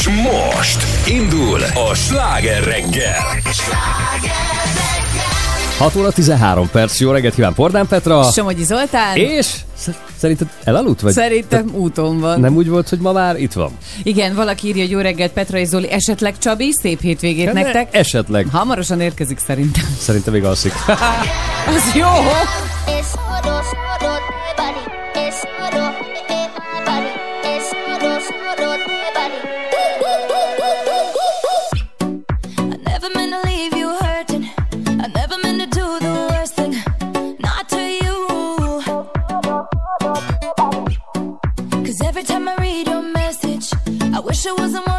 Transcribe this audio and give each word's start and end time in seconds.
És 0.00 0.08
most 0.08 1.08
indul 1.08 1.60
a 1.62 1.94
sláger 1.94 2.64
reggel. 2.64 3.16
6 5.78 5.96
óra 5.96 6.10
13 6.10 6.70
perc, 6.70 7.00
jó 7.00 7.10
reggelt 7.10 7.34
kíván 7.34 7.54
Pordán 7.54 7.86
Petra. 7.86 8.22
Somogyi 8.22 8.64
Zoltán. 8.64 9.16
És 9.16 9.54
Szerinted 10.16 10.48
elaludt 10.64 11.00
vagy? 11.00 11.12
Szerintem 11.12 11.66
Te 11.66 11.72
úton 11.78 12.20
van. 12.20 12.40
Nem 12.40 12.56
úgy 12.56 12.68
volt, 12.68 12.88
hogy 12.88 12.98
ma 12.98 13.12
már 13.12 13.36
itt 13.40 13.52
van. 13.52 13.70
Igen, 14.02 14.34
valaki 14.34 14.66
írja, 14.66 14.82
hogy 14.82 14.90
jó 14.90 14.98
reggelt 14.98 15.32
Petra 15.32 15.58
és 15.58 15.68
Zoli, 15.68 15.90
esetleg 15.90 16.38
Csabi, 16.38 16.72
szép 16.72 17.00
hétvégét 17.00 17.52
ne, 17.52 17.62
nektek. 17.62 17.96
Esetleg. 17.96 18.46
Hamarosan 18.52 19.00
érkezik 19.00 19.38
szerintem. 19.46 19.96
Szerintem 19.98 20.32
még 20.32 20.44
alszik. 20.44 20.72
Az 21.76 21.94
jó! 21.94 22.08
wish 44.40 44.46
it 44.46 44.58
wasn't 44.58 44.89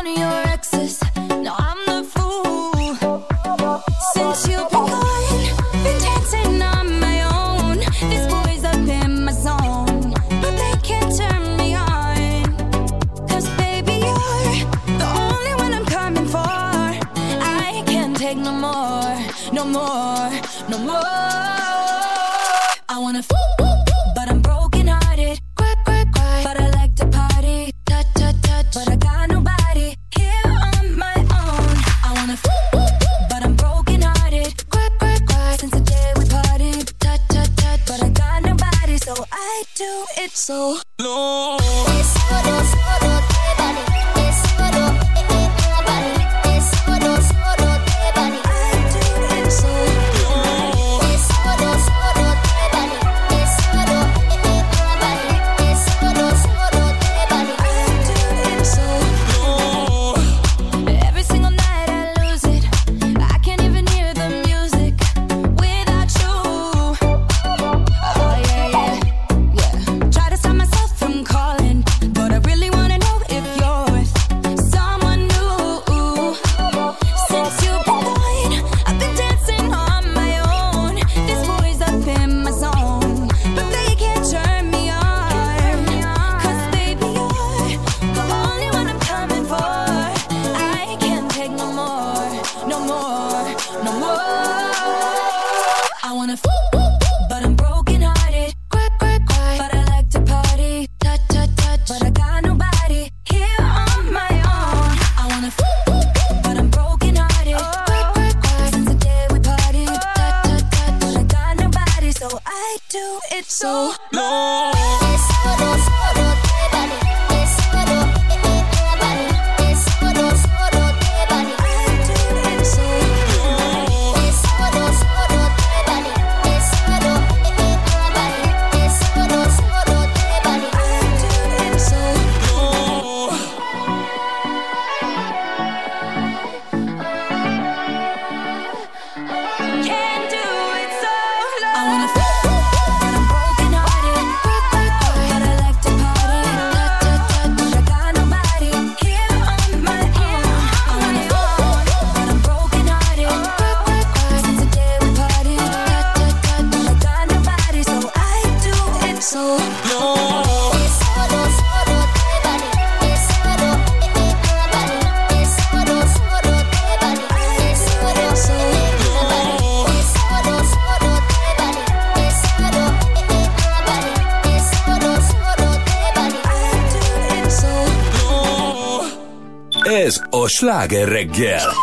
Sláger 180.62 181.08
reggel 181.08 181.74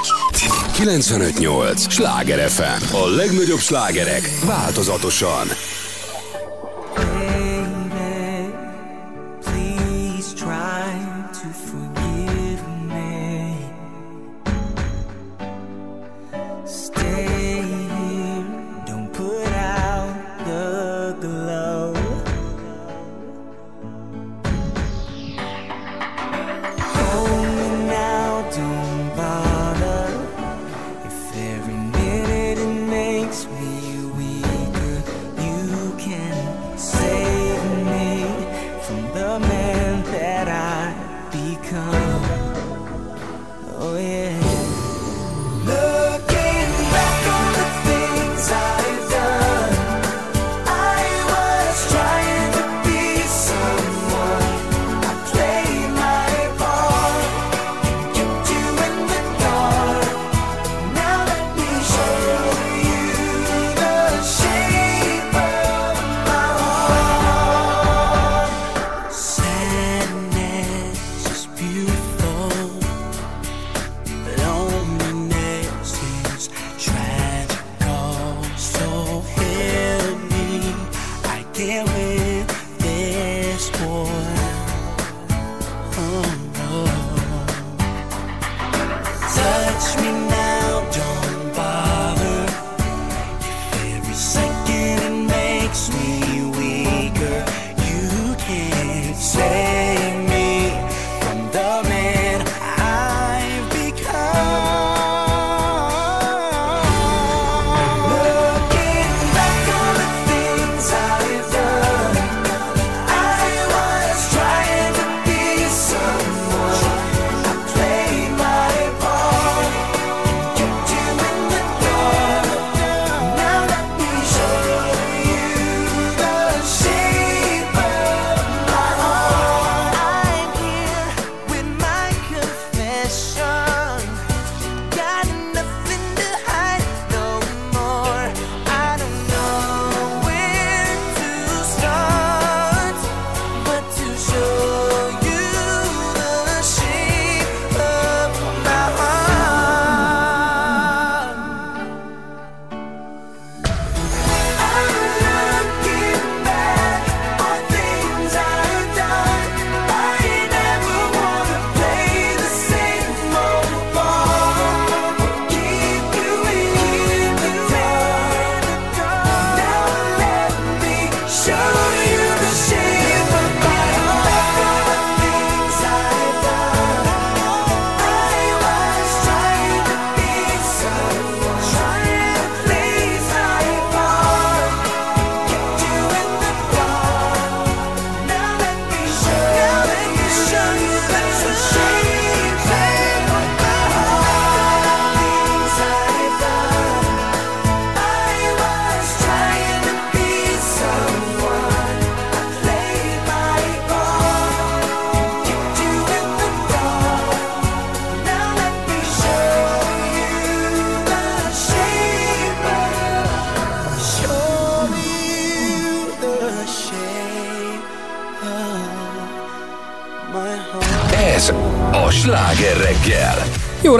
958! 0.79 1.93
Sláger 1.93 2.49
FM! 2.51 2.95
A 2.95 3.07
legnagyobb 3.07 3.59
slágerek 3.59 4.31
változatosan! 4.45 5.47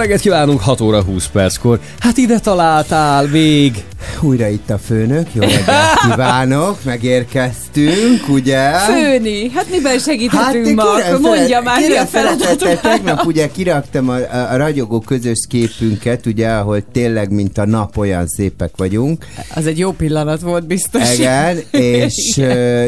Reggelt 0.09 0.27
kívánunk, 0.27 0.61
6 0.61 0.81
óra 0.81 1.03
20 1.03 1.27
perckor. 1.27 1.79
Hát 1.99 2.17
ide 2.17 2.39
találtál 2.39 3.27
még. 3.27 3.83
Újra 4.21 4.47
itt 4.47 4.69
a 4.69 4.77
főnök, 4.77 5.27
jó 5.33 5.41
reggelt 5.41 5.99
kívánok, 6.09 6.83
megérkeztünk, 6.83 8.29
ugye? 8.29 8.71
Főni, 8.71 9.49
hát 9.49 9.69
miben 9.69 9.99
segíthetünk 9.99 10.67
én 10.67 10.73
ma? 10.73 10.83
mondja 11.21 11.61
már, 11.61 11.79
mi 11.79 11.95
a 11.95 12.05
feladatom. 12.05 12.77
tegnap 12.81 13.25
ugye 13.25 13.51
kiraktam 13.51 14.09
a, 14.09 14.15
a, 14.15 14.51
a 14.51 14.57
ragyogó 14.57 14.99
közös 14.99 15.45
képünket, 15.49 16.25
ugye, 16.25 16.49
ahol 16.49 16.83
tényleg, 16.91 17.31
mint 17.31 17.57
a 17.57 17.65
nap 17.65 17.97
olyan 17.97 18.27
szépek 18.27 18.71
vagyunk. 18.77 19.25
Az 19.55 19.65
egy 19.65 19.77
jó 19.77 19.91
pillanat 19.91 20.41
volt 20.41 20.67
biztos. 20.67 21.17
Igen, 21.17 21.59
és 21.71 22.37
ö, 22.37 22.85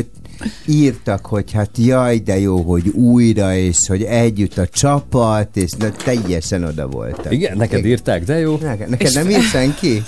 írtak, 0.65 1.25
hogy 1.25 1.51
hát 1.51 1.69
jaj, 1.77 2.17
de 2.17 2.39
jó, 2.39 2.61
hogy 2.61 2.88
újra, 2.88 3.55
és 3.55 3.88
hogy 3.88 4.03
együtt 4.03 4.57
a 4.57 4.67
csapat, 4.67 5.57
és 5.57 5.71
na, 5.71 5.91
teljesen 5.91 6.63
oda 6.63 6.88
voltak. 6.88 7.33
Igen, 7.33 7.57
neked 7.57 7.85
írták, 7.85 8.23
de 8.23 8.39
jó. 8.39 8.57
Neked, 8.61 8.89
neked 8.89 9.13
nem 9.13 9.25
fe- 9.25 9.38
ír 9.38 9.41
senki? 9.41 10.03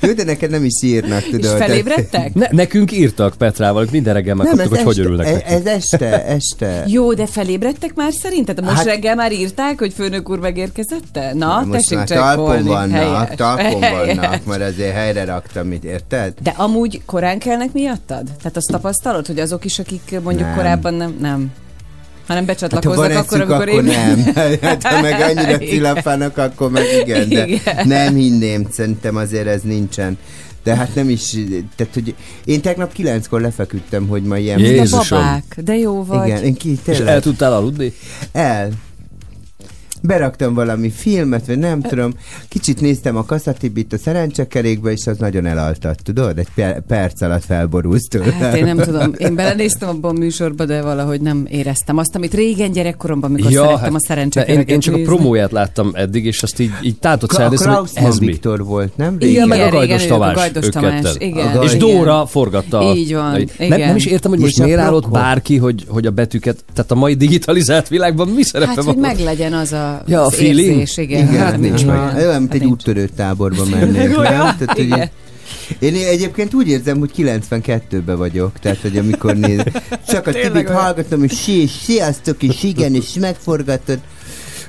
Jó, 0.00 0.12
de 0.12 0.24
neked 0.24 0.50
nem 0.50 0.64
is 0.64 0.82
írnak, 0.82 1.22
És 1.24 1.30
tudod. 1.30 1.56
felébredtek? 1.56 2.34
Ne, 2.34 2.46
nekünk 2.50 2.92
írtak 2.92 3.34
Petrával, 3.38 3.86
minden 3.90 4.14
reggel 4.14 4.34
megkaptuk, 4.34 4.68
hogy 4.74 4.82
hogy 4.84 4.98
örülnek 4.98 5.26
ez, 5.26 5.40
ez 5.46 5.66
este, 5.66 6.24
este. 6.26 6.84
Jó, 6.86 7.12
de 7.14 7.26
felébredtek 7.26 7.94
már 7.94 8.12
szerinted? 8.12 8.60
Most 8.64 8.76
Hát- 8.76 8.84
reggel 8.84 9.14
már 9.14 9.32
írták, 9.32 9.78
hogy 9.78 9.92
főnök 9.92 10.30
úr 10.30 10.38
megérkezette? 10.38 11.32
Na, 11.34 11.60
Most 11.66 11.70
tessék 11.88 11.98
már 11.98 12.06
talpon 12.08 12.64
vannak, 12.64 12.90
Helyes. 12.90 13.28
talpon 13.36 13.82
Helyes. 13.82 14.16
vannak, 14.16 14.44
mert 14.44 14.62
azért 14.62 14.94
helyre 14.94 15.24
raktam, 15.24 15.66
mit 15.66 15.84
érted? 15.84 16.34
De 16.42 16.54
amúgy 16.56 17.00
korán 17.06 17.38
kelnek 17.38 17.72
miattad? 17.72 18.22
Tehát 18.24 18.56
azt 18.56 18.70
tapasztalod, 18.70 19.26
hogy 19.26 19.38
azok 19.38 19.64
is, 19.64 19.78
akik 19.78 20.20
mondjuk 20.22 20.46
Nem. 20.46 20.56
korábban 20.56 20.94
nem, 20.94 21.16
nem. 21.20 21.50
Hanem 22.28 22.46
Hát 22.46 22.58
ha 22.58 22.66
becsatlakoznak 22.68 23.24
akkor, 23.24 23.40
amikor 23.40 23.68
akkor 23.68 23.68
én... 23.68 23.84
nem. 23.84 24.34
Hát 24.62 24.82
ha 24.82 25.00
meg 25.00 25.20
annyira 25.20 25.58
cilafának, 25.58 26.36
akkor 26.38 26.70
meg 26.70 26.84
igen, 27.04 27.28
de 27.28 27.46
Igen. 27.46 27.86
nem 27.86 28.14
hinném, 28.14 28.66
szerintem 28.70 29.16
azért 29.16 29.46
ez 29.46 29.60
nincsen. 29.62 30.18
De 30.62 30.74
hát 30.76 30.94
nem 30.94 31.08
is, 31.08 31.30
tehát 31.76 31.94
hogy 31.94 32.14
én 32.44 32.60
tegnap 32.60 32.92
kilenckor 32.92 33.40
lefeküdtem, 33.40 34.06
hogy 34.06 34.22
ma 34.22 34.38
ilyen... 34.38 34.58
Jé. 34.58 34.64
De 34.64 34.74
Jézusom. 34.74 35.18
babák, 35.18 35.56
de 35.64 35.76
jó 35.76 36.04
vagy. 36.04 36.26
Igen, 36.26 36.44
én 36.44 36.54
ki, 36.54 36.70
És 36.70 36.78
tényleg. 36.84 37.14
el 37.14 37.20
tudtál 37.20 37.52
aludni? 37.52 37.92
El. 38.32 38.70
Beraktam 40.02 40.54
valami 40.54 40.90
filmet, 40.90 41.46
vagy 41.46 41.58
nem 41.58 41.80
tudom. 41.80 42.12
Kicsit 42.48 42.80
néztem 42.80 43.16
a 43.16 43.24
Kasszatibit 43.24 43.92
a 43.92 43.98
szerencsekerékbe, 43.98 44.90
és 44.92 45.06
az 45.06 45.18
nagyon 45.18 45.46
elaltatt, 45.46 45.98
tudod? 45.98 46.38
Egy 46.38 46.48
per- 46.54 46.80
perc 46.86 47.22
alatt 47.22 47.44
felborulsz 47.44 48.08
tőle. 48.08 48.32
Hát 48.32 48.56
én 48.56 48.64
nem 48.64 48.76
tudom, 48.78 49.12
én 49.16 49.34
belenéztem 49.34 49.88
abban 49.88 50.16
a 50.16 50.18
műsorba, 50.18 50.64
de 50.64 50.82
valahogy 50.82 51.20
nem 51.20 51.46
éreztem 51.50 51.96
azt, 51.98 52.14
amit 52.16 52.34
régen 52.34 52.72
gyerekkoromban, 52.72 53.30
amikor 53.30 53.50
ja, 53.50 53.62
szerettem 53.62 53.94
a 53.94 53.98
de 53.98 54.04
szerencsekereket 54.06 54.68
én, 54.68 54.74
én 54.74 54.80
csak 54.80 54.94
a 54.94 54.96
nézni. 54.96 55.12
promóját 55.14 55.52
láttam 55.52 55.90
eddig, 55.94 56.24
és 56.24 56.42
azt 56.42 56.60
így, 56.60 56.70
így 56.82 56.98
tátott 56.98 57.30
Ka- 57.30 57.38
a 57.38 57.48
hogy 57.48 57.58
Kraussmann 57.58 58.06
ez 58.06 58.18
mi. 58.18 58.26
Viktor 58.26 58.64
volt, 58.64 58.96
nem? 58.96 59.14
Igen, 59.18 59.28
Igen, 59.28 59.48
meg 59.48 59.60
a 59.60 59.70
Gajdos 59.70 60.06
Tamás. 60.06 60.32
a 60.32 60.34
Gajdos 60.34 60.68
Tamás, 60.68 61.04
igen, 61.18 61.62
És 61.62 61.74
igen. 61.74 61.88
Dóra 61.88 62.26
forgatta. 62.26 62.78
a- 62.78 62.94
Így 62.94 63.14
van, 63.14 63.30
Nem, 63.30 63.42
igen. 63.58 63.78
nem 63.80 63.96
is 63.96 64.06
értem, 64.06 64.30
hogy 64.30 64.40
most 64.40 64.52
És 64.54 64.60
a 64.60 64.64
miért 64.64 64.80
állott 64.80 65.08
bárki, 65.10 65.56
hogy, 65.56 65.84
hogy 65.88 66.06
a 66.06 66.10
betűket, 66.10 66.64
tehát 66.74 66.90
a 66.90 66.94
mai 66.94 67.14
digitalizált 67.14 67.88
világban 67.88 68.28
mi 68.28 68.42
szerepe 68.42 68.68
Hát, 68.68 68.76
van? 68.76 68.86
hogy 68.86 68.96
meglegyen 68.96 69.52
az 69.52 69.72
a, 69.72 69.87
Ja, 70.06 70.22
a 70.24 70.30
feeling. 70.30 70.78
érzés, 70.78 70.96
igen. 70.96 71.28
Igen, 71.28 71.40
hát 71.40 71.58
nincs 71.58 71.84
meg. 71.86 72.14
Olyan, 72.16 72.40
mint 72.40 72.54
egy 72.54 72.60
nincs. 72.60 72.72
úttörő 72.72 73.08
táborba 73.16 73.64
mennék? 73.64 74.14
Tehát, 74.14 74.70
hogy 74.72 74.84
Igen. 74.84 75.10
én 75.78 75.94
egyébként 75.94 76.54
úgy 76.54 76.68
érzem, 76.68 76.98
hogy 76.98 77.10
92-ben 77.16 78.16
vagyok, 78.16 78.58
tehát, 78.58 78.78
hogy 78.80 78.96
amikor 78.96 79.36
néz, 79.36 79.62
csak 80.08 80.26
a 80.26 80.30
olyan. 80.30 80.72
hallgatom, 80.72 81.24
és 81.24 81.40
si, 81.42 81.66
sziasztok, 81.84 82.42
és 82.42 82.62
igen, 82.62 82.94
és 82.94 83.12
megforgatod. 83.20 83.98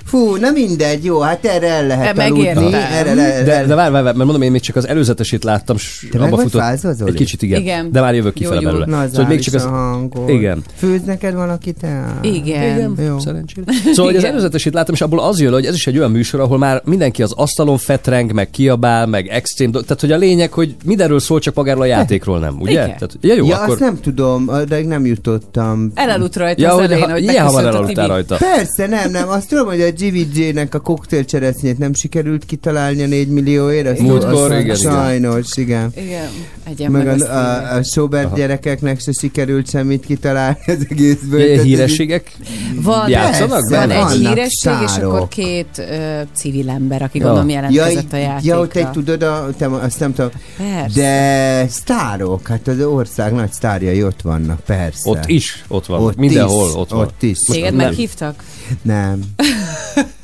Fú, 0.10 0.36
na 0.36 0.52
mindegy, 0.52 1.04
jó, 1.06 1.20
hát 1.20 1.46
erre 1.46 1.68
el 1.68 1.88
lehet 1.88 2.18
E, 2.18 2.24
aludni. 2.24 2.74
Erre 2.74 3.14
le, 3.14 3.44
De, 3.44 3.66
de 3.66 3.76
várj, 3.76 3.92
várj, 3.92 4.04
mert 4.04 4.16
mondom, 4.16 4.42
én 4.42 4.52
még 4.52 4.62
csak 4.62 4.76
az 4.76 4.88
előzetesét 4.88 5.44
láttam, 5.44 5.78
s 5.78 6.08
Te 6.12 6.18
meg 6.18 6.28
abba 6.28 6.36
vagy 6.36 6.46
futott. 6.46 6.62
fázva? 6.62 7.06
Egy 7.06 7.14
kicsit 7.14 7.42
igen, 7.42 7.62
Igen. 7.62 7.92
de 7.92 8.02
már 8.02 8.16
jövök 8.16 8.34
kifele 8.34 8.62
belőle. 8.62 8.86
Na, 8.86 9.00
az 9.00 9.10
szóval 9.12 9.28
még 9.28 9.40
csak 9.40 9.54
az... 9.54 9.64
a 9.64 9.70
hangod. 9.70 10.30
Igen. 10.30 10.64
Főz 10.76 11.02
neked 11.06 11.34
valaki 11.34 11.72
te? 11.72 12.20
Igen. 12.22 12.96
Jó. 13.08 13.20
Szerencsére. 13.20 13.72
Szóval, 13.94 14.06
hogy 14.06 14.16
az 14.16 14.22
Igen. 14.22 14.32
előzetesét 14.32 14.74
láttam, 14.74 14.94
és 14.94 15.02
abból 15.02 15.20
az 15.20 15.40
jön, 15.42 15.54
hogy 15.54 15.66
ez 15.66 15.74
is 15.74 15.88
egy 15.88 15.98
olyan 15.98 16.12
műsor, 16.12 16.40
ahol 16.40 16.58
már 16.58 16.82
mindenki 16.86 17.24
az 17.24 17.32
asztalon 17.36 17.78
fetreng, 17.78 18.32
meg 18.34 18.50
kiabál, 18.50 19.06
meg 19.06 19.28
extrém, 19.28 19.72
do- 19.72 19.84
tehát 19.84 20.02
hogy 20.02 20.12
a 20.12 20.18
lényeg, 20.18 20.52
hogy 20.54 20.76
mindenről 20.86 21.20
szól, 21.20 21.40
csak 21.40 21.54
magáról 21.54 21.82
a 21.82 21.86
játékról 21.86 22.40
nem, 22.40 22.56
ugye? 22.60 22.72
Igen. 22.72 22.86
Tehát, 22.86 23.18
ja, 23.22 23.34
jó, 23.34 23.48
ja, 23.48 23.56
akkor... 23.56 23.70
azt 23.70 23.80
nem 23.80 24.00
tudom, 24.02 24.50
de 24.68 24.84
nem 24.84 25.06
jutottam. 25.06 25.92
Elaludt 25.96 26.36
rajta 26.36 26.62
Ja, 26.62 26.70
az 26.72 26.76
hogy 26.76 26.84
elején, 26.86 27.06
ha, 27.06 27.12
hogy 27.12 27.24
ilyen 27.24 27.46
hamar 27.46 27.64
elaludtál 27.66 28.08
rajta. 28.08 28.36
Persze, 28.36 28.88
nem, 28.88 29.12
nem, 29.12 29.30
azt 29.30 29.48
tudom, 29.50 29.68
hogy 29.68 29.82
a 29.82 29.90
GVJ-nek 30.00 30.76
a 30.76 30.80
koktélcseresznyét 30.80 31.78
nem 31.78 31.94
sikerült 31.94 32.46
kitalálni 32.46 33.04
a 33.04 33.08
4 33.08 33.28
millióért? 33.28 33.88
Azt- 33.88 34.00
Múltkor, 34.02 34.52
igen, 34.52 34.62
igen. 34.62 34.76
Sajnos, 34.76 35.58
igen. 35.58 35.92
Igen, 35.98 36.28
egyen 36.64 36.92
Meg 36.92 37.06
meg, 37.06 37.22
a, 37.22 37.34
a, 37.34 37.76
a 37.76 37.84
Sobert 37.84 38.36
gyerekeknek 38.36 39.00
se 39.00 39.12
sikerült 39.12 39.70
semmit 39.70 40.06
kitalálni 40.06 40.58
az 40.68 40.86
egészből. 40.90 41.40
Ilyen 41.42 41.64
hírességek 41.64 42.32
Van, 42.82 43.10
játszanak 43.10 43.70
van 43.70 43.88
benne? 43.88 43.96
egy 44.08 44.12
híresség, 44.18 44.72
és 44.84 44.90
sztárok. 44.90 45.14
akkor 45.14 45.28
két 45.28 45.78
ö, 45.78 46.22
civil 46.36 46.70
ember, 46.70 47.02
aki 47.02 47.18
Ja. 47.20 47.24
gondolom 47.26 47.50
Ja, 47.50 47.56
jelentkezett 47.56 48.14
a 48.14 48.18
így- 48.18 48.24
játékra. 48.24 48.58
ja, 48.58 48.68
te 48.68 48.90
tudod, 48.94 49.22
a, 49.24 49.50
te, 49.58 49.68
azt 49.68 50.00
nem 50.00 50.14
tudom. 50.14 50.32
Persze. 50.58 51.02
De 51.02 51.68
sztárok, 51.70 52.48
hát 52.48 52.68
az 52.68 52.82
ország 52.82 53.34
nagy 53.34 53.52
sztárjai 53.52 54.04
ott 54.04 54.22
vannak, 54.22 54.60
persze. 54.60 55.10
Ott 55.10 55.28
is, 55.28 55.64
ott 55.68 55.86
van. 55.86 56.02
Ott 56.02 56.16
Mindenhol 56.16 56.68
is, 56.68 56.76
ott 56.76 56.90
van. 56.90 57.00
Ott 57.00 57.24
is. 57.24 57.38
Téged 57.52 57.74
nem. 57.76 57.86
meghívtak? 57.88 58.44
Nem. 58.84 59.24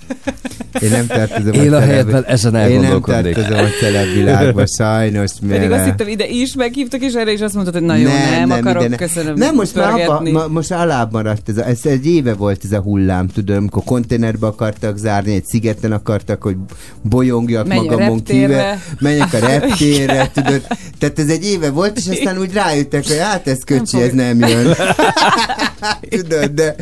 Én 0.82 0.90
nem 0.90 1.08
tartozom 1.08 1.54
Én 1.54 1.60
a 1.60 1.64
celeb- 1.64 1.84
helyedben 1.84 2.24
ezen 2.26 2.56
Én 2.56 2.80
nem 2.80 3.02
tartozom 3.02 3.54
a 3.54 3.68
celeb 3.80 4.14
világba, 4.14 4.66
sajnos. 4.78 5.32
Pedig 5.48 5.70
mert- 5.70 5.72
azt 5.82 5.84
hittem, 5.90 6.08
ide 6.08 6.28
is 6.28 6.56
meghívtak, 6.56 7.02
és 7.02 7.14
erre 7.14 7.32
is 7.32 7.40
azt 7.42 7.54
mondtad, 7.54 7.74
hogy 7.74 7.84
na 7.84 7.96
jó, 7.96 8.08
nem, 8.08 8.48
nem 8.48 8.52
akarok, 8.60 8.82
ide 8.82 8.90
ne. 8.90 8.96
köszönöm. 8.96 9.34
Nem, 9.36 9.56
most 9.56 9.76
már 9.76 9.92
abba, 9.92 10.30
ma, 10.32 10.48
most 10.48 10.72
alább 10.72 11.12
maradt 11.12 11.50
ez, 11.50 11.58
a, 11.58 11.66
ez 11.66 11.80
egy 11.84 12.06
éve 12.08 12.34
volt 12.34 12.62
ez 12.64 12.72
a 12.72 12.80
hullám, 12.80 13.28
tudom, 13.28 13.58
amikor 13.58 13.84
konténerbe 13.84 14.48
akartak 14.48 14.98
zárni, 14.98 15.34
egy 15.34 15.46
szigeten 15.46 15.92
akartak, 15.92 16.44
hogy 16.44 16.56
bolyongjak 17.02 17.68
Menj 17.68 17.80
a 17.80 17.92
magamon 17.92 18.24
kívül, 18.24 18.58
menjek 19.00 19.34
a 19.34 19.40
reptérre, 19.48 20.32
tudod. 20.34 20.62
Tehát 21.00 21.20
ez 21.20 21.30
egy 21.30 21.46
éve 21.46 21.70
volt, 21.70 21.98
és 21.98 22.08
aztán 22.08 22.38
úgy 22.40 22.54
rájöttek, 22.54 23.08
hogy 23.08 23.18
hát 23.20 23.48
ez 23.48 23.64
köcsi, 23.66 24.02
ez 24.02 24.12
nem 24.12 24.40
jön. 24.40 24.76
tudod, 26.10 26.52
de, 26.52 26.76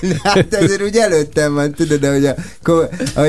de, 0.00 0.16
hát 0.22 0.54
ezért 0.54 0.82
úgy 0.82 0.96
előttem 0.96 1.54
van, 1.54 1.72
tudod, 1.72 2.04
hogy 2.04 2.26
a, 2.26 2.34
ko- 2.34 2.34
hogy 2.34 2.34
a, 2.34 2.34
a, 3.14 3.22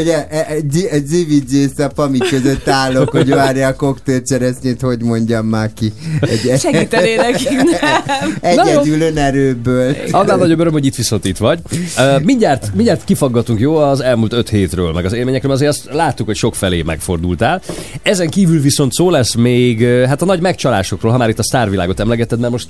G- 0.61 0.91
a 0.91 0.99
GVG 0.99 1.51
és 1.51 1.69
a 1.77 1.87
Pami 1.87 2.17
között 2.17 2.67
állok, 2.67 3.09
hogy 3.09 3.29
várja 3.29 3.67
a 3.67 3.75
koktélcseresznyét, 3.75 4.81
hogy 4.81 5.01
mondjam 5.01 5.45
már 5.45 5.73
ki. 5.73 5.93
Egy, 6.19 6.59
Segítenél 6.59 7.15
nekik, 7.15 7.49
nem? 7.49 8.37
Egyedül 8.41 9.01
önerőből. 9.01 9.95
Annál 10.11 10.37
nagyobb 10.37 10.59
öröm, 10.59 10.71
hogy 10.71 10.85
itt 10.85 10.95
viszont 10.95 11.25
itt 11.25 11.37
vagy. 11.37 11.59
Uh, 11.97 12.21
mindjárt, 12.23 12.75
mindjárt 12.75 13.03
kifaggatunk 13.03 13.59
jó 13.59 13.75
az 13.75 13.99
elmúlt 13.99 14.33
öt 14.33 14.49
hétről, 14.49 14.93
meg 14.93 15.05
az 15.05 15.13
élményekről, 15.13 15.51
azért 15.51 15.69
azt 15.69 15.87
láttuk, 15.91 16.25
hogy 16.25 16.35
sok 16.35 16.55
felé 16.55 16.81
megfordultál. 16.81 17.61
Ezen 18.01 18.29
kívül 18.29 18.61
viszont 18.61 18.93
szó 18.93 19.09
lesz 19.09 19.35
még 19.35 19.83
hát 19.85 20.21
a 20.21 20.25
nagy 20.25 20.41
megcsalásokról, 20.41 21.11
ha 21.11 21.17
már 21.17 21.29
itt 21.29 21.39
a 21.39 21.43
sztárvilágot 21.43 21.99
emlegeted, 21.99 22.39
mert 22.39 22.51
most, 22.51 22.69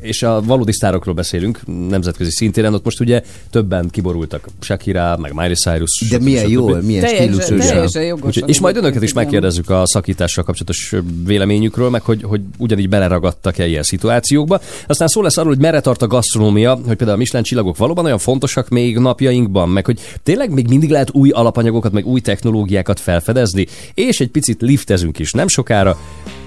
és 0.00 0.22
a 0.22 0.42
valódi 0.42 0.72
sztárokról 0.72 1.14
beszélünk, 1.14 1.60
nemzetközi 1.88 2.30
szintéren, 2.30 2.74
ott 2.74 2.84
most 2.84 3.00
ugye 3.00 3.22
többen 3.50 3.90
kiborultak. 3.90 4.48
Shakira, 4.60 5.16
meg 5.20 5.32
Miley 5.32 5.54
Cyrus. 5.54 5.85
De 6.08 6.14
stb. 6.16 6.22
milyen 6.22 6.48
jól, 6.48 6.80
milyen 6.80 7.04
Teljesen, 7.04 7.40
stílusos. 7.40 7.66
teljesen 7.68 8.02
jogos. 8.02 8.26
Úgyhogy, 8.26 8.48
és 8.48 8.60
majd 8.60 8.76
önöket 8.76 9.02
is 9.02 9.12
megkérdezzük 9.12 9.70
a 9.70 9.82
szakítással 9.86 10.44
kapcsolatos 10.44 10.94
véleményükről, 11.24 11.90
meg 11.90 12.02
hogy, 12.02 12.22
hogy 12.22 12.40
ugyanígy 12.58 12.88
beleragadtak-e 12.88 13.66
ilyen 13.66 13.82
szituációkba. 13.82 14.60
Aztán 14.86 15.08
szó 15.08 15.22
lesz 15.22 15.36
arról, 15.36 15.52
hogy 15.52 15.60
merre 15.60 15.80
tart 15.80 16.02
a 16.02 16.06
gasztronómia, 16.06 16.74
hogy 16.74 16.96
például 16.96 17.10
a 17.10 17.16
Michelin 17.16 17.44
csillagok 17.44 17.76
valóban 17.76 18.04
olyan 18.04 18.18
fontosak 18.18 18.68
még 18.68 18.98
napjainkban, 18.98 19.68
meg 19.68 19.84
hogy 19.84 20.00
tényleg 20.22 20.50
még 20.50 20.68
mindig 20.68 20.90
lehet 20.90 21.10
új 21.12 21.30
alapanyagokat, 21.30 21.92
meg 21.92 22.06
új 22.06 22.20
technológiákat 22.20 23.00
felfedezni, 23.00 23.66
és 23.94 24.20
egy 24.20 24.28
picit 24.30 24.60
liftezünk 24.62 25.18
is 25.18 25.32
nem 25.32 25.48
sokára, 25.48 25.98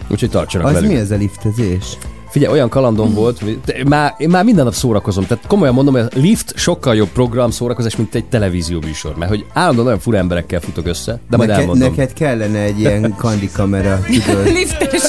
úgyhogy 0.08 0.29
tartsanak 0.29 0.67
Az 0.67 0.74
velünk. 0.74 0.91
mi 0.93 1.00
ez 1.00 1.12
a 1.12 1.15
liftezés? 1.15 1.86
Figyelj, 2.29 2.53
olyan 2.53 2.69
kalandom 2.69 3.13
volt, 3.13 3.41
már, 3.88 4.15
én 4.17 4.29
már 4.29 4.43
minden 4.43 4.63
nap 4.65 4.74
szórakozom. 4.74 5.25
Tehát 5.25 5.48
komolyan 5.48 5.74
mondom, 5.74 5.93
hogy 5.93 6.03
a 6.03 6.07
Lift 6.13 6.53
sokkal 6.57 6.95
jobb 6.95 7.07
program 7.07 7.51
szórakozás, 7.51 7.95
mint 7.95 8.15
egy 8.15 8.25
televízió 8.25 8.79
műsor. 8.86 9.15
Mert 9.15 9.29
hogy 9.31 9.45
állandóan 9.53 9.88
olyan 9.88 10.00
fura 10.00 10.17
emberekkel 10.17 10.59
futok 10.59 10.88
össze, 10.88 11.19
de 11.29 11.38
majd 11.38 11.50
Neked, 11.50 11.63
elmondom. 11.63 11.89
neked 11.89 12.13
kellene 12.13 12.59
egy 12.59 12.79
ilyen 12.79 13.15
kandi 13.17 13.50
kamera, 13.53 14.00
tudod. 14.25 14.45
Liftes, 14.45 15.03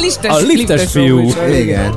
liftes, 0.00 0.30
A 0.30 0.36
liftes 0.38 0.90
fiú. 0.90 1.16
műsor. 1.18 1.48
Igen. 1.48 1.94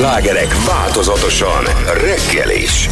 Slágerek 0.00 0.64
változatosan 0.66 1.64
reggel 1.84 2.50
is. 2.50 2.88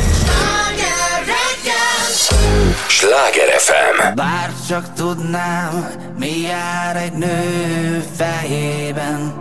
Sláger 2.87 3.59
FM. 3.59 4.15
Bár 4.15 4.51
csak 4.69 4.93
tudnám, 4.93 5.89
mi 6.19 6.41
jár 6.41 6.97
egy 6.97 7.13
nő 7.13 8.05
fejében 8.17 9.35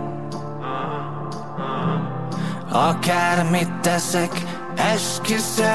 Akármit 2.72 3.72
teszek, 3.80 4.32
esküszöm, 4.76 5.66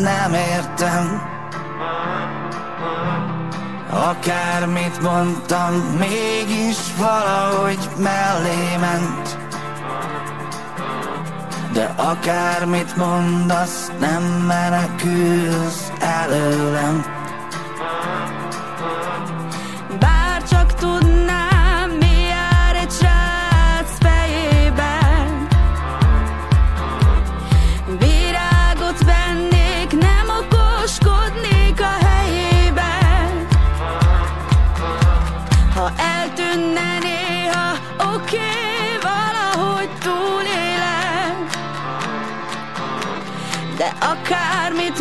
nem 0.00 0.34
értem 0.34 1.22
Akármit 3.90 5.00
mondtam, 5.02 5.74
mégis 5.98 6.76
valahogy 6.98 7.88
mellé 7.96 8.76
ment 8.80 9.37
De 11.78 11.94
akármit 11.96 12.96
mondasz, 12.96 13.90
nem 14.00 14.22
menekülsz 14.22 15.92
előlem 16.00 17.17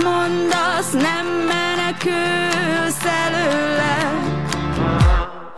mondasz, 0.08 0.92
nem 0.92 1.26
menekülsz 1.54 3.04
előle. 3.26 3.96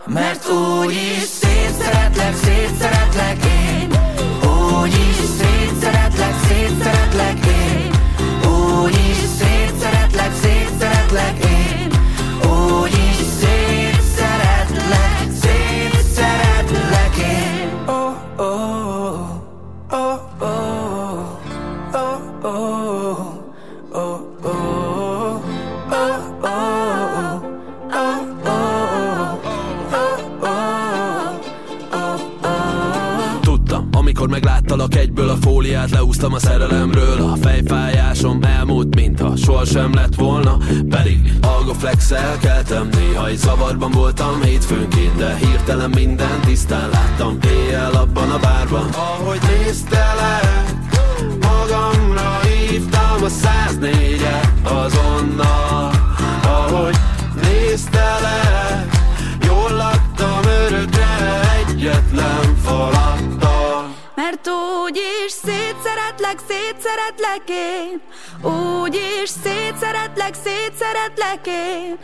Mert 0.06 0.48
úgy 0.48 0.92
is 0.92 1.22
szétszeretlek, 1.22 2.34
szétszeretlek 2.34 3.44
én. 3.44 3.88
Úgy 4.50 4.94
is 4.94 5.16
szétszeretlek, 5.38 6.34
szétszeretlek 6.48 6.99
fóliát 35.90 35.98
Leúztam 36.00 36.32
a 36.32 36.38
szerelemről. 36.38 37.20
A 37.20 37.36
fejfájásom 37.36 38.42
elmúlt, 38.42 38.94
mintha 38.94 39.36
sohasem 39.36 39.94
lett 39.94 40.14
volna. 40.14 40.56
Pedig 40.88 41.32
algoflex-el 41.40 42.38
keltem 42.38 42.88
Néha 42.92 43.28
egy 43.28 43.36
zavarban 43.36 43.90
voltam 43.90 44.42
hétfőnként 44.42 45.16
De 45.16 45.36
hirtelen 45.36 45.90
minden 45.90 46.40
tisztán 46.40 46.88
láttam. 46.90 47.38
Éjjel 47.42 47.92
abban 47.92 48.30
a 48.30 48.38
bárban. 48.38 48.88
Ahogy 48.92 49.40
néztelek 49.48 50.74
Magamra 51.40 52.40
hívtam 52.42 53.22
a 53.22 53.28
104-et 53.28 54.48
azonnal. 54.62 55.90
Ahogy 56.42 56.96
néztelek 57.42 58.98
Jól 59.46 59.70
laktam 59.70 60.40
örökre 60.66 60.99
szétszeretlek, 66.20 66.38
szétszeretlek 66.48 67.48
én. 67.48 68.00
Úgy 68.52 68.94
is 69.22 69.28
szétszeretlek, 69.28 70.34
szétszeretlek 70.44 71.46
én. 71.46 71.98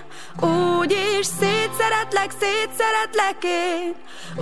Úgy 0.48 0.96
is 1.20 1.26
szétszeretlek, 1.26 2.30
szétszeretlek 2.40 3.44
én. 3.44 3.94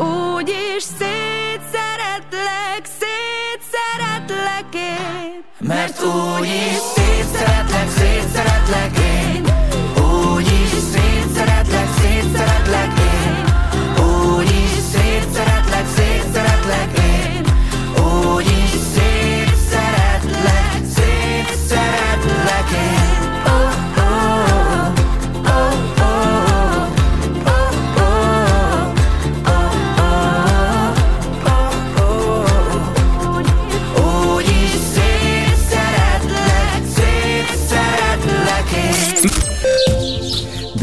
Úgy 0.07 0.49
is 0.77 0.83
szétszeretlek, 0.83 2.85
szétszeretlek 3.01 4.75
én. 4.75 5.45
Mert 5.59 6.03
úgy 6.03 6.47
is 6.47 6.79
szétszeretlek, 6.95 7.91
szétszeretlek 7.91 8.99
én 8.99 9.54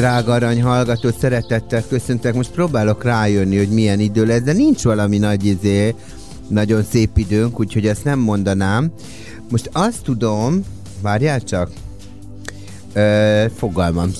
Drága 0.01 0.33
arany 0.33 0.61
hallgató, 0.61 1.09
szeretettel 1.19 1.83
köszöntek. 1.87 2.33
Most 2.33 2.51
próbálok 2.51 3.03
rájönni, 3.03 3.57
hogy 3.57 3.69
milyen 3.69 3.99
idő 3.99 4.25
lesz, 4.25 4.41
de 4.41 4.53
nincs 4.53 4.83
valami 4.83 5.17
nagy 5.17 5.45
izé, 5.45 5.95
nagyon 6.47 6.83
szép 6.83 7.17
időnk, 7.17 7.59
úgyhogy 7.59 7.87
ezt 7.87 8.03
nem 8.03 8.19
mondanám. 8.19 8.91
Most 9.49 9.69
azt 9.73 10.03
tudom, 10.03 10.63
várjál 11.01 11.41
csak, 11.41 11.69
Ö, 12.93 13.45
fogalmam. 13.55 14.11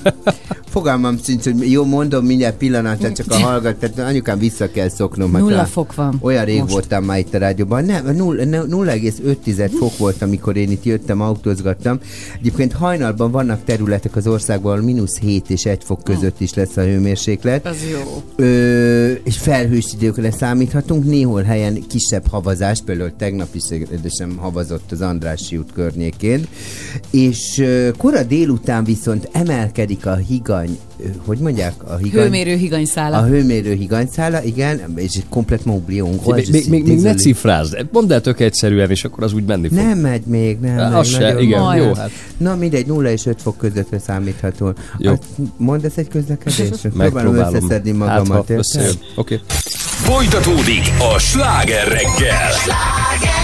fogalmam 0.68 1.18
sincs, 1.22 1.44
hogy 1.44 1.70
jó, 1.70 1.84
mondom 1.84 2.24
mindjárt 2.24 2.56
pillanatát, 2.56 3.14
csak 3.16 3.26
a 3.30 3.34
hallgat, 3.48 3.76
tehát 3.76 3.98
anyukám 4.10 4.38
vissza 4.38 4.70
kell 4.70 4.88
szoknom. 4.88 5.32
hát 5.32 5.42
Nulla 5.42 5.56
rá- 5.56 5.68
fok 5.68 5.94
van 5.94 6.18
Olyan 6.20 6.44
rég 6.44 6.58
most. 6.60 6.72
voltam 6.72 7.04
már 7.04 7.18
itt 7.18 7.34
a 7.34 7.38
rádióban. 7.38 7.84
Nem, 7.84 8.16
null- 8.16 8.48
ne- 8.48 8.62
0,5 8.66 9.70
fok 9.78 9.96
volt, 9.98 10.22
amikor 10.22 10.56
én 10.56 10.70
itt 10.70 10.84
jöttem, 10.84 11.20
autózgattam. 11.20 11.98
Egyébként 12.38 12.72
hajnalban 12.72 13.30
vannak 13.30 13.64
területek 13.64 14.16
az 14.16 14.26
országban, 14.26 14.72
ahol 14.72 14.84
mínusz 14.84 15.18
7 15.18 15.50
és 15.50 15.64
1 15.64 15.84
fok 15.84 16.04
között 16.04 16.40
is 16.40 16.54
lesz 16.54 16.76
a 16.76 16.82
hőmérséklet. 16.82 17.66
Az 17.66 17.76
jó. 17.92 18.22
Ö, 18.36 19.12
és 19.24 19.36
felhős 19.36 19.86
időkre 19.94 20.30
számíthatunk, 20.30 21.04
néhol 21.04 21.42
helyen 21.42 21.86
kisebb 21.88 22.26
havazás, 22.30 22.78
például 22.84 23.12
tegnap 23.18 23.54
is 23.54 23.62
sem 24.18 24.36
havazott 24.36 24.92
az 24.92 25.00
Andrássy 25.00 25.56
út 25.56 25.72
környékén, 25.72 26.46
és 27.10 27.64
kora 27.96 28.22
délután 28.22 28.84
viszont 28.84 29.28
emelkedik 29.32 30.06
a 30.06 30.14
higany, 30.14 30.67
ö, 31.00 31.04
hogy 31.26 31.38
mondják? 31.38 31.72
A 31.84 31.96
higany, 31.96 32.22
Hőmérő 32.22 32.56
higanyszála. 32.56 33.16
a 33.16 33.24
hőmérő 33.26 33.74
higanyszála, 33.74 34.42
igen, 34.42 34.80
és 34.96 35.18
komplet 35.28 35.60
oublion. 35.66 36.20
Még, 36.26 36.48
még, 36.50 36.68
még, 36.68 36.86
még 36.86 37.00
ne 37.00 37.14
cifrázd. 37.14 37.86
Mondd 37.92 38.12
el 38.12 38.20
tök 38.20 38.40
egyszerűen, 38.40 38.90
és 38.90 39.04
akkor 39.04 39.22
az 39.24 39.32
úgy 39.32 39.44
menni 39.44 39.68
fog. 39.68 39.76
Nem 39.76 39.98
megy 39.98 40.22
még, 40.26 40.58
nem 40.58 40.78
Az 40.78 40.92
megy. 40.92 41.06
se, 41.06 41.18
nagyon- 41.20 41.42
igen, 41.42 41.60
Majd. 41.60 41.82
jó, 41.82 41.94
hát 41.94 42.10
Na 42.36 42.54
mindegy, 42.56 42.86
0 42.86 43.10
és 43.10 43.26
5 43.26 43.42
fok 43.42 43.56
közöttre 43.56 43.98
számítható. 43.98 44.72
Jó. 44.98 45.10
Hát, 45.10 45.22
mondd 45.56 45.84
ezt 45.84 45.98
egy 45.98 46.08
közlekedésre. 46.08 46.66
Próbálom 46.88 47.12
Megpróbálom. 47.14 47.54
összeszedni 47.54 47.90
Hát, 47.90 47.98
magamat. 47.98 48.50
összejön. 48.50 48.94
Oké. 49.16 49.40
Folytatódik 49.98 50.82
a 51.14 51.18
sláger 51.18 51.86
reggel. 51.88 52.50
Make 52.66 53.37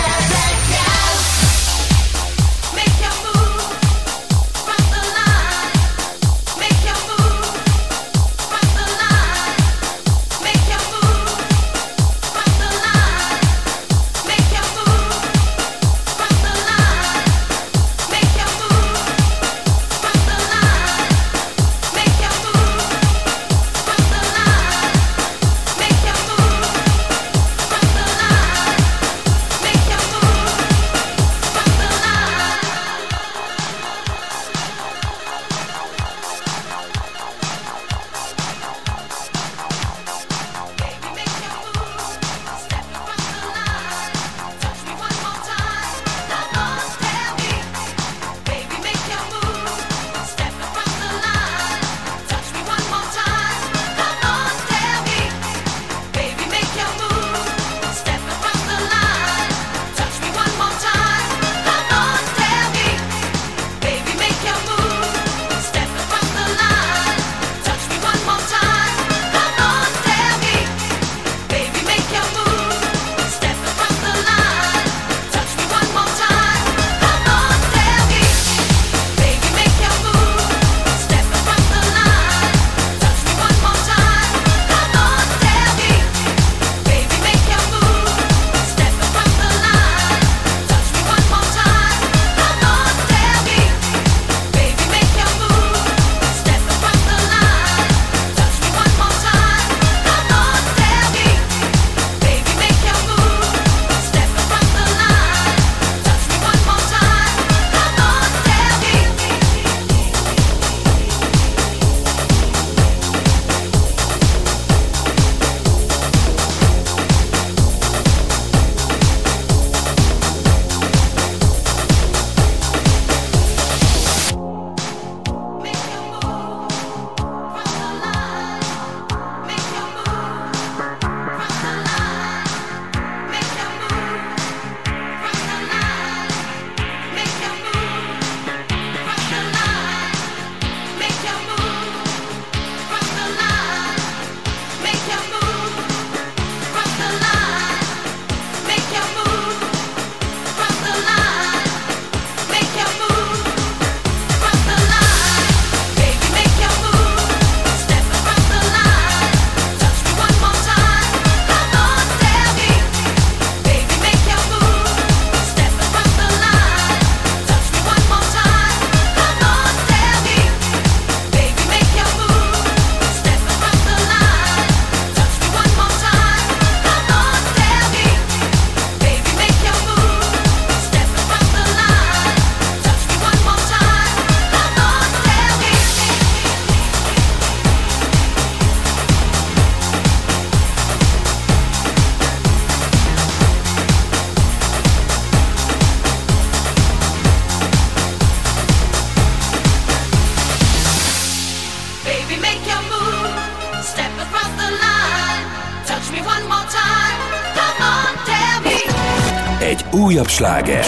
Egy 210.14 210.20
újabb 210.20 210.32
sláger. 210.32 210.84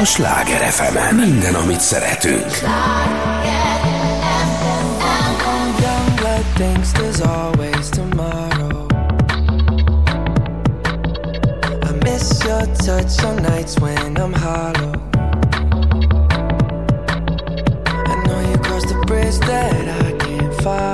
A 0.00 0.04
Sláger 0.04 0.60
fm 0.60 1.14
Minden, 1.16 1.54
amit 1.54 1.80
szeretünk. 1.80 2.46
Touch 12.84 13.24
on 13.24 13.36
nights 13.36 13.80
when 13.80 14.16
I'm 14.16 14.32
hollow. 14.34 14.92
I 17.86 18.22
know 18.26 18.40
you 18.50 18.58
crossed 18.58 18.88
the 18.88 19.02
bridge 19.06 19.38
that 19.38 20.02
I 20.02 20.12
can't 20.18 20.54
follow. 20.62 20.93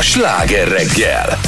A 0.00 0.02
Sláger 0.02 0.68
reggel. 0.68 1.38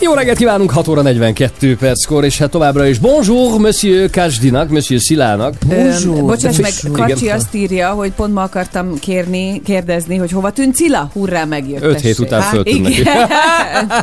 Jó 0.00 0.12
reggelt 0.14 0.38
kívánunk, 0.38 0.70
6 0.70 0.88
óra 0.88 1.02
42 1.02 1.76
perckor, 1.76 2.24
és 2.24 2.38
hát 2.38 2.50
továbbra 2.50 2.86
is 2.86 2.98
bonjour, 2.98 3.60
monsieur 3.60 4.10
Kásdinak, 4.10 4.68
monsieur 4.68 5.02
Szilának. 5.02 5.54
Öm, 5.70 6.26
Bocsáss 6.26 6.56
meg, 6.56 6.72
Igen. 6.82 6.92
Karcsi 6.92 7.28
azt 7.28 7.54
írja, 7.54 7.90
hogy 7.90 8.12
pont 8.12 8.34
ma 8.34 8.42
akartam 8.42 8.98
kérni, 8.98 9.62
kérdezni, 9.64 10.16
hogy 10.16 10.30
hova 10.30 10.50
tűnt 10.50 10.74
Cilla? 10.74 11.10
Hurrá, 11.12 11.44
megjött. 11.44 11.82
Öt 11.82 12.00
hét 12.00 12.16
tessék. 12.16 12.18
után 12.18 12.40
föltűnt 12.42 12.82
neki. 12.82 13.02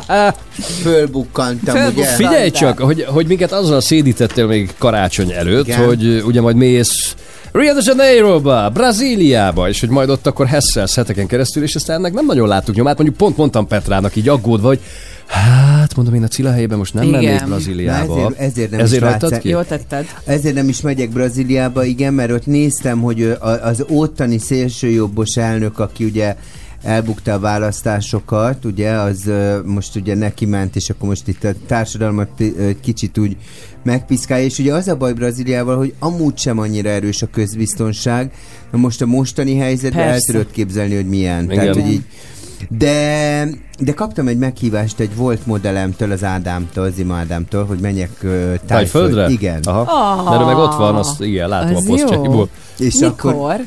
Fölbukkantam, 0.82 1.86
ugye? 1.86 2.04
Figyelj 2.04 2.50
csak, 2.50 2.78
hogy, 2.78 3.04
hogy 3.08 3.26
minket 3.26 3.52
azzal 3.52 3.80
szédítettél 3.80 4.46
még 4.46 4.70
karácsony 4.78 5.32
előtt, 5.32 5.66
Igen. 5.66 5.84
hogy 5.84 6.22
ugye 6.26 6.40
majd 6.40 6.56
mész 6.56 7.14
Rio 7.52 7.74
de 7.74 7.80
Janeiroba, 7.84 8.70
Brazíliába, 8.70 9.68
és 9.68 9.80
hogy 9.80 9.88
majd 9.88 10.08
ott 10.10 10.26
akkor 10.26 10.46
hesszelsz 10.46 10.94
heteken 10.94 11.26
keresztül, 11.26 11.62
és 11.62 11.74
aztán 11.74 11.96
ennek 11.96 12.12
nem 12.12 12.26
nagyon 12.26 12.48
láttuk 12.48 12.74
nyomát. 12.74 12.96
Mondjuk 12.96 13.16
pont 13.18 13.36
mondtam 13.36 13.66
Petrának 13.66 14.16
így 14.16 14.28
aggódva, 14.28 14.66
hogy 14.66 14.80
hát 15.26 15.96
mondom 15.96 16.14
én 16.14 16.22
a 16.22 16.28
Cilla 16.28 16.50
helyében 16.52 16.78
most 16.78 16.94
nem 16.94 17.02
Igen. 17.04 17.20
mennék 17.22 17.40
Na 17.40 17.46
Brazíliába. 17.46 18.14
ezért- 18.16 18.38
ezért 18.40 18.70
nem 18.70 18.80
ezért 18.80 19.02
is 19.02 19.08
hagytad 19.08 19.30
látsz- 19.30 19.42
ki? 19.42 19.48
Jól 19.48 19.66
tetted. 19.66 20.06
Ezért 20.24 20.54
nem 20.54 20.68
is 20.68 20.80
megyek 20.80 21.10
Brazíliába, 21.10 21.84
igen, 21.84 22.14
mert 22.14 22.30
ott 22.30 22.46
néztem, 22.46 23.00
hogy 23.00 23.36
az 23.62 23.84
ottani 23.88 24.38
szélsőjobbos 24.38 25.36
elnök, 25.36 25.78
aki 25.78 26.04
ugye 26.04 26.36
elbukta 26.82 27.32
a 27.32 27.38
választásokat, 27.38 28.64
ugye, 28.64 28.90
az 28.90 29.30
most 29.64 29.96
ugye 29.96 30.14
neki 30.14 30.46
ment, 30.46 30.76
és 30.76 30.90
akkor 30.90 31.08
most 31.08 31.28
itt 31.28 31.44
a 31.44 31.52
társadalmat 31.66 32.30
kicsit 32.80 33.18
úgy 33.18 33.36
megpiszkálja, 33.82 34.44
és 34.44 34.58
ugye 34.58 34.74
az 34.74 34.88
a 34.88 34.96
baj 34.96 35.12
Brazíliával, 35.12 35.76
hogy 35.76 35.94
amúgy 35.98 36.38
sem 36.38 36.58
annyira 36.58 36.88
erős 36.88 37.22
a 37.22 37.26
közbiztonság, 37.26 38.32
na 38.72 38.78
most 38.78 39.02
a 39.02 39.06
mostani 39.06 39.56
helyzetben 39.56 40.08
el 40.08 40.20
tudod 40.20 40.50
képzelni, 40.50 40.94
hogy 40.94 41.08
milyen. 41.08 41.44
Igen. 41.44 41.56
Tehát, 41.56 41.74
hogy 41.74 41.90
így, 41.90 42.02
de, 42.68 43.48
de 43.78 43.92
kaptam 43.92 44.28
egy 44.28 44.38
meghívást 44.38 45.00
egy 45.00 45.16
volt 45.16 45.46
modellemtől, 45.46 46.10
az 46.12 46.24
Ádámtól, 46.24 46.84
az 46.84 46.98
Ima 46.98 47.14
Ádámtól, 47.16 47.64
hogy 47.64 47.78
menjek 47.78 48.10
uh, 48.22 48.54
Tájföldre? 48.66 49.28
Igen. 49.28 49.60
Aha. 49.62 49.80
Ah, 49.80 50.30
Mert 50.30 50.42
ő 50.42 50.44
meg 50.44 50.56
ott 50.56 50.74
van, 50.74 50.94
azt 50.94 51.20
igen, 51.20 51.48
látom 51.48 51.76
az 51.76 51.84
a 51.84 51.86
posztjaiból. 51.86 52.48
És 52.78 52.94
Mikor? 52.94 53.32
akkor 53.32 53.60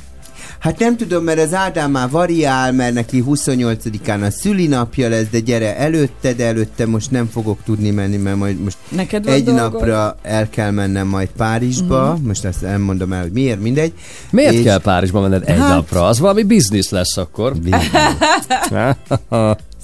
Hát 0.64 0.80
nem 0.80 0.98
tudom, 0.98 1.24
mert 1.24 1.40
az 1.40 1.54
Ádám 1.54 1.92
már 1.92 2.10
variál, 2.10 2.72
mert 2.72 2.94
neki 2.94 3.24
28-án 3.28 4.26
a 4.26 4.30
szülinapja 4.32 5.10
lesz, 5.10 5.28
de 5.32 5.40
gyere 5.40 5.78
előtte, 5.78 6.34
de 6.34 6.46
előtte 6.46 6.86
most 6.86 7.12
nem 7.12 7.28
fogok 7.28 7.60
tudni 7.66 7.90
menni, 7.90 8.18
mert 8.18 8.38
majd 8.38 8.60
most 8.60 8.78
Neked 8.90 9.28
egy 9.28 9.44
dolgod? 9.44 9.72
napra 9.72 10.16
el 10.22 10.50
kell 10.50 10.72
mennem 10.72 11.08
majd 11.08 11.30
Párizsba, 11.38 12.04
uh-huh. 12.04 12.26
most 12.26 12.46
azt 12.46 12.62
nem 12.62 12.82
mondom 12.82 13.14
el, 13.14 13.22
hogy 13.22 13.32
miért, 13.32 13.62
mindegy. 13.62 13.94
Miért 14.32 14.54
És- 14.54 14.64
kell 14.64 14.80
Párizsba 14.80 15.22
menned 15.22 15.44
egy 15.46 15.58
Hát- 15.58 15.70
napra? 15.70 16.06
Az 16.06 16.20
valami 16.20 16.44
biznisz 16.44 16.90
lesz 16.90 17.18
akkor. 17.18 17.54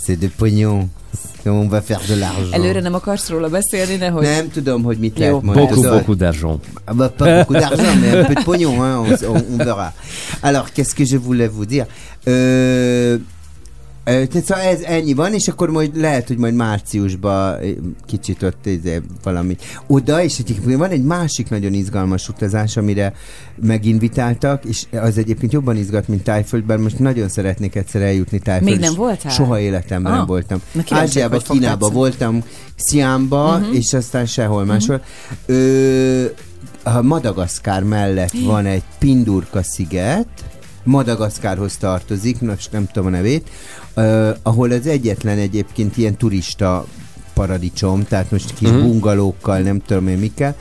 C'est 0.05 0.17
de 0.19 0.27
pognon. 0.37 0.91
On 1.45 1.67
va 1.69 1.81
faire 1.81 2.01
de 2.07 2.15
l'argent. 2.15 2.53
Előre 2.53 2.79
nem 2.81 2.93
akarsz 2.93 3.29
róla 3.29 3.49
beszélni, 3.49 3.95
nehogy... 3.95 4.23
Nem 4.23 4.49
tudom, 4.49 4.83
hogy 4.83 4.97
mit 4.97 5.17
lehet 5.17 5.41
mondani. 5.41 5.65
Beaucoup, 5.67 5.89
beaucoup 5.89 6.17
d'argent. 6.17 6.59
Ah 6.85 6.95
bah, 6.95 7.09
pas 7.17 7.33
beaucoup 7.37 7.57
d'argent, 7.59 7.95
mais 8.01 8.13
un 8.21 8.25
peu 8.25 8.33
de 8.33 8.43
pognon, 8.43 8.81
hein, 8.83 8.97
on, 8.97 9.27
on- 9.35 9.45
on 9.53 9.57
verra. 9.57 9.93
Alors, 10.41 10.71
qu'est-ce 10.73 10.93
que 10.95 11.05
je 11.05 11.17
voulais 11.17 11.47
vous 11.47 11.65
dire? 11.65 11.85
Euh, 12.27 13.17
szóval 14.43 14.63
ez 14.63 14.81
ennyi 14.81 15.13
van, 15.13 15.33
és 15.33 15.47
akkor 15.47 15.69
majd 15.69 15.97
lehet, 15.97 16.27
hogy 16.27 16.37
majd 16.37 16.53
márciusban 16.53 17.57
kicsit 18.05 18.43
ott 18.43 18.65
izé, 18.65 19.01
valami. 19.23 19.55
Oda, 19.87 20.23
és 20.23 20.39
egyébként 20.39 20.77
van 20.77 20.89
egy 20.89 21.03
másik 21.03 21.49
nagyon 21.49 21.73
izgalmas 21.73 22.29
utazás, 22.29 22.77
amire 22.77 23.13
meginvitáltak, 23.61 24.65
és 24.65 24.83
az 24.91 25.17
egyébként 25.17 25.51
jobban 25.53 25.75
izgat, 25.77 26.07
mint 26.07 26.23
Tájföldben. 26.23 26.79
Most 26.79 26.99
nagyon 26.99 27.29
szeretnék 27.29 27.75
egyszer 27.75 28.01
eljutni 28.01 28.39
Tájföldre. 28.39 28.75
Még 28.75 28.85
nem 28.85 28.93
voltál? 28.95 29.31
Soha 29.31 29.59
életemben 29.59 30.11
Ah. 30.11 30.17
nem 30.17 30.27
voltam. 30.27 30.61
Na, 30.71 30.83
kíváncsiak, 30.83 31.23
Ázsiában, 31.33 31.39
Kínában 31.59 31.93
voltam, 31.93 32.43
Sziámba, 32.75 33.51
Mhm. 33.51 33.61
uh-huh. 33.61 33.75
és 33.77 33.93
aztán 33.93 34.25
sehol 34.25 34.65
máshol. 34.65 35.01
Ö, 35.45 36.25
a 36.83 37.01
Madagaszkár 37.01 37.83
mellett 37.83 38.31
van 38.45 38.65
egy 38.65 38.83
Pindurka 38.99 39.63
sziget, 39.63 40.27
Madagaszkárhoz 40.83 41.77
tartozik, 41.77 42.41
most 42.41 42.71
nem 42.71 42.87
tudom 42.91 43.07
a 43.07 43.11
nevét, 43.11 43.49
uh, 43.95 44.29
ahol 44.43 44.71
az 44.71 44.87
egyetlen 44.87 45.37
egyébként 45.37 45.97
ilyen 45.97 46.15
turista 46.15 46.85
paradicsom, 47.33 48.03
tehát 48.03 48.31
most 48.31 48.53
kis 48.53 48.67
uh-huh. 48.67 48.83
bungalókkal, 48.83 49.59
nem 49.59 49.81
tudom 49.85 50.07
én 50.07 50.17
mikkel, 50.17 50.55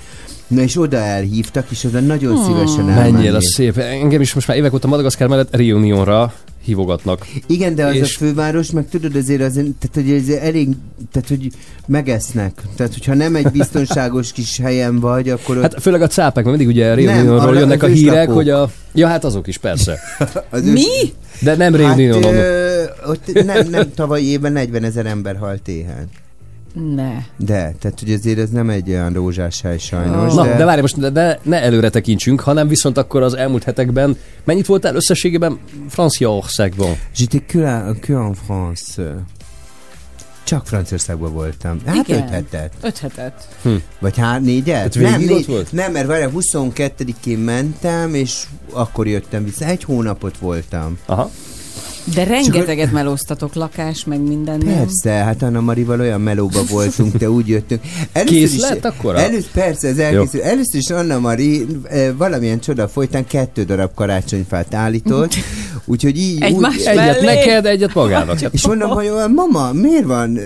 Na 0.48 0.60
és 0.60 0.76
oda 0.80 0.96
elhívtak, 0.96 1.66
és 1.70 1.84
oda 1.84 2.00
nagyon 2.00 2.34
Hmm. 2.34 2.44
szívesen 2.44 2.84
Menjél, 2.84 3.00
elmennék. 3.04 3.34
az 3.34 3.52
szép. 3.52 3.78
Engem 3.78 4.20
is 4.20 4.34
most 4.34 4.48
már 4.48 4.56
évek 4.56 4.74
óta 4.74 4.88
Madagaszkár 4.88 5.28
mellett 5.28 5.56
Reunionra 5.56 6.32
hívogatnak. 6.68 7.26
Igen, 7.46 7.74
de 7.74 7.84
az 7.86 7.94
És- 7.94 8.14
a 8.14 8.18
főváros, 8.18 8.70
meg 8.70 8.88
tudod 8.88 9.16
azért, 9.16 9.40
az, 9.42 9.52
tehát, 9.52 9.90
hogy 9.92 10.10
ez 10.10 10.28
elég, 10.28 10.68
tehát, 11.12 11.28
hogy 11.28 11.50
megesznek. 11.86 12.62
Tehát, 12.76 12.92
hogyha 12.92 13.14
nem 13.14 13.36
egy 13.36 13.50
biztonságos 13.50 14.32
kis 14.32 14.58
helyen 14.58 15.00
vagy, 15.00 15.28
akkor 15.28 15.56
ott 15.56 15.62
Hát 15.62 15.82
főleg 15.82 16.02
a 16.02 16.06
cápák, 16.06 16.44
mert 16.44 16.56
mindig 16.56 16.76
ugye 16.76 16.90
arra 17.28 17.58
jönnek 17.58 17.82
a 17.82 17.86
hírek, 17.86 18.12
őslakók. 18.14 18.34
hogy 18.34 18.50
a... 18.50 18.70
Ja, 18.94 19.06
hát 19.06 19.24
azok 19.24 19.46
is, 19.46 19.58
persze. 19.58 19.98
az 20.50 20.62
Mi? 20.64 20.84
De 21.40 21.56
nem 21.56 21.74
Rio 21.74 21.86
Hát, 21.86 21.98
ö, 21.98 22.82
ott 23.06 23.44
nem, 23.44 23.68
nem, 23.68 23.92
tavaly 23.94 24.22
évben 24.22 24.52
40 24.52 24.84
ezer 24.84 25.06
ember 25.06 25.36
halt 25.36 25.68
éhen. 25.68 26.08
Ne. 26.72 27.12
De, 27.36 27.74
tehát 27.80 28.00
hogy 28.00 28.12
azért 28.12 28.38
ez 28.38 28.50
nem 28.50 28.70
egy 28.70 28.88
olyan 28.88 29.12
rózsás 29.12 29.60
hely 29.60 29.78
sajnos. 29.78 30.34
Na, 30.34 30.44
de, 30.44 30.56
de 30.56 30.64
várj, 30.64 30.80
most 30.80 30.98
de, 30.98 31.10
de 31.10 31.40
ne 31.42 31.62
előre 31.62 31.90
tekintsünk, 31.90 32.40
hanem 32.40 32.68
viszont 32.68 32.98
akkor 32.98 33.22
az 33.22 33.34
elmúlt 33.34 33.64
hetekben 33.64 34.16
mennyit 34.44 34.66
voltál 34.66 34.94
összességében 34.94 35.58
Franciaországban? 35.88 36.96
J'étais 37.16 37.42
que, 37.46 37.60
la, 37.60 37.94
que 38.00 38.14
en 38.14 38.34
France. 38.34 39.24
Csak 40.44 40.66
Franciaországban 40.66 41.32
voltam. 41.32 41.78
Hát 41.86 42.08
Igen. 42.08 42.22
öt 42.22 42.28
hetet. 42.28 42.72
Öt 42.80 42.98
hetet. 42.98 43.48
Vagy 43.98 44.16
hát 44.16 44.40
négyet? 44.40 44.92
Tehát 44.92 45.18
nem, 45.18 45.30
ott 45.30 45.44
volt? 45.44 45.72
nem, 45.72 45.92
mert 45.92 46.06
várjál, 46.06 46.30
22-én 46.34 47.38
mentem, 47.38 48.14
és 48.14 48.44
akkor 48.72 49.06
jöttem 49.06 49.44
vissza. 49.44 49.64
Egy 49.64 49.84
hónapot 49.84 50.38
voltam. 50.38 50.98
Aha. 51.06 51.30
De 52.14 52.24
rengeteget 52.24 52.92
melóztatok, 52.92 53.54
lakás, 53.54 54.04
meg 54.04 54.20
minden. 54.20 54.58
nem? 54.58 54.76
Persze, 54.76 55.10
hát 55.10 55.42
Anna 55.42 55.60
Marival 55.60 56.00
olyan 56.00 56.20
melóba 56.20 56.60
voltunk, 56.70 57.16
de 57.16 57.30
úgy 57.30 57.48
jöttünk. 57.48 57.80
Kész 58.24 58.60
lett 58.60 58.84
akkora? 58.84 59.18
Először, 59.18 59.50
persze, 59.52 59.88
ez 59.88 59.98
elkészült. 59.98 60.42
Először 60.42 60.80
is 60.80 60.90
Anna 60.90 61.18
Mari 61.18 61.66
eh, 61.84 62.08
valamilyen 62.16 62.60
csoda 62.60 62.88
folytán 62.88 63.26
kettő 63.26 63.64
darab 63.64 63.94
karácsonyfát 63.94 64.74
állított, 64.74 65.34
úgyhogy 65.84 66.18
így... 66.18 66.42
Egymás 66.42 66.76
úgy, 66.76 66.84
Egyet 66.86 66.96
Mellé? 66.96 67.24
neked, 67.24 67.66
egyet 67.66 67.94
magának. 67.94 68.38
Hát, 68.40 68.54
és 68.54 68.66
mondom, 68.66 68.90
hogy 68.90 69.08
"Ó, 69.08 69.28
mama, 69.34 69.72
miért 69.72 70.04
van 70.04 70.38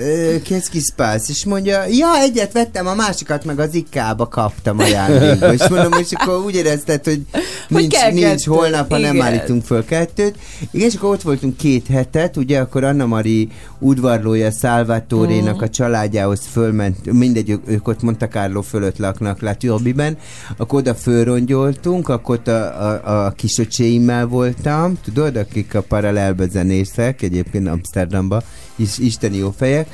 kész 0.44 0.68
kis 0.68 0.92
pász? 0.96 1.29
És 1.29 1.44
mondja, 1.44 1.85
ja, 1.90 2.18
egyet 2.20 2.53
vettem, 2.53 2.87
a 2.87 2.94
másikat 2.94 3.44
meg 3.44 3.59
az 3.59 3.75
ikkába 3.75 4.29
kaptam 4.29 4.79
ajándékba. 4.79 5.53
És 5.53 5.68
mondom, 5.68 5.92
és 6.01 6.09
akkor 6.12 6.44
úgy 6.44 6.55
érezted, 6.55 7.05
hogy 7.05 7.20
nincs, 7.68 7.92
kell 7.94 8.12
nincs 8.12 8.25
kettő. 8.27 8.51
holnap, 8.51 8.90
ha 8.90 8.98
nem 8.98 9.22
állítunk 9.22 9.64
föl 9.64 9.85
kettőt. 9.85 10.35
Igen, 10.70 10.88
és 10.88 10.94
akkor 10.94 11.11
ott 11.11 11.22
voltunk 11.22 11.51
két 11.56 11.86
hetet, 11.86 12.36
ugye 12.36 12.60
akkor 12.60 12.84
Anna 12.84 13.06
Mari 13.06 13.48
udvarlója 13.78 14.50
Salvatorénak 14.50 15.62
a 15.62 15.68
családjához 15.68 16.40
fölment, 16.46 17.12
mindegy, 17.12 17.50
ők, 17.50 17.68
ők 17.68 17.88
ott 17.88 18.02
Monte 18.02 18.28
Carlo 18.28 18.62
fölött 18.62 18.98
laknak 18.98 19.40
La 19.40 19.54
Turbiben, 19.54 20.16
akkor 20.56 20.78
oda 20.78 20.94
fölrongyoltunk, 20.94 22.08
akkor 22.08 22.36
ott 22.36 22.48
a, 22.48 22.90
a, 22.90 23.24
a 23.24 23.30
kisöcséimmel 23.30 24.26
voltam, 24.26 24.98
tudod, 25.04 25.36
akik 25.36 25.74
a 25.74 25.82
paralelbe 25.82 26.48
zenészek, 26.48 27.22
egyébként 27.22 27.68
Amsterdamba, 27.68 28.42
is, 28.76 28.98
isteni 28.98 29.36
jó 29.36 29.54
fejek. 29.56 29.88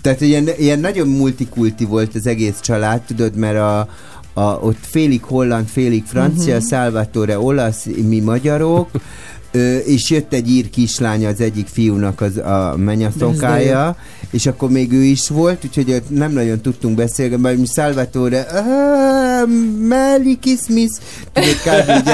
Tehát 0.00 0.20
ilyen, 0.20 0.48
ilyen 0.58 0.78
nagyon 0.78 1.08
multikulti 1.08 1.84
volt 1.84 2.14
az 2.14 2.26
egész 2.26 2.60
család, 2.60 3.00
tudod, 3.00 3.36
mert 3.36 3.58
a, 3.58 3.88
a, 4.34 4.58
ott 4.60 4.78
félig 4.80 5.22
holland, 5.22 5.66
félig 5.66 6.04
francia, 6.04 6.54
uh-huh. 6.54 6.68
Salvatore 6.68 7.38
olasz, 7.38 7.84
mi 8.08 8.20
magyarok, 8.20 8.90
és 9.86 10.10
jött 10.10 10.32
egy 10.32 10.50
ír 10.50 10.70
kislány 10.70 11.26
az 11.26 11.40
egyik 11.40 11.66
fiúnak 11.66 12.20
az 12.20 12.36
a 12.36 12.74
menyasszonkája, 12.76 13.96
és 14.30 14.46
akkor 14.46 14.70
még 14.70 14.92
ő 14.92 15.02
is 15.02 15.28
volt, 15.28 15.64
úgyhogy 15.64 16.02
nem 16.08 16.32
nagyon 16.32 16.60
tudtunk 16.60 16.96
beszélni, 16.96 17.36
mert 17.36 17.58
mi 17.58 17.66
Salvatore, 17.66 18.40
"Ah, 18.40 19.48
Merry 19.88 20.38
Christmas, 20.40 20.90
tudod, 21.32 21.56
kb. 21.64 22.08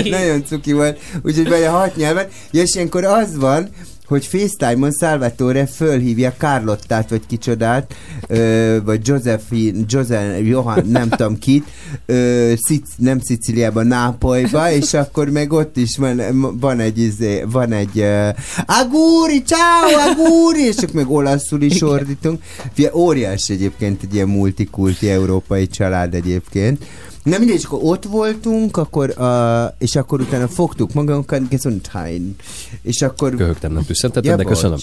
nagyon 0.10 0.44
cuki 0.44 0.72
volt, 0.72 0.98
úgyhogy 1.22 1.52
a 1.52 1.70
hat 1.70 1.96
nyelven, 1.96 2.26
és 2.50 2.74
ilyenkor 2.74 3.04
az 3.04 3.36
van, 3.36 3.68
hogy 4.10 4.26
FaceTime-on 4.26 4.90
Salvatore 4.92 5.66
fölhívja 5.66 6.32
Carlottát, 6.38 7.10
vagy 7.10 7.26
kicsodát, 7.26 7.94
ö, 8.26 8.76
vagy 8.84 9.08
Josephine, 9.08 9.78
Jose, 9.88 10.40
Johan, 10.42 10.84
nem 10.86 11.08
tudom 11.08 11.38
kit, 11.38 11.64
ö, 12.06 12.52
Szic, 12.56 12.88
nem 12.96 13.20
Sziciliában, 13.20 13.86
Nápolyba, 13.86 14.70
és 14.70 14.94
akkor 14.94 15.28
meg 15.28 15.52
ott 15.52 15.76
is 15.76 15.96
van, 15.96 16.20
van 16.60 16.80
egy, 16.80 16.98
izé, 16.98 17.44
van 17.50 17.72
egy 17.72 17.98
uh, 17.98 18.28
aguri, 18.66 19.42
ciao, 19.42 20.10
aguri, 20.10 20.62
és 20.62 20.76
akkor 20.76 20.94
meg 20.94 21.10
olaszul 21.10 21.62
is 21.62 21.82
ordítunk. 21.82 22.42
Fia, 22.72 22.90
óriás 22.94 23.48
egyébként 23.48 24.02
egy 24.02 24.14
ilyen 24.14 24.28
multikulti 24.28 25.10
európai 25.10 25.66
család 25.66 26.14
egyébként. 26.14 26.84
Na 27.22 27.38
mindegy, 27.38 27.56
és 27.56 27.64
akkor 27.64 27.78
ott 27.82 28.04
voltunk, 28.04 28.76
akkor, 28.76 29.14
uh, 29.18 29.72
és 29.78 29.96
akkor 29.96 30.20
utána 30.20 30.48
fogtuk 30.48 30.92
magunkat, 30.92 31.48
Gesundheit. 31.48 32.42
És 32.82 33.02
akkor 33.02 33.34
Köhögtem, 33.34 33.72
nem 33.72 33.84
tüsszentettem, 33.84 34.36
de 34.36 34.42
bocs. 34.42 34.52
köszönöm. 34.52 34.78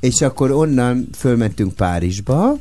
És 0.00 0.20
akkor 0.20 0.50
onnan 0.50 1.08
fölmentünk 1.14 1.74
Párizsba, 1.74 2.58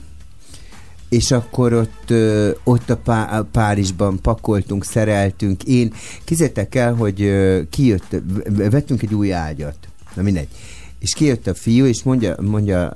és 1.10 1.32
akkor 1.32 1.73
ott, 1.73 2.03
ö, 2.10 2.51
ott 2.63 2.89
a, 2.89 2.97
Pá- 2.97 3.45
Párizsban 3.51 4.21
pakoltunk, 4.21 4.86
szereltünk. 4.86 5.63
Én, 5.63 5.93
kizétek 6.23 6.75
el, 6.75 6.93
hogy 6.93 7.21
ö, 7.21 7.62
kijött, 7.69 8.15
vettünk 8.56 9.01
egy 9.01 9.13
új 9.13 9.34
ágyat. 9.34 9.77
Na 10.15 10.21
mindegy. 10.21 10.47
És 10.99 11.13
kijött 11.13 11.47
a 11.47 11.53
fiú, 11.53 11.86
és 11.86 12.03
mondja, 12.03 12.36
mondja 12.41 12.93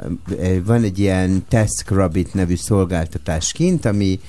van 0.65 0.83
egy 0.83 0.99
ilyen 0.99 1.45
TaskRabbit 1.47 2.33
nevű 2.33 2.55
szolgáltatás 2.55 3.51
kint, 3.51 3.85
ami 3.85 4.19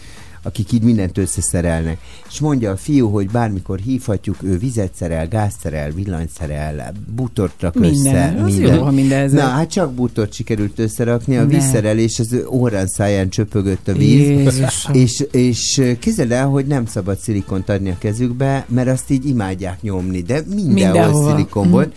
akik 0.43 0.73
így 0.73 0.83
mindent 0.83 1.19
összeszerelnek. 1.19 1.99
És 2.31 2.41
mondja 2.41 2.71
a 2.71 2.77
fiú, 2.77 3.09
hogy 3.09 3.31
bármikor 3.31 3.79
hívhatjuk, 3.79 4.37
ő 4.43 4.59
vizet 4.59 4.95
szerel, 4.95 5.29
gáz 5.29 5.53
szerel, 5.63 5.91
villanyt 5.91 6.31
szerel, 6.39 6.93
butort 7.15 7.61
rak 7.61 7.75
Minden. 7.75 8.37
össze. 8.37 8.43
Az 8.45 8.59
jó, 8.59 8.83
ha 8.83 8.91
minden 8.91 9.21
ez- 9.21 9.33
Na, 9.33 9.41
hát 9.41 9.71
csak 9.71 9.93
butort 9.95 10.33
sikerült 10.33 10.79
összerakni, 10.79 11.37
a 11.37 11.41
Ne. 11.41 11.47
vízszerelés 11.47 12.19
az 12.19 12.37
órán 12.51 12.87
száján 12.87 13.29
csöpögött 13.29 13.89
a 13.89 13.93
víz. 13.93 14.19
Jézusom. 14.29 14.95
És, 14.95 15.25
és 15.31 15.83
képzeld 15.99 16.31
el, 16.33 16.47
hogy 16.47 16.67
nem 16.67 16.87
szabad 16.87 17.19
szilikont 17.19 17.69
adni 17.69 17.91
a 17.91 17.97
kezükbe, 17.99 18.67
mert 18.69 18.89
azt 18.89 19.11
így 19.11 19.27
imádják 19.29 19.83
nyomni, 19.83 20.23
de 20.23 20.35
mindenhol, 20.49 20.73
Mindenhova. 20.73 21.31
szilikon 21.31 21.71
volt. 21.71 21.95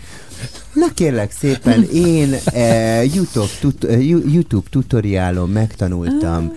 Na 0.74 0.86
kérlek 0.94 1.32
szépen, 1.32 1.82
én 1.94 2.34
eh, 2.44 3.14
YouTube, 3.14 3.46
tut, 3.60 3.86
YouTube 4.32 4.66
tutoriálon 4.70 5.48
megtanultam 5.50 6.52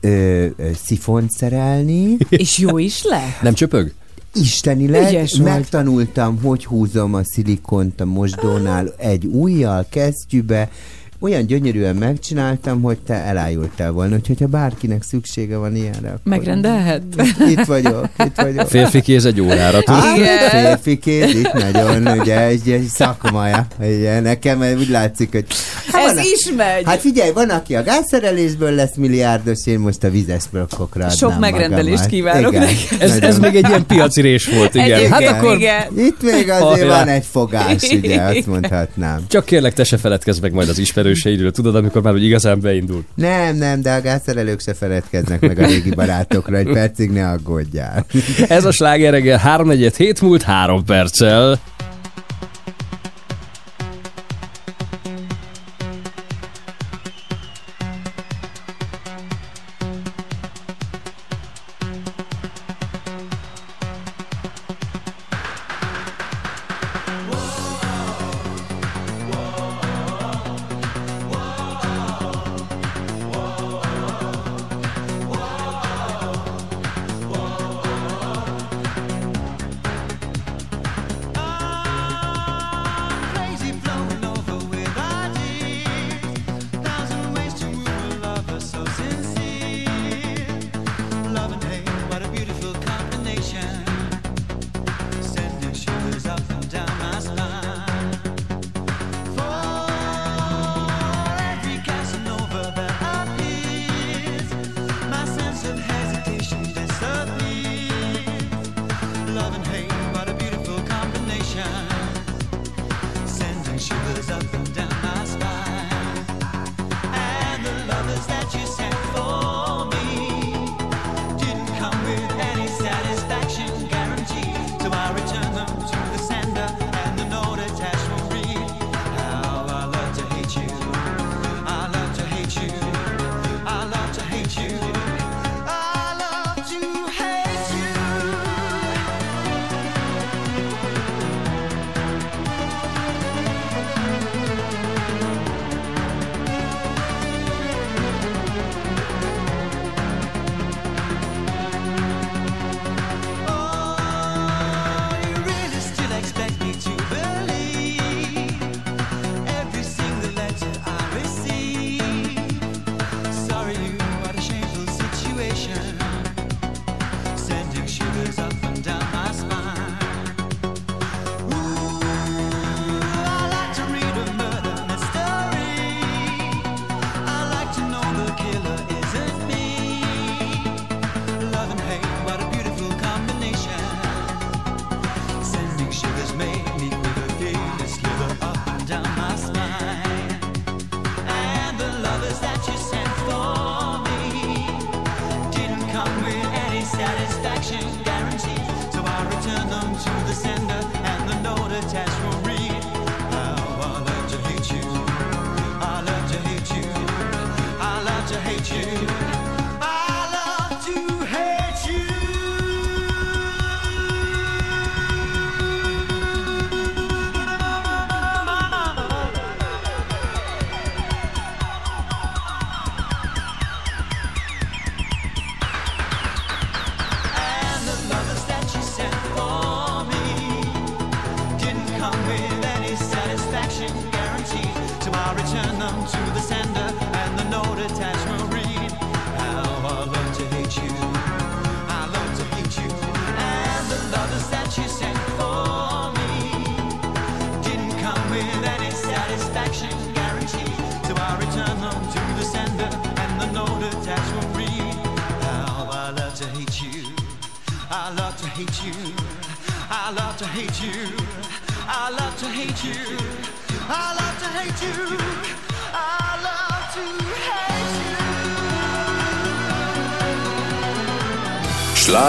ö, 0.00 0.08
ö, 0.56 0.70
szifont 0.84 1.30
szerelni, 1.30 2.16
És 2.28 2.58
jó 2.58 2.78
is 2.78 3.04
lett? 3.04 3.42
Nem 3.42 3.54
csöpög? 3.54 3.92
istenileg 4.34 5.08
Ügyes 5.08 5.32
vagy. 5.32 5.42
megtanultam, 5.46 6.38
hogy 6.42 6.64
húzom 6.64 7.14
a 7.14 7.20
szilikont 7.24 8.00
a 8.00 8.04
mosdónál 8.04 8.94
egy 8.96 9.24
ujjal, 9.24 9.86
kesztyűbe, 9.90 10.70
olyan 11.20 11.46
gyönyörűen 11.46 11.96
megcsináltam, 11.96 12.82
hogy 12.82 12.98
te 13.06 13.14
elájultál 13.14 13.90
volna, 13.90 14.14
úgyhogy 14.16 14.40
ha 14.40 14.46
bárkinek 14.46 15.02
szüksége 15.02 15.56
van 15.56 15.76
ilyenre, 15.76 16.08
akkor 16.08 16.20
Megrendelhet? 16.24 17.02
itt 17.48 17.64
vagyok, 17.64 18.08
itt 18.24 18.36
vagyok. 18.36 18.68
Férfi 18.68 19.00
kéz 19.00 19.24
egy 19.24 19.40
órára. 19.40 19.78
Hát, 19.86 20.48
férfi 20.50 20.98
kéz, 20.98 21.34
itt 21.34 21.52
nagyon, 21.52 22.18
ugye, 22.18 22.40
egy, 22.46 22.70
egy 22.70 22.86
szakmaja, 22.86 23.66
ugye, 23.78 24.20
nekem 24.20 24.60
úgy 24.78 24.88
látszik, 24.88 25.30
hogy... 25.32 25.44
Hát 25.92 26.06
Ez 26.08 26.14
van- 26.14 26.24
is 26.24 26.50
megy. 26.56 26.82
Hát 26.84 27.00
figyelj, 27.00 27.32
van, 27.32 27.48
aki 27.50 27.74
a 27.76 27.82
gázszerelésből 27.82 28.70
lesz 28.70 28.94
milliárdos, 28.96 29.66
én 29.66 29.78
most 29.78 30.04
a 30.04 30.10
vizes 30.10 30.42
blokkokra 30.50 31.00
adnám 31.02 31.16
Sok 31.16 31.38
megrendelést 31.38 31.86
magamat. 31.88 32.06
kívánok 32.10 32.52
Igen, 32.52 32.62
neked. 32.64 33.00
Ez, 33.10 33.16
ez 33.16 33.38
még 33.38 33.54
egy 33.56 33.68
ilyen 33.68 33.86
piaci 33.86 34.20
rés 34.20 34.46
volt, 34.48 34.74
igen. 34.74 34.86
Egyébként 34.90 35.12
Hát 35.12 35.26
akkor 35.42 35.56
igen. 35.56 35.82
Itt 35.96 36.22
még 36.22 36.50
azért 36.50 36.86
van 36.88 37.08
egy 37.08 37.24
fogás, 37.30 37.82
ugye, 37.92 38.20
azt 38.20 38.46
mondhatnám. 38.46 39.24
csak 39.28 39.44
kérlek, 39.44 39.74
te 39.74 39.84
se 39.84 39.96
feledkezz 39.96 40.38
meg 40.38 40.52
majd 40.52 40.68
az 40.68 40.78
ismerőseidről, 41.10 41.50
tudod, 41.50 41.74
amikor 41.74 42.02
már 42.02 42.12
úgy 42.12 42.24
igazán 42.24 42.60
beindul. 42.60 43.04
Nem, 43.14 43.56
nem, 43.56 43.82
de 43.82 43.92
a 43.92 44.00
gázszerelők 44.00 44.60
se 44.60 44.74
feledkeznek 44.74 45.40
meg 45.40 45.58
a 45.58 45.66
régi 45.66 45.90
barátokra, 45.90 46.56
egy 46.56 46.72
percig 46.72 47.10
ne 47.10 47.28
aggódjál. 47.28 48.06
Ez 48.48 48.64
a 48.64 48.70
sláger 48.70 49.12
reggel 49.12 49.38
3 49.38 49.70
hét 49.70 50.20
múlt 50.20 50.42
3 50.42 50.84
perccel. 50.84 51.60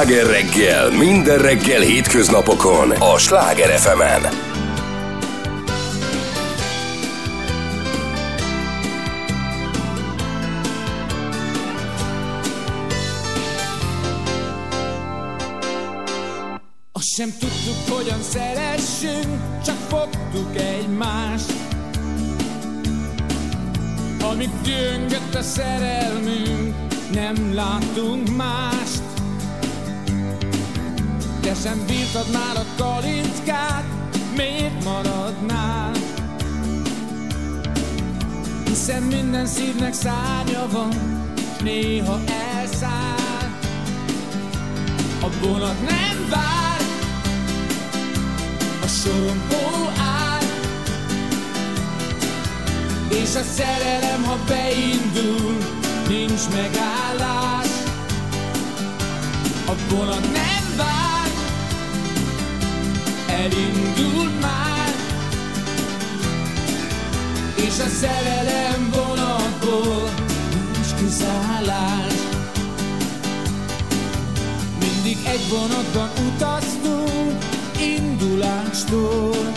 Sláger 0.01 0.25
reggel, 0.25 0.89
minden 0.89 1.37
reggel 1.37 1.81
hétköznapokon 1.81 2.91
a 2.91 3.17
Sláger 3.17 3.79
fm 3.79 4.01
Azt 16.91 17.07
sem 17.15 17.29
tudtuk, 17.39 17.97
hogyan 17.97 18.21
szeressünk, 18.21 19.61
csak 19.65 19.77
fogtuk 19.89 20.55
egymást. 20.55 21.53
Amíg 24.21 24.49
gyöngött 24.63 25.35
a 25.35 25.41
szerelmünk, 25.41 26.75
nem 27.11 27.53
láttunk 27.53 28.35
mást. 28.35 29.10
Te 31.41 31.53
sem 31.63 31.85
bírtad 31.85 32.31
már 32.31 32.55
a 32.55 32.65
kalintkát, 32.77 33.83
miért 34.35 34.83
maradnál? 34.83 35.91
Hiszen 38.65 39.03
minden 39.03 39.45
szívnek 39.45 39.93
szárnya 39.93 40.67
van, 40.71 40.91
s 41.57 41.61
néha 41.61 42.19
elszáll. 42.57 43.49
A 45.21 45.27
vonat 45.41 45.81
nem 45.81 46.29
vár, 46.29 46.81
a 48.83 48.87
sorompó 48.87 49.89
áll, 49.97 50.45
és 53.09 53.35
a 53.35 53.43
szerelem, 53.43 54.23
ha 54.23 54.37
beindul, 54.47 55.57
nincs 56.07 56.41
megállás. 56.53 57.67
A 59.67 59.73
vonat 59.89 60.31
nem 60.33 60.50
elindult 63.41 64.41
már, 64.41 64.93
és 67.55 67.79
a 67.79 67.87
szerelem 68.01 68.89
vonatból 68.91 70.09
nincs 70.51 70.93
kiszállás. 70.99 72.13
Mindig 74.79 75.17
egy 75.25 75.49
vonatban 75.49 76.09
utaztunk, 76.27 77.43
indulástól. 77.79 79.51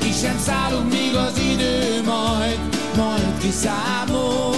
Ki 0.00 0.12
sem 0.12 0.38
szállunk, 0.38 0.92
míg 0.92 1.14
az 1.14 1.38
idő 1.52 2.02
majd, 2.04 2.58
majd 2.96 3.38
kiszámol. 3.40 4.56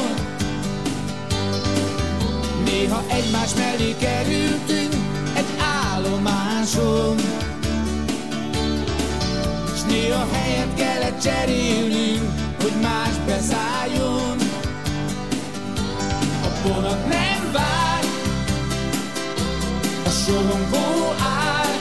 Néha 2.64 3.04
egymás 3.08 3.54
mellé 3.54 3.94
kerültünk 3.98 4.94
egy 5.34 5.46
állomáson. 6.78 7.16
S 9.76 9.82
néha 9.88 10.26
helyet 10.32 10.74
kellett 10.74 11.20
cserélnünk, 11.20 12.30
hogy 12.62 12.72
más 12.82 13.14
beszálljon. 13.26 14.36
A 16.42 16.68
vonat 16.68 17.08
nem 17.08 17.52
vár, 17.52 18.04
a 20.06 20.10
sorompó 20.10 21.14
áll, 21.18 21.74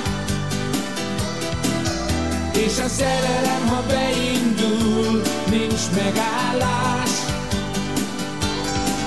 és 2.53 2.79
a 2.79 2.87
szerelem, 2.87 3.67
ha 3.67 3.83
beindul, 3.87 5.21
nincs 5.49 5.89
megállás. 5.95 7.09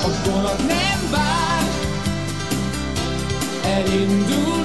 A 0.05 0.31
vonat 0.31 0.59
nem 0.59 1.11
vár, 1.11 1.63
elindult 3.65 4.62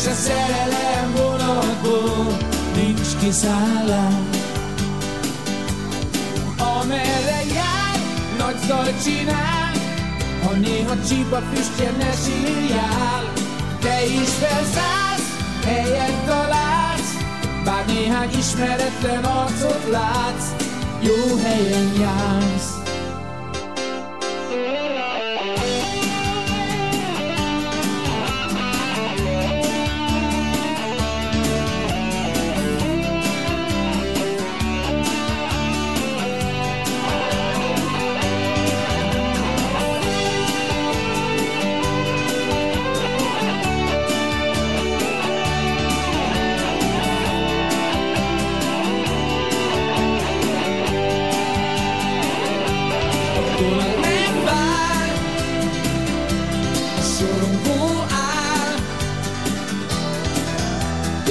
és 0.00 0.06
a 0.06 0.14
szerelem 0.14 1.12
vonatból 1.16 2.36
nincs 2.74 3.16
kiszállás. 3.18 4.36
Amerre 6.58 7.42
jár, 7.54 7.98
nagy 8.38 8.56
zaj 8.66 8.94
csinál, 9.04 9.72
ha 10.42 10.52
néha 10.52 10.94
csipa 11.08 11.42
füstje 11.52 11.90
ne 11.90 12.12
sírjál. 12.12 13.32
Te 13.80 14.04
is 14.04 14.28
felszállsz, 14.28 15.36
helyet 15.64 16.24
találsz, 16.26 17.14
bár 17.64 17.86
néhány 17.86 18.30
ismeretlen 18.38 19.24
arcot 19.24 19.90
látsz, 19.90 20.46
jó 21.00 21.36
helyen 21.42 21.92
jársz. 22.00 22.79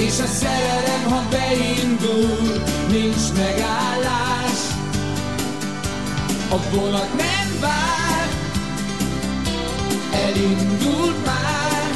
És 0.00 0.18
a 0.18 0.26
szerelem, 0.26 1.02
ha 1.08 1.22
beindul, 1.30 2.62
nincs 2.88 3.32
megállás. 3.36 4.60
A 6.50 6.56
vonat 6.74 7.14
nem 7.16 7.60
vár, 7.60 8.28
elindult 10.12 11.24
már, 11.24 11.90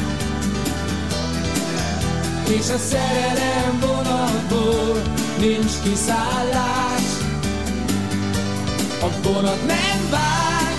és 2.49 2.71
a 2.71 2.79
szerelem 2.79 3.81
vonatból 3.81 5.03
nincs 5.39 5.73
kiszállás. 5.83 7.03
A 9.01 9.09
vonat 9.23 9.67
nem 9.67 10.11
vár, 10.11 10.73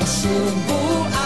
a 0.00 0.04
sorongó 0.04 1.02
áll, 1.02 1.21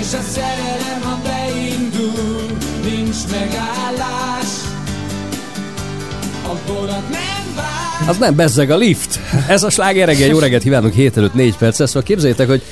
és 0.00 0.12
a 0.12 0.22
szerelem, 0.32 1.00
ha 1.02 1.20
beindul, 1.22 2.46
nincs 2.84 3.16
megállás. 3.30 4.50
A 6.46 6.72
vonat 6.72 7.08
nem 7.10 7.54
vár, 7.56 8.08
Az 8.08 8.18
nem 8.18 8.36
bezzeg 8.36 8.70
a 8.70 8.76
lift. 8.76 9.20
Ez 9.48 9.62
a 9.62 9.70
sláger 9.70 10.06
reggel, 10.06 10.28
jó 10.28 10.38
reggelt 10.38 10.62
kívánunk 10.62 10.94
7 10.94 11.16
előtt 11.16 11.34
4 11.34 11.56
perc. 11.56 11.86
Szóval 11.86 12.02
képzeljétek, 12.02 12.48
hogy 12.48 12.62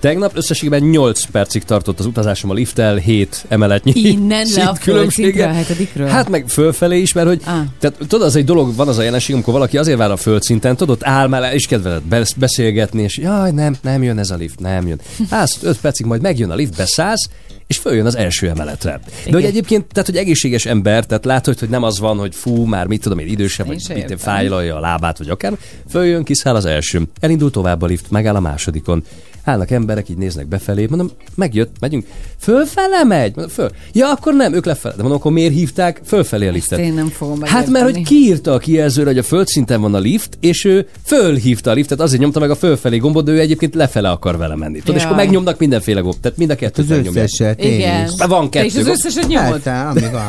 tegnap 0.00 0.36
összességében 0.36 0.82
8 0.82 1.24
percig 1.24 1.62
tartott 1.64 1.98
az 1.98 2.06
utazásom 2.06 2.50
a 2.50 2.54
lifttel, 2.54 2.96
7 2.96 3.44
emeletnyi 3.48 3.92
Innen 3.94 4.46
le 4.54 4.64
a 4.64 4.72
különbsége. 4.84 5.48
a 5.48 5.52
hetedikről? 5.52 6.06
Hát 6.06 6.28
meg 6.28 6.48
fölfelé 6.48 7.00
is, 7.00 7.12
mert 7.12 7.26
hogy 7.26 7.40
Ah. 7.44 7.54
tehát, 7.80 7.96
tudod, 7.98 8.22
az 8.26 8.36
egy 8.36 8.44
dolog, 8.44 8.74
van 8.74 8.88
az 8.88 8.98
a 8.98 9.02
jelenség, 9.02 9.34
amikor 9.34 9.52
valaki 9.52 9.78
azért 9.78 9.98
vár 9.98 10.10
a 10.10 10.16
földszinten, 10.16 10.76
tudod, 10.76 10.98
áll 11.00 11.26
mellé, 11.28 11.54
és 11.54 11.66
kedveled 11.66 12.02
besz- 12.02 12.38
beszélgetni, 12.38 13.02
és 13.02 13.18
jaj, 13.18 13.50
nem, 13.50 13.76
nem 13.82 14.02
jön 14.02 14.18
ez 14.18 14.30
a 14.30 14.36
lift, 14.36 14.60
nem 14.60 14.86
jön. 14.86 15.00
Állsz 15.30 15.58
5 15.62 15.76
percig, 15.80 16.06
majd 16.06 16.20
megjön 16.20 16.50
a 16.50 16.54
lift, 16.54 16.76
beszállsz, 16.76 17.28
és 17.66 17.76
följön 17.78 18.06
az 18.06 18.16
első 18.16 18.48
emeletre. 18.48 18.90
De 19.04 19.10
Igen. 19.20 19.32
hogy 19.32 19.44
egyébként, 19.44 19.84
tehát, 19.92 20.08
hogy 20.08 20.16
egészséges 20.18 20.66
ember, 20.66 21.04
tehát 21.06 21.24
látod, 21.24 21.58
hogy 21.58 21.68
nem 21.68 21.82
az 21.82 21.98
van, 21.98 22.18
hogy 22.18 22.34
fú, 22.34 22.64
már 22.64 22.86
mit 22.86 23.02
tudom 23.02 23.18
én, 23.18 23.26
idősebb, 23.28 23.66
vagy 23.66 23.82
mit 23.94 24.14
fájlalja 24.18 24.76
a 24.76 24.80
lábát, 24.80 25.18
vagy 25.18 25.28
akár. 25.28 25.52
Följön, 25.90 26.24
kiszáll 26.24 26.54
az 26.54 26.64
elsőn. 26.64 27.10
Elindul 27.20 27.50
tovább 27.50 27.82
a 27.82 27.86
lift, 27.86 28.10
megáll 28.10 28.34
a 28.34 28.40
másodikon. 28.40 29.04
Állnak 29.46 29.70
emberek, 29.70 30.08
így 30.08 30.16
néznek 30.16 30.46
befelé, 30.46 30.86
mondom, 30.88 31.10
megjött, 31.34 31.76
megyünk. 31.80 32.06
Fölfele 32.38 33.04
megy? 33.04 33.32
Mondom, 33.34 33.54
föl. 33.54 33.70
Ja, 33.92 34.10
akkor 34.10 34.34
nem, 34.34 34.52
ők 34.54 34.64
lefele. 34.64 34.94
De 34.94 35.00
mondom, 35.02 35.18
akkor 35.20 35.32
miért 35.32 35.52
hívták 35.52 36.00
fölfelé 36.04 36.48
a 36.48 36.50
liftet? 36.50 36.78
Ezt 36.78 36.88
én 36.88 36.94
nem 36.94 37.08
fogom 37.08 37.40
Hát 37.42 37.52
mert 37.52 37.84
hogy 37.84 37.92
megérteni. 37.94 38.04
kiírta 38.04 38.52
a 38.52 38.58
kijelzőre, 38.58 39.08
hogy 39.08 39.18
a 39.18 39.22
földszinten 39.22 39.80
van 39.80 39.94
a 39.94 39.98
lift, 39.98 40.38
és 40.40 40.64
ő 40.64 40.88
fölhívta 41.04 41.70
a 41.70 41.74
liftet, 41.74 42.00
azért 42.00 42.20
nyomta 42.22 42.40
meg 42.40 42.50
a 42.50 42.54
fölfelé 42.56 42.96
gombot, 42.98 43.24
de 43.24 43.32
ő 43.32 43.38
egyébként 43.40 43.74
lefele 43.74 44.10
akar 44.10 44.36
vele 44.36 44.56
menni. 44.56 44.78
Tudod, 44.78 44.96
és 44.96 45.02
akkor 45.04 45.16
megnyomnak 45.16 45.58
mindenféle 45.58 46.00
gomb. 46.00 46.20
Tehát 46.20 46.38
mind 46.38 46.50
a 46.50 46.54
kettőt 46.54 46.84
Az 46.84 46.90
megnyomják. 46.96 47.24
összeset, 47.24 47.64
Igen. 47.64 48.10
van 48.28 48.48
kettő 48.50 48.66
az 48.66 48.74
gomb. 48.74 48.88
összeset 48.88 49.26
nyomod? 49.28 49.62
Hát, 49.62 49.96
ami 49.96 50.06
van. 50.12 50.26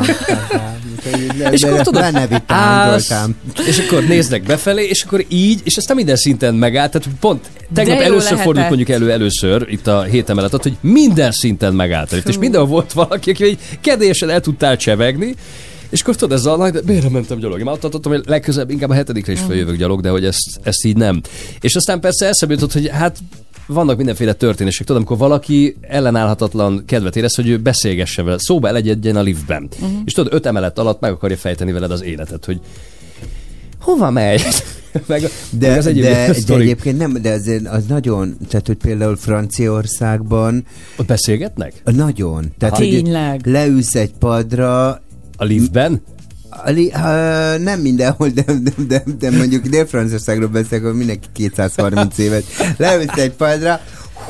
És 1.52 1.64
akkor 1.64 1.82
tudod, 1.82 2.04
állsz, 2.46 3.12
állsz. 3.12 3.30
és 3.68 3.80
akkor 3.80 4.04
néznek 4.04 4.44
befelé, 4.44 4.86
és 4.86 5.04
akkor 5.04 5.26
így, 5.28 5.62
és 5.64 5.78
aztán 5.78 5.96
minden 5.96 6.16
szinten 6.16 6.56
megállt. 6.56 6.92
Tehát 6.92 7.08
pont 7.20 7.46
tegnap 7.74 8.00
először 8.00 8.22
lehetett. 8.22 8.44
fordult 8.44 8.68
mondjuk 8.68 8.90
elő 8.90 9.12
először 9.12 9.66
itt 9.70 9.88
a 9.88 10.02
hét 10.02 10.30
emelet, 10.30 10.54
ott, 10.54 10.64
hogy 10.64 10.78
minden 10.82 11.32
szinten 11.32 11.74
megállt. 11.74 12.12
lift, 12.12 12.28
És 12.28 12.38
mindenhol 12.38 12.70
volt 12.70 12.94
valaki, 12.94 13.30
aki 13.30 13.44
egy 13.44 13.60
kedélyesen 13.82 14.30
el 14.30 14.42
tudtál 14.42 14.78
csevegni, 14.78 15.36
és 15.90 16.02
akkor 16.02 16.16
tudod, 16.16 16.38
ez 16.38 16.46
a 16.46 16.58
nagy, 16.58 16.72
de 16.72 16.80
miért 16.86 17.04
nem 17.04 17.12
mentem 17.12 17.40
gyalog? 17.40 17.60
Én 17.60 17.66
már 17.66 17.74
ott 17.74 17.80
tartottam, 17.80 18.12
hogy 18.12 18.24
legközelebb 18.26 18.70
inkább 18.70 18.90
a 18.90 18.94
hetedikre 18.94 19.32
is 19.32 19.40
feljövök 19.40 19.76
gyalog, 19.76 20.02
de 20.02 20.10
hogy 20.10 20.26
ezt, 20.26 20.60
ezt 20.64 20.86
így 20.86 20.96
nem. 20.96 21.22
És 21.62 21.76
aztán 21.76 22.00
persze 22.00 22.28
eszembe 22.28 22.54
jutott, 22.54 22.74
hogy 22.74 22.90
hát 22.90 23.18
vannak 23.68 23.98
mindenféle 23.98 24.34
történések. 24.34 24.86
Tudom, 24.86 25.02
amikor 25.02 25.28
valaki 25.28 25.76
ellenállhatatlan 25.82 26.84
kedvet 26.86 27.16
érez, 27.16 27.36
hogy 27.36 27.48
ő 27.48 27.58
beszélgessen 27.58 28.26
vele, 28.26 28.38
szóba 28.40 28.68
elegyedjen 28.68 29.16
a 29.16 29.22
liftben. 29.22 29.70
Uh-huh. 29.74 30.00
És 30.06 30.14
tudod, 30.14 30.34
öt 30.34 30.46
emelet 30.46 30.80
alatt 30.80 31.00
meg 31.00 31.12
akarja 31.12 31.38
fejteni 31.38 31.72
veled 31.72 31.92
az 31.92 32.04
életet, 32.04 32.46
hogy 32.46 32.60
hova 33.80 34.12
megy? 34.12 34.42
meg, 35.06 35.22
De, 35.50 35.68
meg 35.68 35.78
az 35.78 35.86
egyéb 35.86 36.04
de, 36.04 36.34
de 36.48 36.54
egyébként 36.54 36.98
nem, 36.98 37.18
de 37.22 37.32
azért 37.32 37.68
az 37.68 37.86
nagyon, 37.86 38.38
tehát 38.50 38.68
hogy 38.68 38.78
például 38.78 39.16
Franciaországban 39.16 40.66
Ott 40.98 41.06
beszélgetnek? 41.08 41.74
nagyon. 41.84 42.46
Tehát, 42.58 42.78
hogy 42.78 42.90
Tényleg? 42.90 43.46
leülsz 43.46 43.96
egy 43.96 44.12
padra, 44.20 44.88
A 45.38 45.44
liftben? 45.44 46.02
A 46.50 46.70
li, 46.70 46.90
ha, 46.90 47.10
nem 47.58 47.80
mindenhol, 47.80 48.30
de, 48.30 48.44
de, 48.44 48.72
de, 48.88 49.04
de 49.20 49.32
mondjuk 49.32 49.68
Dél-Franciaországról 49.68 50.48
beszélek, 50.48 50.84
ahol 50.84 50.96
mindenki 50.96 51.28
230 51.34 52.18
évet. 52.28 52.44
Leülsz 52.78 53.18
egy 53.18 53.32
padra, 53.32 53.82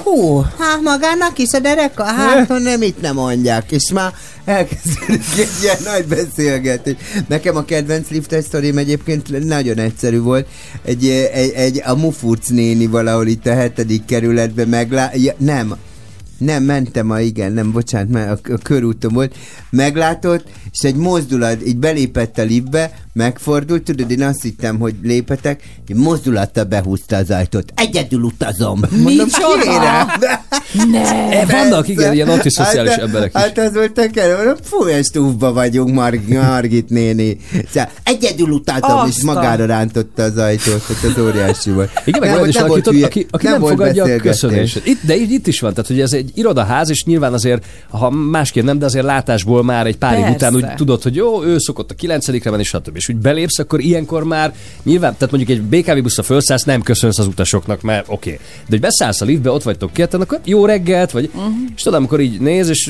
hú, 0.04 0.42
hát 0.58 0.82
magának 0.84 1.38
is 1.38 1.52
a 1.52 1.60
dereka, 1.60 2.04
hát 2.04 2.48
nem 2.48 2.82
itt 2.82 3.02
nem 3.02 3.16
mondják, 3.16 3.72
és 3.72 3.92
már 3.92 4.14
elkezdődik 4.46 5.38
egy 5.38 5.50
ilyen 5.62 5.78
nagy 5.84 6.06
beszélgetés. 6.06 6.96
Nekem 7.28 7.56
a 7.56 7.66
kedvenc 7.66 8.10
liftes 8.10 8.44
sztorim 8.44 8.78
egyébként 8.78 9.46
nagyon 9.46 9.78
egyszerű 9.78 10.20
volt. 10.20 10.48
Egy, 10.84 11.08
egy, 11.34 11.52
egy 11.52 11.82
a 11.86 11.96
Mufurc 11.96 12.48
néni 12.48 12.88
valahol 12.88 13.28
itt 13.28 13.46
a 13.46 13.54
hetedik 13.54 14.06
kerületben 14.06 14.68
meglá... 14.68 15.12
Ja, 15.14 15.34
nem, 15.38 15.76
nem, 16.38 16.64
mentem 16.64 17.10
a, 17.10 17.20
igen, 17.20 17.52
nem, 17.52 17.72
bocsánat, 17.72 18.10
mert 18.10 18.48
a, 18.48 18.54
a 18.54 18.58
körúton 18.58 19.14
volt, 19.14 19.36
meglátott, 19.70 20.50
és 20.72 20.80
egy 20.80 20.96
mozdulat, 20.96 21.68
így 21.68 21.78
belépett 21.78 22.38
a 22.38 22.44
liftbe, 22.44 22.92
megfordult, 23.18 23.84
tudod, 23.84 24.12
én 24.12 24.24
azt 24.24 24.42
hittem, 24.42 24.80
hogy 24.80 24.96
lépetek, 25.04 25.64
egy 25.88 25.96
mozdulattal 25.96 26.64
behúzta 26.64 27.16
az 27.16 27.32
ajtót. 27.32 27.72
Egyedül 27.76 28.22
utazom. 28.22 28.80
Micsoda? 28.90 29.62
kérem. 29.62 30.08
Ne! 30.92 31.06
E, 31.38 31.46
vannak, 31.46 31.88
igen, 31.88 32.14
ilyen 32.14 32.30
antiszociális 32.30 32.92
hát, 32.92 33.02
emberek 33.02 33.32
is. 33.36 33.42
Hát 33.42 33.58
az 33.58 33.74
volt 33.74 33.92
tekerő, 33.92 34.36
mondom, 34.36 34.56
fú, 34.64 34.78
stúfba 35.04 35.54
vagyunk, 35.54 35.94
Marg- 35.94 36.28
Margit 36.28 36.90
néni. 36.90 37.38
Szóval 37.72 37.90
egyedül 38.04 38.50
utazom, 38.50 39.08
és 39.08 39.24
magára 39.24 39.66
rántotta 39.66 40.24
az 40.24 40.38
ajtót, 40.38 40.84
tehát 40.88 41.18
az 41.18 41.24
óriási 41.24 41.72
volt. 41.72 41.92
Igen, 42.06 42.20
meg 42.20 42.30
Nem, 42.30 42.38
olyan 42.38 42.50
is 42.50 42.56
nem 42.56 42.68
tudod, 42.68 42.94
hülye, 42.94 43.06
aki, 43.06 43.26
aki 43.30 43.46
nem, 43.46 43.60
volt 43.60 43.74
fogadja 43.74 44.04
a 44.04 44.18
köszönést. 44.18 44.82
Itt, 44.86 45.00
de 45.02 45.16
így, 45.16 45.32
itt 45.32 45.48
is 45.48 45.60
van, 45.60 45.74
tehát 45.74 45.88
hogy 45.88 46.00
ez 46.00 46.14
egy 46.14 46.32
irodaház, 46.34 46.90
és 46.90 47.04
nyilván 47.04 47.34
azért, 47.34 47.66
ha 47.90 48.10
másképp 48.10 48.64
nem, 48.64 48.80
de 48.80 48.86
azért 48.86 49.06
látásból 49.06 49.64
már 49.64 49.86
egy 49.86 49.98
pár 49.98 50.20
év 50.20 50.36
után 50.36 50.56
úgy 50.56 50.74
tudod, 50.76 51.04
hogy 51.04 51.16
jó, 51.16 51.44
ő 51.44 51.58
szokott 51.58 51.92
a 51.92 51.96
kilencedikre 51.96 52.52
menni, 52.52 52.64
stb. 52.64 52.98
És 53.08 53.14
úgy 53.14 53.22
belépsz, 53.22 53.60
akkor 53.60 53.80
ilyenkor 53.80 54.24
már 54.24 54.54
nyilván, 54.84 55.16
tehát 55.18 55.34
mondjuk 55.34 55.58
egy 55.58 55.64
BKV 55.64 56.02
buszra 56.02 56.24
felszállsz, 56.24 56.64
nem 56.64 56.82
köszönsz 56.82 57.20
az 57.20 57.28
utasoknak, 57.28 57.82
mert 57.82 58.06
oké. 58.08 58.30
Okay. 58.30 58.46
De 58.46 58.66
hogy 58.70 58.80
beszállsz 58.80 59.22
a 59.22 59.26
liftbe, 59.26 59.52
ott 59.52 59.64
vagytok 59.64 59.94
ketten, 59.94 60.22
akkor 60.22 60.40
jó 60.44 60.66
reggelt, 60.66 61.12
vagy, 61.12 61.30
uh-huh. 61.34 61.54
és 61.76 61.82
tudom, 61.82 62.00
amikor 62.00 62.20
így 62.20 62.40
néz, 62.40 62.70
és 62.70 62.90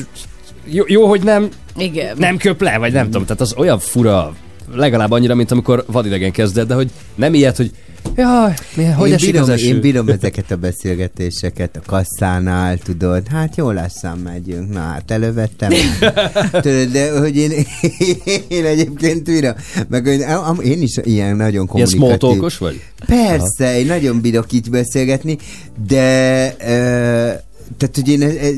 jó, 0.64 0.84
jó 0.86 1.06
hogy 1.06 1.22
nem, 1.22 1.48
Igen. 1.76 2.16
nem 2.18 2.36
köp 2.36 2.60
le, 2.60 2.78
vagy 2.78 2.92
nem 2.92 3.04
tudom. 3.04 3.22
Tehát 3.22 3.40
az 3.40 3.54
olyan 3.56 3.78
fura, 3.78 4.34
legalább 4.74 5.10
annyira, 5.10 5.34
mint 5.34 5.50
amikor 5.50 5.84
vadidegen 5.86 6.32
kezded, 6.32 6.68
de 6.68 6.74
hogy 6.74 6.90
nem 7.14 7.34
ilyet, 7.34 7.56
hogy 7.56 7.70
jaj, 8.18 8.54
hogy 8.96 9.10
én, 9.10 9.16
bírom, 9.20 9.50
az 9.50 9.62
én 9.62 9.80
bírom 9.80 10.08
ezeket 10.08 10.50
a 10.50 10.56
beszélgetéseket 10.56 11.76
a 11.76 11.80
kasszánál, 11.86 12.76
tudod, 12.78 13.28
hát 13.28 13.56
jó 13.56 13.70
lassan 13.70 14.18
megyünk, 14.18 14.72
na 14.72 14.80
hát 14.80 15.10
elővettem. 15.10 15.70
tudod, 16.62 16.88
de 16.92 17.18
hogy 17.18 17.36
én, 17.36 17.50
én 18.48 18.64
egyébként 18.64 19.24
bírom, 19.24 19.52
meg 19.88 20.06
hogy 20.06 20.20
am- 20.22 20.60
én 20.60 20.82
is 20.82 20.96
ilyen 21.02 21.36
nagyon 21.36 21.50
Ilyen 21.52 21.66
kommunikatív. 21.66 21.98
small 22.00 22.16
talkos 22.16 22.58
vagy? 22.58 22.82
Persze, 23.06 23.78
én 23.78 23.86
nagyon 23.86 24.20
bírok 24.20 24.52
így 24.52 24.70
beszélgetni, 24.70 25.38
de 25.88 26.54
ö, 26.66 27.30
tehát, 27.76 27.94
hogy 27.94 28.08
én 28.08 28.22
eh, 28.22 28.48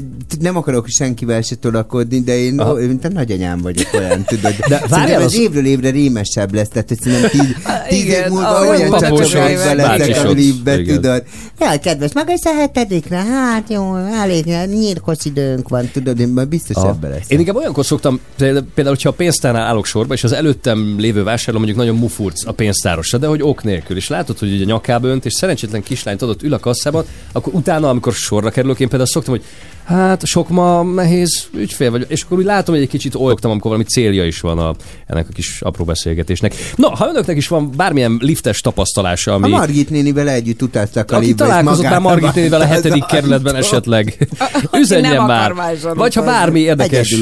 nem 0.41 0.57
akarok 0.57 0.87
senkivel 0.89 1.43
se 1.43 1.55
tolakodni, 1.55 2.21
de 2.21 2.39
én, 2.39 2.59
Aha. 2.61 2.75
mint 2.75 3.05
a 3.05 3.09
nagyanyám 3.09 3.61
vagyok 3.61 3.89
olyan, 3.95 4.25
tudod. 4.25 4.55
De 4.69 4.83
várjál, 4.89 5.23
az- 5.23 5.35
évről 5.39 5.67
évre 5.67 5.91
rémesebb 5.91 6.55
lesz, 6.55 6.69
tehát 6.69 6.89
hogy 6.89 7.01
szerintem 7.01 7.31
tíz, 7.31 7.41
tíz 7.89 7.99
év 7.99 8.07
Igen, 8.07 8.31
múlva 8.31 8.61
olyan 8.61 8.91
vagy. 8.91 9.01
leszek 9.01 10.25
a 10.25 10.31
liftbe, 10.31 10.83
tudod. 10.83 11.23
Ja, 11.59 11.79
kedves, 11.79 12.13
maga 12.13 12.33
is 12.33 12.45
a 12.45 12.55
hetedikre, 12.55 13.17
hát 13.17 13.71
jó, 13.71 13.97
elég 13.97 14.45
nyírkos 14.67 15.25
időnk 15.25 15.69
van, 15.69 15.89
tudod, 15.93 16.21
én 16.21 16.29
már 16.29 16.49
biztos 16.49 16.77
Aha. 16.77 16.89
ebbe 16.89 17.09
lesz. 17.09 17.25
Én 17.31 17.39
inkább 17.39 17.57
olyankor 17.57 17.85
szoktam, 17.85 18.21
például, 18.37 18.65
például, 18.75 18.95
hogyha 18.97 19.11
a 19.11 19.15
pénztárnál 19.15 19.63
állok 19.67 19.87
sorba, 19.87 20.15
és 20.15 20.25
az 20.25 20.33
előttem 20.33 20.95
lévő 20.99 21.23
vásárló 21.23 21.59
mondjuk 21.59 21.79
nagyon 21.79 21.97
mufurc 21.97 22.47
a 22.47 22.53
pénztárosra, 22.53 23.19
de 23.19 23.27
hogy 23.27 23.43
ok 23.43 23.65
nélkül, 23.65 23.97
és 23.97 24.09
látod, 24.09 24.39
hogy 24.39 24.53
ugye 24.53 24.65
nyakába 24.65 25.09
önt, 25.09 25.25
és 25.25 25.33
szerencsétlen 25.33 25.83
kislányt 25.83 26.23
adott 26.23 26.43
ül 26.43 26.55
a 26.55 26.59
kasszában, 26.59 27.05
akkor 27.33 27.55
utána, 27.55 27.89
amikor 27.89 28.13
sorra 28.13 28.51
kerülök, 28.51 28.81
én 28.81 28.89
például 29.01 29.07
szoktam, 29.07 29.35
hogy 29.35 29.45
hát 29.85 30.27
sok 30.27 30.49
ma 30.49 30.83
nehéz 30.83 31.47
ügyfél 31.55 31.91
vagy, 31.91 32.07
és 32.09 32.23
akkor 32.23 32.39
úgy 32.39 32.45
látom, 32.45 32.75
hogy 32.75 32.85
egy 32.85 32.91
kicsit 32.91 33.15
olyogtam, 33.15 33.51
amikor 33.51 33.71
valami 33.71 33.89
célja 33.89 34.27
is 34.27 34.41
van 34.41 34.59
a, 34.59 34.75
ennek 35.07 35.27
a 35.29 35.33
kis 35.33 35.61
apró 35.63 35.85
beszélgetésnek. 35.85 36.55
Na, 36.77 36.89
ha 36.89 37.09
önöknek 37.09 37.37
is 37.37 37.49
van 37.49 37.71
bármilyen 37.77 38.19
liftes 38.21 38.61
tapasztalása, 38.61 39.33
A 39.33 39.35
ami... 39.35 39.49
Margit 39.49 39.91
nénivel 39.91 40.29
együtt 40.29 40.63
utaztak 40.63 41.11
a 41.11 41.17
Aki 41.17 41.35
találkozott 41.35 41.85
már 41.85 42.01
Margit 42.01 42.35
nénivel 42.35 42.61
a 42.61 42.65
hetedik 42.65 43.05
kerületben 43.05 43.55
esetleg, 43.55 44.29
üzenjen 44.81 45.25
már. 45.25 45.55
Vagy 45.95 46.15
ha 46.15 46.23
bármi 46.23 46.61
érdekes. 46.61 47.17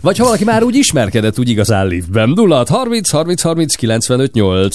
Vagy 0.00 0.18
ha 0.18 0.24
valaki 0.24 0.44
már 0.44 0.62
úgy 0.62 0.76
ismerkedett, 0.76 1.38
úgy 1.38 1.48
igazán 1.48 1.86
liftben. 1.86 2.28
0 2.28 2.64
30 2.68 3.10
30 3.10 3.42
30 3.42 3.74
95 3.74 4.32
8. 4.32 4.72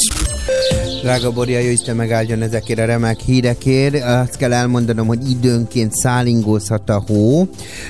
Drága 1.03 1.31
Borja, 1.31 1.59
jó 1.59 1.69
Isten 1.69 1.95
megáldjon 1.95 2.41
ezekért 2.41 2.79
a 2.79 2.85
remek 2.85 3.19
hírekért. 3.19 4.03
Azt 4.03 4.37
kell 4.37 4.53
elmondanom, 4.53 5.07
hogy 5.07 5.29
időnként 5.29 5.93
szállingózhat 5.93 6.89
a 6.89 7.03
hó. 7.07 7.47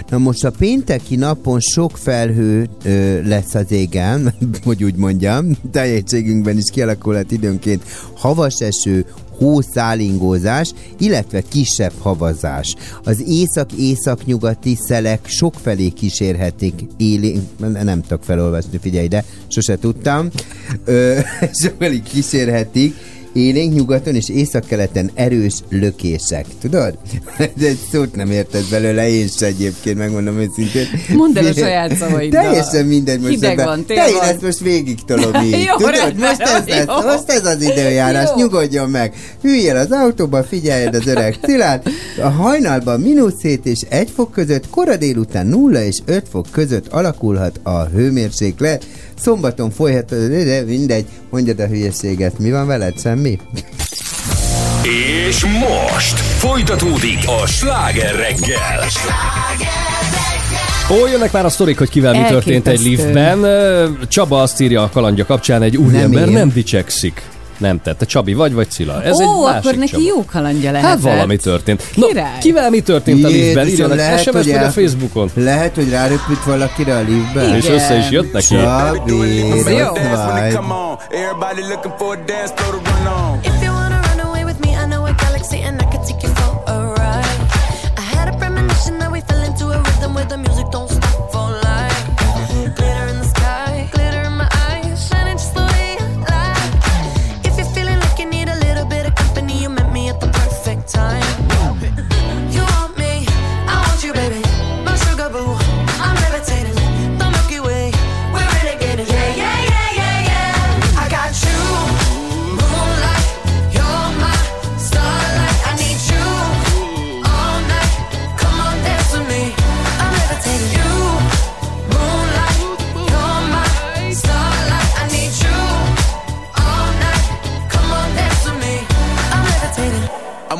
Na 0.09 0.17
most 0.17 0.43
a 0.43 0.51
pénteki 0.51 1.15
napon 1.15 1.59
sok 1.59 1.97
felhő 1.97 2.69
ö, 2.83 3.21
lesz 3.27 3.53
az 3.53 3.71
égen, 3.71 4.33
hogy 4.65 4.83
úgy 4.83 4.95
mondjam. 4.95 5.57
Teljességünkben 5.71 6.57
is 6.57 6.69
kialakulhat 6.71 7.31
időnként 7.31 7.83
havas 8.15 8.59
eső, 8.59 9.05
hószálingózás, 9.37 10.71
illetve 10.99 11.41
kisebb 11.41 11.93
havazás. 11.99 12.75
Az 13.03 13.23
észak-északnyugati 13.27 14.77
szelek 14.87 15.27
sokfelé 15.27 15.89
kísérhetik 15.89 16.73
élénk, 16.97 17.43
nem 17.83 18.01
tudok 18.01 18.23
felolvasni, 18.23 18.77
figyelj, 18.77 19.07
de 19.07 19.25
sose 19.47 19.77
tudtam. 19.77 20.29
Sokfelé 21.61 22.01
kísérhetik 22.01 22.95
élénk 23.33 23.73
nyugaton 23.73 24.15
és 24.15 24.29
északkeleten 24.29 25.11
erős 25.13 25.53
lökések. 25.69 26.45
Tudod? 26.61 26.97
De 27.37 27.67
egy 27.67 27.79
szót 27.91 28.15
nem 28.15 28.31
érted 28.31 28.63
belőle, 28.69 29.09
én 29.09 29.27
se 29.27 29.45
egyébként, 29.45 29.97
megmondom 29.97 30.37
őszintén. 30.37 30.87
Mondd 31.15 31.37
el 31.37 31.45
a 31.45 31.53
saját 31.53 31.95
szavaiddal. 31.95 32.43
Teljesen 32.43 32.85
mindegy 32.85 33.19
most. 33.19 33.33
Hideg 33.33 33.51
ebben. 33.51 33.65
van, 33.65 33.85
tél 33.85 33.95
Te 33.95 34.09
én 34.09 34.21
ezt 34.21 34.41
most 34.41 34.59
végig 34.59 34.99
tolom 35.05 35.33
így. 35.45 35.51
Jó, 35.51 35.75
Tudod? 35.75 35.95
rendben, 35.95 36.29
Most 36.29 36.41
ez, 36.41 36.67
lesz, 36.67 36.85
jó. 36.87 36.93
most 36.93 37.29
ez 37.29 37.45
az 37.45 37.61
időjárás, 37.61 38.29
Jó. 38.29 38.35
nyugodjon 38.35 38.89
meg. 38.89 39.13
Üljél 39.41 39.75
az 39.75 39.91
autóba, 39.91 40.43
figyeljed 40.43 40.95
az 40.95 41.07
öreg 41.07 41.37
Cilát. 41.41 41.89
A 42.21 42.27
hajnalban 42.27 42.99
mínusz 42.99 43.41
7 43.41 43.65
és 43.65 43.79
1 43.89 44.09
fok 44.15 44.31
között, 44.31 44.69
kora 44.69 44.95
délután 44.97 45.47
0 45.47 45.83
és 45.83 45.97
5 46.05 46.27
fok 46.31 46.47
között 46.51 46.87
alakulhat 46.87 47.59
a 47.63 47.83
hőmérséklet. 47.83 48.85
Szombaton 49.19 49.71
folyhat, 49.71 50.09
de 50.09 50.63
mindegy, 50.65 51.05
mondjad 51.29 51.59
a 51.59 51.67
hülyeséget. 51.67 52.39
Mi 52.39 52.51
van 52.51 52.67
veled, 52.67 52.99
semmi? 52.99 53.39
És 55.27 55.45
most 55.45 56.19
folytatódik 56.19 57.19
a 57.43 57.47
sláger 57.47 58.15
reggel. 58.15 58.87
Ó, 60.91 61.07
jönnek 61.07 61.31
már 61.31 61.45
a 61.45 61.49
sztorik, 61.49 61.77
hogy 61.77 61.89
kivel 61.89 62.21
mi 62.21 62.27
történt 62.27 62.67
egy 62.67 62.81
liftben. 62.81 63.45
Csaba 64.07 64.41
azt 64.41 64.61
írja 64.61 64.83
a 64.83 64.89
kalandja 64.89 65.25
kapcsán, 65.25 65.61
egy 65.61 65.77
úriember 65.77 66.23
Nem 66.23 66.33
nem, 66.33 66.51
dicsekszik. 66.53 67.21
Nem 67.57 67.81
tette. 67.81 68.05
Csabi 68.05 68.33
vagy, 68.33 68.53
vagy 68.53 68.69
Cilla? 68.69 69.03
Ez 69.03 69.19
Ó, 69.19 69.21
egy 69.21 69.43
másik 69.43 69.59
akkor 69.65 69.75
neki 69.77 69.91
Csaba. 69.91 70.03
jó 70.03 70.25
kalandja 70.25 70.71
lehetett. 70.71 70.91
Hát 70.91 71.01
valami 71.01 71.37
történt. 71.37 71.83
No, 71.95 72.07
Király. 72.07 72.39
kivel 72.39 72.69
mi 72.69 72.79
történt 72.81 73.23
a 73.23 73.27
liftben? 73.27 73.65
Jézusom, 73.65 73.67
Írjanak 73.73 73.95
lehet, 73.97 74.19
SMS-t 74.21 74.35
hogy 74.35 74.51
vagy 74.53 74.63
a 74.63 74.69
Facebookon. 74.71 75.29
Lehet, 75.33 75.75
hogy 75.75 75.89
ráröpült 75.89 76.43
valakire 76.43 76.95
a 76.95 77.01
liftbe? 77.01 77.57
És 77.57 77.67
össze 77.69 77.97
is 77.97 78.09
jött 78.09 78.33
neki. 78.33 78.45
Csabi, 78.55 79.11
jó. 79.11 79.23
If 83.43 83.61
you 83.61 83.73
wanna 83.73 83.99
run 84.07 84.19
away 84.25 84.43
with 84.43 84.59
me, 84.59 84.71
I 84.71 84.85
know 84.89 85.03
a 85.05 85.13
galaxy 85.23 85.61
and 85.63 85.81
I 85.81 85.85
could 85.91 86.03
take 86.07 86.21
you 86.27 86.31
for 86.33 86.63
a 86.65 86.93
ride. 86.95 87.25
I 87.97 88.15
had 88.15 88.27
a 88.33 88.35
premonition 88.37 88.97
that 88.99 89.11
we 89.11 89.19
fell 89.27 89.43
into 89.49 89.65
a 89.67 89.81
rhythm 89.85 90.13
where 90.15 90.25
the 90.27 90.37
music 90.37 90.52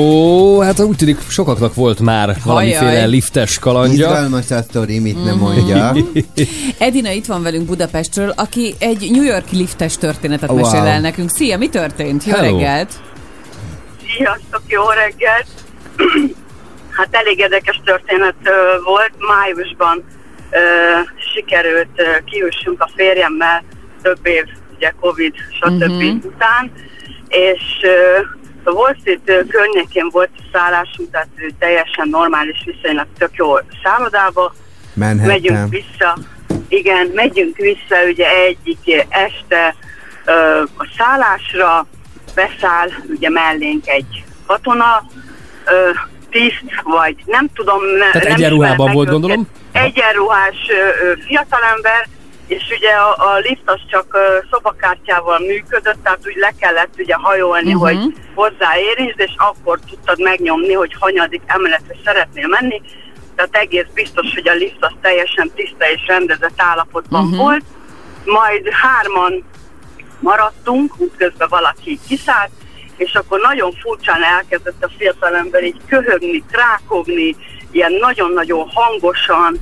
Ó, 0.00 0.60
hát 0.60 0.80
úgy 0.80 0.96
tűnik 0.96 1.18
sokaknak 1.28 1.74
volt 1.74 2.00
már 2.00 2.36
valamiféle 2.44 3.04
liftes 3.04 3.58
kalandja. 3.58 4.08
Izgalmas 4.08 4.50
a 4.50 4.62
sztori, 4.62 4.98
mit 4.98 5.24
nem 5.24 5.36
mm. 5.36 5.38
mondja. 5.38 5.94
Edina 6.78 7.10
itt 7.10 7.26
van 7.26 7.42
velünk 7.42 7.66
Budapestről, 7.66 8.32
aki 8.36 8.74
egy 8.78 9.10
New 9.10 9.22
York 9.22 9.50
liftes 9.50 9.96
történetet 9.96 10.50
wow. 10.50 10.60
mesél 10.60 10.86
el 10.86 11.00
nekünk. 11.00 11.30
Szia, 11.30 11.58
mi 11.58 11.68
történt? 11.68 12.24
Jó 12.24 12.34
Hello. 12.34 12.58
reggelt! 12.58 12.92
Sziasztok, 14.16 14.62
jó 14.66 14.82
reggelt! 14.88 15.46
hát 16.98 17.08
elég 17.10 17.38
érdekes 17.38 17.80
történet 17.84 18.34
volt. 18.84 19.12
Májusban 19.18 20.04
ö, 20.50 20.58
sikerült 21.34 21.88
ö, 21.96 22.02
kiüssünk 22.24 22.80
a 22.82 22.90
férjemmel 22.96 23.64
több 24.02 24.26
év, 24.26 24.44
ugye 24.76 24.92
Covid, 25.00 25.34
stb. 25.60 25.82
Uh-huh. 25.82 26.24
után, 26.24 26.72
és 27.28 27.62
ö, 27.82 28.20
a 28.70 28.72
Wall 28.72 28.94
Street 29.00 29.46
környékén 29.48 30.08
volt 30.10 30.30
szállásunk, 30.52 31.10
tehát 31.10 31.28
teljesen 31.58 32.08
normális, 32.08 32.62
viszonylag 32.64 33.06
tök 33.18 33.30
jó 33.34 33.54
szállodába. 33.82 34.54
Manhattan. 34.92 35.26
Megyünk 35.26 35.68
vissza, 35.68 36.18
igen, 36.68 37.10
megyünk 37.14 37.56
vissza 37.56 37.96
ugye 38.08 38.28
egyik 38.28 39.06
este 39.08 39.74
ö, 40.24 40.62
a 40.76 40.88
szállásra, 40.98 41.86
beszáll 42.34 42.88
ugye 43.08 43.28
mellénk 43.30 43.88
egy 43.88 44.24
katona, 44.46 45.06
ö, 45.64 45.90
tiszt, 46.30 46.82
vagy 46.82 47.14
nem 47.26 47.48
tudom. 47.54 47.80
Tehát 47.98 48.28
nem 48.28 48.32
egyenruhában 48.32 48.92
volt, 48.92 49.08
gondolom? 49.08 49.48
Egyenruhás 49.72 50.56
ö, 50.68 51.12
fiatalember, 51.26 52.08
ugye 52.70 52.90
a, 52.90 53.34
a 53.34 53.38
lift 53.38 53.62
az 53.64 53.80
csak 53.90 54.18
szobakártyával 54.50 55.38
működött, 55.38 56.02
tehát 56.02 56.26
úgy 56.26 56.36
le 56.36 56.52
kellett 56.60 56.94
ugye 56.98 57.14
hajolni, 57.14 57.74
uh-huh. 57.74 57.88
hogy 57.88 58.14
hozzáérintsd, 58.34 59.20
és 59.20 59.34
akkor 59.36 59.78
tudtad 59.88 60.20
megnyomni, 60.20 60.72
hogy 60.72 60.96
hanyadik 60.98 61.42
emeletre 61.46 61.94
szeretnél 62.04 62.48
menni. 62.48 62.82
Tehát 63.34 63.56
egész 63.56 63.86
biztos, 63.94 64.34
hogy 64.34 64.48
a 64.48 64.52
lift 64.52 64.84
az 64.84 64.92
teljesen 65.00 65.50
tiszta 65.54 65.90
és 65.90 66.06
rendezett 66.06 66.56
állapotban 66.56 67.24
uh-huh. 67.24 67.38
volt. 67.38 67.64
Majd 68.24 68.68
hárman 68.70 69.44
maradtunk, 70.20 70.94
útközben 70.96 71.48
valaki 71.50 71.98
kiszállt, 72.08 72.50
és 72.96 73.14
akkor 73.14 73.40
nagyon 73.40 73.72
furcsán 73.72 74.22
elkezdett 74.22 74.84
a 74.84 74.90
fiatalember 74.98 75.64
így 75.64 75.80
köhögni, 75.88 76.44
trákogni, 76.50 77.36
ilyen 77.70 77.92
nagyon-nagyon 77.92 78.68
hangosan, 78.74 79.60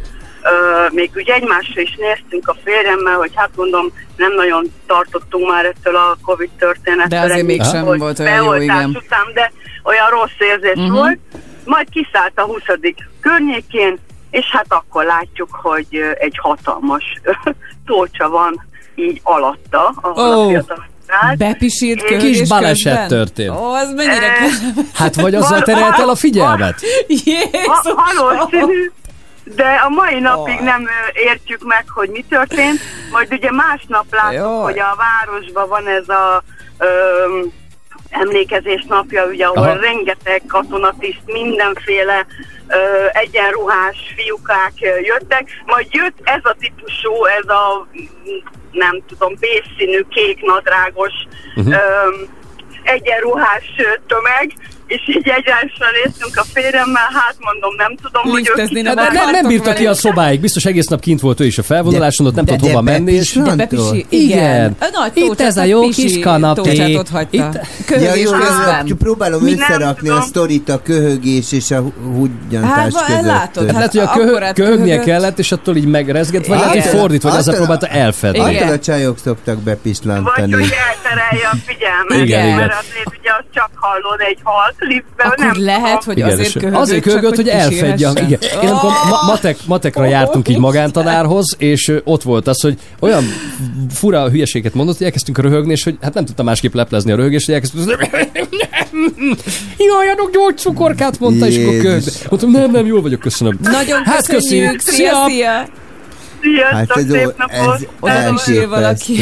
még 0.90 1.10
úgy 1.16 1.28
egymásra 1.28 1.80
is 1.80 1.96
néztünk 1.96 2.48
a 2.48 2.56
férjemmel, 2.64 3.16
hogy 3.16 3.30
hát 3.34 3.50
mondom, 3.56 3.92
nem 4.16 4.34
nagyon 4.34 4.72
tartottunk 4.86 5.48
már 5.48 5.64
ettől 5.64 5.96
a 5.96 6.16
Covid 6.22 6.50
történettől. 6.58 7.18
De 7.18 7.20
azért 7.20 7.46
mégsem 7.46 7.84
volt 7.84 7.98
volt 7.98 8.18
olyan 8.18 8.34
jó, 8.34 8.42
beoltás 8.42 8.64
igen. 8.64 9.02
után, 9.04 9.32
de 9.34 9.52
olyan 9.82 10.08
rossz 10.10 10.38
érzés 10.38 10.76
uh-huh. 10.76 10.96
volt. 10.98 11.18
Majd 11.64 11.88
kiszállt 11.90 12.38
a 12.38 12.42
20. 12.42 12.62
környékén, 13.20 13.98
és 14.30 14.46
hát 14.50 14.66
akkor 14.68 15.04
látjuk, 15.04 15.48
hogy 15.62 15.86
egy 16.18 16.38
hatalmas 16.42 17.04
tolcsa 17.86 18.28
van 18.28 18.66
így 18.94 19.20
alatta, 19.22 19.94
ahol 20.00 20.32
a 20.32 20.48
fiatal 20.48 20.86
állt. 21.08 21.38
Bepisírt 21.38 22.00
Kis 22.00 22.08
köhögés 22.08 22.38
Kis 22.38 22.48
baleset 22.48 22.92
közben? 22.92 23.08
történt. 23.08 23.50
Ó, 23.50 23.72
az 23.72 23.92
mennyire 23.94 24.32
kellemes. 24.32 24.56
Hát 24.94 25.14
vagy 25.14 25.34
azzal 25.34 25.62
terelt 25.62 25.98
el 25.98 26.08
a 26.08 26.14
figyelmet? 26.14 26.80
Va- 27.66 28.16
valószínű, 28.16 28.90
de 29.54 29.80
a 29.84 29.88
mai 29.88 30.20
napig 30.20 30.60
nem 30.60 30.82
ö, 30.82 31.18
értjük 31.18 31.64
meg, 31.64 31.84
hogy 31.88 32.08
mi 32.10 32.24
történt. 32.28 32.80
Majd 33.10 33.32
ugye 33.32 33.50
másnap 33.52 34.06
láttuk, 34.10 34.34
Jaj. 34.34 34.62
hogy 34.62 34.78
a 34.78 34.96
városban 34.96 35.68
van 35.68 35.86
ez 35.88 36.08
a 36.08 36.42
ö, 36.78 36.86
emlékezés 38.10 38.84
napja, 38.88 39.24
ugye, 39.24 39.46
ahol 39.46 39.68
Aha. 39.68 39.80
Rengeteg 39.80 40.42
katonatiszt, 40.48 41.20
mindenféle 41.26 42.26
ö, 42.68 43.06
egyenruhás 43.12 44.14
fiúkák 44.16 44.72
jöttek. 45.02 45.62
Majd 45.66 45.86
jött 45.90 46.18
ez 46.24 46.40
a 46.42 46.56
típusú, 46.60 47.24
ez 47.24 47.48
a 47.48 47.86
nem 48.72 49.02
tudom, 49.08 49.34
bészszínű, 49.40 50.00
kék 50.10 50.40
nadrágos 50.42 51.12
Mhm. 51.54 51.72
ö, 51.72 51.78
egyenruhás 52.82 53.64
tömeg, 54.06 54.52
és 54.88 55.00
így 55.16 55.28
egymásra 55.28 55.86
néztünk 56.04 56.36
a 56.36 56.44
férjemmel, 56.54 57.08
hát 57.12 57.36
mondom, 57.38 57.74
nem 57.76 57.96
tudom, 58.02 58.22
hogy 58.22 58.40
Liftezni 58.40 58.78
ők 58.78 58.84
nem 58.84 58.96
Hát 58.96 59.12
nem, 59.12 59.30
nem, 59.30 59.46
bírta 59.46 59.72
ki 59.72 59.86
a 59.86 59.94
szobáig, 59.94 60.40
biztos 60.40 60.64
egész 60.64 60.86
nap 60.86 61.00
kint 61.00 61.20
volt 61.20 61.40
ő 61.40 61.44
is 61.44 61.58
a 61.58 61.62
felvonuláson, 61.62 62.26
ott 62.26 62.34
nem 62.34 62.44
de- 62.44 62.52
tudott 62.56 62.70
hova 62.70 62.82
de 62.84 62.90
menni. 62.90 63.12
És... 63.12 63.32
De 63.32 63.54
bepisi, 63.54 64.06
Igen. 64.08 64.38
igen. 64.38 64.76
Itt 65.14 65.40
ez 65.40 65.56
a 65.56 65.64
jó 65.64 65.88
kis 65.88 66.18
kanapé. 66.18 66.72
Itt- 66.72 67.06
Ja, 67.30 67.50
Köhögés 67.86 68.22
jó, 68.22 68.30
közben. 68.30 68.86
jó, 68.86 68.94
próbálom 68.96 69.42
Mi 69.42 69.50
nem 69.54 69.60
összerakni 69.60 70.08
a 70.08 70.20
sztorit 70.20 70.68
a 70.68 70.82
köhögés 70.82 71.52
és 71.52 71.70
a 71.70 71.80
húgyantás 72.02 72.94
Hát, 72.94 73.06
között. 73.06 73.22
látod, 73.22 73.64
Hát 73.64 73.72
lehet, 73.74 73.90
hogy 73.90 74.00
a 74.00 74.40
hát 74.40 74.54
köhögnie 74.54 74.98
kellett, 74.98 75.38
és 75.38 75.52
attól 75.52 75.76
így 75.76 75.86
megrezgett, 75.86 76.46
vagy 76.46 76.58
lehet, 76.58 76.72
hogy 76.88 76.98
fordítva, 77.00 77.30
hogy 77.30 77.38
ezzel 77.38 77.54
Attól 77.54 77.64
a- 77.64 77.66
próbálta 77.66 77.96
elfedni. 77.98 78.38
Attól 78.56 78.68
a 78.72 78.78
csajok 78.78 79.18
szoktak 79.18 79.54
Vagy 79.54 79.64
bepislantani. 79.64 80.52
hogy 80.52 80.74
elterelje 80.88 81.48
a 81.52 81.56
figyelmet, 81.66 82.26
Igen, 82.26 82.44
igen. 82.46 82.56
mert 82.56 82.72
azért 82.80 83.18
ugye 83.20 83.30
az 83.38 83.44
csak 83.54 83.70
hallod 83.74 84.20
egy 84.20 84.38
halt 84.42 84.74
liftben, 84.78 85.26
Akkor 85.26 85.44
nem 85.44 85.64
lehet, 85.64 85.82
tudom. 85.98 86.04
hogy 86.04 86.16
Igen, 86.18 86.30
azért 86.30 86.52
köhögött, 86.52 86.78
azért 86.80 87.02
köhögött, 87.02 87.34
hogy 87.36 87.48
elfedje. 87.48 87.96
kísérhessen. 87.96 88.26
Igen. 88.26 88.38
Én 88.62 88.68
amikor 88.68 88.90
ma- 89.08 89.22
matek, 89.26 89.56
matekra 89.66 90.04
jártunk 90.04 90.48
így 90.48 90.58
magántanárhoz, 90.58 91.54
és 91.58 91.92
ott 92.04 92.22
volt 92.22 92.46
az, 92.46 92.60
hogy 92.60 92.78
olyan 93.00 93.24
fura 93.90 94.30
hülyeséget 94.30 94.74
mondott, 94.74 94.96
hogy 94.96 95.06
elkezdtünk 95.06 95.38
röhögni, 95.38 95.72
és 95.72 95.84
hogy 95.84 95.96
hát 96.00 96.14
nem 96.14 96.24
tudtam 96.24 96.44
másképp 96.44 96.74
leplezni 96.74 97.12
a 97.12 97.16
röhögést, 97.16 97.46
hogy 97.46 97.54
elkezdtünk 97.54 98.08
Jaj, 99.78 100.08
adok 100.12 100.30
gyógycukorkát, 100.32 101.18
mondta, 101.18 101.46
és 101.46 101.56
akkor 101.56 101.76
köhögött. 101.80 102.26
Mondtam, 102.30 102.50
nem, 102.50 102.70
nem, 102.70 102.86
jól 102.86 103.02
vagyok, 103.02 103.20
köszönöm. 103.20 103.58
Nagyon 103.62 104.04
Hát 104.04 104.26
köszönjük. 104.26 104.80
Szia, 104.80 105.12
Szia. 105.26 105.68
Szia. 106.40 106.68
Sziasztok, 106.70 106.96
Hát 106.96 106.96
ez, 106.96 107.10
szép 107.10 107.34
napot! 107.36 107.88
ez 108.00 108.68
valaki 108.68 109.12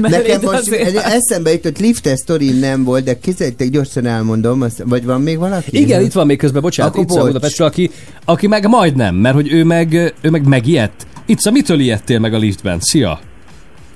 Nekem 0.00 0.40
most 0.42 0.70
egy 0.70 0.96
eszembe 0.96 1.52
jutott 1.52 1.78
liftes 1.78 2.18
sztori 2.18 2.58
nem 2.58 2.84
volt, 2.84 3.04
de 3.04 3.18
kézzétek, 3.18 3.68
gyorsan 3.68 4.06
elmondom, 4.06 4.62
azt, 4.62 4.82
vagy 4.86 5.04
van 5.04 5.20
még 5.20 5.38
valaki? 5.38 5.80
Igen, 5.80 6.02
itt 6.02 6.12
van 6.12 6.26
még 6.26 6.38
közben, 6.38 6.62
bocsánat, 6.62 6.92
Akkor 6.92 7.04
itt 7.04 7.10
bocs. 7.10 7.26
Budapestről, 7.26 7.66
aki, 7.66 7.90
aki 8.24 8.46
meg 8.46 8.68
majdnem, 8.68 9.14
mert 9.14 9.34
hogy 9.34 9.52
ő 9.52 9.64
meg, 9.64 9.94
ő 10.20 10.30
meg 10.30 10.46
megijedt. 10.46 11.06
Itt 11.26 11.50
mitől 11.50 11.80
ijedtél 11.80 12.18
meg 12.18 12.34
a 12.34 12.38
liftben? 12.38 12.78
Szia! 12.80 13.18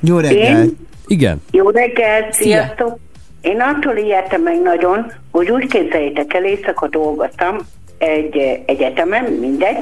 Jó 0.01 0.19
reggelt! 0.19 0.73
Igen. 1.07 1.43
Jó 1.51 1.71
reggelt, 1.71 2.33
Szia. 2.33 2.45
sziasztok! 2.45 2.99
Én 3.41 3.61
attól 3.61 3.97
ijedtem 3.97 4.43
meg 4.43 4.62
nagyon, 4.62 5.12
hogy 5.31 5.51
úgy 5.51 5.67
képzeljétek 5.67 6.35
el, 6.35 6.45
éjszaka 6.45 6.89
dolgoztam 6.89 7.59
egy 7.99 8.37
egyetemen, 8.67 9.25
mindegy, 9.25 9.77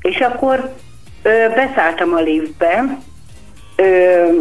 és 0.00 0.18
akkor 0.18 0.72
beszálltam 1.54 2.12
a 2.12 2.20
liftbe, 2.20 2.98
ö, 3.76 3.84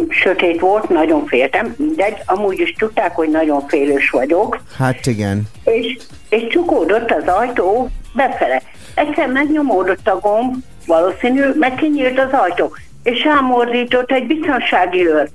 sötét 0.10 0.60
volt, 0.60 0.90
nagyon 0.90 1.26
féltem, 1.26 1.76
mindegy, 1.78 2.18
amúgy 2.26 2.60
is 2.60 2.74
tudták, 2.78 3.16
hogy 3.16 3.30
nagyon 3.30 3.68
félős 3.68 4.10
vagyok, 4.10 4.60
Hát 4.78 5.06
igen. 5.06 5.42
és, 5.64 5.98
és 6.30 6.48
csukódott 6.50 7.12
az 7.12 7.28
ajtó 7.28 7.90
befele. 8.14 8.62
Egyszer 8.96 9.28
megnyomódott 9.28 10.08
a 10.08 10.20
gomb, 10.20 10.56
valószínű, 10.88 11.42
meg 11.60 11.76
kinyílt 11.76 12.20
az 12.20 12.32
ajtó, 12.32 12.76
és 13.04 13.24
rámordított 13.24 14.12
egy 14.12 14.28
biztonsági 14.28 15.08
őr. 15.08 15.30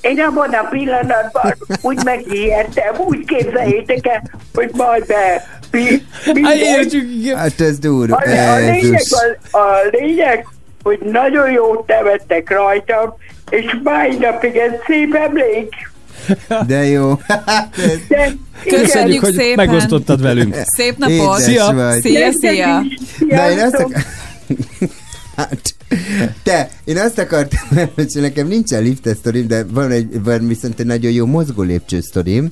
Én 0.00 0.20
abban 0.20 0.52
a 0.52 0.68
pillanatban 0.68 1.54
úgy 1.82 2.04
megijedtem, 2.04 2.94
úgy 3.06 3.24
képzeljétek 3.24 4.06
el, 4.06 4.22
hogy 4.54 4.70
majd 4.72 5.06
be 5.06 5.46
mi, 5.70 6.02
mindegy. 6.32 7.32
Hát 7.36 7.60
ez 7.60 7.78
durva. 7.78 8.16
A, 8.16 8.52
a, 8.52 8.56
lényeg, 8.56 9.00
a, 9.50 9.58
a 9.58 9.80
lényeg, 9.90 10.46
hogy 10.82 10.98
nagyon 10.98 11.50
jót 11.50 11.86
nevettek 11.86 12.50
rajtam, 12.50 13.14
és 13.50 13.76
mai 13.82 14.16
napig 14.16 14.56
ez 14.56 14.70
szép 14.86 15.14
emlék. 15.14 15.74
De 16.66 16.84
jó. 16.84 17.14
De, 18.08 18.32
Köszönjük, 18.64 19.20
hogy 19.20 19.34
szépen. 19.34 19.66
megosztottad 19.66 20.22
velünk. 20.22 20.56
Szép 20.64 20.96
napot. 20.96 21.38
Szia. 21.38 21.72
vagy. 21.74 22.00
Szia, 22.00 22.32
szia. 22.32 22.82
Na, 23.28 23.50
én 23.50 23.58
azt. 23.58 23.86
Hát, 25.38 25.74
te, 26.42 26.70
én 26.84 26.98
azt 26.98 27.18
akartam, 27.18 27.60
hogy 27.94 28.06
nekem 28.14 28.46
nincsen 28.46 28.82
liftes 28.82 29.16
sztorim, 29.16 29.46
de 29.46 29.64
van, 29.64 29.90
egy, 29.90 30.22
van 30.22 30.46
viszont 30.46 30.80
egy 30.80 30.86
nagyon 30.86 31.12
jó 31.12 31.26
mozgó 31.26 31.62
lépcső 31.62 32.00
sztorim, 32.00 32.50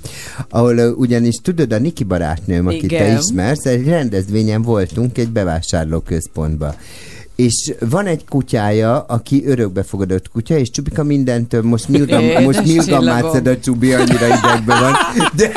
ahol 0.48 0.76
uh, 0.76 0.98
ugyanis 0.98 1.36
tudod, 1.42 1.72
a 1.72 1.78
Niki 1.78 2.04
barátnőm, 2.04 2.66
akit 2.66 2.88
te 2.88 3.04
Igen. 3.04 3.18
ismersz, 3.18 3.64
egy 3.64 3.88
rendezvényen 3.88 4.62
voltunk 4.62 5.18
egy 5.18 5.30
bevásárlóközpontba. 5.30 6.74
És 7.36 7.74
van 7.90 8.06
egy 8.06 8.24
kutyája, 8.28 9.00
aki 9.00 9.46
örökbefogadott 9.46 10.28
kutya, 10.28 10.58
és 10.58 10.70
Csubika 10.70 11.02
mindentől 11.02 11.62
most 11.62 11.88
milgam, 11.88 12.20
Édes 12.20 12.44
most 12.44 12.64
milgamát 12.64 13.18
csillagom. 13.18 13.32
szed 13.32 13.46
a 13.46 13.58
Csubi, 13.58 13.92
annyira 13.92 14.26
idegben 14.26 14.64
van. 14.66 14.92
De, 15.36 15.52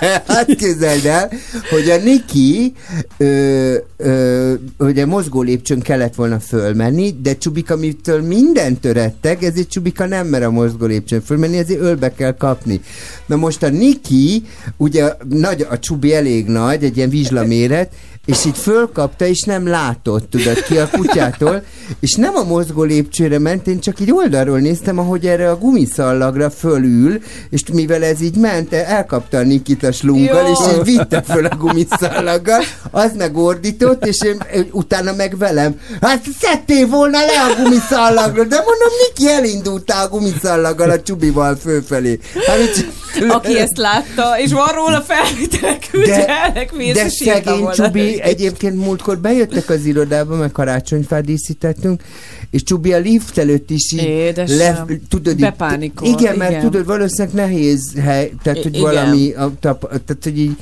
de 0.00 0.22
hát 0.26 0.46
képzeld 0.46 1.04
el, 1.04 1.30
hogy 1.70 1.90
a 1.90 1.96
Niki 1.96 2.72
ö, 3.16 3.74
ö, 3.96 4.54
ugye 4.78 5.06
mozgó 5.06 5.42
lépcsőn 5.42 5.80
kellett 5.80 6.14
volna 6.14 6.40
fölmenni, 6.40 7.14
de 7.22 7.36
Csubika, 7.36 7.74
amitől 7.74 8.22
minden 8.22 8.80
törettek, 8.80 9.42
ezért 9.42 9.68
Csubika 9.68 10.06
nem 10.06 10.26
mer 10.26 10.42
a 10.42 10.50
mozgó 10.50 10.86
lépcsőn 10.86 11.20
fölmenni, 11.20 11.58
ezért 11.58 11.80
ölbe 11.80 12.12
kell 12.12 12.36
kapni. 12.36 12.80
Na 13.26 13.36
most 13.36 13.62
a 13.62 13.68
Niki, 13.68 14.42
ugye 14.76 15.12
nagy, 15.28 15.66
a 15.70 15.78
Csubi 15.78 16.14
elég 16.14 16.46
nagy, 16.46 16.84
egy 16.84 16.96
ilyen 16.96 17.10
vizslaméret, 17.10 17.92
és 18.28 18.44
így 18.44 18.58
fölkapta, 18.58 19.26
és 19.26 19.42
nem 19.42 19.66
látott, 19.66 20.30
tudod, 20.30 20.62
ki 20.62 20.78
a 20.78 20.88
kutyától, 20.92 21.62
és 22.00 22.14
nem 22.14 22.36
a 22.36 22.42
mozgó 22.42 22.82
lépcsőre 22.82 23.38
ment, 23.38 23.66
én 23.66 23.80
csak 23.80 24.00
így 24.00 24.12
oldalról 24.12 24.58
néztem, 24.58 24.98
ahogy 24.98 25.26
erre 25.26 25.50
a 25.50 25.58
gumiszallagra 25.58 26.50
fölül, 26.50 27.20
és 27.50 27.62
mivel 27.72 28.04
ez 28.04 28.20
így 28.20 28.36
ment, 28.36 28.72
elkapta 28.72 29.38
a 29.38 29.42
Nikit 29.42 29.82
a 29.82 29.92
slunggal, 29.92 30.48
Jó. 30.48 30.52
és 30.52 30.58
így 30.72 30.84
vitte 30.84 31.22
föl 31.22 31.44
a 31.44 31.56
gumiszallaggal, 31.56 32.62
az 32.90 33.12
megordított, 33.16 34.06
és 34.06 34.22
én, 34.22 34.42
utána 34.70 35.12
meg 35.12 35.38
velem, 35.38 35.80
hát 36.00 36.24
szedtél 36.40 36.86
volna 36.86 37.18
le 37.18 37.40
a 37.40 37.62
gumiszallagról, 37.62 38.44
de 38.44 38.56
mondom, 38.56 38.88
Niki 39.08 39.30
elindultál 39.30 40.04
a 40.04 40.08
gumiszallaggal 40.08 40.90
a 40.90 41.02
csubival 41.02 41.56
fölfelé. 41.56 42.18
Hát, 42.46 42.86
aki 43.28 43.58
ezt 43.58 43.76
látta, 43.76 44.38
és 44.38 44.52
van 44.52 44.68
róla 44.68 45.00
felvételek, 45.00 45.86
küldjelnek 45.90 46.72
De, 46.76 46.92
de 46.92 47.08
szegény 47.08 47.68
Csubi 47.70 48.17
egyébként 48.18 48.76
múltkor 48.76 49.18
bejöttek 49.18 49.70
az 49.70 49.84
irodába, 49.84 50.36
meg 50.36 50.52
karácsonyfát 50.52 51.24
díszítettünk, 51.24 52.02
és 52.50 52.62
Csubi 52.62 52.92
a 52.92 52.98
lift 52.98 53.38
előtt 53.38 53.70
is 53.70 53.92
így 53.92 54.02
Édesem, 54.02 55.00
tudod, 55.08 55.32
így- 55.32 55.40
bepánikol, 55.40 56.08
Igen, 56.08 56.36
mert 56.36 56.50
igen. 56.50 56.62
tudod, 56.62 56.86
valószínűleg 56.86 57.34
nehéz 57.34 57.92
hely, 58.02 58.32
tehát 58.42 58.62
hogy 58.62 58.74
igen. 58.74 58.80
valami, 58.80 59.32
a, 59.32 59.52
tap, 59.60 59.80
tehát 59.80 60.18
hogy 60.22 60.38
így 60.38 60.56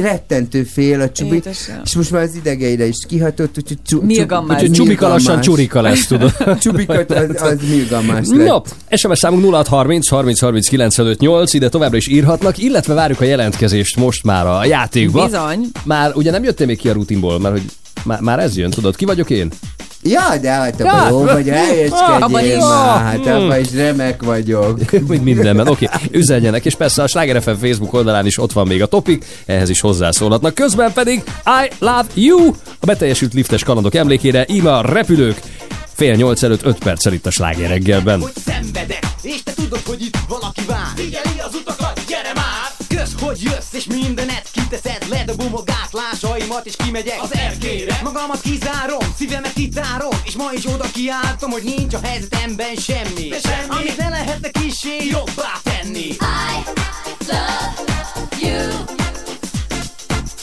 rettentő 0.00 0.62
fél 0.62 1.00
a 1.00 1.10
Csubi, 1.10 1.34
Édesem. 1.34 1.80
és 1.84 1.94
most 1.94 2.10
már 2.10 2.22
az 2.22 2.34
idegeire 2.34 2.86
is 2.86 2.96
kihatott, 3.08 3.58
úgyhogy 3.58 3.78
csu, 3.86 4.02
Milgammás. 4.02 4.62
Úgyhogy 4.62 4.76
Csubika 4.76 5.08
lassan 5.08 5.40
Csurika 5.40 5.80
lesz, 5.80 6.06
tudod. 6.06 6.32
Csubikat 6.62 7.10
az, 7.10 7.42
az 7.42 7.58
milgammás 7.68 8.26
lett. 8.28 8.46
No, 8.46 8.60
SMS 8.96 9.18
számunk 9.18 9.42
0630 9.54 10.08
30 10.08 10.40
30 10.40 10.68
95 10.68 11.20
8, 11.20 11.52
ide 11.54 11.68
továbbra 11.68 11.96
is 11.96 12.08
írhatnak, 12.08 12.58
illetve 12.58 12.94
várjuk 12.94 13.20
a 13.20 13.24
jelentkezést 13.24 13.96
most 13.96 14.24
már 14.24 14.46
a 14.46 14.64
játékba. 14.64 15.24
Bizony. 15.24 15.66
Már 15.84 16.12
ugye 16.14 16.30
nem 16.30 16.44
jöttél 16.44 16.66
még 16.66 16.78
ki 16.78 16.88
a 16.88 16.92
rutinból, 16.92 17.38
mert 17.40 17.54
hogy 17.54 17.64
már, 18.04 18.20
már 18.20 18.38
ez 18.38 18.56
jön, 18.56 18.70
tudod, 18.70 18.96
ki 18.96 19.04
vagyok 19.04 19.30
én? 19.30 19.50
Ja, 20.06 20.36
de 20.40 20.50
hát 20.50 20.78
Ja. 20.78 20.92
abban 20.92 21.10
jó 21.10 21.24
vagy, 21.24 21.48
helyeskedjél 21.48 22.58
már, 22.58 23.02
hát 23.02 23.24
Hmm. 23.24 23.32
abban 23.32 23.60
is 23.60 23.72
remek 23.72 24.22
vagyok. 24.22 24.78
Mint 25.08 25.24
mindenben. 25.24 25.68
Oké, 25.68 25.84
okay. 25.94 26.08
üzenjenek, 26.10 26.64
és 26.64 26.74
persze 26.74 27.02
a 27.02 27.06
Sláger 27.06 27.42
FM 27.42 27.50
Facebook 27.60 27.92
oldalán 27.92 28.26
is 28.26 28.38
ott 28.38 28.52
van 28.52 28.66
még 28.66 28.82
a 28.82 28.86
topik, 28.86 29.24
ehhez 29.46 29.68
is 29.68 29.80
hozzászólhatnak. 29.80 30.54
Közben 30.54 30.92
pedig 30.92 31.22
I 31.46 31.70
love 31.78 32.04
you! 32.14 32.46
A 32.80 32.86
beteljesült 32.86 33.32
liftes 33.34 33.64
kalandok 33.64 33.94
emlékére 33.94 34.44
íme 34.48 34.72
a 34.74 34.82
repülők. 34.92 35.40
Fél 35.94 36.14
nyolc 36.14 36.42
előtt 36.42 36.64
öt 36.64 36.78
perccel 36.78 37.12
itt 37.12 37.26
a 37.26 37.30
Sláger 37.30 37.68
reggelben. 37.68 38.20
hogy 38.20 38.32
szenvedek 38.44 39.06
És 39.22 39.42
te 39.42 39.52
tudod, 39.52 39.80
hogy 39.86 40.02
itt 40.02 40.18
valaki 40.28 40.62
vár 40.66 40.86
Figyeli 40.94 41.38
az 41.48 41.54
utakat, 41.54 42.00
gyere 42.08 42.32
már 42.34 42.63
Kösz, 43.04 43.22
hogy 43.22 43.42
jössz 43.42 43.72
és 43.72 43.84
mindenet 43.84 44.50
kiteszed 44.52 45.08
Ledobom 45.08 45.56
a 45.56 45.62
gátlásaimat 45.62 46.66
és 46.66 46.76
kimegyek 46.76 47.22
az 47.22 47.34
erkére. 47.34 48.00
Magamat 48.02 48.40
kizárom, 48.40 49.14
szívemet 49.16 49.52
kitárom 49.52 50.10
És 50.24 50.34
ma 50.34 50.52
is 50.52 50.66
oda 50.66 50.90
kiáltom, 50.92 51.50
hogy 51.50 51.62
nincs 51.62 51.94
a 51.94 52.00
helyzetemben 52.02 52.74
semmi, 52.74 53.28
De 53.28 53.38
semmi. 53.40 53.68
Amit 53.68 53.96
ne 53.96 54.08
lehetne 54.08 54.50
kissé 54.50 55.06
jobbá 55.10 55.52
tenni. 55.62 56.08
I 56.08 56.64
love 57.26 57.82
you. 58.40 58.84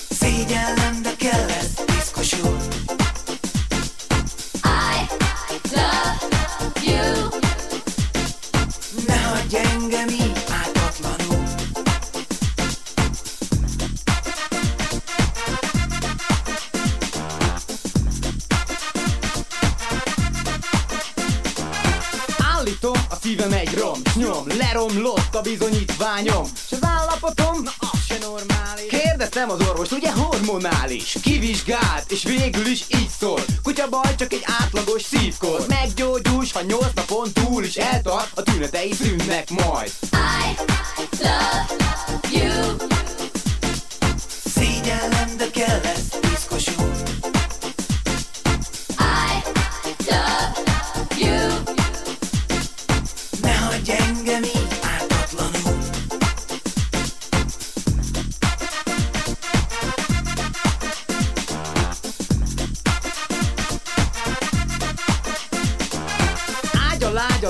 Szégyellem, 0.10 1.02
de 1.02 1.16
kell 1.18 1.50
ez 1.50 1.74
piszkosul 1.86 2.58
I 4.64 5.08
love 5.72 6.82
you. 6.84 7.30
Ne 9.08 9.22
hagyj 9.22 9.58
engem 9.58 10.08
így 10.08 10.31
nyom, 24.22 24.44
leromlott 24.58 25.36
a 25.36 25.42
bizonyítványom. 25.42 26.46
S 26.68 26.72
az 26.72 26.80
állapotom, 26.82 27.62
na 27.64 27.72
az 27.80 28.00
se 28.08 28.18
normális. 28.18 28.90
Kérdeztem 28.90 29.50
az 29.50 29.60
orvost, 29.70 29.92
ugye 29.92 30.12
hormonális? 30.12 31.18
Kivizsgált, 31.22 32.12
és 32.12 32.24
végül 32.24 32.66
is 32.66 32.84
így 32.88 33.10
szól. 33.20 33.40
Kutya 33.64 33.90
baj, 33.90 34.16
csak 34.16 34.34
egy 34.34 34.46
átlagos 34.62 35.02
szívkor. 35.02 35.66
Meggyógyulsz, 35.68 36.52
ha 36.52 36.62
nyolc 36.62 36.94
napon 36.96 37.32
túl 37.34 37.64
is 37.64 37.76
eltart 37.76 38.32
A 38.34 38.42
tünetei 38.42 38.94
szűnnek 38.94 39.50
majd. 39.50 39.92
I 40.12 40.56
love 41.20 41.80
you. 42.32 42.76
Szégyellem, 44.56 45.38
de 45.38 45.50
kell 45.52 45.80
ez 45.80 46.20
piszkosul 46.20 46.92
I 47.24 47.41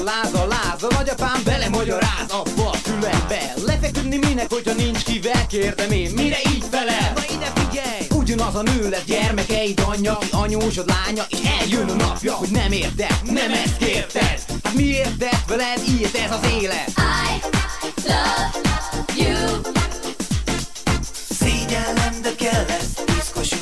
Ágya, 0.01 0.09
lágya, 0.09 0.47
láza, 0.47 0.47
láza 0.47 0.87
Nagyapám 0.89 1.41
belemagyaráz 1.43 2.29
abba 2.29 2.69
a 2.69 2.73
fülembe 2.73 3.53
Lefeküdni 3.65 4.17
minek, 4.17 4.53
hogyha 4.53 4.73
nincs 4.73 5.03
kivel 5.03 5.47
Kérdem 5.47 5.91
én, 5.91 6.11
mire 6.11 6.37
így 6.53 6.63
felel? 6.71 7.13
Na 7.15 7.21
ide 7.35 7.51
figyelj! 7.55 8.07
Ugyanaz 8.09 8.55
a 8.55 8.61
nő 8.61 8.89
lesz 8.89 9.03
gyermekeid 9.05 9.83
anyja 9.85 10.17
Ki 10.17 10.27
anyósod 10.31 10.87
lánya, 10.87 11.23
és 11.29 11.37
eljön 11.59 11.89
a 11.89 11.93
napja 11.93 12.33
Hogy 12.33 12.49
nem 12.49 12.71
érted, 12.71 13.15
nem 13.23 13.51
ezt 13.51 13.77
kérted 13.77 14.43
Hát 14.63 14.73
miért 14.73 15.17
tett 15.17 15.45
veled 15.47 15.81
ilyet 15.97 16.15
ez 16.15 16.31
az 16.31 16.49
élet? 16.61 16.87
I 16.87 17.41
love 18.05 18.59
you 19.15 19.61
Szégyellem, 21.39 22.21
de 22.21 22.35
kell 22.35 22.65
ez 22.67 23.03
piszkosul 23.05 23.60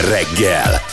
reggel! 0.00 0.91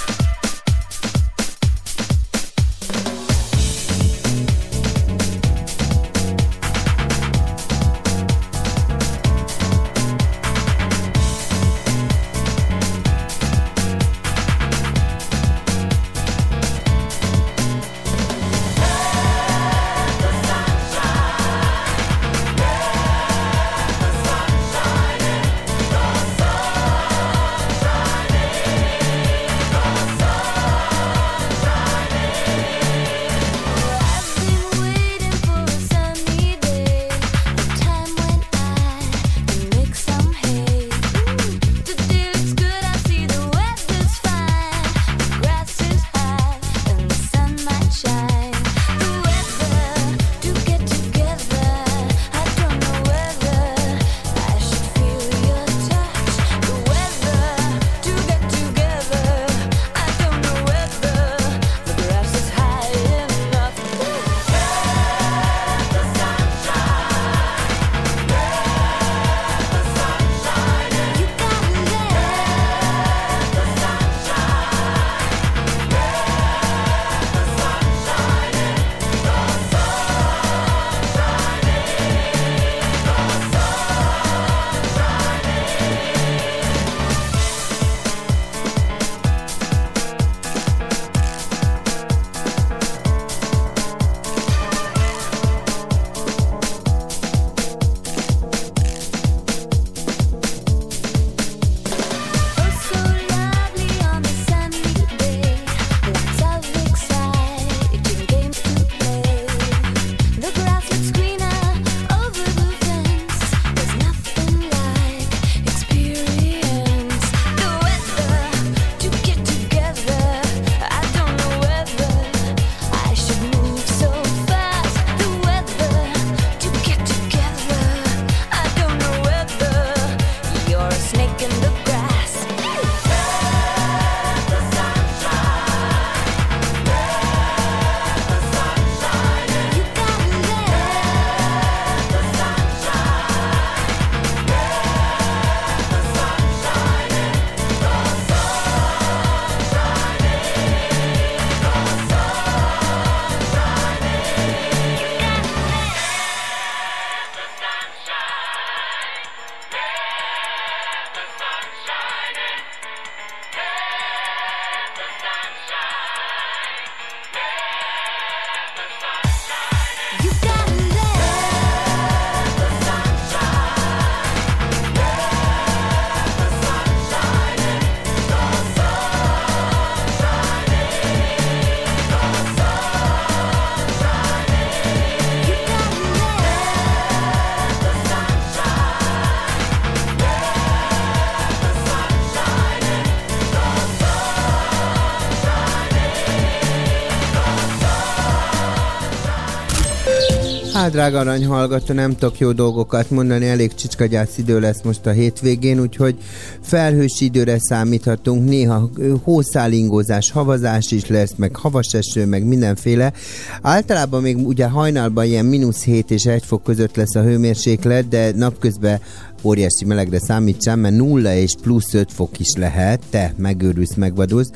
Hát, 200.89 200.97
drága 200.97 201.19
arany 201.19 201.45
hallgató, 201.45 201.93
nem 201.93 202.15
tudok 202.15 202.39
jó 202.39 202.51
dolgokat 202.51 203.09
mondani, 203.09 203.47
elég 203.47 203.73
csicskagyász 203.73 204.37
idő 204.37 204.59
lesz 204.59 204.81
most 204.83 205.05
a 205.05 205.11
hétvégén, 205.11 205.79
úgyhogy 205.79 206.15
felhős 206.61 207.21
időre 207.21 207.57
számíthatunk, 207.59 208.49
néha 208.49 208.89
hószálingózás, 209.23 210.31
havazás 210.31 210.91
is 210.91 211.07
lesz, 211.07 211.33
meg 211.35 211.55
havas 211.55 211.93
eső, 211.93 212.25
meg 212.25 212.43
mindenféle. 212.43 213.13
Általában 213.61 214.21
még 214.21 214.47
ugye 214.47 214.67
hajnalban 214.67 215.25
ilyen 215.25 215.45
mínusz 215.45 215.83
7 215.83 216.11
és 216.11 216.25
1 216.25 216.43
fok 216.45 216.63
között 216.63 216.95
lesz 216.95 217.15
a 217.15 217.21
hőmérséklet, 217.21 218.07
de 218.07 218.31
napközben 218.35 218.99
óriási 219.43 219.85
melegre 219.85 220.19
számítsam, 220.19 220.79
mert 220.79 220.95
nulla 220.95 221.33
és 221.33 221.55
plusz 221.61 221.93
5 221.93 222.11
fok 222.11 222.39
is 222.39 222.53
lehet, 222.57 223.01
te 223.09 223.33
megőrülsz, 223.37 223.95
megvadulsz. 223.95 224.49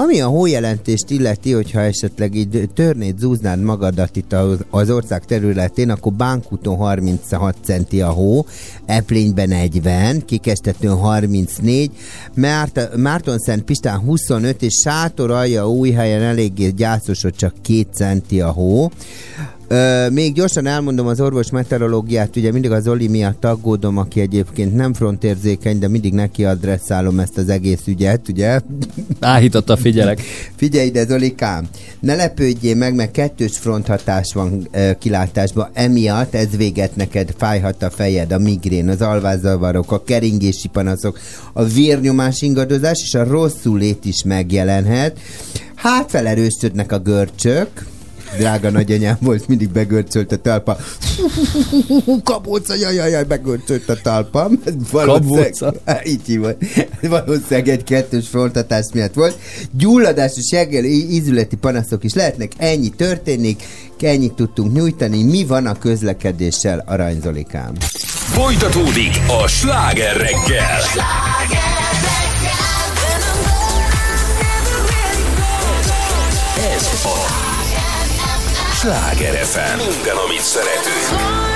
Ami 0.00 0.20
a 0.20 0.26
hójelentést 0.26 1.10
illeti, 1.10 1.52
hogyha 1.52 1.80
esetleg 1.80 2.34
így 2.34 2.70
törnéd, 2.74 3.18
zúznád 3.18 3.62
magadat 3.62 4.16
itt 4.16 4.32
az- 4.32 4.90
ország 4.90 5.24
területén, 5.24 5.90
akkor 5.90 6.12
Bánkúton 6.12 6.76
36 6.76 7.56
centi 7.64 8.00
a 8.00 8.08
hó, 8.08 8.46
Eplényben 8.86 9.48
40, 9.48 10.24
Kikestetőn 10.24 10.96
34, 10.96 11.90
Márt- 12.34 12.96
Márton 12.96 13.38
Szent 13.38 13.62
Pistán 13.62 13.98
25, 13.98 14.62
és 14.62 14.72
Sátor 14.84 15.30
alja 15.30 15.70
új 15.70 15.90
helyen 15.90 16.22
eléggé 16.22 16.68
gyászos, 16.68 17.22
hogy 17.22 17.34
csak 17.34 17.54
2 17.62 17.86
centi 17.94 18.40
a 18.40 18.50
hó. 18.50 18.90
Ö, 19.68 20.08
még 20.10 20.32
gyorsan 20.32 20.66
elmondom 20.66 21.06
az 21.06 21.20
orvos 21.20 21.50
meteorológiát, 21.50 22.36
ugye 22.36 22.52
mindig 22.52 22.70
az 22.70 22.88
Oli 22.88 23.08
miatt 23.08 23.44
aggódom, 23.44 23.96
aki 23.96 24.20
egyébként 24.20 24.74
nem 24.74 24.94
frontérzékeny, 24.94 25.78
de 25.78 25.88
mindig 25.88 26.12
neki 26.12 26.44
adresszálom 26.44 27.18
ezt 27.18 27.38
az 27.38 27.48
egész 27.48 27.86
ügyet, 27.86 28.28
ugye? 28.28 28.60
Áhította, 29.20 29.76
figyelek. 29.76 30.20
Figyelj 30.56 30.86
ide, 30.86 31.06
Zolikám, 31.06 31.68
ne 32.00 32.14
lepődjél 32.14 32.74
meg, 32.74 32.94
mert 32.94 33.10
kettős 33.10 33.58
fronthatás 33.58 34.32
van 34.34 34.68
ö, 34.72 34.90
kilátásban, 34.98 35.70
emiatt 35.72 36.34
ez 36.34 36.56
véget 36.56 36.96
neked 36.96 37.34
fájhat 37.36 37.82
a 37.82 37.90
fejed, 37.90 38.32
a 38.32 38.38
migrén, 38.38 38.88
az 38.88 39.02
alvázzavarok, 39.02 39.92
a 39.92 40.02
keringési 40.02 40.68
panaszok, 40.68 41.18
a 41.52 41.64
vérnyomás 41.64 42.42
ingadozás 42.42 42.98
és 43.02 43.14
a 43.14 43.24
rosszul 43.24 43.78
lét 43.78 44.04
is 44.04 44.22
megjelenhet. 44.22 45.18
Hát 45.74 46.10
felerősödnek 46.10 46.92
a 46.92 46.98
görcsök, 46.98 47.86
drága 48.36 48.70
nagyanyám 48.70 49.16
volt, 49.20 49.48
mindig 49.48 49.68
begörcsölt 49.68 50.32
a 50.32 50.36
talpa. 50.36 50.76
Kabóca, 52.24 52.74
jaj, 52.74 52.94
jaj, 52.94 53.10
jaj, 53.10 53.24
begörcsölt 53.24 53.88
a 53.88 53.96
valószínűleg- 54.90 55.52
Kabóca? 55.58 55.74
Így 56.12 56.20
hívott. 56.26 56.62
Valószínűleg 57.02 57.68
egy 57.68 57.84
kettős 57.84 58.28
frontatás 58.28 58.86
miatt 58.92 59.14
volt. 59.14 59.38
Gyulladásos 59.70 60.50
jeggel 60.52 60.84
ízületi 60.84 61.56
panaszok 61.56 62.04
is 62.04 62.14
lehetnek, 62.14 62.52
ennyi 62.56 62.88
történik, 62.88 63.62
ennyit 64.00 64.32
tudtunk 64.32 64.72
nyújtani. 64.72 65.22
Mi 65.22 65.44
van 65.44 65.66
a 65.66 65.78
közlekedéssel, 65.78 66.84
Aranyzolikám? 66.86 67.72
Folytatódik 68.28 69.20
a 69.44 69.46
sláger 69.46 70.16
reggel. 70.16 70.76
Ez 70.78 71.77
Sláger 78.78 79.44
FM. 79.44 79.76
Minden, 79.76 80.16
amit 80.16 80.40
szeretünk. 80.40 81.47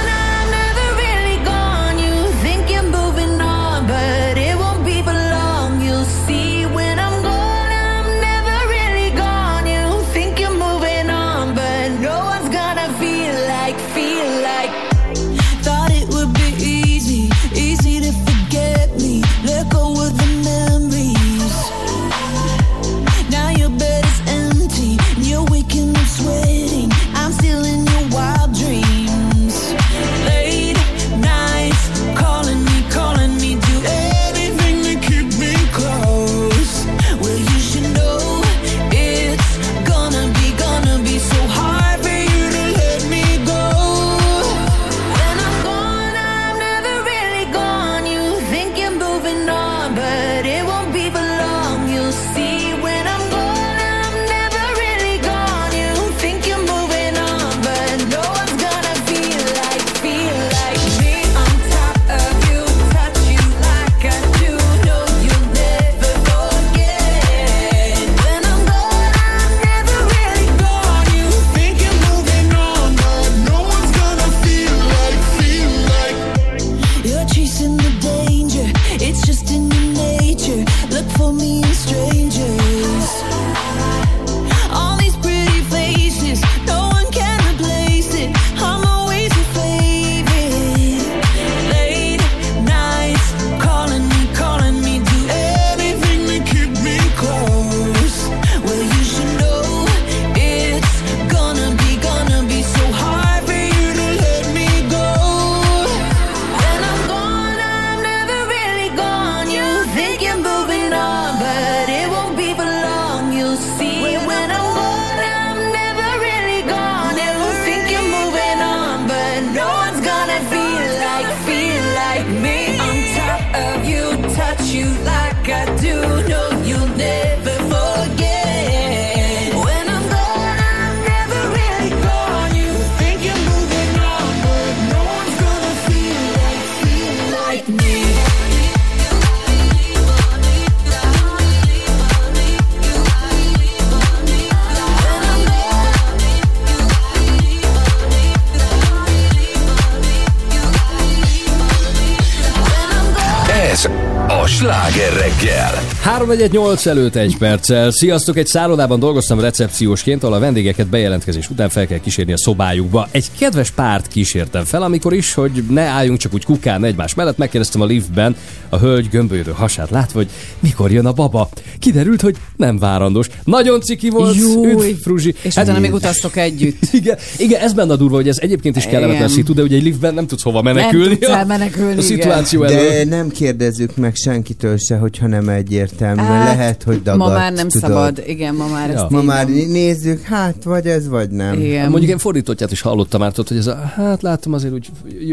3,18 156.05 156.87
előtt 156.87 157.15
egy 157.15 157.37
perccel. 157.39 157.91
Sziasztok, 157.91 158.37
egy 158.37 158.47
szállodában 158.47 158.99
dolgoztam 158.99 159.41
recepciósként, 159.41 160.23
ahol 160.23 160.37
a 160.37 160.39
vendégeket 160.39 160.87
bejelentkezés 160.87 161.51
után 161.51 161.69
fel 161.69 161.87
kell 161.87 161.99
kísérni 161.99 162.33
a 162.33 162.37
szobájukba. 162.37 163.09
Egy 163.11 163.27
kedves 163.39 163.71
párt 163.71 164.09
kísértem 164.09 164.65
fel, 164.65 164.83
amikor 164.83 165.13
is, 165.13 165.35
hogy 165.35 165.65
ne 165.69 165.83
álljunk 165.83 166.19
csak 166.19 166.35
úgy 166.35 166.45
kukán 166.45 166.85
egymás 166.85 167.15
mellett, 167.15 167.37
megkérdeztem 167.37 167.81
a 167.81 167.85
liftben, 167.85 168.37
a 168.73 168.79
hölgy 168.79 169.09
gömbölyödő 169.09 169.51
hasát 169.51 169.91
látva, 169.91 170.19
hogy 170.19 170.29
mikor 170.61 170.91
jön 170.93 171.07
a 171.07 171.13
baba. 171.13 171.49
Kiderült, 171.79 172.21
hogy 172.21 172.37
nem 172.57 172.79
várandós. 172.79 173.27
Nagyon 173.45 173.81
ciki 173.81 174.11
volt. 174.11 174.37
Üdv, 174.37 174.83
Fruzsi. 175.03 175.35
És 175.43 175.57
utána 175.57 175.79
még 175.79 175.93
utaztok 175.93 176.37
együtt. 176.37 176.79
Igen, 177.03 177.19
igen, 177.39 177.61
ez 177.61 177.73
benne 177.73 177.93
a 177.93 177.97
durva, 177.97 178.15
hogy 178.17 178.29
ez 178.29 178.39
egyébként 178.41 178.77
is 178.77 178.85
kellemetlen 178.85 179.29
szitu, 179.29 179.55
de 179.55 179.63
ugye 179.63 179.77
egy 179.77 179.83
liftben 179.83 180.15
nem 180.15 180.27
tudsz 180.27 180.43
hova 180.43 180.63
menekülni. 180.63 181.07
Nem 181.09 181.19
tudsz 181.19 181.31
elmenekülni, 181.31 181.99
A 181.99 182.03
szituáció 182.03 182.65
De 182.65 182.91
elől. 182.91 183.05
nem 183.05 183.29
kérdezzük 183.29 183.97
meg 183.97 184.15
senkitől 184.15 184.77
se, 184.77 184.97
hogyha 184.97 185.27
nem 185.27 185.49
egyértelmű. 185.49 186.21
Hát, 186.21 186.31
Hát, 186.43 186.57
lehet, 186.57 186.83
hogy 186.83 187.03
dagadt, 187.03 187.31
Ma 187.31 187.37
már 187.37 187.53
nem 187.53 187.69
tudod. 187.69 187.89
szabad, 187.91 188.23
igen, 188.27 188.55
ma 188.55 188.67
már 188.67 188.91
ezt 188.91 189.11
Ma 189.11 189.23
már 189.23 189.49
nem. 189.49 189.55
nézzük, 189.71 190.23
hát 190.23 190.55
vagy 190.65 190.87
ez, 190.87 191.09
vagy 191.09 191.31
nem. 191.31 191.61
Igen. 191.61 191.81
Hát 191.81 191.91
Mondjuk 191.91 192.11
én 192.11 192.19
fordítottját 192.19 192.73
is 192.73 192.81
hallottam 192.81 193.21
már, 193.21 193.31
tudod, 193.33 193.49
hogy 193.49 193.57
ez 193.57 193.67
a, 193.67 193.93
hát 193.95 194.23
látom 194.23 194.53
azért 194.53 194.73
úgy 194.73 194.89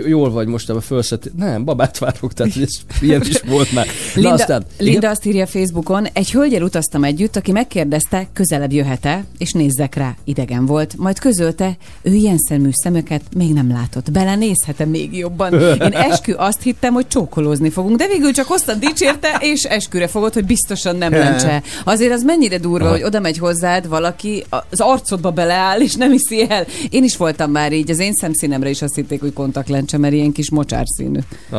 jól 0.07 0.31
vagy 0.31 0.47
most 0.47 0.69
ebben 0.69 0.81
fölszett. 0.81 1.31
Nem, 1.37 1.63
babát 1.63 1.97
várok, 1.97 2.33
tehát 2.33 2.53
hogy 2.53 2.61
ez 2.69 2.75
ilyen 3.01 3.21
is 3.29 3.41
volt 3.41 3.71
már. 3.71 3.85
Na 3.85 3.91
Linda, 4.13 4.33
aztán, 4.33 4.65
igen? 4.77 4.91
Linda 4.91 5.09
azt 5.09 5.25
írja 5.25 5.45
Facebookon, 5.45 6.07
egy 6.13 6.31
hölgyel 6.31 6.61
utaztam 6.61 7.03
együtt, 7.03 7.35
aki 7.35 7.51
megkérdezte, 7.51 8.27
közelebb 8.33 8.71
jöhet-e, 8.71 9.23
és 9.37 9.51
nézzek 9.51 9.95
rá, 9.95 10.15
idegen 10.23 10.65
volt. 10.65 10.93
Majd 10.97 11.19
közölte, 11.19 11.77
ő 12.01 12.13
ilyen 12.13 12.37
szemű 12.37 12.69
szemöket 12.71 13.21
még 13.35 13.53
nem 13.53 13.69
látott. 13.71 14.11
Belenézhet-e 14.11 14.85
még 14.85 15.17
jobban? 15.17 15.53
Én 15.53 15.93
eskü 15.93 16.33
azt 16.37 16.61
hittem, 16.61 16.93
hogy 16.93 17.07
csókolózni 17.07 17.69
fogunk, 17.69 17.97
de 17.97 18.07
végül 18.07 18.31
csak 18.31 18.47
hoztad 18.47 18.79
dicsérte, 18.79 19.37
és 19.39 19.63
esküre 19.63 20.07
fogod, 20.07 20.33
hogy 20.33 20.45
biztosan 20.45 20.95
nem 20.95 21.11
lencse. 21.11 21.61
Azért 21.83 22.11
az 22.11 22.23
mennyire 22.23 22.57
durva, 22.57 22.85
Aha. 22.85 22.93
hogy 22.93 23.03
oda 23.03 23.19
megy 23.19 23.37
hozzád 23.37 23.87
valaki, 23.87 24.43
az 24.49 24.79
arcodba 24.79 25.31
beleáll, 25.31 25.81
és 25.81 25.95
nem 25.95 26.11
hiszi 26.11 26.45
el. 26.49 26.65
Én 26.89 27.03
is 27.03 27.17
voltam 27.17 27.51
már 27.51 27.73
így, 27.73 27.91
az 27.91 27.99
én 27.99 28.13
szemszínemre 28.13 28.69
is 28.69 28.81
azt 28.81 28.95
hitték, 28.95 29.19
hogy 29.19 29.33
kontaktlencse, 29.33 29.97
mert 29.97 30.13
ilyen 30.13 30.31
kis 30.31 30.49
mocsárszínű. 30.49 31.19
A, 31.49 31.57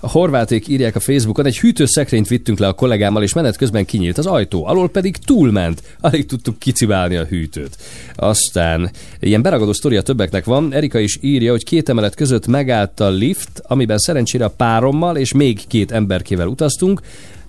a 0.00 0.10
horváték 0.10 0.68
írják 0.68 0.91
a 0.94 1.00
Facebookon, 1.00 1.46
egy 1.46 1.58
hűtőszekrényt 1.58 2.28
vittünk 2.28 2.58
le 2.58 2.66
a 2.66 2.72
kollégámmal, 2.72 3.22
és 3.22 3.32
menet 3.32 3.56
közben 3.56 3.84
kinyílt 3.84 4.18
az 4.18 4.26
ajtó, 4.26 4.66
alól 4.66 4.88
pedig 4.88 5.16
túlment. 5.16 5.82
Alig 6.00 6.26
tudtuk 6.26 6.58
kicibálni 6.58 7.16
a 7.16 7.24
hűtőt. 7.24 7.76
Aztán 8.14 8.90
ilyen 9.20 9.42
beragadó 9.42 9.72
sztoria 9.72 10.02
többeknek 10.02 10.44
van. 10.44 10.72
Erika 10.72 10.98
is 10.98 11.18
írja, 11.20 11.50
hogy 11.50 11.64
két 11.64 11.88
emelet 11.88 12.14
között 12.14 12.46
megállt 12.46 13.00
a 13.00 13.10
lift, 13.10 13.62
amiben 13.62 13.98
szerencsére 13.98 14.44
a 14.44 14.50
párommal 14.50 15.16
és 15.16 15.32
még 15.32 15.66
két 15.66 15.92
emberkével 15.92 16.46
utaztunk, 16.46 17.00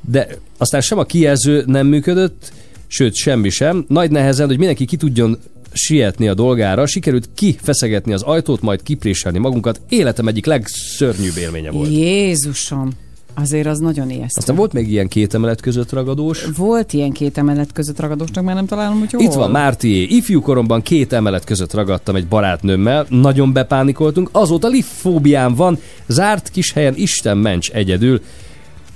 de 0.10 0.28
aztán 0.58 0.82
sem 0.82 0.98
a 0.98 1.04
kijelző 1.04 1.64
nem 1.66 1.88
működött, 1.88 2.52
sőt 2.88 3.16
semmi 3.16 3.50
sem. 3.50 3.86
Nagy 3.88 4.12
nehezen, 4.12 4.48
hogy 4.48 4.58
mindenki 4.58 4.86
ki 4.86 4.96
tudjon 4.96 5.38
sietni 5.74 6.28
a 6.28 6.34
dolgára, 6.34 6.86
sikerült 6.86 7.30
kifeszegetni 7.36 8.14
az 8.14 8.22
ajtót, 8.22 8.62
majd 8.62 8.84
kipréselni 8.84 9.38
magunkat. 9.38 9.82
Életem 9.90 10.28
egyik 10.28 10.46
legszörnyűbb 10.46 11.38
élménye 11.38 11.72
volt. 11.72 11.92
Jézusom! 11.92 12.90
Azért 13.34 13.68
az 13.68 13.80
nagyon 13.80 14.10
ijesztő. 14.10 14.40
Aztán 14.40 14.56
volt 14.56 14.74
még 14.74 14.92
ilyen 14.92 15.08
két 15.08 15.34
emelet 15.34 15.62
között 15.62 15.92
ragadós. 15.92 16.46
Volt 16.58 16.94
ilyen 16.94 17.12
két 17.12 17.38
emelet 17.38 17.72
között 17.72 18.00
ragadós, 18.00 18.32
csak 18.32 18.44
már 18.44 18.56
nem 18.56 18.66
találom, 18.66 19.00
hogy 19.00 19.12
hol. 19.12 19.22
Itt 19.22 19.34
van 19.34 19.52
Mártié. 19.52 20.04
Ifjú 20.04 20.42
koromban 20.42 20.82
két 20.82 21.14
emelet 21.14 21.44
között 21.44 21.74
ragadtam 21.74 22.16
egy 22.16 22.28
barátnőmmel, 22.28 23.06
nagyon 23.10 23.54
bepánikoltunk, 23.54 24.30
azóta 24.32 24.68
liftfóbiám 24.68 25.56
van, 25.56 25.78
zárt 26.08 26.50
kis 26.50 26.72
helyen 26.72 26.94
Isten 26.96 27.38
ments 27.38 27.70
egyedül. 27.70 28.22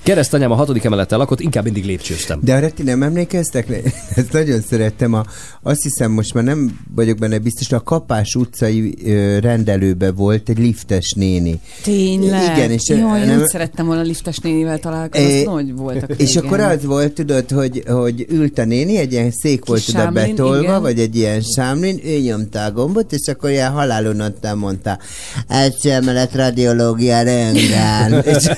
Keresztanyám 0.07 0.51
a 0.51 0.55
hatodik 0.55 0.83
emeleten 0.83 1.17
lakott, 1.17 1.39
inkább 1.39 1.63
mindig 1.63 1.85
lépcsőztem. 1.85 2.39
De 2.43 2.55
arra 2.55 2.71
ti 2.71 2.83
nem 2.83 3.03
emlékeztek? 3.03 3.67
Ezt 4.15 4.31
nagyon 4.31 4.61
szerettem. 4.69 5.13
A, 5.13 5.25
azt 5.61 5.83
hiszem, 5.83 6.11
most 6.11 6.33
már 6.33 6.43
nem 6.43 6.79
vagyok 6.95 7.17
benne 7.17 7.39
biztos, 7.39 7.71
a 7.71 7.83
Kapás 7.83 8.35
utcai 8.35 8.95
rendelőbe 9.41 10.11
volt 10.11 10.49
egy 10.49 10.57
liftes 10.57 11.13
néni. 11.15 11.59
Tényleg? 11.83 12.57
Igen, 12.57 12.71
és 12.71 12.89
Jaj, 12.89 12.99
nem, 12.99 13.37
nem- 13.37 13.45
szerettem 13.45 13.85
volna 13.85 14.01
liftes 14.01 14.37
nénivel 14.37 14.79
találkozni, 14.79 15.27
É, 15.27 15.43
azt 15.43 15.45
hogy 15.45 15.75
voltak 15.75 16.11
És 16.17 16.35
akkor 16.35 16.59
az 16.59 16.85
volt, 16.85 17.13
tudod, 17.13 17.51
hogy, 17.51 17.83
hogy 17.87 18.25
ült 18.29 18.57
a 18.57 18.65
néni, 18.65 18.97
egy 18.97 19.11
ilyen 19.11 19.31
szék 19.31 19.65
volt 19.65 19.83
Kis 19.83 19.93
oda 19.93 20.11
betolva, 20.11 20.61
igen. 20.61 20.81
vagy 20.81 20.99
egy 20.99 21.15
ilyen 21.15 21.41
sámlin, 21.41 21.99
ő 22.05 22.19
nyomta 22.19 22.63
a 22.63 22.71
gombot, 22.71 23.13
és 23.13 23.27
akkor 23.27 23.49
ilyen 23.49 23.71
halálon 23.71 24.19
adtam, 24.19 24.59
mondta, 24.59 24.99
első 25.47 25.91
emelet 25.91 26.35
radiológia 26.35 27.21
röntgen. 27.21 28.23
és, 28.35 28.49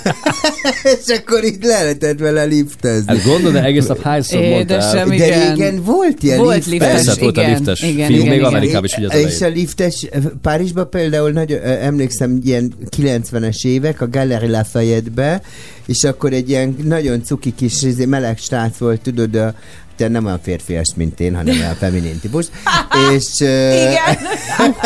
és 0.97 1.17
akkor 1.17 1.38
itt 1.43 1.63
le 1.63 1.81
lehetett 1.81 2.19
vele 2.19 2.43
liftezni. 2.43 3.03
Hát 3.15 3.23
gondolod, 3.25 3.53
de 3.53 3.63
egész 3.63 3.85
nap 3.85 4.01
hányszor? 4.01 4.41
Édesem, 4.41 5.09
De 5.09 5.51
igen. 5.53 5.83
volt 5.83 6.23
ilyen 6.23 6.37
Volt 6.37 6.65
liftes. 6.65 6.71
liftes, 6.71 6.91
Persze, 6.91 7.21
volt 7.21 7.37
a 7.37 7.41
igen, 7.41 7.53
liftes 7.53 7.81
igen, 7.81 8.07
film, 8.07 8.19
igen, 8.19 8.29
még 8.29 8.37
igen. 8.37 8.49
Amerikában 8.49 8.83
is 8.85 8.93
ugye 8.97 9.07
az 9.07 9.15
És 9.15 9.41
a 9.41 9.47
liftes, 9.47 10.05
Párizsban 10.41 10.89
például 10.89 11.31
nagyon, 11.31 11.59
ö, 11.63 11.69
emlékszem, 11.81 12.39
ilyen 12.43 12.73
90-es 12.97 13.65
évek, 13.65 14.01
a 14.01 14.07
Galerie 14.09 14.49
Lafayette-be, 14.49 15.41
és 15.85 16.03
akkor 16.03 16.33
egy 16.33 16.49
ilyen 16.49 16.75
nagyon 16.83 17.23
cuki 17.23 17.53
kis 17.55 17.81
izé, 17.81 18.05
meleg 18.05 18.37
srác 18.37 18.77
volt, 18.77 19.01
tudod, 19.01 19.35
a, 19.35 19.53
te 19.95 20.07
nem 20.07 20.25
olyan 20.25 20.39
férfias, 20.43 20.89
mint 20.95 21.19
én, 21.19 21.35
hanem 21.35 21.59
olyan 21.59 21.75
feminin 21.75 22.19
típus. 22.19 22.45
és, 23.15 23.25
ö, 23.39 23.71
Igen. 23.71 24.17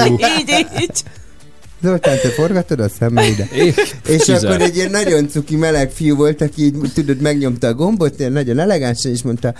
így, 0.39 0.65
így. 0.81 1.03
Zoltán, 1.83 2.17
te 2.21 2.29
forgatod 2.29 2.79
a 2.79 2.89
szemeidet? 2.89 3.51
És 3.51 3.75
kizárt. 4.05 4.43
akkor 4.43 4.61
egy 4.61 4.75
ilyen 4.75 4.91
nagyon 4.91 5.27
cuki 5.27 5.55
meleg 5.55 5.91
fiú 5.91 6.15
volt, 6.15 6.41
aki 6.41 6.63
így, 6.63 6.75
tudod, 6.93 7.21
megnyomta 7.21 7.67
a 7.67 7.73
gombot, 7.73 8.19
ilyen 8.19 8.31
nagyon 8.31 8.59
elegánsan, 8.59 9.11
és 9.11 9.21
mondta, 9.21 9.53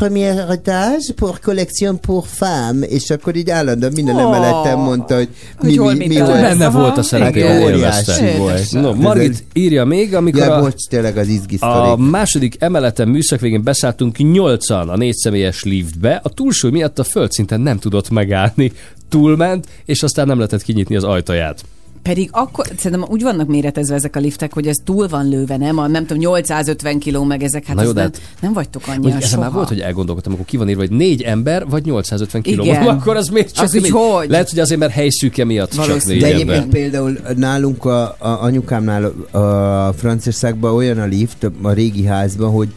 premier 0.00 0.34
étage 0.52 1.12
pour 1.16 1.40
collection 1.40 2.00
pour 2.00 2.26
femme, 2.26 2.86
és 2.86 3.10
akkor 3.10 3.36
így 3.36 3.50
állandóan 3.50 3.92
minden 3.94 4.14
Ó. 4.16 4.18
emeleten 4.18 4.78
mondta, 4.78 5.14
hogy 5.14 5.28
mi, 5.62 5.76
Hogy 5.76 5.96
mi, 5.96 6.06
mi 6.06 6.14
talál. 6.14 6.30
volt. 6.30 6.40
Benne 6.42 6.68
volt 6.70 6.92
a 6.92 6.94
Hát 6.94 7.04
szerepében, 7.04 7.62
óriási 7.62 8.10
élvezte. 8.10 8.36
volt. 8.38 8.72
No, 8.72 8.94
Margit 8.94 9.44
írja 9.52 9.84
még, 9.84 10.14
amikor 10.14 10.42
Ja, 10.42 10.54
a, 10.54 10.60
bocs, 10.60 10.86
tényleg 10.88 11.16
az 11.16 11.28
izgi 11.28 11.56
a 11.60 11.96
második 11.96 12.56
emeleten 12.58 13.08
műszak 13.08 13.40
végén 13.40 13.62
beszálltunk 13.62 14.16
nyolcan 14.32 14.88
a 14.88 14.96
négyszemélyes 14.96 15.62
liftbe, 15.64 16.20
a 16.22 16.28
túlsúly 16.28 16.70
miatt 16.70 16.98
a 16.98 17.04
földszinten 17.04 17.60
nem 17.60 17.78
tudott 17.78 18.10
megállni, 18.10 18.72
túlment, 19.08 19.66
és 19.84 20.02
aztán 20.02 20.26
nem 20.26 20.36
lehetett 20.36 20.62
kinyitni 20.62 20.96
az 20.96 21.04
ajtaját. 21.04 21.62
Pedig 22.02 22.28
akkor, 22.32 22.66
szerintem 22.76 23.08
úgy 23.10 23.22
vannak 23.22 23.48
méretezve 23.48 23.94
ezek 23.94 24.16
a 24.16 24.20
liftek, 24.20 24.52
hogy 24.52 24.66
ez 24.66 24.76
túl 24.84 25.08
van 25.08 25.28
lőve, 25.28 25.56
nem? 25.56 25.78
A, 25.78 25.86
nem 25.86 26.06
tudom, 26.06 26.18
850 26.22 26.98
kiló 26.98 27.24
meg 27.24 27.42
ezek, 27.42 27.66
hát 27.66 27.76
Na 27.76 27.82
jó, 27.82 27.92
de 27.92 28.00
nem, 28.02 28.10
hát- 28.12 28.20
nem 28.40 28.52
vagytok 28.52 28.82
ezen 29.16 29.28
soha. 29.28 29.42
már 29.42 29.52
volt, 29.52 29.68
hogy 29.68 29.80
elgondolkodtam, 29.80 30.32
akkor 30.32 30.44
ki 30.44 30.56
van 30.56 30.68
írva, 30.68 30.80
hogy 30.80 30.90
négy 30.90 31.22
ember, 31.22 31.66
vagy 31.68 31.84
850 31.84 32.42
kiló. 32.42 32.64
Igen. 32.64 32.86
Akkor 32.86 33.16
az 33.16 33.28
miért 33.28 33.54
csak 33.54 33.64
Az 33.64 33.72
hogy? 33.90 34.30
Lehet, 34.30 34.50
hogy 34.50 34.58
azért, 34.58 34.80
mert 34.80 34.92
helyszűke 34.92 35.44
miatt 35.44 35.70
csak 35.70 35.86
Valószínű. 35.86 36.12
négy 36.12 36.22
De 36.22 36.26
ember. 36.28 36.40
egyébként 36.56 36.72
például 36.72 37.18
nálunk 37.36 37.84
a, 37.84 38.02
a 38.18 38.38
anyukámnál 38.42 39.04
a 39.30 39.92
Franciaországban 39.92 40.74
olyan 40.74 40.98
a 40.98 41.04
lift 41.04 41.50
a 41.62 41.72
régi 41.72 42.04
házban, 42.04 42.50
hogy 42.50 42.68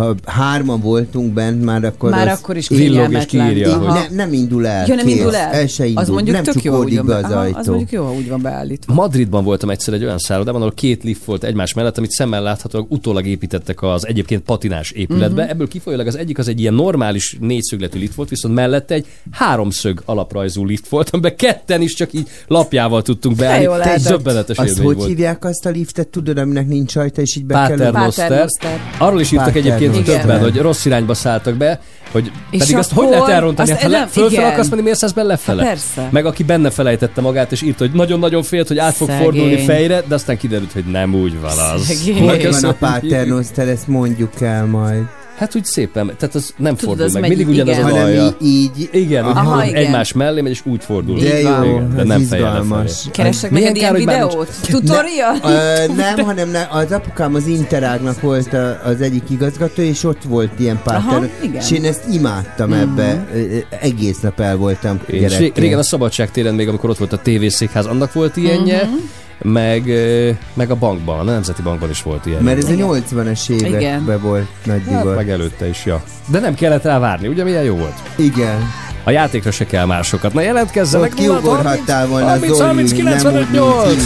ha 0.00 0.14
hárman 0.24 0.80
voltunk 0.80 1.32
bent, 1.32 1.64
már 1.64 1.84
akkor 1.84 2.10
Már 2.10 2.28
az 2.28 2.38
akkor 2.38 2.56
is 2.56 2.68
Villog 2.68 3.12
és 3.12 3.26
kiírja, 3.26 3.74
Aha. 3.74 3.94
ne, 3.94 4.06
nem 4.24 4.32
indul 4.32 4.66
el. 4.66 4.86
Ja, 4.86 4.94
nem 4.94 5.06
kész. 5.06 5.16
indul 5.16 5.36
el? 5.36 5.52
El 5.52 5.66
se 5.66 5.86
indul. 5.86 6.02
Az 6.02 6.08
mondjuk 6.08 6.36
nem 6.36 6.44
tök 6.44 6.62
jó, 6.62 6.82
úgy 6.82 7.02
be 7.02 7.16
az 7.16 7.24
Aha, 7.24 7.40
ajtó. 7.40 7.58
az 7.58 7.66
mondjuk 7.66 7.90
jó, 7.90 8.04
ha 8.04 8.12
úgy 8.12 8.28
van 8.28 8.42
beállítva. 8.42 8.94
Madridban 8.94 9.44
voltam 9.44 9.70
egyszer 9.70 9.94
egy 9.94 10.04
olyan 10.04 10.18
szállodában, 10.18 10.60
ahol 10.60 10.72
két 10.74 11.02
lift 11.02 11.24
volt 11.24 11.44
egymás 11.44 11.74
mellett, 11.74 11.98
amit 11.98 12.10
szemmel 12.10 12.42
láthatólag 12.42 12.86
utólag 12.90 13.26
építettek 13.26 13.82
az 13.82 14.06
egyébként 14.06 14.42
patinás 14.42 14.90
épületbe. 14.90 15.34
Uh-huh. 15.34 15.50
Ebből 15.50 15.68
kifolyólag 15.68 16.06
az 16.06 16.16
egyik 16.16 16.38
az 16.38 16.48
egy 16.48 16.60
ilyen 16.60 16.74
normális 16.74 17.36
négyszögletű 17.40 17.98
lift 17.98 18.14
volt, 18.14 18.28
viszont 18.28 18.54
mellette 18.54 18.94
egy 18.94 19.06
háromszög 19.30 20.02
alaprajzú 20.04 20.64
lift 20.64 20.88
volt, 20.88 21.10
amiben 21.10 21.36
ketten 21.36 21.80
is 21.80 21.94
csak 21.94 22.12
így 22.12 22.28
lapjával 22.46 23.02
tudtunk 23.02 23.36
beállni. 23.36 23.66
lehetett. 23.66 24.08
döbbenetes 24.08 24.58
Azt 24.58 24.78
hogy 24.78 24.96
volt. 24.96 25.08
hívják 25.08 25.44
azt 25.44 25.66
a 25.66 25.70
liftet, 25.70 26.08
tudod, 26.08 26.38
aminek 26.38 26.66
nincs 26.66 26.96
ajta, 26.96 27.20
és 27.20 27.36
így 27.36 27.44
be 27.44 27.54
kell... 27.54 27.88
Arról 28.98 29.20
is 29.20 29.32
írtak 29.32 29.52
Paternoster. 29.52 29.89
Egyébként 29.90 30.16
Igen. 30.16 30.20
többen, 30.20 30.40
hogy 30.52 30.60
rossz 30.60 30.84
irányba 30.84 31.14
szálltak 31.14 31.54
be, 31.54 31.80
hogy 32.12 32.30
És 32.50 32.58
pedig 32.58 32.76
azt 32.76 32.92
hogy 32.92 33.08
lehet 33.08 33.28
elrontani? 33.28 33.70
azt 33.70 33.80
Hát, 33.80 33.90
ha 33.90 33.96
nem- 33.96 34.00
le, 34.00 34.06
fölfele 34.12 34.40
igen. 34.40 34.52
akarsz 34.52 34.68
menni, 34.68 34.82
miért 34.82 34.98
szállsz 34.98 35.12
be 35.12 35.22
lefele? 35.22 35.62
Persze. 35.64 36.08
Meg 36.10 36.26
aki 36.26 36.42
benne 36.42 36.70
felejtette 36.70 37.20
magát, 37.20 37.52
és 37.52 37.62
írta, 37.62 37.84
hogy 37.84 37.92
nagyon-nagyon 37.94 38.42
félt, 38.42 38.68
hogy 38.68 38.78
át 38.78 38.94
fog 38.94 39.08
Szegény. 39.08 39.24
fordulni 39.24 39.56
fejre, 39.64 40.02
de 40.08 40.14
aztán 40.14 40.36
kiderült, 40.36 40.72
hogy 40.72 40.84
nem 40.84 41.14
úgy 41.14 41.40
van 41.40 41.58
az. 41.74 41.86
Hogy 41.86 42.50
van 42.50 42.64
a. 42.64 42.72
Paternoster, 42.72 43.68
ezt 43.68 43.88
mondjuk 43.88 44.40
el 44.40 44.64
majd. 44.66 45.02
Hát 45.40 45.54
úgy 45.56 45.64
szépen, 45.64 46.12
tehát 46.18 46.34
az 46.34 46.54
nem 46.56 46.76
Tudod, 46.76 46.84
fordul 46.88 47.04
az 47.04 47.12
meg, 47.12 47.28
mindig 47.28 47.48
ugyanaz 47.48 47.74
igen. 47.74 47.84
az 47.84 47.90
Hanem 47.90 48.04
alja. 48.06 48.34
így... 48.42 48.88
Igen, 48.92 49.24
úgy 49.28 49.36
Aha, 49.36 49.64
igen. 49.64 49.74
egymás 49.84 50.12
mellé 50.12 50.40
megy, 50.40 50.50
és 50.52 50.60
úgy 50.64 50.84
fordul. 50.84 51.18
De 51.18 51.40
jó. 51.40 51.48
Igen, 51.64 51.92
de 51.94 52.00
ez 52.00 52.06
nem 52.06 52.20
izgalmas. 52.20 53.04
Keresek 53.12 53.50
neked 53.50 53.76
ilyen 53.76 53.94
videót? 53.94 54.48
Tutorial? 54.68 55.36
Ö, 55.44 55.86
nem, 55.94 56.18
hanem 56.24 56.50
ne, 56.50 56.66
az 56.70 56.92
apukám 56.92 57.34
az 57.34 57.46
Interágnak 57.46 58.20
volt 58.20 58.52
a, 58.52 58.80
az 58.84 59.00
egyik 59.00 59.22
igazgató, 59.30 59.82
és 59.82 60.04
ott 60.04 60.22
volt 60.22 60.50
ilyen 60.58 60.80
Aha, 60.84 61.00
páter, 61.10 61.30
igen. 61.42 61.60
és 61.62 61.70
én 61.70 61.84
ezt 61.84 62.02
imádtam 62.12 62.72
ebbe, 62.72 63.26
Ö, 63.34 63.38
ö, 63.38 63.58
egész 63.80 64.20
nap 64.20 64.40
el 64.40 64.56
voltam 64.56 65.00
gyerekként. 65.10 65.58
régen 65.58 65.78
a 65.78 65.82
Szabadságtéren 65.82 66.54
még, 66.54 66.68
amikor 66.68 66.90
ott 66.90 66.98
volt 66.98 67.12
a 67.12 67.18
tévészékház, 67.18 67.86
annak 67.86 68.12
volt 68.12 68.36
ilyenje, 68.36 68.82
Mhm. 68.84 68.94
Meg, 69.42 69.82
meg 70.54 70.70
a 70.70 70.74
bankban, 70.74 71.18
a 71.18 71.22
Nemzeti 71.22 71.62
Bankban 71.62 71.90
is 71.90 72.02
volt 72.02 72.26
ilyen. 72.26 72.42
Mert 72.42 72.58
ez 72.58 72.64
a 72.64 72.72
Igen. 72.72 72.88
80-as 72.88 73.44
Igen. 73.48 73.80
években 73.80 74.20
volt 74.20 74.46
nagy 74.64 74.82
Hát, 74.90 75.00
divat. 75.00 75.16
meg 75.16 75.30
előtte 75.30 75.68
is, 75.68 75.84
ja. 75.84 76.02
De 76.26 76.38
nem 76.38 76.54
kellett 76.54 76.82
rá 76.84 76.98
várni, 76.98 77.28
ugye 77.28 77.44
milyen 77.44 77.62
jó 77.62 77.76
volt? 77.76 77.94
Igen. 78.16 78.72
A 79.04 79.10
játékra 79.10 79.50
se 79.50 79.66
kell 79.66 79.84
másokat. 79.84 80.32
Na 80.34 80.40
jelentkezzenek! 80.40 81.10
Ott 81.10 81.14
kiugorhattál 81.18 82.06
volna 82.06 82.26
30, 82.26 82.54
Zoli, 82.56 82.66
30, 82.66 82.90
nem 82.90 82.98
95, 82.98 83.42
úgy, 83.42 83.50
mint 83.50 83.62
8! 83.64 84.02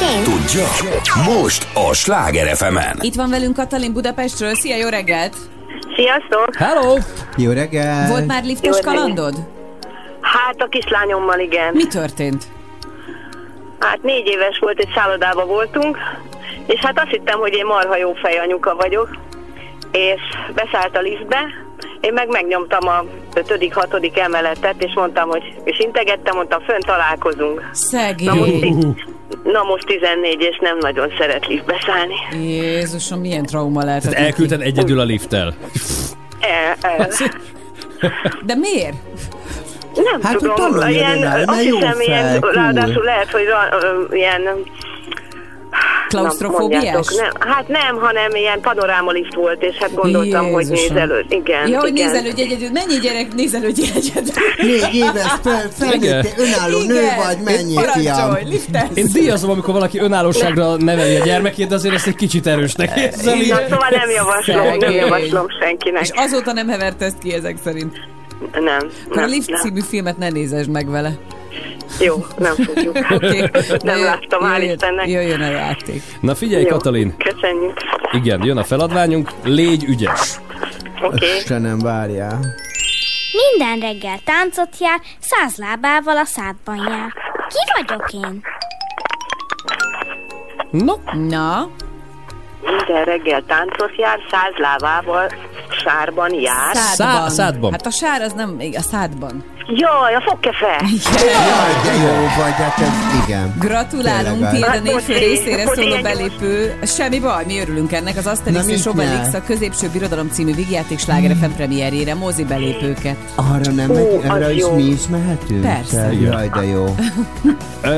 Én? 0.00 0.22
Tudja? 0.24 0.64
Most 1.32 1.66
a 1.74 1.92
Sláger 1.94 2.56
fm 2.56 2.76
Itt 3.00 3.14
van 3.14 3.30
velünk 3.30 3.54
Katalin 3.56 3.92
Budapestről. 3.92 4.54
Szia, 4.54 4.76
jó 4.76 4.88
reggelt! 4.88 5.36
Sziasztok! 5.96 6.56
Hello! 6.56 6.96
Jó 7.36 7.50
reggel! 7.52 8.08
Volt 8.08 8.26
már 8.26 8.44
liftes 8.44 8.66
Jó 8.66 8.72
reggelt. 8.72 8.96
kalandod? 8.96 9.34
Hát 10.20 10.54
a 10.58 10.66
kislányommal 10.66 11.38
igen. 11.38 11.74
Mi 11.74 11.86
történt? 11.86 12.44
Hát 13.78 14.02
négy 14.02 14.26
éves 14.26 14.58
volt, 14.58 14.78
egy 14.78 14.90
szállodában 14.94 15.46
voltunk, 15.46 15.98
és 16.66 16.80
hát 16.80 16.98
azt 16.98 17.10
hittem, 17.10 17.38
hogy 17.38 17.52
én 17.52 17.66
marha 17.66 17.96
jó 17.96 18.12
fej 18.12 18.38
anyuka 18.38 18.74
vagyok, 18.74 19.08
és 19.92 20.20
beszállt 20.54 20.96
a 20.96 21.00
liftbe, 21.00 21.38
én 22.00 22.12
meg 22.12 22.28
megnyomtam 22.28 22.88
a 22.88 23.04
ötödik, 23.34 23.74
hatodik 23.74 24.18
emeletet, 24.18 24.82
és 24.82 24.92
mondtam, 24.94 25.28
hogy, 25.28 25.54
és 25.64 25.78
integettem, 25.78 26.36
mondtam, 26.36 26.62
fönn 26.62 26.80
találkozunk. 26.80 27.68
Szegény. 27.72 28.26
Na 28.26 28.34
most, 28.34 29.04
na 29.44 29.62
most 29.62 29.86
14, 29.86 30.40
és 30.40 30.58
nem 30.60 30.78
nagyon 30.78 31.12
szeret 31.18 31.46
liftbe 31.46 31.82
szállni. 31.86 32.46
Jézusom, 32.46 33.20
milyen 33.20 33.44
trauma 33.44 33.84
lehet. 33.84 34.02
Tehát 34.02 34.18
elküldted 34.18 34.60
egyedül 34.60 35.00
a 35.00 35.04
lifttel. 35.04 35.54
El, 36.40 36.76
el. 36.80 37.08
De 38.42 38.54
miért? 38.54 38.94
Nem 39.94 40.20
Hát, 40.22 40.32
hogy 40.32 40.40
tudom, 40.40 40.54
tanuljon 40.54 40.90
ilyen, 40.90 41.22
azt 41.46 41.60
hiszem, 41.60 42.00
ilyen, 42.00 42.40
ráadásul 42.40 43.04
lehet, 43.04 43.30
hogy 43.30 43.44
ö, 43.82 44.14
ilyen 44.14 44.42
Klaustrofóbiás? 46.08 47.06
Nem, 47.16 47.30
hát 47.38 47.68
nem, 47.68 47.96
hanem 47.96 48.34
ilyen 48.34 48.60
panorámalift 48.60 49.34
volt, 49.34 49.62
és 49.62 49.76
hát 49.76 49.94
gondoltam, 49.94 50.52
hogy 50.52 50.68
Jézusom. 50.68 50.94
nézelőd. 50.94 51.24
Igen, 51.28 51.68
Ja, 51.68 51.80
hogy 51.80 51.96
igen. 51.96 52.10
nézelődj 52.10 52.40
egyedül. 52.42 52.70
Mennyi 52.70 52.98
gyerek 52.98 53.34
nézelődj 53.34 53.82
egyedül? 53.94 54.32
Négy 54.56 54.94
éves, 54.94 55.32
fel, 55.42 55.68
felnőtt, 55.78 56.34
önálló 56.38 56.78
nő 56.82 57.02
vagy, 57.26 57.38
mennyi 57.44 57.74
fiam? 57.94 58.36
Én 58.94 59.06
díjazom, 59.12 59.50
amikor 59.50 59.74
valaki 59.74 59.98
önállóságra 59.98 60.76
neveli 60.76 61.16
a 61.16 61.24
gyermekét, 61.24 61.68
de 61.68 61.74
azért 61.74 61.94
ezt 61.94 62.06
egy 62.06 62.16
kicsit 62.16 62.46
erősnek 62.46 62.96
érzem. 62.98 63.38
Na, 63.38 63.54
szóval 63.68 63.88
nem 63.90 64.10
javaslom, 64.10 64.76
nem 64.78 64.90
javaslom 64.92 65.46
senkinek. 65.60 66.02
És 66.02 66.10
azóta 66.14 66.52
nem 66.52 66.68
hevert 66.68 67.02
ezt 67.02 67.18
ki 67.18 67.32
ezek 67.32 67.56
szerint. 67.64 67.96
Nem, 68.52 68.90
Akkor 69.04 69.16
a 69.16 69.20
nem, 69.20 69.28
Lift 69.28 69.50
nem. 69.50 69.60
című 69.60 69.80
filmet 69.88 70.18
ne 70.18 70.28
nézesd 70.28 70.68
meg 70.70 70.90
vele. 70.90 71.10
Jó, 72.00 72.14
nem 72.38 72.54
fogjuk. 72.54 72.96
Oké. 73.14 73.50
Nem 73.82 74.02
láttam, 74.02 74.40
hál' 74.42 74.62
Istennek. 74.72 75.08
Jöjjön 75.08 75.40
a 75.40 75.50
játék. 75.50 76.02
Na 76.20 76.34
figyelj, 76.34 76.62
Jó, 76.62 76.68
Katalin. 76.68 77.14
Köszönjük. 77.16 77.76
Igen, 78.12 78.42
jön 78.44 78.56
a 78.56 78.64
feladványunk. 78.64 79.30
Légy 79.44 79.84
ügyes. 79.84 80.40
Oké. 81.02 81.26
Istenem, 81.36 81.78
várjál. 81.78 82.38
Minden 83.32 83.88
reggel 83.90 84.18
táncot 84.24 84.68
jár, 84.78 85.00
száz 85.20 85.56
lábával 85.56 86.16
a 86.16 86.24
szádban 86.24 86.76
jár. 86.76 87.12
Ki 87.48 87.82
vagyok 87.82 88.12
én? 88.12 88.40
No. 90.70 90.94
Na, 91.28 91.68
Minden 92.64 93.04
reggel 93.04 93.42
táncot 93.46 93.96
jár, 93.96 94.18
száz 94.30 94.52
lábával 94.56 95.30
sárban 95.84 96.34
jár. 96.34 96.74
szádban. 96.76 97.20
Szá- 97.20 97.30
szádban. 97.30 97.70
Hát 97.70 97.86
a 97.86 97.90
sár 97.90 98.20
az 98.20 98.32
nem, 98.32 98.56
a 98.76 98.80
szádban. 98.80 99.44
Jaj, 99.74 100.14
a 100.14 100.20
fogkefe! 100.26 100.82
Jaj, 100.82 101.72
de 101.84 102.02
jó 102.02 102.14
vagy, 102.42 102.52
hát 102.52 102.78
ez 102.78 103.22
igen. 103.26 103.54
Gratulálunk, 103.58 104.32
Tényleg, 104.32 104.50
tiéd 104.50 104.62
a 104.64 104.66
Hát, 104.70 104.82
négyfő 104.82 105.12
részére 105.18 105.64
szóló 105.74 105.96
belépő. 106.02 106.78
Semmi 106.84 107.18
baj, 107.20 107.44
mi 107.46 107.58
örülünk 107.60 107.92
ennek. 107.92 108.16
Az 108.16 108.26
Asterix 108.26 108.66
és 108.66 108.86
Obelix 108.86 109.34
a 109.34 109.42
középső 109.46 109.88
birodalom 109.92 110.28
című 110.32 110.54
vígjáték 110.54 110.98
sláger 110.98 111.36
FM 111.40 111.50
premierjére, 111.56 112.14
mozi 112.14 112.44
belépőket. 112.44 113.16
Arra 113.34 113.70
nem 113.70 113.90
megy, 113.90 114.20
arra 114.28 114.50
is 114.50 114.60
jó. 114.60 114.74
mi 114.74 114.82
is 114.82 115.00
mehetünk? 115.10 115.60
Persze. 115.62 115.96
Te- 116.08 116.12
Jaj, 116.20 116.48
de 116.54 116.64
jó. 116.64 116.94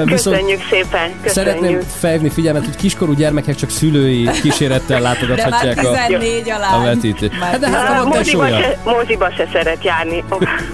Viszont 0.04 0.08
Köszönjük 0.10 0.60
szépen, 0.70 1.10
szeretném 1.26 1.60
köszönjük. 1.60 1.82
felhívni 1.98 2.30
figyelmet, 2.30 2.64
hogy 2.64 2.76
kiskorú 2.76 3.12
gyermekek 3.12 3.54
csak 3.54 3.70
szülői 3.70 4.30
kísérettel 4.42 5.00
De 5.00 5.02
már 5.08 5.16
látogathatják 5.20 5.78
a, 5.78 5.92
14 6.06 6.50
alá. 6.50 6.74
a 6.74 6.82
vetítést. 6.82 7.32
Hát 7.32 7.58
de 7.58 7.68
hát 7.70 7.98
van 7.98 8.06
moziba, 8.06 8.46
se, 8.48 8.78
moziba 8.84 9.30
se 9.36 9.48
szeret 9.52 9.84
járni. 9.84 10.24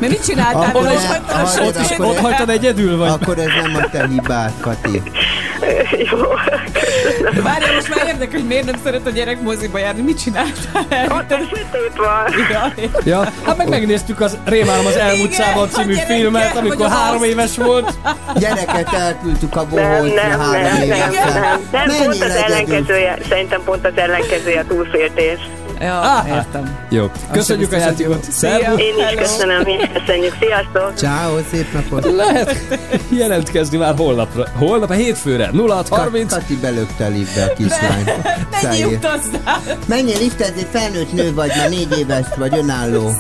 Mi 0.00 0.08
mit 0.08 0.24
csináltál 0.24 0.72
Ez- 0.88 1.02
És 1.02 1.08
akkor- 1.08 1.72
sötét? 1.74 1.98
akkor- 1.98 2.06
Ott 2.06 2.18
hagytad 2.18 2.48
egyedül, 2.50 2.96
vagy? 2.96 3.08
Akkor 3.08 3.38
ez 3.38 3.46
nem 3.62 3.82
a 3.84 3.88
te 3.90 4.06
hibád, 4.06 4.52
Kati. 4.60 5.02
Jó. 6.10 6.18
Várjál, 7.42 7.74
most 7.74 7.94
már 7.94 8.06
érdekel, 8.06 8.38
hogy 8.38 8.46
miért 8.48 8.64
nem 8.64 8.80
szeret 8.84 9.06
a 9.06 9.10
gyerek 9.10 9.40
moziba 9.40 9.78
járni. 9.78 10.02
Mit 10.02 10.22
csináltál? 10.22 11.04
Ott 11.08 11.30
a 11.32 11.36
sötét 11.48 11.92
van. 11.96 12.34
Ja, 12.50 12.72
Ja, 13.04 13.32
hát 13.44 13.56
meg 13.56 13.68
megnéztük 13.68 14.20
az 14.20 14.36
Rémálom 14.44 14.86
az 14.86 14.96
elmúlt 14.96 15.72
című 15.72 15.94
filmet, 15.94 16.56
amikor 16.56 16.88
három 16.88 17.22
éves 17.22 17.56
volt. 17.56 17.92
Gyereket 18.36 18.92
elküldtük 18.92 19.56
a 19.56 19.66
Nem, 19.74 20.04
nem, 20.04 20.40
három 20.40 20.50
nem, 20.50 20.62
nem, 20.62 20.82
évesen. 20.82 21.32
nem, 21.40 21.60
nem, 21.70 21.88
pont 22.04 22.22
az 22.22 22.30
ellenkezője, 22.30 23.18
szerintem 23.28 23.60
pont 23.64 23.86
az 23.86 23.92
ellenkezője 23.94 24.60
a 24.60 24.64
túlféltés. 24.68 25.38
Ja, 25.80 26.24
értem. 26.28 26.78
Jó, 26.90 27.10
köszönjük 27.32 27.72
a 27.72 27.76
játékot. 27.76 28.24
Szervusz. 28.30 28.80
Én 28.80 28.94
is 28.98 29.18
köszönöm, 29.18 29.62
mi 29.62 29.72
is 29.72 29.90
köszönjük. 29.92 30.36
Sziasztok! 30.40 30.92
Ciao, 30.94 31.38
szép 31.52 31.72
napot. 31.72 32.04
Lehet 32.14 32.56
jelentkezni 33.10 33.78
már 33.78 33.94
holnapra. 33.96 34.44
Holnap 34.56 34.90
a 34.90 34.92
hétfőre. 34.92 35.50
0630. 35.68 36.32
Kati 36.32 36.56
belökte 36.56 37.04
a 37.04 37.08
liftbe 37.08 37.44
a 37.44 37.52
kislány. 37.52 38.04
Mennyi 38.04 38.62
Szájé. 38.62 38.94
utazzál? 38.94 39.62
Menjél 39.86 40.18
liftezni, 40.18 40.66
felnőtt 40.70 41.12
nő 41.12 41.34
vagy, 41.34 41.52
már 41.56 41.68
négy 41.68 41.98
éves 41.98 42.26
vagy, 42.36 42.56
önálló. 42.58 43.10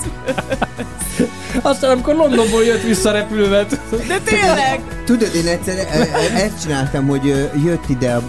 Aztán 1.62 1.90
amikor 1.90 2.14
Londonból 2.14 2.64
jött 2.64 2.82
vissza 2.82 3.10
repülővel. 3.10 3.66
De 4.08 4.18
tényleg? 4.24 4.80
Tudod, 5.04 5.34
én 5.34 5.46
egyszer 5.46 5.76
e- 5.76 5.88
e- 5.90 6.40
ezt 6.42 6.62
csináltam, 6.62 7.06
hogy 7.06 7.50
jött 7.64 7.88
ide, 7.88 8.20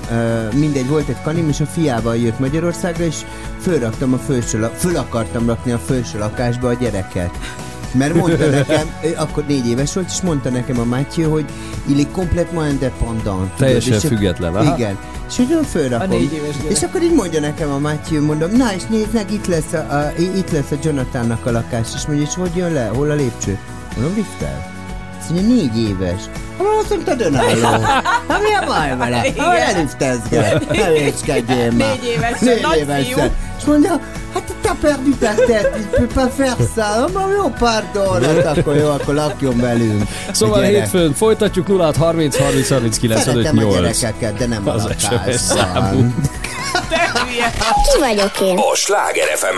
mindegy, 0.54 0.88
volt 0.88 1.08
egy 1.08 1.22
kanim, 1.24 1.48
és 1.50 1.60
a 1.60 1.66
fiával 1.66 2.18
jött 2.18 2.40
Magyarországra, 2.40 3.04
és 3.04 3.16
fölraktam 3.62 4.14
a 4.14 4.18
felső, 4.18 4.70
föl 4.78 4.96
akartam 4.96 5.48
rakni 5.48 5.72
a 5.72 5.78
felső 5.78 6.20
lakásba 6.20 6.68
a 6.68 6.74
gyereket. 6.74 7.32
Mert 7.92 8.14
mondta 8.14 8.46
nekem, 8.46 8.88
akkor 9.18 9.44
négy 9.48 9.68
éves 9.68 9.94
volt, 9.94 10.10
és 10.10 10.22
mondta 10.22 10.50
nekem 10.50 10.80
a 10.80 10.84
Mathieu, 10.84 11.32
hogy 11.32 11.46
il 11.86 11.98
est 12.00 12.12
complètement 12.12 12.72
indépendant. 12.72 13.24
tudod, 13.24 13.52
Teljesen 13.58 13.94
és- 13.94 14.00
független, 14.06 14.56
aha. 14.56 14.76
Igen. 14.76 14.98
És 15.30 15.36
hogy 15.36 15.48
olyan 15.52 15.64
fölrakom. 15.64 16.10
A 16.10 16.14
négy 16.14 16.34
éves 16.34 16.56
gyerek. 16.58 16.72
És 16.72 16.84
akkor 16.84 17.02
így 17.02 17.14
mondja 17.14 17.40
nekem 17.40 17.72
a 17.72 17.80
Matthew, 17.80 18.26
mondom, 18.26 18.52
na 18.52 18.74
és 18.74 18.84
nézd 18.90 19.14
meg, 19.14 19.32
itt 19.32 19.48
lesz 19.48 19.74
a, 19.74 19.78
a, 19.78 20.12
itt 20.20 20.52
lesz 20.52 20.72
a 20.72 20.76
Jonathannak 20.84 21.46
a 21.46 21.52
lakás, 21.52 21.88
és 21.96 22.06
mondja, 22.08 22.26
és 22.26 22.34
hogy 22.36 22.56
jön 22.56 22.74
le, 22.74 22.86
hol 22.88 23.12
a 23.12 23.14
lépcső? 23.16 23.58
Mondom, 23.96 24.16
liftel. 24.16 24.78
Azt 25.30 25.42
mondja, 25.42 25.56
négy 25.56 25.90
éves. 25.90 26.22
Hát 26.58 26.68
azt 26.82 26.90
mondtad 26.90 27.22
önálló. 27.22 27.82
Hát 28.28 28.42
mi 28.42 28.54
a 28.62 28.64
baj 28.66 28.98
vele? 28.98 29.26
Igen. 29.26 29.46
Ha 29.46 29.58
elüftezget. 29.58 30.70
Ne 30.72 30.90
vécskedjél 30.90 31.72
már. 31.72 31.88
Négy 31.88 32.04
évesen, 32.06 32.88
Négy 32.88 33.06
fiú. 33.08 33.24
És 33.60 33.64
mondja, 33.66 34.00
hát 34.34 34.44
t'as 34.64 34.76
perdu 34.82 35.16
ta 35.20 35.34
tête, 35.36 35.70
tu 35.92 35.98
peux 35.98 36.14
pas 36.14 36.30
faire 36.38 36.56
ça. 36.76 37.00
Mondom, 37.00 37.32
jó, 37.32 37.50
pardon. 37.60 38.24
Hát 38.46 38.58
akkor 38.58 38.76
jó, 38.76 38.90
akkor 38.90 39.14
lakjon 39.14 39.58
velünk. 39.60 40.04
Szóval 40.32 40.60
A 40.60 40.64
hétfőn 40.64 41.14
folytatjuk 41.14 41.68
0630 41.68 42.38
30 42.38 42.70
30 42.70 42.98
9 42.98 43.22
Szeretem 43.24 43.58
a 43.58 43.62
8. 43.62 43.74
gyerekeket, 43.76 44.38
de 44.38 44.46
nem 44.46 44.68
a 44.68 44.72
Az 44.74 44.82
SMS 44.98 45.04
lakásban. 45.12 45.34
számú. 45.38 46.14
Ki 47.94 48.00
vagyok 48.00 48.40
én? 48.40 48.58
A 48.58 48.76
Sláger 48.76 49.28
fm 49.36 49.58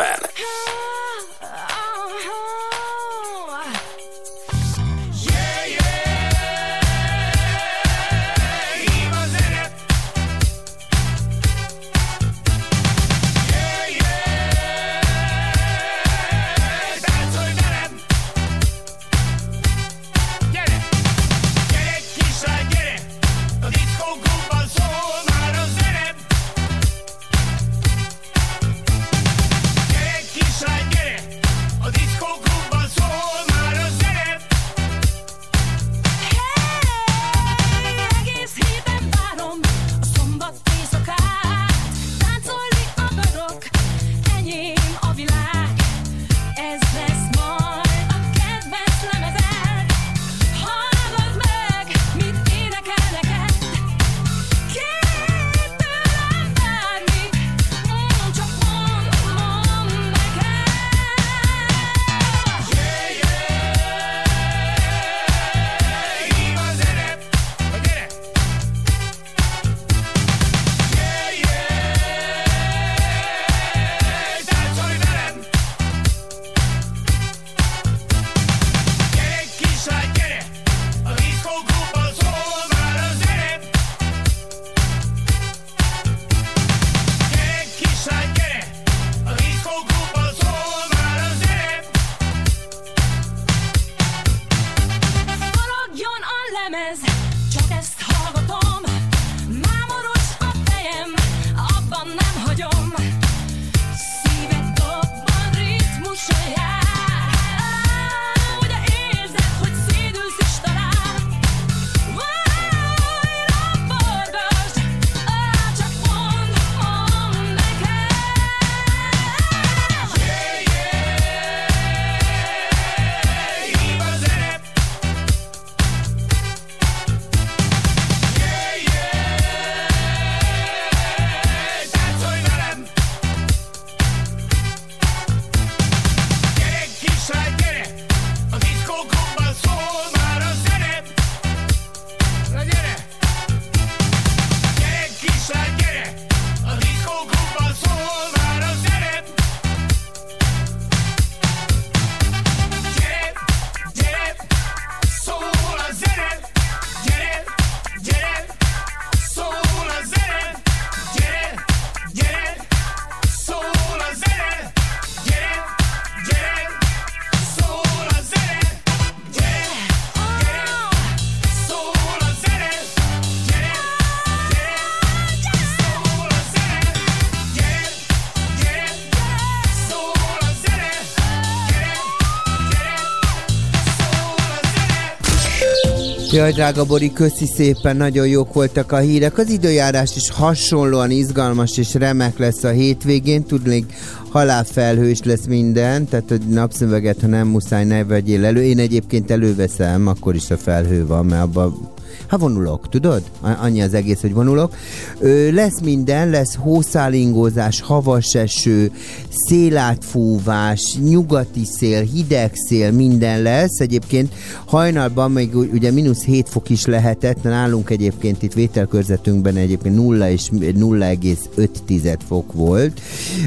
Jaj, 186.34 186.52
drága 186.52 186.86
Bori, 186.86 187.14
köszi 187.14 187.46
szépen, 187.46 187.98
nagyon 187.98 188.28
jók 188.28 188.54
voltak 188.54 188.92
a 188.92 188.98
hírek. 188.98 189.38
Az 189.38 189.50
időjárás 189.50 190.16
is 190.16 190.30
hasonlóan 190.30 191.12
izgalmas 191.12 191.78
és 191.78 191.94
remek 191.94 192.38
lesz 192.38 192.64
a 192.64 192.70
hétvégén. 192.70 193.44
Tudnék, 193.44 193.94
halálfelhős 194.30 195.20
lesz 195.24 195.46
minden, 195.46 196.06
tehát 196.06 196.30
hogy 196.30 196.42
napszöveget, 196.48 197.22
ha 197.22 197.28
nem 197.28 197.48
muszáj, 197.48 197.86
ne 197.86 198.04
vegyél 198.04 198.46
elő. 198.46 198.64
Én 198.64 198.80
egyébként 198.80 199.32
előveszem, 199.32 200.08
akkor 200.08 200.36
is 200.36 200.52
a 200.52 200.58
felhő 200.58 201.06
van, 201.06 201.26
mert 201.26 201.44
abban 201.44 201.91
Ha 202.32 202.38
vonulok, 202.38 202.90
tudod? 202.90 203.22
Annyi 203.42 203.82
az 203.82 203.94
egész, 203.94 204.22
hogy 204.22 204.34
vonulok. 204.34 204.76
Ö, 205.20 205.52
lesz 205.52 205.80
minden, 205.84 206.30
lesz 206.30 206.56
hószálingózás, 206.56 207.82
havas 207.82 208.34
eső, 208.34 208.92
szélátfúvás, 209.30 210.98
nyugati 211.04 211.66
szél, 211.66 212.02
hideg 212.02 212.52
szél, 212.54 212.92
minden 212.92 213.42
lesz. 213.42 213.80
Egyébként 213.80 214.34
hajnalban 214.66 215.32
még 215.32 215.56
ugye 215.56 215.92
mínusz 215.92 216.24
7 216.24 216.50
fok 216.50 216.70
is 216.70 216.86
lehetett, 216.86 217.44
nálunk 217.44 217.90
egyébként 217.90 218.44
itt 218.44 218.54
vételkörzetünkben 218.54 219.56
egyébként 219.56 219.96
0 219.96 220.30
és 220.30 220.50
0,5 220.52 222.18
fok 222.28 222.54
volt. 222.54 223.02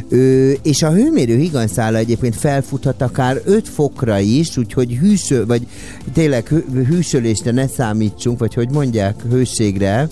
Ö, 0.09 0.51
és 0.63 0.83
a 0.83 0.91
hőmérő 0.91 1.37
higanyszála 1.37 1.99
egyébként 1.99 2.37
felfuthat 2.37 3.03
akár 3.03 3.41
5 3.45 3.69
fokra 3.69 4.19
is, 4.19 4.57
úgyhogy 4.57 4.97
hűsöl, 4.97 5.47
vagy 5.47 5.67
tényleg 6.13 6.49
hűsölésre 6.89 7.51
ne 7.51 7.67
számítsunk, 7.67 8.39
vagy 8.39 8.55
hogy 8.55 8.73
mondják, 8.75 9.23
hőségre. 9.31 10.09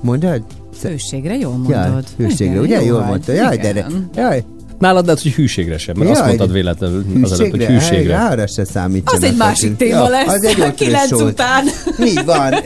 Mondod? 0.00 0.42
Hőségre 0.82 1.36
jól 1.36 1.56
mondod. 1.56 2.04
hőségre, 2.16 2.52
Igen, 2.52 2.64
ugye? 2.64 2.80
jó 2.82 2.86
Jól 2.94 3.04
mondta. 3.04 3.32
Jaj, 3.32 3.56
de. 3.56 3.86
Jaj. 4.14 4.44
Nálad 4.78 5.04
lehet, 5.06 5.22
hogy 5.22 5.32
hűségre 5.32 5.78
sem, 5.78 5.94
mert 5.98 6.10
azt 6.10 6.18
Jaj, 6.18 6.26
mondtad 6.28 6.46
de- 6.48 6.52
véletlenül 6.54 7.04
az 7.22 7.32
előtt, 7.32 7.50
hogy 7.50 7.64
hűségre. 7.64 8.16
Hát, 8.16 8.32
arra 8.32 8.46
se 8.46 8.64
számítsanak. 8.64 9.22
Az 9.22 9.28
egy 9.28 9.36
másik 9.36 9.76
téma 9.76 10.08
lesz, 10.08 10.26
az 10.34 10.44
egy 10.44 10.74
kilenc 10.74 11.12
után. 11.12 11.64
Így 12.04 12.24
van. 12.24 12.52
Ö, 12.52 12.58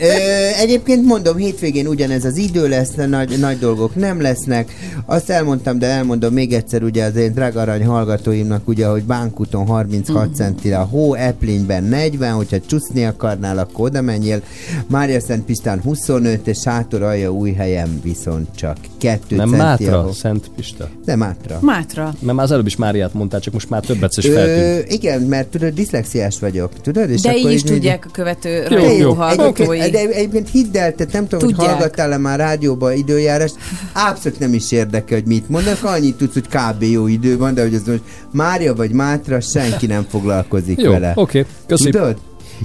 egyébként 0.59 1.05
mondom, 1.05 1.37
hétvégén 1.37 1.87
ugyanez 1.87 2.25
az 2.25 2.37
idő 2.37 2.67
lesz, 2.67 2.89
de 2.95 3.05
nagy, 3.05 3.39
nagy 3.39 3.59
dolgok 3.59 3.95
nem 3.95 4.21
lesznek. 4.21 4.71
Azt 5.05 5.29
elmondtam, 5.29 5.79
de 5.79 5.87
elmondom 5.87 6.33
még 6.33 6.53
egyszer, 6.53 6.83
ugye 6.83 7.03
az 7.05 7.15
én 7.15 7.33
drága 7.33 7.61
arany 7.61 7.85
hallgatóimnak, 7.85 8.67
ugye, 8.67 8.87
hogy 8.87 9.03
Bánkuton 9.03 9.65
36 9.65 10.25
Mhm. 10.25 10.33
centire, 10.35 10.77
a 10.77 10.83
hó 10.83 11.13
Eplényben 11.13 11.83
40, 11.83 12.33
hogyha 12.33 12.57
csúszni 12.67 13.05
akarnál, 13.05 13.57
akkor 13.57 13.85
oda 13.85 14.01
menjél. 14.01 14.41
Mária 14.87 15.19
Szent 15.19 15.45
Pistán 15.45 15.81
25, 15.81 16.47
és 16.47 16.59
Sátor 16.59 17.01
Alja 17.01 17.29
új 17.31 17.51
helyen 17.53 17.99
viszont 18.03 18.47
csak 18.55 18.77
2 18.97 19.35
Nem 19.35 19.47
centi. 19.49 19.63
Mátra, 19.63 19.99
ahol- 19.99 20.13
Szent 20.13 20.51
Pista. 20.55 20.89
Nem 21.05 21.19
Mátra. 21.19 21.57
Mátra. 21.61 22.02
Mert 22.19 22.35
már 22.37 22.45
az 22.45 22.51
előbb 22.51 22.65
is 22.65 22.75
Máriát 22.75 23.13
mondtál, 23.13 23.39
csak 23.39 23.53
most 23.53 23.69
már 23.69 23.81
több 23.81 24.03
egyszer 24.03 24.23
is 24.25 24.31
feltűnt. 24.31 24.91
igen, 24.91 25.21
mert 25.21 25.47
tudod, 25.47 25.73
diszlexiás 25.73 26.39
vagyok, 26.39 26.81
tudod? 26.81 27.09
És 27.09 27.21
De 27.21 27.29
akkor 27.29 27.39
így 27.41 27.51
is 27.51 27.61
így- 27.61 27.65
tudják 27.65 28.05
a 28.07 28.09
követő 28.11 28.63
rádió 28.67 28.97
jó. 28.97 29.13
hallgatói. 29.13 29.79
Egyébként, 29.79 30.09
de 30.09 30.15
egyébként 30.17 30.49
hidd 30.49 30.77
el, 30.77 30.93
te 30.95 31.05
nem 31.11 31.27
tudom, 31.27 31.45
hogy 31.45 31.53
Tudják. 31.55 31.69
hallgattál-e 31.75 32.17
már 32.17 32.39
rádióba 32.39 32.93
időjárást, 32.93 33.55
abszolút 33.93 34.39
nem 34.39 34.53
is 34.53 34.71
érdekel, 34.71 35.17
hogy 35.17 35.27
mit 35.27 35.49
mondanak, 35.49 35.83
annyit 35.83 36.15
tudsz, 36.15 36.33
hogy 36.33 36.47
kb. 36.47 36.83
jó 36.83 37.07
idő 37.07 37.37
van, 37.37 37.53
de 37.53 37.61
hogy 37.61 37.73
az 37.73 37.81
most 37.87 38.01
Mária 38.31 38.75
vagy 38.75 38.91
Mátra, 38.91 39.39
senki 39.41 39.85
nem 39.85 40.05
foglalkozik 40.09 40.81
Jó, 40.81 40.91
vele. 40.91 41.11
oké, 41.15 41.45
köszi. 41.67 41.89
Tudod? 41.89 42.17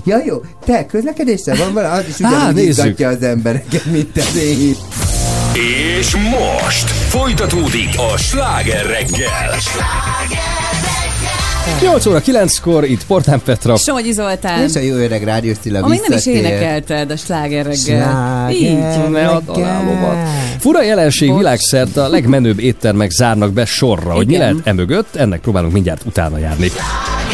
Ja, 0.05 0.19
jó. 0.27 0.37
Te, 0.65 0.87
közlekedéssel 0.87 1.57
van 1.57 1.75
vele? 1.75 1.89
Az 1.89 2.05
is 2.09 2.17
Á, 2.23 2.29
ugyanúgy 2.31 2.63
izgatja 2.69 3.09
az 3.09 3.23
embereket, 3.23 3.85
mint 3.85 4.17
az 4.17 4.37
én. 4.37 4.75
És 5.53 6.17
most 6.17 6.91
folytatódik 6.91 7.89
a 8.13 8.17
sláger 8.17 8.87
reggel. 8.87 9.55
8 11.83 12.07
óra 12.07 12.21
9-kor 12.21 12.85
itt 12.85 13.07
Portán 13.07 13.41
Petra. 13.45 13.77
Somogyi 13.77 14.13
Zoltán. 14.13 14.63
És 14.63 14.75
a 14.75 14.81
jó 14.81 14.95
öreg 14.95 15.25
rádiós 15.25 15.57
Cilla 15.61 15.81
Amíg 15.83 16.01
nem 16.09 16.19
is 16.19 16.27
énekelted 16.27 17.11
a 17.11 17.17
sláger 17.17 17.67
reggel. 17.67 18.11
Sláger 18.11 18.57
Így. 18.57 19.11
Ne 19.11 19.29
add 19.29 19.49
alá 19.49 19.81
a 19.81 19.85
lovat. 19.85 20.29
Fura 20.59 20.83
jelenség 20.83 21.29
Bocs. 21.29 21.39
világszerte 21.39 22.03
a 22.03 22.09
legmenőbb 22.09 22.59
éttermek 22.61 23.11
zárnak 23.11 23.53
be 23.53 23.65
sorra. 23.65 24.13
Hogy 24.13 24.27
mi 24.27 24.33
Igen. 24.33 24.49
lehet 24.49 24.67
emögött, 24.67 25.17
ennek 25.17 25.41
próbálunk 25.41 25.73
mindjárt 25.73 26.03
utána 26.07 26.39
járni. 26.39 26.67
Oh, 26.67 27.28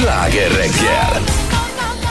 sláger 0.00 0.52
reggel. 0.52 1.39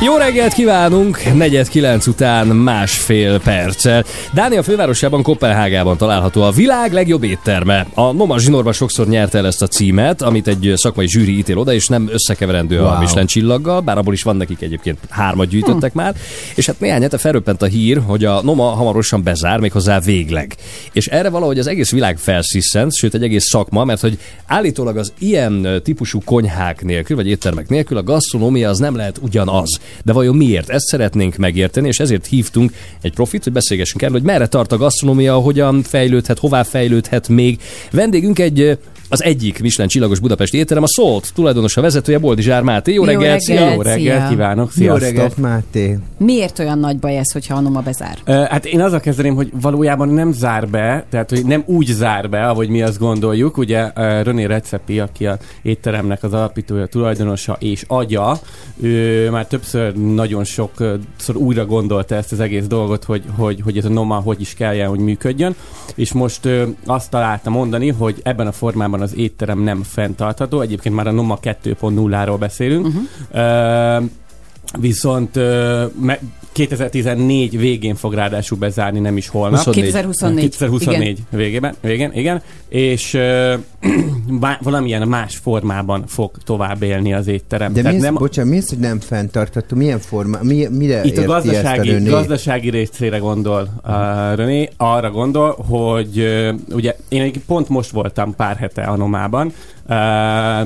Jó 0.02 0.18
reggelt 0.18 0.54
kívánunk! 0.54 1.34
Negyed 1.34 1.68
kilenc 1.68 2.08
után 2.08 2.48
másfél 2.48 3.40
perccel. 3.42 4.06
Dánia 4.34 4.64
fővárosában, 4.64 5.24
Kopenhágában 5.24 5.98
található 5.98 6.42
a 6.42 6.52
világ 6.52 6.94
legjobb 6.94 7.24
étterme. 7.24 7.88
A 7.94 8.12
Noma 8.12 8.38
Zsinorban 8.40 8.74
sokszor 8.74 9.08
nyerte 9.08 9.38
el 9.38 9.46
ezt 9.46 9.62
a 9.62 9.68
címet, 9.68 10.22
amit 10.22 10.48
egy 10.48 10.74
szakmai 10.76 11.08
zsűri 11.08 11.38
ítél 11.38 11.58
oda, 11.58 11.74
és 11.74 11.88
nem 11.88 12.10
összekeverendő 12.12 12.80
wow. 12.80 12.88
a. 12.88 13.00
Michelin 13.00 13.26
csillaggal, 13.26 13.82
bár 13.82 13.98
abból 13.98 14.14
is 14.14 14.24
van 14.24 14.36
nekik 14.36 14.62
egyébként 14.62 14.98
hármat 15.10 15.48
gyűjtöttek 15.48 15.94
már. 15.94 16.16
És 16.56 16.66
hát 16.66 16.80
néhány 16.80 17.02
hete 17.02 17.18
felröppent 17.18 17.62
a 17.62 17.66
hír, 17.66 18.02
hogy 18.06 18.26
a 18.26 18.42
Noma 18.44 18.64
hamarosan 18.64 19.24
bezár, 19.24 19.60
méghozzá 19.60 20.00
végleg. 20.00 20.56
És 20.92 21.08
erre 21.08 21.30
valahogy 21.30 21.60
az 21.60 21.68
egész 21.68 21.92
világ 21.92 22.18
felsziszent, 22.18 22.96
sőt 22.96 23.14
egy 23.14 23.24
egész 23.24 23.46
szakma, 23.46 23.84
mert 23.84 24.02
hogy 24.02 24.20
állítólag 24.46 24.98
az 24.98 25.14
ilyen 25.20 25.82
típusú 25.84 26.20
konyhák 26.26 26.84
nélkül, 26.84 27.16
vagy 27.16 27.28
éttermek 27.28 27.70
nélkül 27.70 27.98
a 27.98 28.04
gasztronómia 28.04 28.70
az 28.70 28.78
nem 28.78 28.96
lehet 28.96 29.18
ugyanaz. 29.22 29.80
De 30.04 30.14
vajon 30.14 30.36
miért? 30.36 30.70
Ezt 30.70 30.86
szeretnénk 30.86 31.36
megérteni, 31.36 31.88
és 31.88 32.00
ezért 32.00 32.26
hívtunk 32.26 32.72
egy 33.02 33.14
profit, 33.14 33.44
hogy 33.44 33.54
beszélgessünk 33.54 34.02
erről, 34.02 34.16
hogy 34.16 34.26
merre 34.26 34.48
tart 34.48 34.72
a 34.72 34.78
gasztronómia, 34.78 35.36
hogyan 35.36 35.84
fejlődhet, 35.84 36.40
hová 36.40 36.64
fejlődhet 36.64 37.28
még. 37.28 37.60
Vendégünk 37.92 38.40
egy 38.40 38.78
az 39.10 39.24
egyik 39.24 39.62
Michelin 39.62 39.90
csillagos 39.90 40.20
budapesti 40.20 40.58
étterem, 40.58 40.84
a 40.84 40.88
Salt 40.88 41.32
tulajdonosa, 41.34 41.82
vezetője, 41.82 42.18
Boldizsár 42.20 42.62
Máté. 42.62 42.94
Jó 42.94 43.04
Jó 43.04 43.08
reggelt, 43.08 43.24
reggelt, 43.24 43.42
szia! 43.42 43.74
Jó 43.74 43.82
reggelt 43.82 44.30
kívánok, 44.30 44.66
Jó 44.76 44.82
sziasztok. 44.84 45.02
reggelt, 45.02 45.38
Máté. 45.38 45.98
Miért 46.18 46.60
olyan 46.60 46.80
nagy 46.80 46.98
baj 46.98 47.18
ez, 47.18 47.32
hogyha 47.32 47.56
a 47.56 47.60
Noma 47.60 47.80
bezár? 47.82 48.18
Ö, 48.26 48.32
Hát 48.50 48.66
én 48.66 48.82
azzal 48.82 49.00
kezdeném, 49.00 49.36
hogy 49.36 49.52
valójában 49.62 50.10
nem 50.10 50.32
zár 50.32 50.68
be, 50.68 51.06
tehát 51.10 51.30
hogy 51.30 51.46
nem 51.46 51.64
úgy 51.66 51.86
zár 51.86 52.30
be, 52.30 52.48
ahogy 52.48 52.70
mi 52.70 52.82
azt 52.82 53.00
gondoljuk. 53.00 53.58
Ugye 53.58 53.92
ö, 53.96 54.22
René 54.22 54.44
Recepi, 54.46 55.00
aki 55.00 55.26
a 55.26 55.38
étteremnek 55.62 56.24
az 56.24 56.34
alapítója, 56.34 56.86
tulajdonosa 56.86 57.58
és 57.60 57.84
agya, 57.88 58.40
ő 58.82 59.30
már 59.30 59.46
többször 59.48 59.96
nagyon 59.96 60.44
sokszor 60.44 61.36
újra 61.36 61.66
gondolta 61.66 62.16
ezt 62.16 62.32
az 62.32 62.40
egész 62.40 62.66
dolgot, 62.66 63.04
hogy, 63.04 63.24
hogy, 63.38 63.62
hogy 63.64 63.78
ez 63.78 63.86
a 63.86 63.90
Noma 63.90 64.16
hogy 64.16 64.42
is 64.42 64.54
kelljen, 64.54 64.90
hogy 64.90 65.00
működjön. 65.00 65.56
És 65.96 66.14
most 66.14 66.46
ö, 66.46 66.64
azt 66.86 67.10
találta 67.10 67.50
mondani, 67.50 67.88
hogy 67.90 68.20
ebben 68.24 68.48
a 68.48 68.52
formában 68.52 68.99
az 69.02 69.16
étterem 69.16 69.60
nem 69.60 69.84
fenntartható. 69.84 70.62
Egyébként 70.62 70.96
már 70.96 71.08
a 71.08 71.12
Noma 71.12 71.40
2.0-ról 71.42 72.36
beszélünk. 72.40 72.86
Uh-huh. 72.86 73.04
Ö, 73.32 74.04
Viszont 74.78 75.36
me, 76.00 76.20
2014 76.68 77.60
végén 77.60 77.96
fog 77.96 78.14
ráadásul 78.14 78.58
bezárni, 78.58 79.00
nem 79.00 79.18
is 79.18 79.28
holnap. 79.28 79.58
24. 79.58 79.84
2024. 79.84 80.44
2024 80.44 81.20
végében, 81.30 81.76
végén, 81.82 82.12
igen. 82.14 82.42
És 82.70 83.14
ö, 83.14 83.54
valamilyen 84.62 85.08
más 85.08 85.38
formában 85.38 86.04
fog 86.08 86.32
tovább 86.44 86.82
élni 86.82 87.14
az 87.14 87.28
étterem. 87.28 87.74
De 87.74 87.78
mi 87.78 87.82
Tehát 87.82 87.96
ez, 87.96 88.04
nem, 88.04 88.14
bocsánat, 88.14 88.52
mi 88.52 88.58
az, 88.58 88.70
hogy 88.70 88.78
nem 88.78 89.00
fenntartható? 89.00 89.76
Milyen 89.76 90.00
forma? 90.00 90.38
Mi, 90.42 90.68
mire 90.72 91.04
Itt 91.04 91.18
a 91.18 91.24
gazdasági, 91.24 91.90
ezt 91.90 92.08
a 92.08 92.10
gazdasági 92.10 92.70
részére 92.70 93.18
gondol 93.18 93.70
uh, 93.84 93.92
René, 94.36 94.70
arra 94.78 95.12
gondol, 95.12 95.66
hogy 95.68 96.20
uh, 96.20 96.76
ugye 96.76 96.96
én 97.10 97.32
pont 97.48 97.70
most 97.70 97.90
voltam 97.90 98.36
pár 98.36 98.56
hete 98.56 98.82
Anomában, 98.82 99.54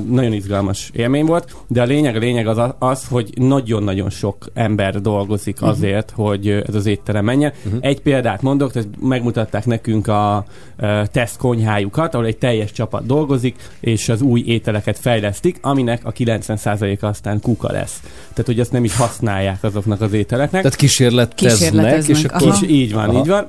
nagyon 0.10 0.34
izgalmas 0.34 0.90
élmény 0.94 1.26
volt, 1.26 1.56
de 1.68 1.82
a 1.82 1.86
lényeg, 1.86 2.16
a 2.16 2.20
lényeg 2.20 2.48
az, 2.48 2.74
az 2.80 3.06
hogy 3.10 3.30
nagyon-nagyon 3.36 4.10
sok 4.10 4.46
ember 4.54 5.02
dolgozik 5.02 5.60
Mhm. 5.60 5.70
azért, 5.70 6.12
hogy 6.16 6.48
uh, 6.50 6.62
ez 6.68 6.76
az 6.76 6.86
étterem 6.86 7.26
menjen. 7.26 7.54
Mhm. 7.64 7.76
Egy 7.80 8.02
példát 8.02 8.42
mondok, 8.42 8.72
tehát 8.72 8.88
megmutatták 9.02 9.66
nekünk 9.66 10.08
a 10.08 10.46
uh, 10.80 11.06
teszt 11.06 11.38
konyhájukat, 11.38 12.14
ahol 12.14 12.26
egy 12.26 12.38
teljes 12.38 12.72
csapat 12.72 13.06
dolgozik, 13.06 13.56
és 13.80 14.10
az 14.10 14.22
új 14.22 14.44
ételeket 14.46 15.00
fejlesztik, 15.00 15.58
aminek 15.62 16.02
a 16.06 16.12
90%-a 16.12 17.06
aztán 17.06 17.40
kuka 17.42 17.72
lesz. 17.72 18.00
Tehát, 18.30 18.46
hogy 18.46 18.60
azt 18.60 18.72
nem 18.72 18.84
is 18.84 18.96
használják 18.96 19.64
azoknak 19.64 20.02
az 20.02 20.14
ételeknek. 20.14 20.62
Tehát 20.62 20.78
kísérleteznek, 20.78 21.58
Kísérleteznek, 21.58 22.18
és 22.18 22.24
akkor- 22.24 22.54
És 22.62 22.70
így 22.70 22.94
van, 22.94 23.10
Aha. 23.10 23.20
így 23.20 23.28
van. 23.28 23.48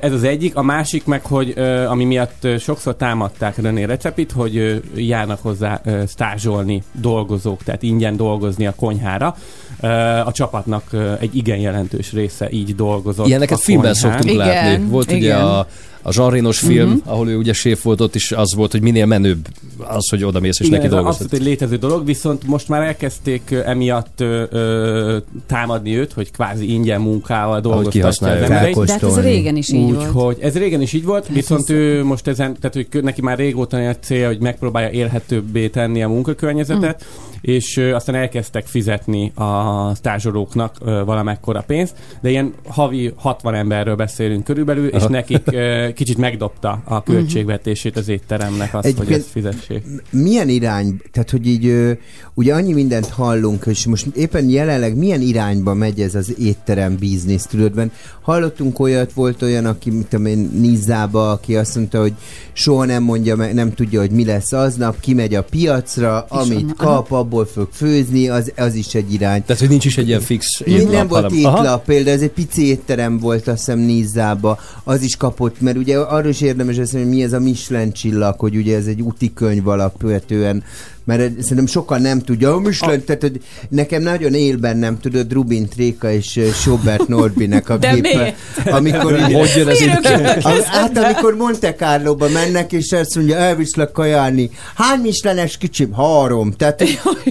Ez 0.00 0.12
az 0.12 0.22
egyik. 0.24 0.56
A 0.56 0.62
másik 0.62 1.04
meg, 1.04 1.24
hogy 1.24 1.54
ami 1.88 2.04
miatt 2.04 2.46
sokszor 2.58 2.96
támadták 2.96 3.56
René 3.56 3.84
Recepit, 3.84 4.32
hogy 4.32 4.82
járnak 5.06 5.38
hozzá 5.42 5.80
ö, 5.84 6.02
stázsolni 6.06 6.82
dolgozók, 6.92 7.62
tehát 7.62 7.82
ingyen 7.82 8.16
dolgozni 8.16 8.66
a 8.66 8.74
konyhára. 8.76 9.36
Ö, 9.80 9.88
A 10.24 10.32
csapatnak 10.32 10.82
ö, 10.90 11.12
egy 11.20 11.36
igen 11.36 11.58
jelentős 11.58 12.12
része 12.12 12.50
így 12.50 12.74
dolgozott 12.74 13.26
Ilyeneket 13.26 13.58
a 13.58 13.60
filmben 13.60 13.94
szoktunk 13.94 14.36
látni. 14.36 14.84
Volt 14.84 15.12
ugye 15.12 15.34
a, 15.34 15.66
a 16.08 16.12
Jean 16.14 16.30
Renos 16.30 16.58
film, 16.58 16.88
Mhm. 16.88 16.98
ahol 17.04 17.28
ő 17.28 17.36
ugye 17.36 17.52
séf 17.52 17.82
volt, 17.82 18.00
ott 18.00 18.14
is 18.14 18.32
az 18.32 18.54
volt, 18.54 18.72
hogy 18.72 18.82
minél 18.82 19.06
menőbb 19.06 19.48
az, 19.78 20.08
hogy 20.08 20.24
oda 20.24 20.40
mész 20.40 20.60
és 20.60 20.66
Igen, 20.66 20.70
neki 20.70 20.84
ez 20.84 20.90
dolgozod. 20.92 21.20
abszolút 21.20 21.32
egy 21.42 21.48
létező 21.52 21.76
dolog, 21.76 22.04
viszont 22.04 22.46
most 22.46 22.68
már 22.68 22.82
elkezdték 22.82 23.50
emiatt 23.64 24.20
ö, 24.20 24.42
ö, 24.50 25.16
támadni 25.46 25.96
őt, 25.96 26.12
hogy 26.12 26.30
kvázi 26.30 26.72
ingyen 26.72 27.00
munkával 27.00 27.60
dolgoztatja 27.60 28.06
az 28.06 28.22
embereit. 28.22 28.84
De 28.84 28.92
hát 28.92 29.02
ez 29.02 29.20
régen 29.20 29.56
is 29.56 29.72
így 29.72 29.82
Úgy, 29.90 29.94
volt. 29.94 30.06
hogy 30.10 30.36
ez 30.40 30.56
régen 30.58 30.80
is 30.82 30.92
így 30.92 31.04
volt, 31.04 31.26
viszont 31.28 31.70
ő 31.70 32.04
most 32.04 32.26
ezen, 32.26 32.56
tehát 32.60 32.74
hogy 32.92 33.02
neki 33.02 33.22
már 33.22 33.38
régóta 33.38 33.76
a 33.88 33.96
célja, 33.96 34.26
hogy 34.26 34.38
megpróbálja 34.40 34.90
élhetőbbé 34.90 35.68
tenni 35.68 36.02
a 36.02 36.08
munkakörnyezetet, 36.08 37.04
és 37.40 37.76
aztán 37.76 38.14
elkezdtek 38.14 38.66
fizetni 38.66 39.32
a 39.34 39.94
stázsolóknak 39.94 40.76
ö, 40.80 41.02
valamekkora 41.04 41.64
pénzt, 41.66 41.94
de 42.20 42.30
ilyen 42.30 42.52
havi 42.66 43.12
60 43.16 43.54
emberről 43.54 43.94
beszélünk 43.94 44.44
körülbelül, 44.44 44.86
és 44.88 45.02
Aha. 45.02 45.08
nekik 45.08 45.42
ö, 45.52 45.88
kicsit 45.94 46.18
megdobta 46.18 46.82
a 46.84 47.02
költségvetését 47.02 47.96
az 47.96 48.08
étteremnek 48.08 48.74
azt, 48.74 48.84
hogy 48.84 48.94
Egyébként 48.94 49.20
ezt 49.20 49.30
fizessék. 49.30 49.84
milyen 50.10 50.48
irány, 50.48 51.00
tehát 51.12 51.30
hogy 51.30 51.46
így 51.46 51.96
ugye 52.34 52.54
annyi 52.54 52.72
mindent 52.72 53.08
hallunk, 53.08 53.64
és 53.66 53.86
most 53.86 54.06
éppen 54.06 54.48
jelenleg 54.48 54.96
milyen 54.96 55.20
irányba 55.20 55.74
megy 55.74 56.00
ez 56.00 56.14
az 56.14 56.38
étterem 56.38 56.96
biznisz, 56.96 57.46
tudod, 57.46 57.90
hallottunk 58.20 58.78
olyat, 58.78 59.12
volt 59.12 59.42
olyan, 59.42 59.66
aki, 59.66 59.90
mit 59.90 60.06
tudom 60.06 60.26
én, 60.26 60.50
Nizzába, 60.52 61.30
aki 61.30 61.56
azt 61.56 61.76
mondta, 61.76 62.00
hogy 62.00 62.14
soha 62.52 62.84
nem 62.84 63.02
mondja, 63.02 63.36
meg, 63.36 63.54
nem 63.54 63.72
tudja, 63.72 64.00
hogy 64.00 64.10
mi 64.10 64.24
lesz 64.24 64.52
aznap, 64.52 65.00
kimegy 65.00 65.34
a 65.34 65.42
piacra, 65.42 66.20
amit 66.20 66.74
kap, 66.76 67.12
abból 67.28 67.46
fog 67.46 67.68
főzni, 67.72 68.28
az, 68.28 68.52
az 68.56 68.74
is 68.74 68.94
egy 68.94 69.12
irány. 69.12 69.42
Tehát, 69.44 69.60
hogy 69.60 69.68
nincs 69.68 69.84
is 69.84 69.98
egy 69.98 70.08
ilyen 70.08 70.20
fix 70.20 70.46
étlap, 70.64 70.92
nem 70.92 71.06
volt 71.08 71.22
hanem- 71.22 71.38
étlap, 71.38 71.54
Aha. 71.64 71.78
például 71.78 72.16
ez 72.16 72.22
egy 72.22 72.30
pici 72.30 72.66
étterem 72.66 73.18
volt, 73.18 73.48
azt 73.48 73.58
hiszem 73.58 73.78
Nizzába, 73.78 74.58
az 74.84 75.02
is 75.02 75.16
kapott, 75.16 75.60
mert 75.60 75.76
ugye 75.76 75.98
arról 75.98 76.30
is 76.30 76.40
érdemes 76.40 76.76
beszélni, 76.76 77.06
hogy 77.06 77.16
mi 77.16 77.22
ez 77.22 77.32
a 77.32 77.40
Michelin 77.40 77.92
csillag, 77.92 78.38
hogy 78.38 78.56
ugye 78.56 78.76
ez 78.76 78.86
egy 78.86 79.00
úti 79.00 79.32
könyv 79.34 79.68
alapvetően, 79.68 80.62
mert 81.08 81.42
szerintem 81.42 81.66
sokan 81.66 82.00
nem 82.00 82.18
tudja, 82.20 82.54
a 82.54 82.58
Michelin, 82.58 83.04
tehát 83.04 83.22
hogy 83.22 83.40
nekem 83.68 84.02
nagyon 84.02 84.34
él 84.34 84.56
bennem, 84.56 84.98
tudod, 85.00 85.32
Rubin 85.32 85.68
Tréka 85.68 86.10
és 86.10 86.40
Sobert 86.52 87.08
Norbinek 87.08 87.68
a 87.68 87.78
képe. 87.78 88.34
Amikor 88.64 89.20
Hogy 89.20 89.52
jön 89.56 89.68
ez 89.68 89.78
következett? 89.78 90.64
Hát 90.64 90.96
amikor 90.96 91.36
Monte 91.36 91.74
Carlo-ba 91.74 92.28
mennek, 92.28 92.72
és 92.72 92.92
azt 92.92 93.14
mondja, 93.14 93.36
elviszlek 93.36 93.92
kajálni. 93.92 94.50
Hány 94.74 95.00
mislenes 95.00 95.56
kicsim? 95.56 95.92
Három. 95.92 96.52
Tehát 96.52 96.82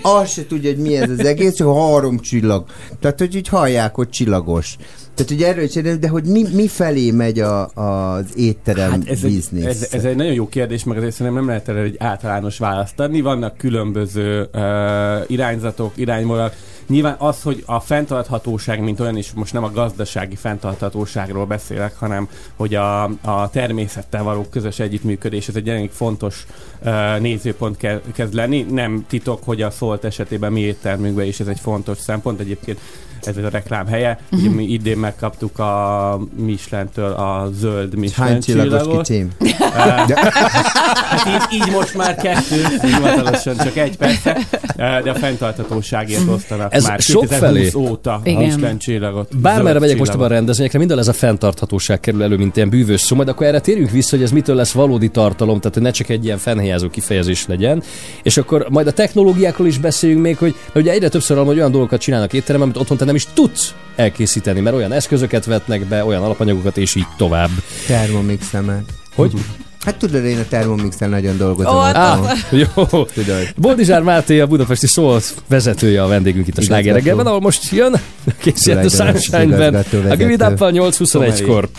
azt 0.01 0.33
se 0.33 0.45
tudja, 0.45 0.69
hogy 0.69 0.79
mi 0.79 0.97
ez 0.97 1.09
az 1.09 1.25
egész, 1.25 1.53
csak 1.53 1.75
három 1.75 2.19
csillag. 2.19 2.65
Tehát, 3.01 3.19
hogy 3.19 3.35
így 3.35 3.47
hallják, 3.47 3.95
hogy 3.95 4.09
csillagos. 4.09 4.77
Tehát, 5.17 5.31
hogy 5.31 5.43
erről 5.43 5.63
is 5.63 5.75
érdemes, 5.75 5.99
de 5.99 6.07
hogy 6.07 6.23
mi, 6.23 6.45
mi 6.53 6.67
felé 6.67 7.11
megy 7.11 7.39
a, 7.39 7.67
az 7.67 8.25
étterem 8.35 8.91
hát 8.91 9.07
ez, 9.07 9.21
biznisz? 9.21 9.65
egy, 9.65 9.69
ez, 9.69 9.87
ez 9.91 10.03
egy 10.03 10.15
nagyon 10.15 10.33
jó 10.33 10.47
kérdés, 10.47 10.83
meg 10.83 10.97
azért 10.97 11.13
szerintem 11.13 11.35
nem 11.35 11.47
lehet 11.47 11.69
erre 11.69 11.79
egy 11.79 11.95
általános 11.99 12.57
választ 12.57 12.99
adni. 12.99 13.21
Vannak 13.21 13.57
különböző 13.57 14.49
uh, 14.53 14.61
irányzatok, 15.27 15.91
irányvonalak. 15.95 16.55
Nyilván 16.87 17.15
az, 17.17 17.41
hogy 17.41 17.63
a 17.65 17.79
fenntarthatóság, 17.79 18.81
mint 18.81 18.99
olyan 18.99 19.17
is, 19.17 19.31
most 19.31 19.53
nem 19.53 19.63
a 19.63 19.71
gazdasági 19.71 20.35
fenntarthatóságról 20.35 21.45
beszélek, 21.45 21.95
hanem 21.95 22.29
hogy 22.55 22.75
a, 22.75 23.03
a 23.03 23.49
természettel 23.51 24.23
való 24.23 24.45
közös 24.49 24.79
együttműködés, 24.79 25.47
ez 25.47 25.55
egy 25.55 25.69
elég 25.69 25.89
fontos 25.91 26.45
uh, 26.83 27.19
nézőpont 27.19 27.77
ke, 27.77 28.01
kezd 28.13 28.33
lenni. 28.33 28.65
Nem 28.69 29.05
titok, 29.07 29.43
hogy 29.43 29.61
a 29.61 29.69
szólt 29.69 30.03
esetében 30.03 30.51
mi 30.51 30.59
éttermünkben 30.59 31.25
is 31.25 31.39
ez 31.39 31.47
egy 31.47 31.59
fontos 31.59 31.97
szempont. 31.97 32.39
Egyébként 32.39 32.79
ez 33.27 33.37
a 33.37 33.49
reklám 33.49 33.87
helye. 33.87 34.19
Mhm. 34.29 34.41
Ugye 34.41 34.49
mi 34.49 34.63
idén 34.63 34.97
megkaptuk 34.97 35.59
a 35.59 36.19
Michelin-től 36.35 37.11
a 37.11 37.49
zöld 37.59 37.95
Michelin 37.95 38.31
Hány 38.31 38.41
csillagos 38.41 38.97
kicsim? 38.97 39.29
Hát 41.07 41.27
így, 41.27 41.61
így 41.61 41.71
most 41.71 41.95
már 41.95 42.15
kettő, 42.15 42.63
hivatalosan 42.81 43.57
csak 43.57 43.77
egy 43.77 43.97
persze, 43.97 44.37
de 44.75 45.09
a 45.09 45.15
fenntarthatóságért 45.15 46.27
osztanak 46.27 46.73
Ez 46.73 46.85
már 46.87 46.99
sokfelé. 46.99 47.59
2020 47.59 47.89
óta 47.89 48.13
a 48.13 48.21
Igen. 48.23 48.41
Michelin 48.43 48.77
csillagot. 48.77 49.37
Bármerre 49.37 49.79
megyek 49.79 49.97
most 49.97 50.13
a 50.13 50.27
rendezvényekre, 50.27 50.77
minden 50.77 50.99
ez 50.99 51.07
a 51.07 51.13
fenntarthatóság 51.13 51.99
kerül 51.99 52.23
elő, 52.23 52.37
mint 52.37 52.55
ilyen 52.55 52.69
bűvös 52.69 53.01
szó, 53.01 53.15
majd 53.15 53.27
akkor 53.27 53.47
erre 53.47 53.59
térjünk 53.59 53.91
vissza, 53.91 54.15
hogy 54.15 54.25
ez 54.25 54.31
mitől 54.31 54.55
lesz 54.55 54.71
valódi 54.71 55.09
tartalom, 55.09 55.57
tehát 55.57 55.73
hogy 55.73 55.83
ne 55.83 55.91
csak 55.91 56.09
egy 56.09 56.25
ilyen 56.25 56.37
fennhelyező 56.37 56.87
kifejezés 56.87 57.45
legyen. 57.47 57.83
És 58.23 58.37
akkor 58.37 58.65
majd 58.69 58.87
a 58.87 58.91
technológiákról 58.91 59.67
is 59.67 59.77
beszéljünk 59.77 60.21
még, 60.21 60.37
hogy 60.37 60.55
ugye 60.75 60.91
egyre 60.91 61.09
többször 61.09 61.35
hallom, 61.35 61.51
hogy 61.51 61.57
olyan 61.59 61.71
dolgokat 61.71 62.01
csinálnak 62.01 62.33
étterem, 62.33 62.61
amit 62.61 62.77
otthon 62.77 62.97
te 62.97 63.05
nem 63.05 63.15
is 63.17 63.27
tudsz 63.33 63.73
elkészíteni, 63.95 64.59
mert 64.59 64.75
olyan 64.75 64.91
eszközöket 64.91 65.45
vetnek 65.45 65.85
be, 65.85 66.03
olyan 66.05 66.23
alapanyagokat, 66.23 66.77
és 66.77 66.95
így 66.95 67.07
tovább. 67.17 67.49
Termomixemet. 67.87 68.83
Hogy? 69.15 69.33
Hát 69.85 69.95
tudod, 69.95 70.25
én 70.25 70.39
a 70.39 70.43
Thermomixen 70.43 71.09
nagyon 71.09 71.37
dolgozom. 71.37 71.75
Otthon. 71.75 71.93
ah, 71.93 72.37
jó. 72.49 73.05
Tudod. 73.13 73.53
Boldizsár 73.55 74.01
Máté, 74.01 74.39
a 74.39 74.47
budapesti 74.47 74.87
szólt 74.87 75.33
vezetője 75.47 76.03
a 76.03 76.07
vendégünk 76.07 76.47
itt 76.47 76.57
a 76.57 76.61
Sláger 76.61 76.93
reggelben, 76.93 77.25
ahol 77.25 77.39
most 77.39 77.71
jön 77.71 77.95
készített 78.41 78.85
a 78.85 78.89
Sunshine-ben. 78.89 79.73
igazgató 79.73 80.09
A 80.09 80.15
Give 80.15 80.31
It. 80.31 80.41
Up-val 80.41 80.71
8.21-kor. 80.71 81.69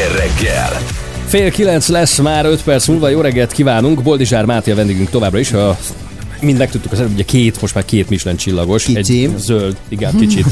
sláger 0.00 0.16
reggel. 0.16 0.70
Fél 1.26 1.50
kilenc 1.50 1.88
lesz 1.88 2.18
már 2.18 2.44
5 2.44 2.62
perc 2.62 2.86
múlva, 2.86 3.08
jó 3.08 3.20
reggelt 3.20 3.52
kívánunk. 3.52 4.02
Boldizsár 4.02 4.44
Máté 4.44 4.70
a 4.70 4.74
vendégünk 4.74 5.10
továbbra 5.10 5.38
is. 5.38 5.52
A 5.52 5.78
mind 6.42 6.58
megtudtuk 6.58 6.92
az 6.92 6.98
előbb, 6.98 7.12
ugye 7.12 7.22
két, 7.22 7.60
most 7.60 7.74
már 7.74 7.84
két 7.84 8.08
Michelin 8.08 8.38
csillagos. 8.38 8.84
Kicsi. 8.84 9.24
Egy 9.24 9.38
zöld, 9.38 9.76
igen, 9.88 10.16
kicsit. 10.16 10.46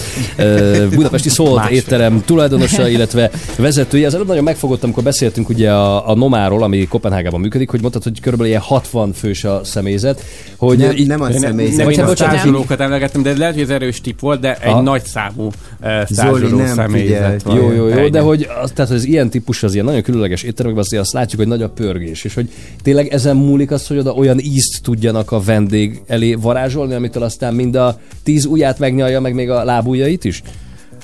Budapesti 0.95 1.29
Szólt 1.29 1.55
Másfél. 1.55 1.77
étterem 1.77 2.23
tulajdonosa, 2.25 2.89
illetve 2.89 3.31
vezetője. 3.57 4.07
Az 4.07 4.15
előbb 4.15 4.27
nagyon 4.27 4.43
megfogott, 4.45 4.83
amikor 4.83 5.03
beszéltünk 5.03 5.49
ugye 5.49 5.71
a, 5.73 6.09
a 6.09 6.15
Nomáról, 6.15 6.63
ami 6.63 6.87
Kopenhágában 6.87 7.41
működik, 7.41 7.71
hogy 7.71 7.81
mondtad, 7.81 8.03
hogy 8.03 8.21
körülbelül 8.21 8.53
ilyen 8.53 8.65
60 8.65 9.13
fős 9.13 9.45
a 9.45 9.61
személyzet. 9.65 10.25
Hogy 10.57 10.79
Nem- 10.79 10.97
így- 10.97 11.07
nem 11.07 11.21
a 11.21 11.29
Nem, 11.29 11.39
személyzet. 11.39 11.77
nem, 11.77 11.85
Vagy 11.87 11.95
én 11.97 12.01
a 12.03 12.07
bocsánat, 12.07 12.35
stázsolókat 12.35 12.81
emlegettem, 12.81 13.23
de 13.23 13.37
lehet, 13.37 13.55
hogy 13.55 13.63
ez 13.63 13.71
erős 13.71 14.01
tipp 14.01 14.21
volt, 14.21 14.41
de 14.41 14.55
egy 14.61 14.71
Aha. 14.71 14.81
nagy 14.81 15.05
számú 15.05 15.43
uh, 15.45 15.53
Zoli 15.53 15.53
stázsoló 15.53 15.57
nem 15.57 15.68
személyzet 16.07 16.91
figyelt. 16.91 17.43
van. 17.43 17.57
Jó, 17.57 17.73
jó, 17.73 17.87
jó, 17.87 17.97
Ennyi. 17.97 18.11
de 18.11 18.21
hogy 18.21 18.49
az, 18.63 18.71
tehát 18.71 18.91
az 18.91 19.05
ilyen 19.05 19.31
típus 19.31 19.63
az 19.63 19.75
ilyen 19.75 19.85
nagyon 19.85 20.03
különleges 20.03 20.43
éttermekben, 20.43 20.85
azért 20.85 21.03
azt 21.03 21.13
látjuk, 21.13 21.41
hogy 21.41 21.51
nagy 21.51 21.63
a 21.63 21.69
pörgés, 21.69 22.25
és 22.25 22.35
hogy 22.35 22.51
tényleg 22.83 23.07
ezen 23.09 23.37
múlik 23.37 23.71
az, 23.71 23.87
hogy 23.87 23.99
oda 23.99 24.13
olyan 24.13 24.39
ízt 24.39 24.83
tudjanak 24.83 25.33
a 25.33 25.41
vendég 25.41 26.03
elé 26.07 26.35
varázsolni, 26.35 26.95
amitől 26.95 27.23
aztán 27.23 27.55
mind 27.55 27.75
a 27.75 28.01
tíz 28.23 28.45
ujját 28.45 28.79
megnyalja, 28.79 29.21
meg 29.21 29.35
még 29.35 29.51
a 29.51 29.65
lábujjait 29.65 30.25
is? 30.25 30.43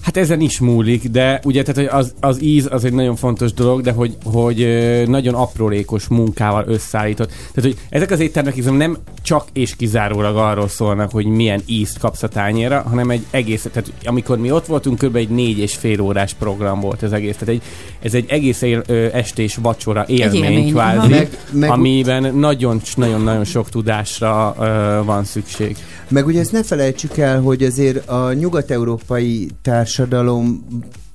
Hát 0.05 0.17
ezen 0.17 0.41
is 0.41 0.59
múlik, 0.59 1.09
de 1.09 1.41
ugye 1.45 1.63
tehát, 1.63 1.91
hogy 1.91 2.01
az, 2.01 2.15
az 2.21 2.43
íz 2.43 2.69
az 2.71 2.85
egy 2.85 2.93
nagyon 2.93 3.17
fontos 3.17 3.53
dolog, 3.53 3.81
de 3.81 3.93
hogy, 3.93 4.17
hogy 4.25 4.67
nagyon 5.07 5.35
aprólékos 5.35 6.09
munkával 6.09 6.65
összeállított. 6.67 7.29
Tehát, 7.29 7.71
hogy 7.71 7.77
ezek 7.89 8.11
az 8.11 8.21
éttermek 8.21 8.55
igazából 8.57 8.79
nem 8.79 8.97
csak 9.23 9.45
és 9.53 9.77
kizárólag 9.77 10.37
arról 10.37 10.69
szólnak, 10.69 11.11
hogy 11.11 11.27
milyen 11.27 11.63
ízt 11.67 11.99
kapsz 11.99 12.23
a 12.23 12.29
tányéra, 12.29 12.85
hanem 12.89 13.11
egy 13.11 13.27
egész, 13.31 13.67
tehát 13.73 13.93
amikor 14.05 14.39
mi 14.39 14.51
ott 14.51 14.67
voltunk, 14.67 14.99
kb. 14.99 15.17
egy 15.17 15.29
négy 15.29 15.59
és 15.59 15.75
fél 15.75 16.01
órás 16.01 16.35
program 16.35 16.81
volt 16.81 17.03
ez 17.03 17.13
egész. 17.13 17.37
Tehát 17.37 17.55
egy, 17.55 17.63
ez 18.03 18.15
egy 18.15 18.25
egész 18.29 18.63
él, 18.63 18.83
ö, 18.87 19.07
estés 19.13 19.57
vacsora 19.57 20.05
élmény, 20.07 20.43
élmény, 20.43 20.71
kvázi. 20.71 21.09
Meg- 21.09 21.39
meg- 21.51 21.71
amiben 21.71 22.35
nagyon-nagyon 22.35 23.45
sok 23.45 23.69
tudásra 23.69 24.55
ö, 24.59 25.05
van 25.05 25.25
szükség. 25.25 25.77
Meg 26.09 26.27
ugye 26.27 26.41
ezt 26.41 26.53
ne 26.53 26.63
felejtsük 26.63 27.17
el, 27.19 27.41
hogy 27.41 27.63
azért 27.63 28.09
a 28.09 28.33
nyugat-európai 28.33 29.51
társadalom 29.97 30.65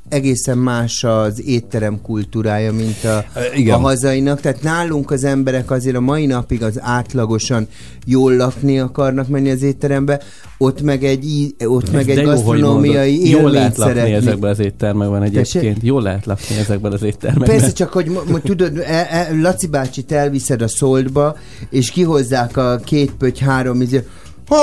egészen 0.10 0.58
más 0.58 1.04
az 1.04 1.42
étterem 1.46 2.02
kultúrája, 2.02 2.74
mint 2.74 3.04
a, 3.04 3.26
igen. 3.56 3.76
a 3.76 3.78
hazainak. 3.78 4.42
Tehát 4.42 4.62
nálunk 4.62 5.12
az 5.12 5.24
emberek 5.24 5.72
azért 5.72 5.96
a 5.96 6.00
mai 6.00 6.26
napig 6.26 6.64
az 6.64 6.80
átlagosan 6.82 7.68
jól 8.06 8.36
lakni 8.36 8.80
akarnak 8.80 9.28
menni 9.28 9.50
az 9.50 9.62
étterembe, 9.62 10.22
ott 10.58 10.82
meg 10.82 11.04
egy, 11.04 11.56
ott 11.66 11.92
meg 11.92 12.10
egy 12.10 12.24
gasztronómiai 12.24 13.12
mondod. 13.12 13.28
Jól 13.28 13.40
élményt 13.40 13.54
lehet 13.54 13.78
lakni 13.78 13.94
szeretni. 13.94 14.16
ezekben 14.16 14.52
az 14.52 14.60
éttermekben 14.60 15.24
egyébként. 15.24 15.52
Tessék? 15.52 15.84
Jól 15.84 16.02
lehet 16.02 16.26
lakni 16.26 16.56
ezekben 16.56 16.92
az 16.92 17.04
éttermekben. 17.04 17.58
Persze, 17.58 17.74
csak 17.74 17.92
hogy 17.92 18.10
mo- 18.10 18.42
tudod, 18.44 18.78
e, 18.78 19.08
e, 19.10 19.28
Laci 19.42 19.68
bácsit 19.68 20.12
elviszed 20.12 20.62
a 20.62 20.68
szoltba, 20.68 21.38
és 21.70 21.92
kihozzák 21.92 22.58
a 22.58 22.80
két 22.84 23.12
pöty 23.12 23.44
három 23.44 23.82
izé, 23.82 24.04
Ha, 24.50 24.56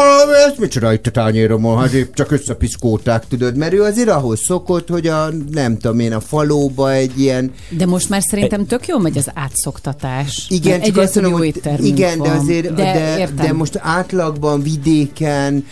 ez 0.47 0.59
micsoda 0.59 0.93
itt 0.93 1.07
a 1.07 1.11
tányéromon, 1.11 1.79
hát 1.79 1.93
épp 1.93 2.15
csak 2.15 2.31
összepiszkóták, 2.31 3.29
tudod, 3.29 3.57
mert 3.57 3.73
ő 3.73 3.83
azért 3.83 4.09
ahhoz 4.09 4.41
szokott, 4.45 4.89
hogy 4.89 5.07
a, 5.07 5.29
nem 5.51 5.79
tudom 5.79 6.01
én, 6.01 6.13
a 6.13 6.21
falóba 6.21 6.93
egy 6.93 7.21
ilyen, 7.21 7.53
De 7.69 7.87
most 7.87 8.09
már 8.09 8.23
szerintem 8.23 8.67
tök 8.67 8.87
jól 8.87 9.01
megy 9.01 9.19
az 9.19 9.31
átszoktatás. 9.35 10.47
igen, 10.49 10.81
csak 10.81 10.97
azt 10.97 11.15
mondom, 11.15 11.33
jó 11.33 11.39
hogy 11.39 11.85
igen, 11.85 12.23
de 12.23 12.31
azért, 12.31 12.75
de, 12.75 12.93
de, 12.93 13.19
értem. 13.19 13.47
de 13.47 13.53
most 13.53 13.79
átlagban, 13.83 14.63
vidéken, 14.63 15.67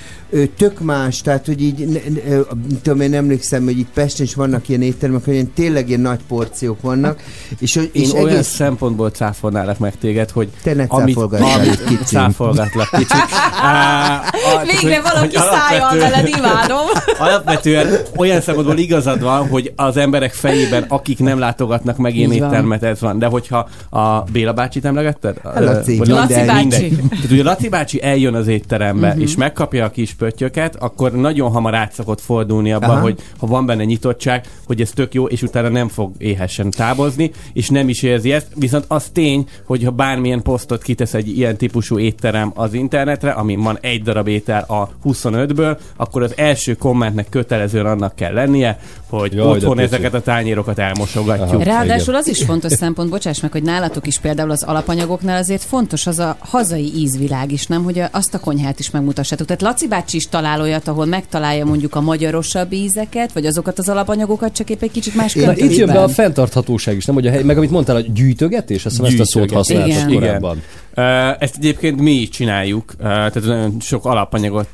tök 0.57 0.81
más, 0.81 1.21
tehát, 1.21 1.47
hogy 1.47 1.63
így, 1.63 1.87
ne, 1.89 1.99
ne, 2.29 2.39
tudom, 2.83 3.01
én 3.01 3.15
emlékszem, 3.15 3.65
hogy 3.65 3.79
itt 3.79 3.89
Pesten 3.95 4.27
is 4.27 4.35
vannak 4.35 4.69
ilyen 4.69 4.83
éttermek, 4.83 5.25
hogy 5.25 5.35
ilyen, 5.35 5.53
tényleg 5.55 5.89
ilyen 5.89 6.01
nagy 6.01 6.19
porciók 6.29 6.81
vannak, 6.81 7.21
és, 7.59 7.75
hogy- 7.75 7.91
Én 7.93 8.03
és 8.03 8.13
olyan 8.13 8.29
egész, 8.29 8.47
szempontból 8.47 9.11
cáfolnálak 9.11 9.79
meg 9.79 9.99
téged, 9.99 10.31
hogy... 10.31 10.49
Te 10.63 10.75
ne 10.75 10.87
cáfolgass 10.87 11.67
itt, 11.67 11.85
kicsim. 11.85 12.05
Cáfolgatlak 12.05 12.89
kicsit. 12.91 13.25
Á, 13.63 14.17
a- 14.17 14.63
Végre 14.65 15.01
hogy- 15.01 15.13
valaki 15.13 15.37
alapvetően- 15.37 16.11
veled, 16.11 16.29
imádom. 16.37 16.87
Alapvetően 17.29 17.97
olyan 18.17 18.41
szempontból 18.41 18.77
igazad 18.79 19.21
van, 19.23 19.49
hogy 19.49 19.73
az 19.77 19.97
emberek 19.97 20.33
fejében, 20.33 20.85
akik 20.89 21.19
nem 21.19 21.39
látogatnak 21.39 21.97
meg 21.97 22.17
ilyen 22.17 22.33
éttermet, 22.33 22.83
ez 22.83 23.01
van. 23.01 23.19
De 23.19 23.27
hogyha 23.27 23.69
a 23.91 24.21
Béla 24.33 24.53
bácsit 24.53 24.85
emlegetted? 24.85 25.37
Laci. 25.55 25.97
Vagy 25.97 26.09
Laci 26.09 26.45
bácsi. 26.47 26.69
Tehát 27.11 27.31
ugye 27.31 27.43
Laci 27.43 27.69
bácsi 27.69 28.03
eljön 28.03 28.35
az 28.35 28.47
étterembe, 28.49 29.09
Mhm. 29.13 29.21
és 29.21 29.37
megkapja 29.37 29.85
a 29.85 29.91
kis 29.91 30.13
pöttyöket, 30.25 30.77
akkor 30.77 31.13
nagyon 31.13 31.51
hamar 31.51 31.75
át 31.75 31.93
szokott 31.93 32.21
fordulni 32.21 32.73
abba, 32.73 32.87
Aha. 32.87 33.01
hogy 33.01 33.19
ha 33.39 33.47
van 33.47 33.67
benne 33.67 33.85
nyitottság, 33.85 34.47
hogy 34.67 34.81
ez 34.81 34.91
tök 34.91 35.15
jó, 35.15 35.27
és 35.27 35.43
utána 35.43 35.69
nem 35.69 35.89
fog 35.89 36.13
éhesen 36.19 36.71
távozni, 36.71 37.31
és 37.53 37.69
nem 37.69 37.89
is 37.89 38.03
érzi 38.03 38.33
ezt. 38.33 38.47
Viszont 38.55 38.85
az 38.89 39.09
tény, 39.13 39.49
hogy 39.65 39.85
ha 39.85 39.91
bármilyen 39.91 40.43
posztot 40.43 40.83
kitesz 40.83 41.15
egy 41.15 41.29
ilyen 41.29 41.57
típusú 41.57 41.99
étterem 41.99 42.53
az 42.55 42.73
internetre, 42.73 43.31
ami 43.31 43.57
van 43.57 43.79
egy 43.81 44.03
darab 44.03 44.29
étel 44.29 44.63
a 44.63 44.91
25-ből, 45.05 45.79
akkor 45.97 46.23
az 46.23 46.37
első 46.37 46.75
kommentnek 46.75 47.29
kötelezően 47.29 47.87
annak 47.87 48.15
kell 48.15 48.33
lennie, 48.33 48.79
hogy 49.19 49.33
Jaj, 49.33 49.47
otthon 49.47 49.79
ezeket 49.79 50.15
a 50.15 50.21
tányérokat 50.21 50.79
elmosogatjuk. 50.79 51.49
Aha. 51.49 51.63
Ráadásul 51.63 52.15
az 52.15 52.29
is 52.29 52.43
fontos 52.45 52.73
szempont, 52.73 53.11
bocsáss 53.11 53.41
meg, 53.41 53.53
hogy 53.53 53.63
nálatok 53.63 54.07
is 54.07 54.19
például 54.19 54.51
az 54.51 54.63
alapanyagoknál 54.63 55.39
azért 55.39 55.63
fontos 55.63 56.07
az 56.07 56.19
a 56.19 56.37
hazai 56.39 56.93
ízvilág 56.97 57.53
is, 57.53 57.67
nem? 57.67 57.83
Hogy 57.85 57.99
a- 57.99 58.09
azt 58.13 58.35
a 58.35 58.39
konyhát 58.41 58.79
is 58.79 58.91
megmutassátok. 58.91 59.47
Tehát 59.47 59.63
Laci 59.63 59.89
bácsi 59.89 60.17
is 60.17 60.29
talál 60.29 60.61
olyat, 60.61 60.89
ahol 60.89 61.05
megtalálja 61.07 61.65
mondjuk 61.65 61.95
a 61.95 62.01
magyarosabb 62.01 62.73
ízeket, 62.73 63.33
vagy 63.33 63.47
azokat 63.47 63.79
az 63.79 63.89
alapanyagokat, 63.89 64.53
csak 64.53 64.71
épp 64.71 64.83
egy 64.83 64.91
kicsit 64.91 65.15
más 65.15 65.35
Én- 65.35 65.53
itt 65.57 65.77
jön 65.77 65.87
be 65.93 66.03
a 66.03 66.09
fenntarthatóság 66.09 66.97
is, 66.97 67.05
nem? 67.05 67.15
Hogy 67.15 67.27
a 67.27 67.31
hely, 67.31 67.43
meg 67.43 67.57
amit 67.57 67.71
mondtál, 67.71 67.97
a 67.97 68.01
gyűjtögetés, 68.01 68.85
azt 68.87 68.97
hiszem 68.97 69.11
ezt 69.13 69.21
a 69.21 69.25
szót 69.27 69.51
használtad 69.51 69.89
Igen. 69.89 70.13
korábban. 70.13 70.63
Ö, 70.97 71.03
Ezt 71.39 71.57
egyébként 71.57 72.01
mi 72.01 72.11
is 72.13 72.29
csináljuk, 72.29 72.95
tehát 72.99 73.35
nagyon 73.45 73.77
sok 73.81 74.05
alapanyagot 74.05 74.69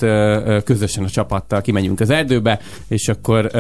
közösen 0.65 1.05
a 1.05 1.09
csapattal 1.09 1.61
kimegyünk 1.61 2.01
az 2.01 2.11
erdőbe, 2.11 2.61
és 2.89 3.09
akkor 3.09 3.51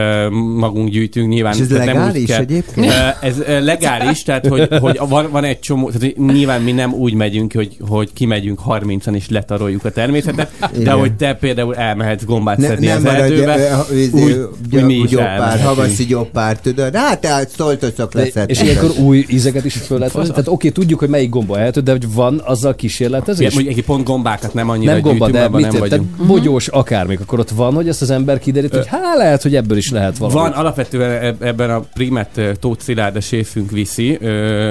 magunk 0.70 0.88
gyűjtünk 0.90 1.28
nyilván. 1.28 1.54
És 1.54 1.60
ez 1.60 1.66
tehát 1.66 1.84
nem 1.86 1.94
úgy 1.94 2.00
legális 2.02 2.26
kell- 2.28 2.40
egyébként? 2.40 2.92
Ez 3.20 3.36
legális, 3.64 4.22
tehát 4.22 4.46
hogy, 4.46 4.68
hogy 4.80 5.00
van, 5.08 5.30
van 5.30 5.44
egy 5.44 5.58
csomó, 5.58 5.90
tehát 5.90 6.16
nyilván 6.16 6.60
mi 6.62 6.72
nem 6.72 6.92
úgy 6.92 7.14
megyünk, 7.14 7.52
hogy, 7.52 7.76
hogy 7.88 8.12
kimegyünk 8.12 8.60
30-an 8.68 9.14
és 9.14 9.28
letaroljuk 9.28 9.84
a 9.84 9.90
természetet, 9.90 10.50
de 10.60 10.80
Igen. 10.80 10.98
hogy 10.98 11.12
te 11.12 11.34
például 11.34 11.76
elmehetsz 11.76 12.24
gombát 12.24 12.56
ne, 12.56 12.66
szedni 12.66 12.86
nem 12.86 12.96
az 12.96 13.02
maradj, 13.02 13.22
erdőbe, 13.22 13.84
úgy, 14.12 14.30
ö, 14.30 14.44
úgy 14.74 14.84
mi 14.84 14.94
is 14.94 15.10
elmehetünk. 15.12 15.66
havaszi 15.66 16.04
gyoppár, 16.04 16.60
tudod? 16.60 16.96
Hát, 16.96 17.20
tehát 17.20 17.50
szoltoszok 17.50 18.12
De, 18.12 18.20
leszed. 18.22 18.50
és 18.50 18.62
ilyenkor 18.62 18.90
új 18.98 19.24
ízeket 19.28 19.64
is 19.64 19.74
föl 19.74 19.98
lehet 19.98 20.12
hozni. 20.14 20.30
Tehát 20.30 20.48
oké, 20.48 20.68
tudjuk, 20.70 20.98
hogy 20.98 21.08
melyik 21.08 21.30
gomba 21.30 21.58
ehető, 21.58 21.80
de 21.80 21.90
hogy 21.90 22.12
van 22.14 22.42
azzal 22.44 22.74
kísérletezés? 22.74 23.40
Igen, 23.40 23.52
mondjuk 23.54 23.76
egy 23.78 23.84
pont 23.84 24.04
gombákat 24.04 24.54
nem 24.54 24.68
annyira 24.68 24.92
nem 24.92 25.00
gomba, 25.00 25.26
gyűjtünk, 25.26 25.50
de 25.50 25.56
mit 25.56 25.60
nem 25.60 25.70
tehát 25.70 25.88
vagyunk. 25.88 26.26
bogyós 26.26 26.68
akármik, 26.68 27.20
akkor 27.20 27.38
ott 27.38 27.50
van, 27.50 27.74
hogy 27.74 27.88
ezt 27.88 28.02
az 28.02 28.10
ember 28.10 28.38
kiderít, 28.38 28.74
hogy 28.74 28.86
hát 28.86 29.16
lehet, 29.16 29.42
hogy 29.42 29.56
ebből 29.56 29.76
is 29.76 29.90
lehet 29.90 30.18
valami. 30.18 30.38
Van, 30.38 30.52
alapvetően 30.60 31.22
eb- 31.22 31.42
ebben 31.42 31.70
a 31.70 31.80
primet 31.80 32.36
ö, 32.36 32.54
Tóth 32.60 32.82
Szilárd 32.82 33.16
a 33.16 33.20
séfünk 33.20 33.70
viszi. 33.70 34.18
Ö, 34.20 34.26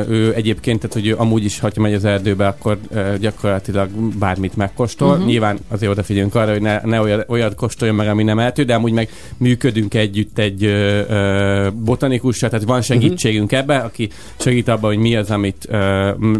ő 0.09 0.33
egyébként, 0.35 0.79
tehát 0.79 0.93
hogy 0.95 1.07
ő 1.07 1.15
amúgy 1.17 1.43
is, 1.45 1.59
ha 1.59 1.69
megy 1.75 1.93
az 1.93 2.05
erdőbe, 2.05 2.47
akkor 2.47 2.77
ö, 2.93 3.13
gyakorlatilag 3.19 3.89
bármit 4.19 4.55
megkóstol. 4.55 5.11
Uh-huh. 5.11 5.25
Nyilván 5.25 5.57
azért 5.67 5.91
odafigyelünk 5.91 6.35
arra, 6.35 6.51
hogy 6.51 6.61
ne, 6.61 6.81
ne 6.83 7.01
olyat, 7.01 7.25
olyat 7.29 7.55
kóstoljon 7.55 7.97
meg, 7.97 8.07
ami 8.07 8.23
nem 8.23 8.39
ehető, 8.39 8.63
de 8.63 8.73
amúgy 8.73 8.91
meg 8.91 9.09
működünk 9.37 9.93
együtt 9.93 10.37
egy 10.37 10.63
ö, 10.63 11.01
ö, 11.09 11.69
botanikussal, 11.73 12.49
tehát 12.49 12.65
van 12.65 12.81
segítségünk 12.81 13.51
ebbe, 13.51 13.77
aki 13.77 14.09
segít 14.39 14.67
abban, 14.67 14.89
hogy 14.89 14.99
mi 14.99 15.15
az, 15.15 15.31
amit 15.31 15.65
ö, 15.69 15.75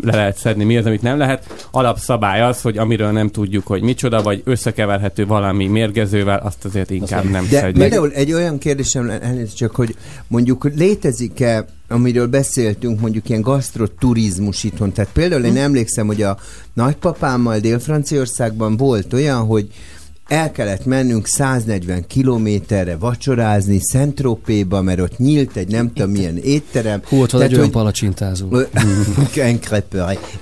le 0.02 0.16
lehet 0.16 0.38
szedni, 0.38 0.64
mi 0.64 0.78
az, 0.78 0.86
amit 0.86 1.02
nem 1.02 1.18
lehet. 1.18 1.68
Alapszabály 1.72 2.42
az, 2.42 2.62
hogy 2.62 2.78
amiről 2.78 3.12
nem 3.12 3.30
tudjuk, 3.30 3.68
hogy 3.68 3.82
micsoda, 3.82 4.22
vagy 4.22 4.42
összekeverhető 4.46 5.26
valami 5.26 5.68
mérgezővel, 5.68 6.38
azt 6.44 6.66
azért 6.66 6.90
inkább 6.90 7.24
nem 7.24 7.48
De 7.50 7.58
szedjük. 7.60 7.78
például 7.78 8.12
egy 8.12 8.34
olyan 8.34 8.58
kérdésem 8.58 9.06
lenne, 9.08 9.29
elnézést 9.30 9.56
csak, 9.56 9.76
hogy 9.76 9.96
mondjuk 10.28 10.72
létezik-e, 10.76 11.66
amiről 11.88 12.28
beszéltünk, 12.28 13.00
mondjuk 13.00 13.30
ilyen 13.30 13.42
gasztroturizmus 13.42 14.64
itthon. 14.64 14.92
Tehát 14.92 15.12
például 15.12 15.44
én 15.44 15.58
emlékszem, 15.58 16.08
hogy 16.08 16.22
a 16.22 16.38
nagypapámmal 16.74 17.60
Dél-Franciaországban 17.60 18.78
volt 18.78 19.14
olyan, 19.14 19.46
hogy 19.46 19.68
el 20.28 20.52
kellett 20.52 20.86
mennünk 20.86 21.28
140 21.28 22.08
kilométerre 22.08 22.98
vacsorázni 22.98 23.80
Szentropéba, 23.82 24.82
mert 24.82 25.00
ott 25.00 25.18
nyílt 25.18 25.56
egy 25.56 25.68
nem 25.68 25.94
tudom 25.94 26.12
milyen 26.12 26.38
étterem. 26.38 27.02
Hú, 27.06 27.22
ott 27.22 27.32
van 27.32 27.40
Tehát, 27.40 27.54
egy 27.54 27.60
olyan 27.60 27.72
palacsintázó. 27.72 28.48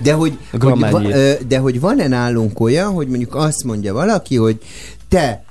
De 0.01 0.14
hogy, 0.14 0.38
hogy, 0.91 1.38
de 1.47 1.57
hogy 1.57 1.80
van-e 1.80 2.07
nálunk 2.07 2.59
olyan, 2.59 2.91
hogy 2.91 3.07
mondjuk 3.07 3.35
azt 3.35 3.64
mondja 3.64 3.93
valaki, 3.93 4.35
hogy 4.35 4.57
te 5.09 5.43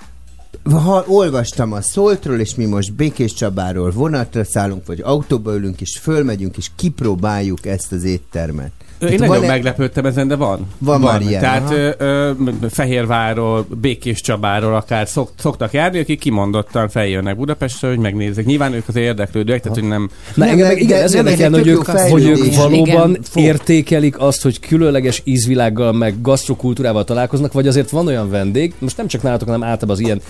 ha 0.65 1.05
olvastam 1.07 1.73
a 1.73 1.83
Szoltról, 1.83 2.41
és 2.41 2.55
mi 2.55 2.65
most 2.65 2.95
Békés 2.95 3.33
Csabáról 3.35 3.91
vonatra 3.91 4.45
szállunk, 4.45 4.87
vagy 4.87 5.01
autóba 5.01 5.55
ülünk, 5.55 5.81
és 5.81 5.99
fölmegyünk, 5.99 6.57
és 6.57 6.71
kipróbáljuk 6.77 7.67
ezt 7.67 7.93
az 7.93 8.05
éttermet. 8.05 8.73
Én 8.99 9.09
Hát 9.09 9.19
nagyon 9.19 9.35
van-e- 9.37 9.47
meglepődtem 9.47 10.07
ezen, 10.07 10.29
de 10.29 10.37
van. 10.37 10.67
Van 10.79 11.01
már 11.01 11.21
ilyen, 11.21 11.41
Tehát 11.41 11.63
aha. 11.63 11.75
ö, 11.75 11.91
ö, 11.99 12.31
Fehérvárról, 12.71 13.67
Békés 13.81 14.21
Csabáról 14.21 14.75
akár 14.75 15.09
szok, 15.09 15.31
szoktak 15.39 15.73
járni, 15.73 15.99
akik 15.99 16.21
kimondottan 16.21 16.89
feljönnek 16.89 17.37
Budapestre, 17.37 17.89
hogy 17.89 17.99
megnézzék. 17.99 18.47
Nyilván 18.47 18.73
ők 18.73 18.89
az 18.89 18.97
érdeklődőek, 18.97 19.61
tehát 19.63 19.79
hogy 19.79 19.89
nem... 19.89 20.11
Na, 20.35 20.47
engem 20.47 20.67
meg 20.67 20.81
igen, 20.81 21.03
ez 21.03 21.13
nem, 21.13 21.27
egy 21.27 21.47
hogy 21.47 21.67
ők, 21.67 21.87
hogy 21.87 22.25
ők 22.27 22.55
valóban 22.55 23.11
Igen, 23.11 23.19
fog. 23.23 23.43
értékelik 23.43 24.19
azt, 24.19 24.43
hogy 24.43 24.61
különleges 24.61 25.21
ízvilággal, 25.25 25.93
meg 25.93 26.21
gasztrokultúrával 26.21 27.05
találkoznak, 27.05 27.53
vagy 27.53 27.67
azért 27.69 27.91
van 27.91 28.07
olyan 28.07 28.31
vendég, 28.31 28.75
most 28.79 28.97
nem 28.97 29.07
csak 29.07 29.23
nálatok, 29.23 29.47
hanem 29.49 29.63
általában 29.63 29.97
az 29.97 30.01
ilyen 30.01 30.21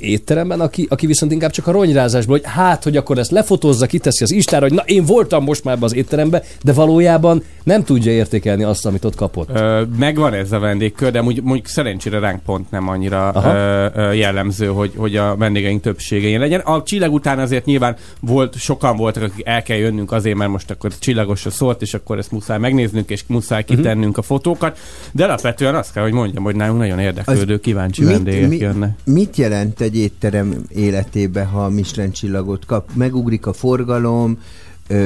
étteremben, 0.00 0.60
aki, 0.60 0.86
aki 0.90 1.06
viszont 1.06 1.32
inkább 1.32 1.50
csak 1.50 1.66
a 1.66 1.70
ronyrázásból, 1.70 2.36
hogy 2.38 2.50
hát, 2.52 2.82
hogy 2.82 2.96
akkor 2.96 3.18
ezt 3.18 3.30
lefotózza, 3.30 3.86
kiteszi 3.86 4.22
az 4.22 4.30
Instára, 4.30 4.62
hogy 4.62 4.74
na 4.74 4.82
én 4.86 5.04
voltam 5.04 5.44
most 5.44 5.64
már 5.64 5.74
ebbe 5.74 5.84
az 5.84 5.94
étterembe, 5.94 6.42
de 6.62 6.72
valójában 6.72 7.42
nem 7.70 7.84
tudja 7.84 8.12
értékelni 8.12 8.62
azt, 8.62 8.86
amit 8.86 9.04
ott 9.04 9.14
kapott. 9.14 9.48
Ö, 9.52 9.82
megvan 9.98 10.32
ez 10.32 10.52
a 10.52 10.58
vendégkör, 10.58 11.10
de 11.10 11.20
mondjuk, 11.22 11.44
mondjuk 11.44 11.66
szerencsére 11.66 12.18
ránk 12.18 12.42
pont 12.42 12.70
nem 12.70 12.88
annyira 12.88 13.28
Aha. 13.28 13.54
ö, 13.54 13.86
ö, 14.00 14.12
jellemző, 14.12 14.66
hogy, 14.66 14.92
hogy 14.96 15.16
a 15.16 15.36
vendégeink 15.36 15.82
többsége 15.82 16.28
ilyen 16.28 16.40
legyen. 16.40 16.60
A 16.60 16.82
csillag 16.82 17.12
után 17.12 17.38
azért 17.38 17.64
nyilván 17.64 17.96
volt, 18.20 18.54
sokan 18.58 18.96
voltak, 18.96 19.22
akik 19.22 19.46
el 19.46 19.62
kell 19.62 19.76
jönnünk 19.76 20.12
azért, 20.12 20.36
mert 20.36 20.50
most 20.50 20.70
akkor 20.70 20.98
csillagosra 20.98 21.50
szólt, 21.50 21.82
és 21.82 21.94
akkor 21.94 22.18
ezt 22.18 22.30
muszáj 22.32 22.58
megnéznünk, 22.58 23.10
és 23.10 23.24
muszáj 23.26 23.64
Mhm. 23.66 23.76
kitennünk 23.76 24.18
a 24.18 24.22
fotókat. 24.22 24.78
De 25.12 25.24
alapvetően 25.24 25.74
azt 25.74 25.92
kell, 25.92 26.02
hogy 26.02 26.12
mondjam, 26.12 26.42
hogy 26.44 26.56
nálunk 26.56 26.78
nagyon 26.78 26.98
érdeklődő, 26.98 27.58
kíváncsi 27.60 28.04
vendégek 28.04 28.58
jönnek. 28.58 28.90
Mit 29.04 29.36
jelent 29.36 29.80
egy 29.80 29.96
étterem 29.96 30.54
életébe, 30.68 31.42
ha 31.44 31.68
Michelin 31.68 32.12
csillagot 32.12 32.64
kap? 32.66 32.88
Megugrik 32.94 33.46
a 33.46 33.52
forgalom, 33.52 34.38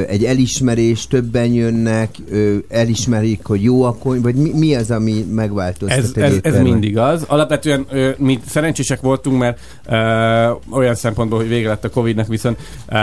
egy 0.08 0.24
elismerés, 0.24 1.06
többen 1.06 1.52
jönnek, 1.52 2.14
elismerik, 2.68 3.44
hogy 3.44 3.62
jó 3.62 3.82
a 3.82 3.94
kony, 3.94 4.20
vagy 4.20 4.34
mi, 4.34 4.50
mi 4.54 4.74
az, 4.74 4.90
ami 4.90 5.24
megváltoztat 5.30 5.98
Ez, 5.98 6.12
ez, 6.14 6.38
ez 6.42 6.60
mindig 6.60 6.98
az. 6.98 7.24
Alapvetően 7.26 7.86
mi 8.18 8.40
szerencsések 8.46 9.00
voltunk, 9.00 9.38
mert 9.38 9.60
ö, 9.86 10.50
olyan 10.70 10.94
szempontból, 10.94 11.38
hogy 11.38 11.48
vége 11.48 11.68
lett 11.68 11.84
a 11.84 11.90
Covid-nak, 11.90 12.26
viszont 12.26 12.58
ö, 12.88 12.94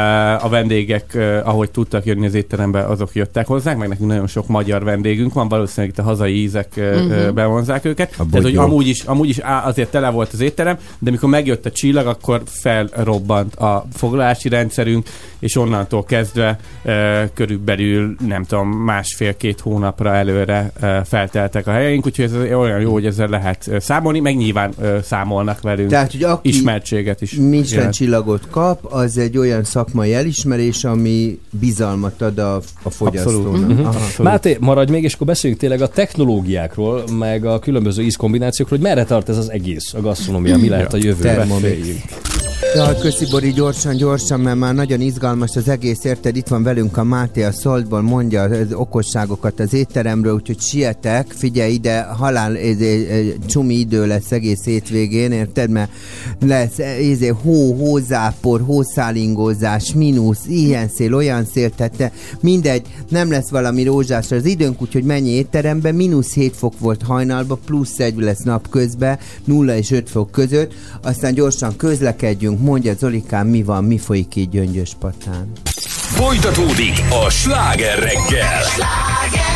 a 0.41 0.49
vendégek, 0.49 1.13
ö, 1.13 1.37
ahogy 1.43 1.71
tudtak 1.71 2.05
jönni 2.05 2.25
az 2.25 2.33
étterembe, 2.33 2.85
azok 2.85 3.09
jöttek 3.13 3.47
hozzánk, 3.47 3.79
meg 3.79 3.87
nekünk 3.87 4.09
nagyon 4.09 4.27
sok 4.27 4.47
magyar 4.47 4.83
vendégünk 4.83 5.33
van, 5.33 5.47
valószínűleg 5.47 5.95
itt 5.95 5.99
a 5.99 6.03
hazai 6.03 6.41
ízek 6.41 6.67
ö, 6.75 6.81
ö, 6.81 7.31
bevonzák 7.31 7.85
őket. 7.85 8.13
A 8.17 8.25
Tehát, 8.31 8.45
hogy 8.45 8.55
amúgy 8.55 8.87
is, 8.87 9.01
amúgy 9.01 9.29
is 9.29 9.39
á, 9.39 9.67
azért 9.67 9.91
tele 9.91 10.09
volt 10.09 10.33
az 10.33 10.39
étterem, 10.39 10.77
de 10.99 11.11
mikor 11.11 11.29
megjött 11.29 11.65
a 11.65 11.71
csillag, 11.71 12.07
akkor 12.07 12.41
felrobbant 12.45 13.55
a 13.55 13.85
foglalási 13.93 14.49
rendszerünk, 14.49 15.07
és 15.39 15.55
onnantól 15.55 16.03
kezdve 16.03 16.59
körülbelül, 17.33 18.15
nem 18.27 18.43
tudom, 18.43 18.69
másfél-két 18.69 19.59
hónapra 19.59 20.13
előre 20.13 20.71
felteltek 21.05 21.67
a 21.67 21.71
helyeink, 21.71 22.05
úgyhogy 22.05 22.25
ez 22.25 22.33
olyan 22.53 22.79
jó, 22.79 22.91
hogy 22.91 23.05
ezzel 23.05 23.27
lehet 23.27 23.69
számolni, 23.79 24.19
meg 24.19 24.35
nyilván 24.35 24.73
számolnak 25.03 25.61
velünk 25.61 25.89
Tehát, 25.89 26.11
hogy 26.11 26.23
aki 26.23 26.49
ismertséget 26.49 27.21
is. 27.21 27.33
Michelin 27.33 27.91
csillagot 27.91 28.47
kap, 28.49 28.85
az 28.93 29.17
egy 29.17 29.37
olyan 29.37 29.63
szakmai 29.63 30.13
elismerés, 30.13 30.83
ami 30.83 31.39
bizalmat 31.49 32.21
ad 32.21 32.37
a, 32.37 32.61
a 32.81 32.89
fogyasztónak. 32.89 33.67
Mhm. 33.67 33.85
Aha. 33.85 34.23
Máté, 34.23 34.57
maradj 34.59 34.91
még, 34.91 35.03
és 35.03 35.13
akkor 35.13 35.27
beszéljünk 35.27 35.61
tényleg 35.61 35.81
a 35.81 35.87
technológiákról, 35.87 37.03
meg 37.17 37.45
a 37.45 37.59
különböző 37.59 38.03
ízkombinációkról, 38.03 38.79
hogy 38.79 38.87
merre 38.87 39.03
tart 39.03 39.29
ez 39.29 39.37
az 39.37 39.51
egész, 39.51 39.93
a 39.93 40.01
gasztronómia, 40.01 40.57
mi 40.57 40.69
lehet 40.69 40.93
a 40.93 40.97
jövő. 40.97 41.21
Thermomix. 41.21 42.50
Ja, 42.75 42.95
köszi 42.95 43.25
Bori, 43.29 43.51
gyorsan, 43.51 43.95
gyorsan, 43.95 44.39
mert 44.39 44.57
már 44.57 44.73
nagyon 44.73 45.01
izgalmas 45.01 45.55
az 45.55 45.67
egész, 45.67 46.03
érted? 46.03 46.35
Itt 46.35 46.47
van 46.47 46.63
velünk 46.63 46.97
a 46.97 47.03
Máté 47.03 47.43
a 47.43 47.51
Szoltból, 47.51 48.01
mondja 48.01 48.41
az 48.41 48.73
okosságokat 48.73 49.59
az 49.59 49.73
étteremről, 49.73 50.33
úgyhogy 50.33 50.59
sietek, 50.59 51.31
figyelj 51.31 51.73
ide, 51.73 52.01
halál, 52.01 52.57
ez, 52.57 52.79
ez, 52.79 53.01
ez, 53.01 53.25
csumi 53.47 53.73
idő 53.73 54.07
lesz 54.07 54.31
egész 54.31 54.63
hétvégén, 54.63 55.31
érted? 55.31 55.69
Mert 55.69 55.91
lesz 56.41 56.79
ez, 56.79 57.19
hó, 57.43 57.73
hózápor, 57.73 58.61
hószálingózás, 58.61 59.93
mínusz, 59.93 60.45
ilyen 60.47 60.87
szél, 60.87 61.15
olyan 61.15 61.45
szél, 61.45 61.69
tehát 61.69 61.97
te- 61.97 62.11
mindegy, 62.39 62.87
nem 63.09 63.31
lesz 63.31 63.49
valami 63.49 63.83
rózsás 63.83 64.31
az 64.31 64.45
időnk, 64.45 64.81
úgyhogy 64.81 65.03
menj 65.03 65.29
étterembe, 65.29 65.91
mínusz 65.91 66.33
7 66.33 66.55
fok 66.55 66.79
volt 66.79 67.01
hajnalba, 67.03 67.59
plusz 67.65 67.99
1 67.99 68.15
lesz 68.17 68.43
napközben, 68.43 69.19
0 69.45 69.75
és 69.75 69.91
5 69.91 70.09
fok 70.09 70.31
között, 70.31 70.73
aztán 71.01 71.33
gyorsan 71.33 71.75
közlekedjünk, 71.75 72.59
mondja 72.61 72.93
Zolikám, 72.93 73.47
mi 73.47 73.63
van, 73.63 73.83
mi 73.83 73.97
folyik 73.97 74.35
így 74.35 74.49
Gyöngyös 74.49 74.91
patán. 74.99 75.51
Folytatódik 76.13 77.03
a 77.25 77.29
sláger 77.29 77.99
reggel. 77.99 78.61
Indul 78.63 79.50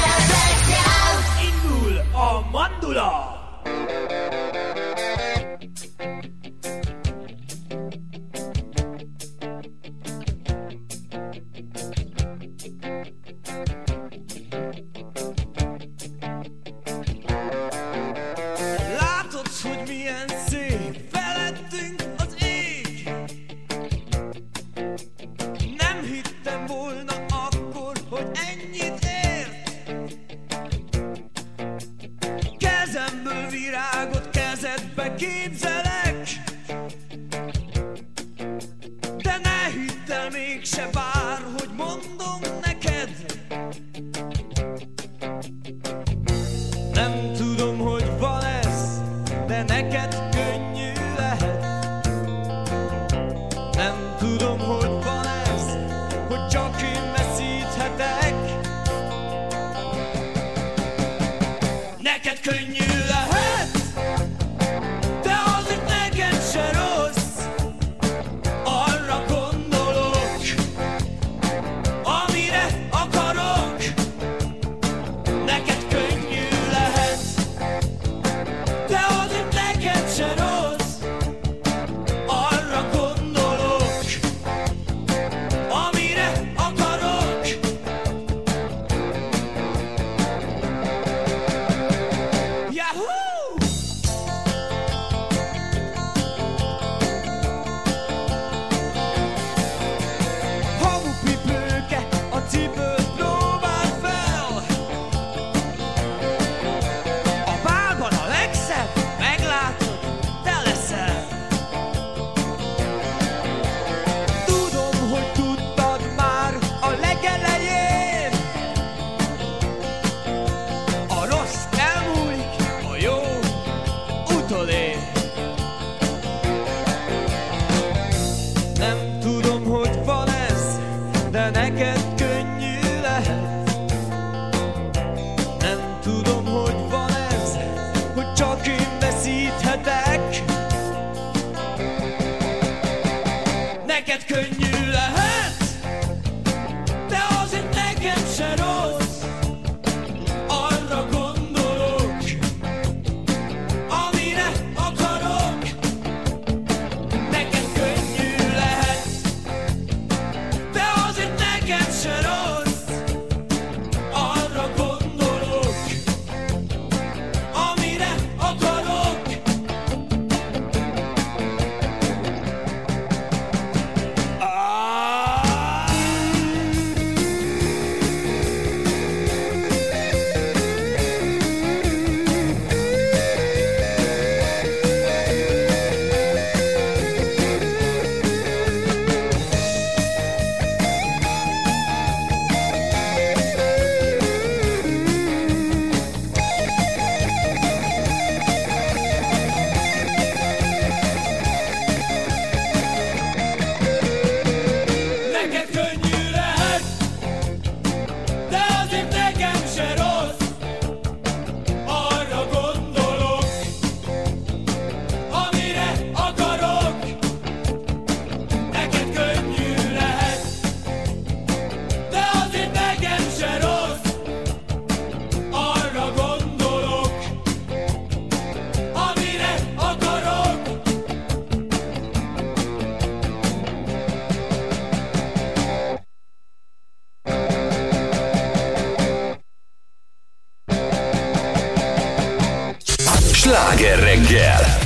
Nem 47.05 47.34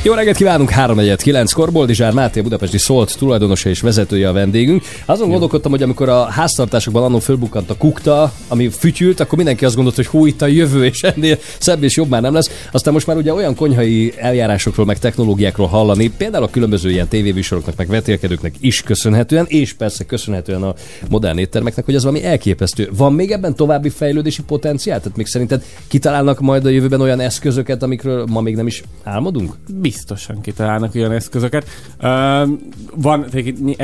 Jó 0.03 0.13
reggelt 0.13 0.37
kívánunk, 0.37 0.71
3-9-kor, 0.75 1.71
Boldizsár 1.71 2.13
Máté, 2.13 2.41
budapesti 2.41 2.77
Szolt 2.77 3.17
tulajdonosa 3.17 3.69
és 3.69 3.81
vezetője 3.81 4.29
a 4.29 4.33
vendégünk. 4.33 4.83
Azon 5.05 5.29
gondolkodtam, 5.29 5.71
hogy 5.71 5.83
amikor 5.83 6.09
a 6.09 6.25
háztartásokban 6.25 7.03
annó 7.03 7.19
fölbukkant 7.19 7.69
a 7.69 7.77
kukta, 7.77 8.31
ami 8.49 8.69
fütyült, 8.69 9.19
akkor 9.19 9.37
mindenki 9.37 9.65
azt 9.65 9.75
gondolt, 9.75 9.95
hogy 9.95 10.07
hú, 10.07 10.25
itt 10.25 10.41
a 10.41 10.47
jövő, 10.47 10.85
és 10.85 11.01
ennél 11.01 11.37
szebb 11.59 11.83
és 11.83 11.95
jobb 11.95 12.09
már 12.09 12.21
nem 12.21 12.33
lesz. 12.33 12.67
Aztán 12.71 12.93
most 12.93 13.07
már 13.07 13.17
ugye 13.17 13.33
olyan 13.33 13.55
konyhai 13.55 14.13
eljárásokról, 14.17 14.85
meg 14.85 14.99
technológiákról 14.99 15.67
hallani, 15.67 16.11
például 16.17 16.43
a 16.43 16.49
különböző 16.49 16.91
ilyen 16.91 17.07
tévéműsoroknak, 17.07 17.75
meg 17.75 17.87
vetélkedőknek 17.87 18.55
is 18.59 18.81
köszönhetően, 18.81 19.45
és 19.47 19.73
persze 19.73 20.03
köszönhetően 20.03 20.63
a 20.63 20.73
modern 21.09 21.37
éttermeknek, 21.37 21.85
hogy 21.85 21.95
ez 21.95 22.03
valami 22.03 22.25
elképesztő. 22.25 22.89
Van 22.97 23.13
még 23.13 23.31
ebben 23.31 23.55
további 23.55 23.89
fejlődési 23.89 24.43
potenciál? 24.43 24.97
Tehát 25.01 25.17
még 25.17 25.25
szerinted 25.25 25.63
kitalálnak 25.87 26.39
majd 26.39 26.65
a 26.65 26.69
jövőben 26.69 27.01
olyan 27.01 27.19
eszközöket, 27.19 27.83
amikről 27.83 28.25
ma 28.25 28.41
még 28.41 28.55
nem 28.55 28.67
is 28.67 28.83
álmodunk? 29.03 29.53
Biztosan 29.73 30.41
kitalálnak 30.41 30.95
olyan 30.95 31.11
eszközöket. 31.11 31.67
Uh, 32.01 32.49
van, 32.95 33.25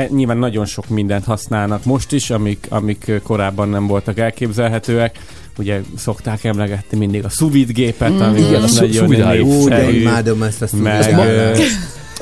nyilván 0.08 0.38
nagyon 0.38 0.64
sok 0.64 0.88
mindent 0.88 1.24
használnak 1.24 1.84
most 1.84 2.12
is, 2.12 2.30
amik, 2.30 2.66
amik 2.68 3.12
korábban 3.22 3.68
nem 3.68 3.86
voltak 3.86 4.18
elképzelhetőek. 4.58 5.18
Ugye 5.58 5.80
szokták 5.96 6.44
emlegetni 6.44 6.98
mindig 6.98 7.24
a 7.24 7.28
sous 7.28 7.52
vide 7.52 7.72
gépet, 7.72 8.10
Mm. 8.10 8.20
ami 8.20 8.38
Igen, 8.40 8.62
a 8.62 9.24
háló. 9.24 9.46
Ú, 9.46 9.68
de 9.68 9.90
imádom 9.90 10.42
ezt 10.42 10.62
a 10.62 10.76
Meg, 10.76 11.16
ö, 11.18 11.56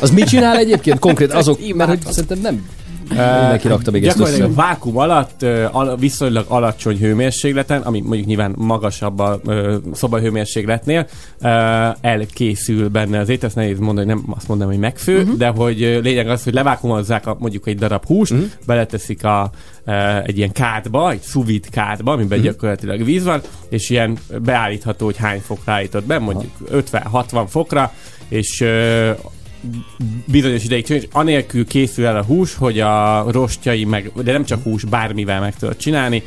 Az 0.00 0.10
mit 0.10 0.28
csinál 0.28 0.56
egyébként 0.56 0.98
konkrét? 0.98 1.32
Azok, 1.32 1.74
mert 1.74 1.88
hogy 1.90 2.00
szerintem 2.12 2.38
nem 2.38 2.66
mindenki 3.08 3.68
rakta 3.68 3.90
még 3.90 4.06
ezt 4.06 4.20
össze. 4.20 4.48
Vákum 4.48 4.98
alatt 4.98 5.42
al- 5.72 6.00
viszonylag 6.00 6.44
alacsony 6.48 6.98
hőmérsékleten, 6.98 7.80
ami 7.80 8.00
mondjuk 8.00 8.26
nyilván 8.26 8.54
magasabb 8.56 9.18
a 9.18 9.40
szobahőmérsékletnél, 9.92 11.06
elkészül 12.00 12.88
benne 12.88 13.18
az 13.18 13.28
étel, 13.28 13.46
ezt 13.46 13.56
nehéz 13.56 13.78
mondani, 13.78 14.06
nem 14.06 14.24
azt 14.36 14.48
mondom, 14.48 14.68
hogy 14.68 14.78
megfő, 14.78 15.20
uh-huh. 15.20 15.36
de 15.36 15.48
hogy 15.48 15.78
lényeg 16.02 16.28
az, 16.28 16.44
hogy 16.44 16.54
levákumozzák 16.54 17.26
a, 17.26 17.36
mondjuk 17.38 17.66
egy 17.68 17.78
darab 17.78 18.06
húst, 18.06 18.32
uh-huh. 18.32 18.48
beleteszik 18.66 19.24
a, 19.24 19.50
egy 20.24 20.36
ilyen 20.36 20.52
kádba, 20.52 21.10
egy 21.10 21.22
sous 21.22 21.46
vide 21.46 21.68
kádba, 21.70 22.12
amiben 22.12 22.38
uh-huh. 22.38 22.52
gyakorlatilag 22.52 23.04
víz 23.04 23.24
van, 23.24 23.40
és 23.68 23.90
ilyen 23.90 24.18
beállítható, 24.42 25.04
hogy 25.04 25.16
hány 25.16 25.40
fokra 25.40 25.72
állítod 25.72 26.04
be, 26.04 26.18
mondjuk 26.18 26.52
50-60 26.72 27.44
fokra, 27.48 27.92
és 28.28 28.64
bizonyos 30.26 30.64
ideig 30.64 30.84
csinálni, 30.84 31.06
és 31.06 31.12
anélkül 31.16 31.66
készül 31.66 32.06
el 32.06 32.16
a 32.16 32.24
hús, 32.24 32.54
hogy 32.54 32.80
a 32.80 33.24
rostjai 33.30 33.84
meg, 33.84 34.10
de 34.24 34.32
nem 34.32 34.44
csak 34.44 34.62
hús, 34.62 34.84
bármivel 34.84 35.40
meg 35.40 35.56
tudod 35.56 35.76
csinálni, 35.76 36.22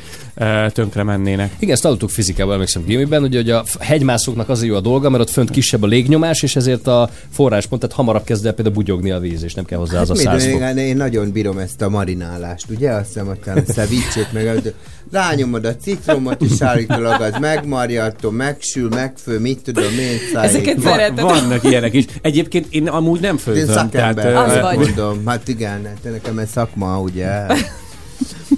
tönkre 0.72 1.02
mennének. 1.02 1.52
Igen, 1.58 1.74
ezt 1.74 1.82
tanultuk 1.82 2.10
fizikában, 2.10 2.52
emlékszem 2.52 2.84
gimiben, 2.84 3.20
hogy, 3.20 3.34
hogy 3.34 3.50
a 3.50 3.64
hegymászóknak 3.80 4.48
az 4.48 4.64
jó 4.64 4.74
a 4.74 4.80
dolga, 4.80 5.08
mert 5.10 5.22
ott 5.22 5.30
fönt 5.30 5.50
kisebb 5.50 5.82
a 5.82 5.86
légnyomás, 5.86 6.42
és 6.42 6.56
ezért 6.56 6.86
a 6.86 7.10
forráspont, 7.32 7.80
tehát 7.80 7.96
hamarabb 7.96 8.24
kezd 8.24 8.46
el 8.46 8.52
például 8.52 8.74
bugyogni 8.74 9.10
a 9.10 9.18
víz, 9.18 9.42
és 9.42 9.54
nem 9.54 9.64
kell 9.64 9.78
hozzá 9.78 10.00
az 10.00 10.10
a 10.10 10.14
Hát 10.14 10.22
száz 10.22 10.44
mit, 10.46 10.52
fok. 10.52 10.68
én, 10.68 10.76
én 10.76 10.96
nagyon 10.96 11.30
bírom 11.32 11.58
ezt 11.58 11.82
a 11.82 11.88
marinálást, 11.88 12.66
ugye? 12.70 12.90
Azt 12.90 13.06
hiszem, 13.06 13.26
hogy 13.26 13.38
a 13.44 13.72
szevicsét, 13.72 14.32
meg 14.32 14.46
az- 14.46 14.72
rányomod 15.12 15.64
a 15.64 15.76
citromot, 15.76 16.42
és 16.42 16.60
állítólag 16.62 17.20
az 17.20 17.34
megmarjatom, 17.40 18.34
megsül, 18.34 18.88
megfő, 18.88 19.38
mit 19.38 19.58
tudom 19.62 19.98
én, 19.98 20.18
szájék. 20.32 20.82
Van, 20.82 21.14
vannak 21.14 21.64
ilyenek 21.64 21.94
is. 21.94 22.04
Egyébként 22.22 22.66
én 22.70 22.88
amúgy 22.88 23.20
nem 23.20 23.27
Én 23.32 23.36
főzöm. 23.38 23.74
szakember, 23.74 24.26
ö, 24.26 24.34
azt 24.36 24.56
hogy- 24.56 24.76
mondom. 24.78 25.26
Hát 25.26 25.48
igen, 25.48 25.84
hát 25.86 26.12
nekem 26.12 26.38
ez 26.38 26.48
szakma, 26.50 27.00
ugye? 27.00 27.26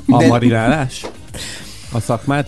A 0.08 0.18
De- 0.18 0.26
marinálás? 0.26 1.06
A 1.92 2.00
szakmát? 2.00 2.46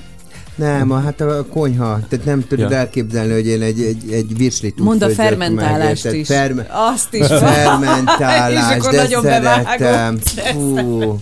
Nem, 0.54 0.90
a, 0.90 1.00
hát 1.00 1.20
a 1.20 1.46
konyha, 1.52 2.00
tehát 2.08 2.24
nem 2.24 2.46
tudod 2.48 2.70
Ja. 2.70 2.76
elképzelni, 2.76 3.32
hogy 3.32 3.46
én 3.46 3.62
egy, 3.62 3.80
egy, 3.80 4.12
egy 4.12 4.36
virslit 4.36 4.78
Mondd 4.80 5.04
a 5.04 5.08
fermentálást 5.08 6.04
meg, 6.04 6.14
is. 6.14 6.26
Ferme- 6.26 6.68
Azt 6.70 7.14
is. 7.14 7.26
Fermentálás, 7.26 8.52
És 8.76 8.80
akkor 8.80 8.92
de 8.92 9.02
nagyon 9.02 9.22
szeretem. 9.22 9.64
bevágom. 9.78 10.18
Fú. 10.76 11.20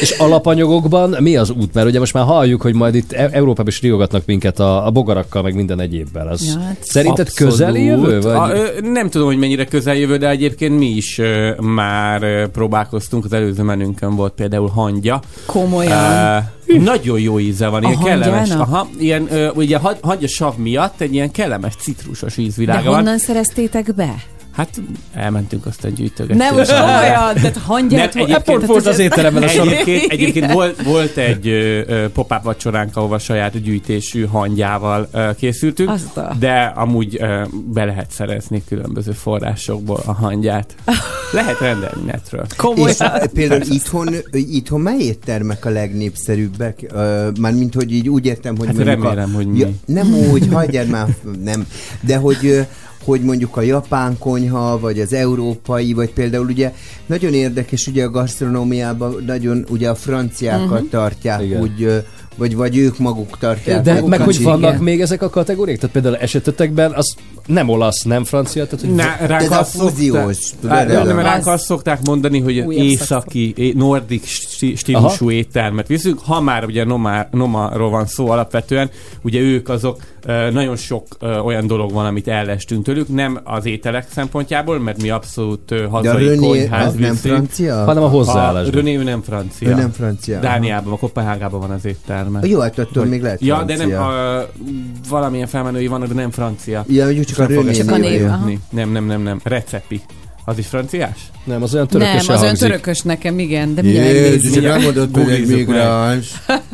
És 0.00 0.10
alapanyagokban 0.10 1.16
mi 1.20 1.36
az 1.36 1.50
út? 1.50 1.74
Mert 1.74 1.86
ugye 1.86 1.98
most 1.98 2.12
már 2.12 2.24
halljuk, 2.24 2.62
hogy 2.62 2.74
majd 2.74 2.94
itt 2.94 3.12
E- 3.12 3.28
Európában 3.32 3.66
is 3.66 3.80
riogatnak 3.80 4.22
minket 4.26 4.60
a, 4.60 4.86
a 4.86 4.90
bogarakkal, 4.90 5.42
meg 5.42 5.54
minden 5.54 5.80
egyébbel. 5.80 6.28
Az 6.28 6.44
Ja, 6.54 6.60
hát 6.60 6.76
Szerinted 6.80 7.26
Abszolút. 7.26 7.52
közeli 7.52 7.84
jövő? 7.84 8.20
Vagy? 8.20 8.34
A, 8.34 8.52
ö, 8.54 8.64
nem 8.82 9.10
tudom, 9.10 9.26
hogy 9.26 9.36
mennyire 9.38 9.64
közeljövő, 9.64 10.16
de 10.16 10.28
egyébként 10.28 10.78
mi 10.78 10.86
is 10.88 11.18
ö, 11.18 11.50
már 11.60 12.22
ö, 12.22 12.46
próbálkoztunk. 12.52 13.24
Az 13.24 13.32
előző 13.32 13.62
menünkön 13.62 14.16
volt 14.16 14.32
például 14.32 14.68
hangya. 14.68 15.20
Komolyan? 15.46 15.98
Ö, 16.66 16.78
nagyon 16.78 17.20
jó 17.20 17.38
íze 17.38 17.68
van, 17.68 17.84
A 17.84 17.88
ilyen 17.88 18.02
kellemes. 18.02 18.38
hangyának? 18.48 18.68
Aha, 18.68 18.88
ilyen, 18.98 19.26
ö, 19.30 19.48
ugye 19.54 19.76
ha- 19.78 19.96
hangya 20.02 20.28
sav 20.28 20.56
miatt 20.56 21.00
egy 21.00 21.14
ilyen 21.14 21.30
kellemes 21.30 21.74
citrusos 21.76 22.34
De 22.36 22.42
ízvilága 22.42 22.84
van. 22.90 22.94
honnan 22.94 23.18
szereztétek 23.18 23.94
be? 23.94 24.14
Hát 24.52 24.80
elmentünk 25.14 25.66
aztán 25.66 25.94
gyűjtögetni. 25.94 26.36
Nem, 26.36 26.54
most 26.54 26.70
komolyan, 26.70 27.34
tehát 27.34 27.56
hangyát... 27.56 28.14
Nem, 28.14 28.24
egyébként, 28.24 28.66
volt 28.66 28.86
az 28.86 28.98
étteremben 28.98 29.42
a 29.42 29.48
sor. 29.48 29.66
Egyébként, 29.68 30.10
egyébként 30.12 30.52
volt, 30.52 30.82
volt 30.82 31.16
egy 31.16 31.48
ö, 31.48 32.06
pop-up 32.12 32.42
vacsoránk, 32.42 32.96
ahova 32.96 33.18
saját 33.18 33.62
gyűjtésű 33.62 34.24
hangyával 34.24 35.08
ö, 35.12 35.30
készültünk, 35.36 35.90
Azt 35.90 36.16
a- 36.16 36.34
de 36.38 36.72
amúgy 36.74 37.16
ö, 37.20 37.42
be 37.72 37.84
lehet 37.84 38.10
szerezni 38.10 38.62
különböző 38.68 39.12
forrásokból 39.12 40.00
a 40.06 40.12
hangyát. 40.12 40.74
Lehet 41.32 41.58
rendelni 41.60 42.02
netről. 42.06 42.46
És 42.74 42.96
például 43.32 43.60
itthon, 43.68 44.08
itthon 44.32 44.80
mely 44.80 44.98
éttermek 45.00 45.64
a 45.64 45.70
legnépszerűbbek? 45.70 46.92
Mármint, 47.40 47.74
hogy 47.74 47.92
így 47.92 48.08
úgy 48.08 48.26
értem, 48.26 48.56
hogy 48.56 48.66
Hát 48.66 48.76
remélem, 48.76 49.30
a, 49.32 49.36
hogy 49.36 49.46
mi. 49.46 49.58
Ja, 49.58 49.68
nem 49.86 50.14
úgy, 50.14 50.48
hagyjad 50.52 50.88
már, 50.88 51.06
nem. 51.44 51.66
De 52.00 52.16
hogy 52.16 52.66
hogy 53.04 53.20
mondjuk 53.20 53.56
a 53.56 53.60
japán 53.60 54.18
konyha, 54.18 54.78
vagy 54.78 55.00
az 55.00 55.12
európai, 55.12 55.92
vagy 55.92 56.12
például 56.12 56.46
ugye 56.46 56.72
nagyon 57.06 57.34
érdekes, 57.34 57.86
ugye 57.86 58.04
a 58.04 58.10
gasztronómiában 58.10 59.22
nagyon 59.26 59.64
ugye 59.70 59.88
a 59.88 59.94
franciákat 59.94 60.70
uh-huh. 60.70 60.88
tartják 60.88 61.42
Igen. 61.42 61.62
úgy, 61.62 62.04
vagy, 62.36 62.56
vagy 62.56 62.76
ők 62.76 62.98
maguk 62.98 63.38
tartják. 63.38 63.82
De 63.82 63.92
magukat. 63.92 64.18
meg 64.18 64.26
hogy 64.26 64.42
vannak 64.42 64.70
Igen. 64.70 64.82
még 64.82 65.00
ezek 65.00 65.22
a 65.22 65.30
kategóriák? 65.30 65.78
Tehát 65.78 65.92
például 65.92 66.16
esetetekben 66.16 66.92
az 66.92 67.14
nem 67.46 67.68
olasz, 67.68 68.02
nem 68.02 68.24
francia, 68.24 68.64
tehát 68.66 68.80
hogy 68.84 68.94
Na, 68.94 69.26
ránk 69.26 69.50
Á, 70.68 70.84
nem, 70.84 71.06
nem, 71.06 71.18
ránk 71.18 71.46
azt 71.46 71.64
szokták 71.64 71.98
mondani, 72.04 72.40
hogy 72.40 72.58
Újabb 72.58 72.70
északi, 72.70 73.52
é- 73.56 73.74
nordik 73.74 74.24
stílusú 74.76 75.30
éttermet 75.30 75.86
viszünk. 75.86 76.18
Ha 76.24 76.40
már 76.40 76.64
ugye 76.64 76.84
Noma, 76.84 77.26
Nomáról 77.30 77.90
van 77.90 78.06
szó 78.06 78.30
alapvetően, 78.30 78.90
ugye 79.22 79.40
ők 79.40 79.68
azok 79.68 80.00
nagyon 80.52 80.76
sok 80.76 81.06
olyan 81.44 81.66
dolog 81.66 81.92
van, 81.92 82.06
amit 82.06 82.28
ellestünk 82.28 82.84
tőlük, 82.84 83.08
nem 83.08 83.40
az 83.44 83.66
ételek 83.66 84.06
szempontjából, 84.10 84.78
mert 84.78 85.02
mi 85.02 85.10
abszolút 85.10 85.74
hazai 85.90 86.26
René 86.26 86.36
konyház 86.36 86.94
nem 86.94 87.14
francia? 87.14 87.84
Hanem 87.84 88.02
a 88.02 88.08
hozzáállásban. 88.08 88.72
A 88.72 88.76
René 88.76 88.96
ő 88.96 89.02
nem 89.02 89.22
francia. 89.22 89.68
Ő 89.68 89.74
nem 89.74 89.90
francia, 89.90 90.38
aha. 90.38 90.46
Dániában, 90.46 90.92
a 90.92 90.96
Kopenhágában 90.96 91.60
van 91.60 91.70
az 91.70 91.84
étterme. 92.22 92.46
Jó, 92.48 92.60
hát 92.60 92.78
attól 92.78 93.04
még 93.04 93.22
lehet 93.22 93.40
Ja, 93.40 93.62
de 93.62 93.76
nem, 93.76 93.88
francia. 93.88 94.38
a, 94.38 94.48
valamilyen 95.08 95.46
felmenői 95.46 95.86
vannak, 95.86 96.08
de 96.08 96.14
nem 96.14 96.30
francia. 96.30 96.84
Ja, 96.88 97.06
úgy 97.08 97.22
csak 97.22 97.38
a 97.38 97.46
René 97.46 97.68
eszembe 97.68 97.96
név. 97.96 98.26
Nem, 98.70 98.90
nem, 98.90 99.04
nem, 99.04 99.22
nem. 99.22 99.40
Recepi. 99.42 100.00
Az 100.44 100.58
is 100.58 100.66
franciás? 100.66 101.30
Nem, 101.44 101.62
az 101.62 101.74
olyan 101.74 101.88
Nem, 101.90 102.18
az 102.26 102.42
olyan 102.42 102.54
törökös 102.54 103.00
nekem, 103.00 103.38
igen, 103.38 103.74
de 103.74 103.82
mindjárt 103.82 104.12
Jézus, 104.12 104.62
nem 104.62 104.82
mondod, 104.82 105.08
hogy 105.12 105.30
egy 105.30 105.46
migráns. 105.46 106.32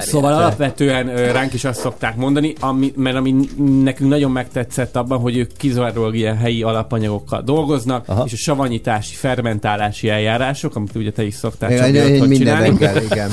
Szóval 0.00 0.32
alapvetően 0.32 1.32
ránk 1.32 1.54
is 1.54 1.64
azt 1.64 1.80
szokták 1.80 2.16
mondani, 2.16 2.52
ami, 2.60 2.92
mert 2.96 3.16
ami 3.16 3.34
nekünk 3.82 4.10
nagyon 4.10 4.30
megtetszett 4.30 4.96
abban, 4.96 5.18
hogy 5.18 5.36
ők 5.36 5.56
kizárólag 5.56 6.16
ilyen 6.16 6.36
helyi 6.36 6.62
alapanyagokkal 6.62 7.42
dolgoznak, 7.42 8.08
Aha. 8.08 8.24
és 8.26 8.32
a 8.32 8.36
savanyítási, 8.36 9.14
fermentálási 9.14 10.08
eljárások, 10.08 10.76
amit 10.76 10.94
ugye 10.94 11.10
te 11.10 11.24
is 11.24 11.34
szoktál 11.34 11.90
minden 11.90 12.30
csinálni, 12.30 12.68
reggel, 12.68 13.02
igen. 13.02 13.30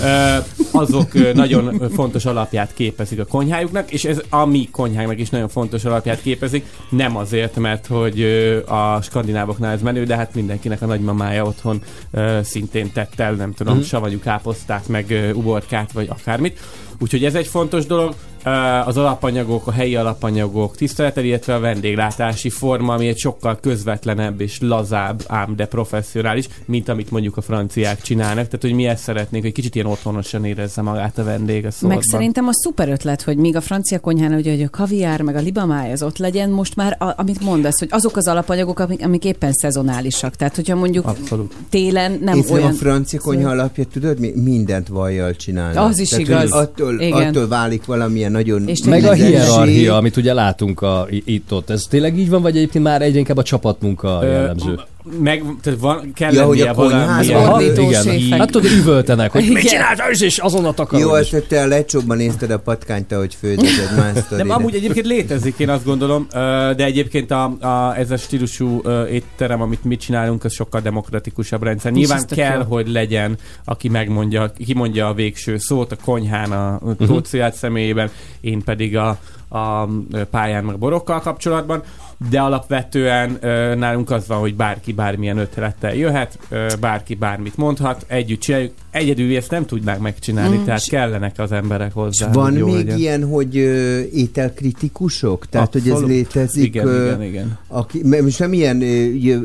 Azok 0.72 1.34
nagyon 1.34 1.90
fontos 1.96 2.26
alapját 2.26 2.72
képezik 2.74 3.20
a 3.20 3.26
konyhájuknak, 3.26 3.92
és 3.92 4.06
ez 4.06 4.22
a 4.30 4.46
mi 4.46 4.70
konyhánknak 4.72 5.20
is 5.20 5.30
nagyon 5.30 5.50
fontos 5.50 5.86
alapját 5.86 6.22
képezik, 6.22 6.66
nem 6.90 7.18
azért, 7.18 7.56
mert 7.56 7.88
hogy 7.88 8.22
a 8.68 9.02
skandinávoknál 9.02 9.77
ez 9.78 9.84
menő, 9.84 10.04
de 10.04 10.16
hát 10.16 10.36
mindenkinek 10.36 10.82
a 10.82 10.86
nagymamája 10.86 11.44
otthon 11.44 11.82
ö, 12.12 12.40
szintén 12.44 12.92
tett 12.92 13.20
el, 13.20 13.34
nem 13.34 13.54
tudom, 13.54 13.78
mm. 13.78 13.82
savanyú 13.82 14.20
káposztát, 14.20 14.88
meg 14.88 15.10
ö, 15.10 15.32
uborkát, 15.32 15.92
vagy 15.92 16.08
akármit. 16.10 16.60
Úgyhogy 17.00 17.26
ez 17.26 17.36
egy 17.36 17.48
fontos 17.48 17.86
dolog. 17.86 18.16
Ö, 18.48 18.66
Az 18.86 18.98
alapanyagok, 18.98 19.68
a 19.68 19.72
helyi 19.72 19.96
alapanyagok 19.96 20.76
tiszteletel, 20.76 21.24
illetve 21.24 21.56
a 21.56 21.60
vendéglátási 21.60 22.50
forma, 22.50 22.94
ami 22.94 23.08
egy 23.08 23.18
sokkal 23.18 23.58
közvetlenebb 23.62 24.42
és 24.42 24.60
lazább, 24.62 25.24
ám 25.28 25.56
de 25.56 25.66
professzionális, 25.66 26.48
mint 26.66 26.90
amit 26.90 27.12
mondjuk 27.12 27.38
a 27.38 27.42
franciák 27.42 28.02
csinálnak. 28.02 28.46
Tehát, 28.46 28.62
hogy 28.62 28.74
mi 28.74 28.86
ezt 28.88 29.04
szeretnénk, 29.04 29.44
hogy 29.44 29.54
kicsit 29.54 29.76
ilyen 29.76 29.88
otthonosan 29.88 30.46
érezze 30.46 30.82
magát 30.82 31.18
a 31.18 31.24
vendég 31.24 31.66
a 31.66 31.72
szóltban. 31.72 31.90
Meg 31.98 32.02
szerintem 32.02 32.48
a 32.48 32.54
szuper 32.54 32.90
ötlet, 32.90 33.22
hogy 33.22 33.38
míg 33.38 33.56
a 33.56 33.62
francia 33.62 34.00
konyhán, 34.00 34.34
ugye, 34.34 34.52
hogy 34.52 34.64
a 34.64 34.70
kaviár, 34.70 35.22
meg 35.22 35.36
a 35.36 35.40
libamáj 35.40 35.92
az 35.92 36.04
ott 36.04 36.18
legyen, 36.18 36.50
most 36.50 36.76
már, 36.76 36.96
a, 37.00 37.14
amit 37.18 37.42
mondasz, 37.44 37.80
hogy 37.80 37.88
azok 37.92 38.18
az 38.18 38.28
alapanyagok, 38.28 38.80
amik, 38.80 39.04
amik 39.06 39.26
éppen 39.26 39.54
szezonálisak. 39.54 40.36
Tehát, 40.36 40.56
hogyha 40.56 40.76
mondjuk 40.76 41.06
Abszolút. 41.08 41.54
télen 41.70 42.20
nem 42.22 42.38
Én 42.38 42.44
olyan... 42.52 42.70
a 42.70 42.74
francia 42.74 43.20
konyha 43.20 43.50
alapja, 43.50 43.84
tudod, 43.94 44.20
mi 44.20 44.32
mindent 44.36 44.88
vajjal 44.88 45.36
csinálnak. 45.36 45.90
Az 45.90 46.00
is 46.00 46.10
Tehát, 46.10 46.26
igaz. 46.26 46.52
Attól, 46.52 47.00
Igen. 47.00 47.28
attól 47.28 47.48
válik 47.48 47.86
valamilyen 47.86 48.36
nagyon 48.38 48.68
És 48.68 48.84
Meg 48.84 49.04
a 49.04 49.14
hierarchia, 49.14 49.98
amit 49.98 50.18
ugye 50.18 50.34
látunk 50.34 50.82
a, 50.82 51.08
itt-ott. 51.10 51.70
Ez 51.70 51.82
tényleg 51.90 52.18
így 52.18 52.30
van, 52.30 52.42
vagy 52.42 52.56
egyébként 52.58 52.84
már 52.84 53.02
egyre 53.02 53.18
inkább 53.18 53.38
a 53.38 53.44
csapatmunka 53.44 54.20
Ö, 54.22 54.32
jellemző? 54.32 54.80
Meg, 55.20 55.44
tehát 55.62 55.80
van, 55.80 56.12
kell 56.14 56.34
Ja, 56.34 56.44
hogy 56.46 56.62
a 56.62 56.70
Aha, 56.70 57.54
Ordító 57.54 57.90
igen. 57.90 58.40
Hát 58.40 58.52
tudod, 58.52 58.72
üvöltenek, 58.72 59.32
hogy 59.32 59.50
mit 59.54 59.68
csináltál, 59.68 60.12
és- 60.12 60.22
és 60.22 60.38
azonnal 60.38 60.74
Jó, 60.78 60.84
takarod. 60.84 61.12
azt, 61.14 61.32
hogy 61.32 61.44
te 61.44 61.62
a 61.62 61.68
lecsóban 61.68 62.18
nézted 62.18 62.52
a 62.52 62.60
patkányt, 62.60 63.12
ahogy 63.12 63.38
egy 63.42 63.58
más 63.98 64.14
Nem, 64.30 64.48
de- 64.48 64.54
amúgy 64.54 64.76
egyébként 64.76 65.06
létezik, 65.06 65.60
én 65.60 65.70
azt 65.70 65.86
gondolom, 65.86 66.28
de 66.76 66.84
egyébként 66.84 67.32
a, 67.32 67.44
a, 67.44 67.98
ez 67.98 68.12
a 68.12 68.18
stílusú 68.18 68.82
étterem, 69.12 69.62
amit 69.62 69.84
mi 69.84 69.96
csinálunk, 69.96 70.44
az 70.44 70.54
sokkal 70.54 70.82
demokratikusabb 70.82 71.64
rendszer. 71.64 71.92
És 71.92 71.98
Nyilván 71.98 72.26
kell, 72.28 72.58
jó. 72.60 72.64
hogy 72.76 72.88
legyen, 72.88 73.38
aki 73.66 73.90
megmondja, 73.90 74.52
ki 74.66 74.74
mondja 74.74 75.08
a 75.08 75.14
végső 75.14 75.58
szót 75.58 75.92
a 75.92 75.96
konyhán, 76.06 76.52
a 76.52 76.80
uh-huh. 76.82 77.52
Személyében, 77.52 78.10
én 78.42 78.64
pedig 78.64 78.98
a, 78.98 79.18
a 79.50 79.86
pályán 80.32 80.64
meg 80.64 80.78
borokkal 80.78 81.20
kapcsolatban, 81.20 81.84
de 82.30 82.40
alapvetően 82.40 83.38
ö, 83.42 83.76
nálunk 83.76 84.12
az 84.12 84.28
van, 84.28 84.40
hogy 84.40 84.56
bárki 84.56 84.94
bármilyen 84.94 85.38
ötlettel 85.38 85.96
jöhet, 85.96 86.40
ö, 86.50 86.68
bárki 86.80 87.16
bármit 87.16 87.58
mondhat, 87.58 88.06
együtt 88.08 88.40
csináljuk. 88.40 88.72
Egyedül 88.92 89.36
ezt 89.36 89.52
nem 89.52 89.66
tudnák 89.66 90.00
megcsinálni, 90.00 90.58
Mm. 90.58 90.64
tehát 90.64 90.88
kellenek 90.88 91.40
az 91.40 91.52
emberek 91.52 91.88
És 91.88 91.94
hozzá. 91.94 92.32
van 92.32 92.50
hogy 92.50 92.58
jó 92.58 92.66
még 92.66 92.76
legyen. 92.76 92.98
ilyen, 92.98 93.24
hogy 93.28 93.58
ö, 93.58 94.00
ételkritikusok? 94.14 95.46
Tehát, 95.50 95.72
hogy 95.72 95.82
ez 95.82 95.88
Abszolút. 95.88 96.10
létezik? 96.10 96.64
Igen, 96.64 96.88
ö, 96.88 97.06
igen, 97.06 97.24
igen. 97.24 97.58
Aki, 97.68 98.02
mert 98.04 98.24
most 98.24 98.40
nem 98.40 98.54
ilyen 98.54 98.82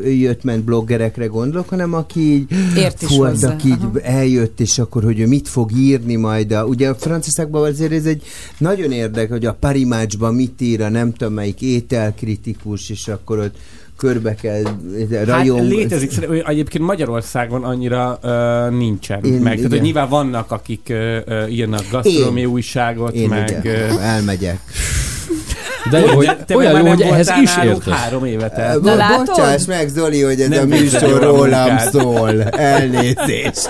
jött-ment 0.04 0.64
bloggerekre 0.64 1.26
gondolok, 1.26 1.68
hanem 1.68 1.94
aki 1.94 2.20
így, 2.20 2.50
Ért 2.76 3.02
is 3.02 3.08
fú, 3.08 3.24
hozzá, 3.24 3.52
aki 3.52 3.68
így 3.68 3.76
aha. 3.82 4.00
eljött, 4.02 4.60
és 4.60 4.78
akkor, 4.78 5.02
hogy 5.04 5.20
ő 5.20 5.26
mit 5.26 5.48
fog 5.48 5.70
írni 5.76 6.16
majd. 6.16 6.52
A, 6.52 6.64
ugye 6.64 6.88
a 6.88 6.94
Franciaországban 6.94 7.62
azért 7.70 7.92
ez 7.92 8.04
egy 8.04 8.22
nagyon 8.58 8.92
érdekes, 8.92 9.30
hogy 9.30 9.46
a 9.46 9.52
Parimácsban 9.92 10.34
mit 10.34 10.60
ír 10.60 10.82
a 10.82 10.88
nem 10.88 11.12
tudom 11.12 11.32
melyik 11.34 11.60
ételkritikus, 11.62 12.90
és 12.90 13.08
akkor 13.08 13.38
ott 13.38 13.56
körbe 13.96 14.34
kell 14.34 14.62
rajong. 15.24 15.58
Hát 15.58 15.68
létezik, 15.68 16.12
egyébként 16.46 16.84
Magyarországon 16.84 17.64
annyira 17.64 18.18
uh, 18.22 18.78
nincsen 18.78 19.24
Én- 19.24 19.32
meg. 19.32 19.42
Tehát, 19.42 19.58
igen. 19.58 19.70
hogy 19.70 19.80
nyilván 19.80 20.08
vannak, 20.08 20.50
akik 20.50 20.86
uh, 20.90 21.52
írnak 21.52 21.84
gasztronómiai 21.90 22.46
újságot, 22.46 23.14
Én 23.14 23.28
meg... 23.28 23.56
ugye, 23.60 23.98
elmegyek. 24.00 24.60
De 25.90 25.98
jó, 25.98 26.06
hogy 26.06 26.36
te 26.46 26.56
olyan 26.56 26.76
jó, 26.76 26.86
hogy 26.86 27.00
ehhez 27.00 27.32
is 27.42 27.50
értesz. 27.64 27.94
Három 27.94 28.24
évet 28.24 28.58
el. 28.58 28.78
Na, 28.78 28.94
látod? 28.94 29.26
Bocsáss 29.26 29.64
meg, 29.64 29.88
Zoli, 29.88 30.22
hogy 30.22 30.40
ez 30.40 30.48
Nem 30.48 30.62
a 30.62 30.64
műsor 30.64 31.02
a 31.02 31.18
rólam 31.18 31.78
szól. 31.78 32.42
Elnézést. 32.42 33.68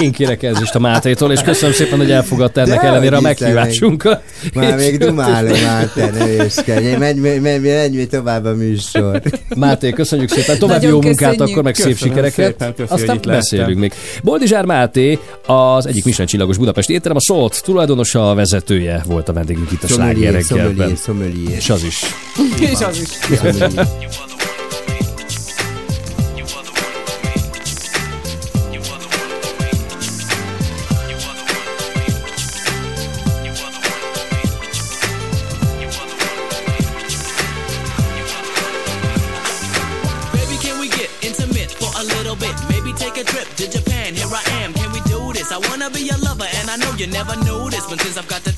Én 0.00 0.12
kérek 0.12 0.42
elnézést 0.42 0.74
a 0.74 0.78
Mátétól, 0.78 1.32
és 1.32 1.40
köszönöm 1.40 1.74
szépen, 1.74 1.98
hogy 1.98 2.10
elfogadta 2.10 2.60
ennek 2.60 2.80
De 2.80 2.86
ellenére 2.86 3.16
a 3.16 3.20
meghívásunkat. 3.20 4.22
Már 4.54 4.76
még 4.76 4.92
És- 4.92 4.98
dumálom, 4.98 5.60
már 5.62 5.86
te 5.94 6.10
ne 6.10 6.26
őskedj. 6.28 6.96
Menj, 6.96 6.96
menj, 6.96 7.38
menj, 7.38 7.58
menj, 7.58 7.58
menj 7.68 8.04
tovább 8.06 8.44
a 8.44 8.54
műsor. 8.54 9.22
Máté, 9.56 9.90
köszönjük 9.90 10.30
szépen, 10.30 10.58
további 10.58 10.86
jó 10.86 11.00
munkát, 11.00 11.40
akkor 11.40 11.62
meg 11.62 11.74
szép 11.74 11.96
sikereket. 11.96 12.74
Aztán 12.88 13.20
beszélünk 13.26 13.78
még. 13.78 13.92
Boldizsár 14.22 14.64
Máté, 14.64 15.18
az 15.46 15.86
egyik 15.86 16.04
Michelin 16.04 16.26
csillagos 16.26 16.56
Budapesti 16.56 16.92
étterem, 16.92 17.16
a 17.16 17.20
Salt 17.20 17.62
tulajdonosa, 17.64 18.30
a 18.30 18.34
vezetője 18.34 19.02
volt 19.06 19.28
a 19.28 19.32
vendégünk 19.32 19.72
itt 19.72 19.82
a 19.82 19.86
Sláger 19.86 20.34
Sommelier, 20.64 20.86
reggelben. 20.86 20.96
sommelier, 20.96 20.96
sommelier. 20.96 21.56
És 21.56 21.70
az 21.70 21.82
is. 21.82 22.02
És 22.60 22.80
az 22.80 22.98
is. 22.98 23.08
Sommelier. 23.38 23.88
Baby, 40.32 40.56
can 40.62 40.78
we 40.80 40.88
get 40.88 41.10
intimate 41.22 41.70
for 41.70 41.90
a 42.00 42.02
little 42.02 42.36
bit? 42.36 42.54
Maybe 42.68 42.92
take 42.92 43.16
a 43.20 43.24
trip 43.24 43.48
to 43.56 43.64
Japan. 43.68 44.14
Here 44.14 44.26
I 44.26 44.42
am. 44.62 44.72
Can 44.72 44.92
we 44.92 45.00
do 45.12 45.32
this? 45.32 45.50
I 45.52 45.58
wanna 45.68 45.90
be 45.90 46.00
your 46.00 46.18
lover, 46.18 46.48
and 46.58 46.70
I 46.70 46.76
know 46.76 46.92
you 46.96 47.06
never 47.06 47.36
knew 47.44 47.70
this. 47.70 47.84
But 47.86 48.00
since 48.00 48.16
I've 48.16 48.28
got 48.28 48.42
the 48.42 48.50
time 48.50 48.52
for 48.52 48.53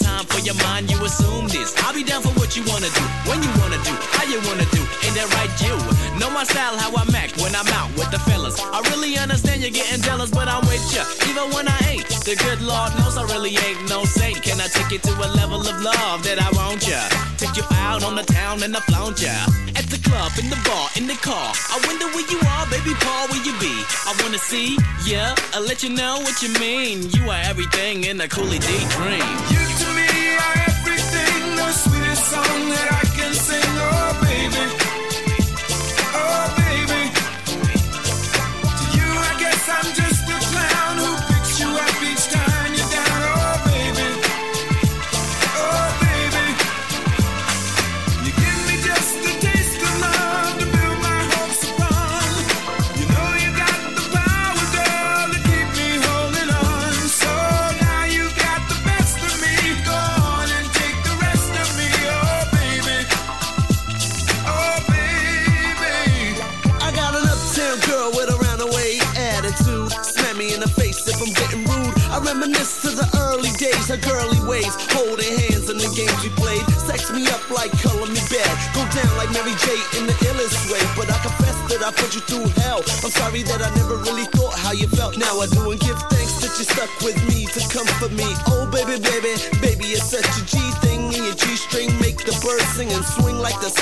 your 0.47 0.55
mind, 0.63 0.89
you 0.89 0.97
assume 1.03 1.49
this. 1.49 1.75
I'll 1.83 1.93
be 1.93 2.05
down 2.05 2.23
for 2.23 2.31
what 2.39 2.55
you 2.55 2.63
wanna 2.71 2.87
do, 2.95 3.05
when 3.27 3.43
you 3.43 3.51
wanna 3.59 3.83
do, 3.83 3.91
how 4.15 4.23
you 4.31 4.39
wanna 4.47 4.65
do. 4.71 4.79
Ain't 5.03 5.19
that 5.19 5.27
right, 5.35 5.51
you? 5.59 5.75
Know 6.23 6.31
my 6.31 6.45
style, 6.45 6.79
how 6.79 6.95
I'm 6.95 7.13
act 7.19 7.35
when 7.43 7.51
I'm 7.59 7.67
out 7.75 7.91
with 7.99 8.15
the 8.15 8.21
fellas. 8.31 8.55
I 8.63 8.79
really 8.95 9.19
understand 9.19 9.63
you're 9.63 9.75
getting 9.75 10.01
jealous, 10.03 10.31
but 10.31 10.47
I'm 10.47 10.63
with 10.71 10.87
ya, 10.95 11.03
even 11.27 11.51
when 11.51 11.67
I 11.67 11.77
ain't. 11.91 12.07
The 12.23 12.39
good 12.39 12.63
Lord 12.63 12.95
knows 12.95 13.19
I 13.19 13.27
really 13.35 13.59
ain't 13.59 13.91
no 13.91 14.05
saint. 14.05 14.41
Can 14.47 14.61
I 14.63 14.69
take 14.71 14.95
you 14.95 15.01
to 15.03 15.13
a 15.27 15.29
level 15.35 15.61
of 15.67 15.77
love 15.83 16.23
that 16.23 16.39
I 16.39 16.49
want 16.55 16.87
ya? 16.87 17.03
Take 17.43 17.59
you 17.59 17.67
out 17.83 18.05
on 18.07 18.15
the 18.15 18.23
town 18.23 18.63
and 18.63 18.71
I 18.77 18.81
flaunt 18.87 19.19
ya. 19.19 19.35
At 19.75 19.91
the 19.91 19.99
club, 19.99 20.31
in 20.39 20.47
the 20.47 20.61
bar, 20.63 20.87
in 20.95 21.11
the 21.11 21.19
car. 21.27 21.51
I 21.75 21.77
wonder 21.91 22.07
where 22.15 22.27
you 22.31 22.39
are, 22.55 22.65
baby 22.71 22.95
Paul, 23.03 23.27
where 23.35 23.43
you 23.43 23.55
be? 23.59 23.75
I 24.07 24.15
wanna 24.23 24.39
see 24.39 24.79
ya, 25.03 25.35
I'll 25.55 25.67
let 25.67 25.83
you 25.83 25.91
know 25.91 26.23
what 26.23 26.39
you 26.39 26.55
mean. 26.63 27.11
You 27.11 27.27
are 27.35 27.43
everything 27.51 28.05
in 28.05 28.21
a 28.21 28.29
Cooley 28.29 28.61
D 28.63 28.71
dream. 28.95 29.27
You 29.51 29.63
to 29.83 29.89
me 29.99 30.16
are 30.29 30.57
everything, 30.69 31.57
the 31.57 31.73
sweetest 31.73 32.25
song 32.27 32.69
that 32.71 32.89
I 32.93 33.05
can 33.17 33.33
sing. 33.33 33.63
Oh, 33.65 34.21
baby. 34.23 34.86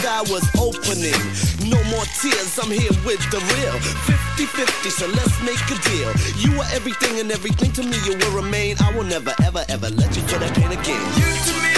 Sky 0.04 0.20
was 0.30 0.44
opening. 0.60 1.16
No 1.70 1.82
more 1.88 2.04
tears, 2.20 2.58
I'm 2.58 2.70
here 2.70 2.92
with 3.08 3.24
the 3.32 3.40
real. 3.56 3.76
50-50, 4.36 4.90
so 4.90 5.06
let's 5.06 5.40
make 5.40 5.64
a 5.72 5.78
deal. 5.88 6.12
You 6.36 6.60
are 6.60 6.68
everything 6.74 7.20
and 7.20 7.32
everything 7.32 7.72
to 7.72 7.82
me 7.82 7.96
you 8.04 8.16
will 8.18 8.42
remain. 8.42 8.76
I 8.80 8.94
will 8.94 9.04
never, 9.04 9.34
ever, 9.42 9.64
ever 9.68 9.88
let 9.90 10.14
you 10.14 10.22
feel 10.22 10.40
that 10.40 10.54
pain 10.54 10.72
again. 10.72 11.00
You 11.16 11.52
to 11.52 11.62
me 11.62 11.73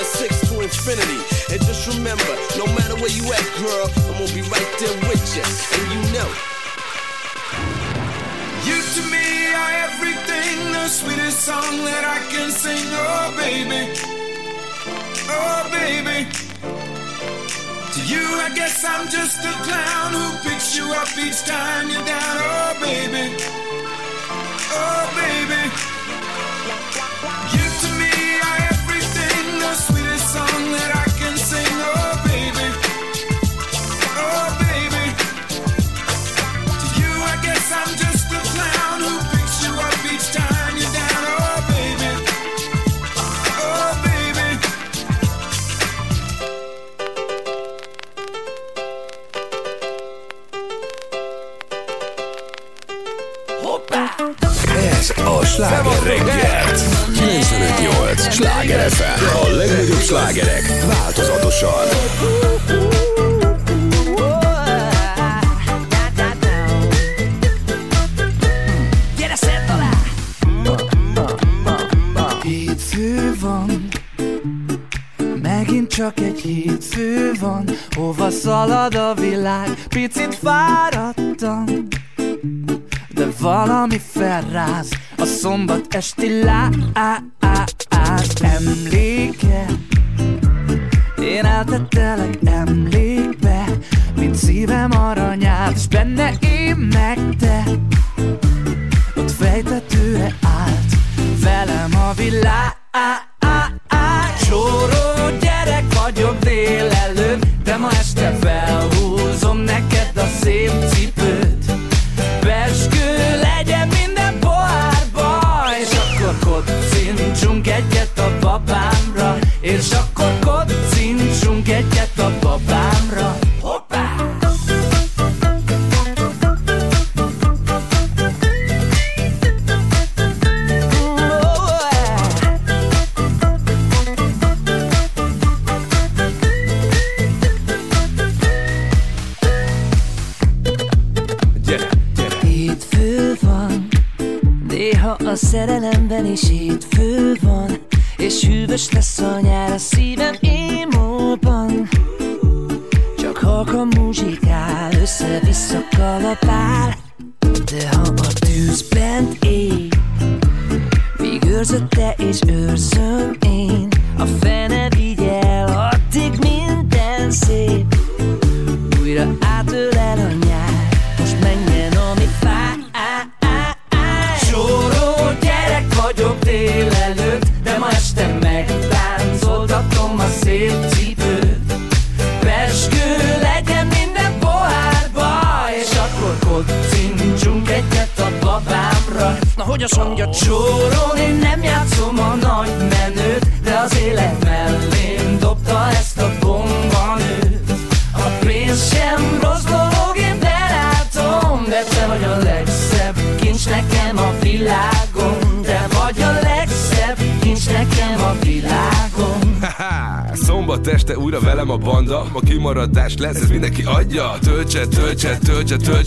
9-6 0.00 0.48
to 0.48 0.60
infinity. 0.60 1.20
And 1.52 1.60
just 1.68 1.86
remember, 1.86 2.32
no 2.56 2.66
matter 2.72 2.96
where 2.96 3.12
you 3.12 3.24
at, 3.32 3.44
girl, 3.60 3.86
I'm 4.08 4.24
gonna 4.24 4.32
be 4.32 4.40
right 4.48 4.70
there 4.80 4.96
with 5.08 5.24
you. 5.36 5.44
And 5.44 5.84
you 5.92 6.02
know. 6.16 6.28
You 8.64 8.78
to 8.80 9.02
me 9.12 9.52
are 9.52 9.72
everything, 9.84 10.72
the 10.72 10.88
sweetest 10.88 11.40
song 11.44 11.84
that 11.84 12.04
I 12.08 12.18
can 12.32 12.50
sing. 12.50 12.86
Oh 12.88 13.34
baby, 13.36 13.92
oh 15.28 15.68
baby. 15.70 16.30
To 17.92 18.00
you, 18.08 18.24
I 18.40 18.50
guess 18.54 18.82
I'm 18.84 19.06
just 19.10 19.44
a 19.44 19.52
clown 19.66 20.12
who 20.14 20.48
picks 20.48 20.74
you 20.74 20.84
up 20.94 21.08
each 21.18 21.44
time 21.44 21.90
you're 21.90 22.06
down. 22.06 22.36
Oh, 22.40 22.78
baby. 22.80 23.71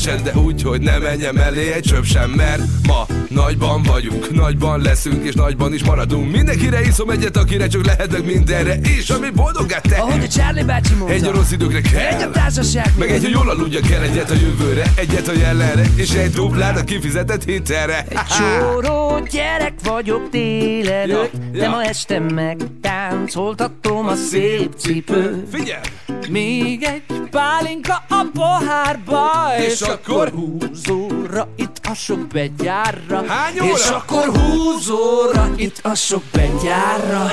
Töltse 0.05 0.31
De 0.31 0.39
úgy, 0.39 0.61
hogy 0.61 0.81
ne 0.81 0.97
menjem 0.97 1.37
elé 1.37 1.71
egy 1.71 1.83
csöp 1.83 2.05
sem 2.05 2.29
Mert 2.29 2.61
ma 2.87 3.05
nagyban 3.29 3.83
vagyunk 3.83 4.31
Nagyban 4.31 4.81
leszünk 4.81 5.25
és 5.25 5.33
nagyban 5.33 5.73
is 5.73 5.83
maradunk 5.83 6.31
Mindenkire 6.31 6.81
iszom 6.81 7.09
egyet, 7.09 7.37
akire 7.37 7.67
csak 7.67 7.85
lehetek 7.85 8.23
mindenre 8.23 8.75
És 8.97 9.09
ami 9.09 9.29
boldoggá 9.29 9.79
te 9.79 9.95
Ahogy 9.95 10.23
a 10.23 10.27
Charlie 10.27 10.63
bácsi 10.63 10.93
mondta. 10.93 11.13
Egy 11.13 11.23
a 11.23 11.31
rossz 11.31 11.51
időkre 11.51 11.81
kell 11.81 11.99
Egy 11.99 12.21
a 12.21 12.31
társaság 12.31 12.93
Meg 12.97 13.11
egy, 13.11 13.21
hogy 13.21 13.31
jól 13.31 13.49
aludja 13.49 13.79
kell 13.79 14.01
egyet 14.01 14.31
a 14.31 14.33
jövőre 14.33 14.91
Egyet 14.95 15.27
a 15.27 15.33
jelenre 15.33 15.85
És 15.95 16.13
egy 16.13 16.31
duplát 16.31 16.79
a 16.79 16.83
kifizetett 16.83 17.43
hitelre 17.43 18.05
Egy 18.09 18.17
csóró 18.37 19.27
gyerek 19.31 19.73
vagyok 19.83 20.29
délelőtt, 20.31 21.31
Ja, 21.33 21.39
de 21.51 21.63
ja. 21.63 21.69
ma 21.69 21.83
este 21.83 22.19
megtáncoltatom 22.19 24.07
a 24.07 24.15
szép 24.15 24.73
cipőt. 24.77 25.49
Figyelj! 25.51 25.81
Még 26.29 26.83
egy 26.83 27.03
pálinka 27.31 28.03
a 28.09 28.25
pohárba, 28.33 29.31
és, 29.57 29.65
És 29.65 29.81
akkor 29.81 30.29
húzóra 30.29 31.47
itt 31.55 31.79
a 31.89 31.93
sok 31.93 32.27
begyárra. 32.27 33.23
Hány 33.27 33.59
óra? 33.61 33.71
És 33.71 33.87
akkor 33.87 34.25
húzóra 34.25 35.49
itt 35.55 35.79
a 35.83 35.95
sok 35.95 36.23
begyárra. 36.31 37.31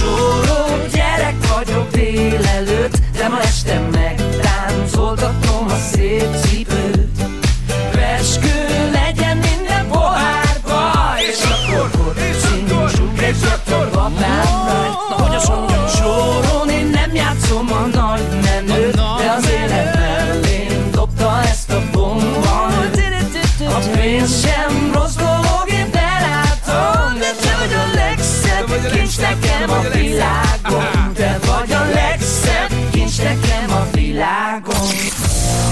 Csóró 0.00 0.86
gyerek 0.94 1.34
vagyok 1.54 1.90
délelőtt, 1.90 2.98
de 3.16 3.28
ma 3.28 3.40
este 3.40 3.80
megtáncoltatom 3.92 5.66
a 5.66 5.76
szép 5.92 6.34
cipőt. 6.42 7.22
Peskő 7.92 8.90
legyen 8.92 9.36
minden 9.36 9.88
pohárba, 9.88 10.92
és 11.30 11.40
akkor 11.42 11.90
kocincsunk 11.90 13.22
egyet 13.22 13.70
a 13.70 13.88
babámra. 13.92 15.06
Na 15.08 15.14
hogy 15.22 15.34
azt 15.34 15.48
mondjam, 15.48 15.86
sorón 15.86 16.04
én 16.24 16.42
nem 16.42 16.43
játszom 17.54 17.72
a 17.72 17.86
nagy 17.86 18.22
menőt, 18.42 18.94
de 18.94 19.34
az 19.36 19.48
élet 19.48 19.94
mellém 19.94 20.90
dobta 20.90 21.40
ezt 21.42 21.70
a 21.70 21.82
bombanőt. 21.92 23.02
A 23.58 23.78
pénz 23.96 24.46
sem 24.46 24.90
rossz 24.92 25.14
dolog, 25.14 25.64
én 25.68 25.90
belátom, 25.90 27.18
de 27.18 27.30
te 27.42 27.56
vagy 27.58 27.74
a 27.74 27.94
legszebb 27.94 28.92
kincs 28.92 29.18
nekem 29.18 29.70
a 29.70 29.80
világon. 29.92 31.12
Te 31.14 31.38
vagy 31.46 31.72
a 31.72 31.84
legszebb 31.94 32.90
kincs 32.90 33.18
nekem 33.18 33.72
a 33.72 33.86
világon. 33.92 34.88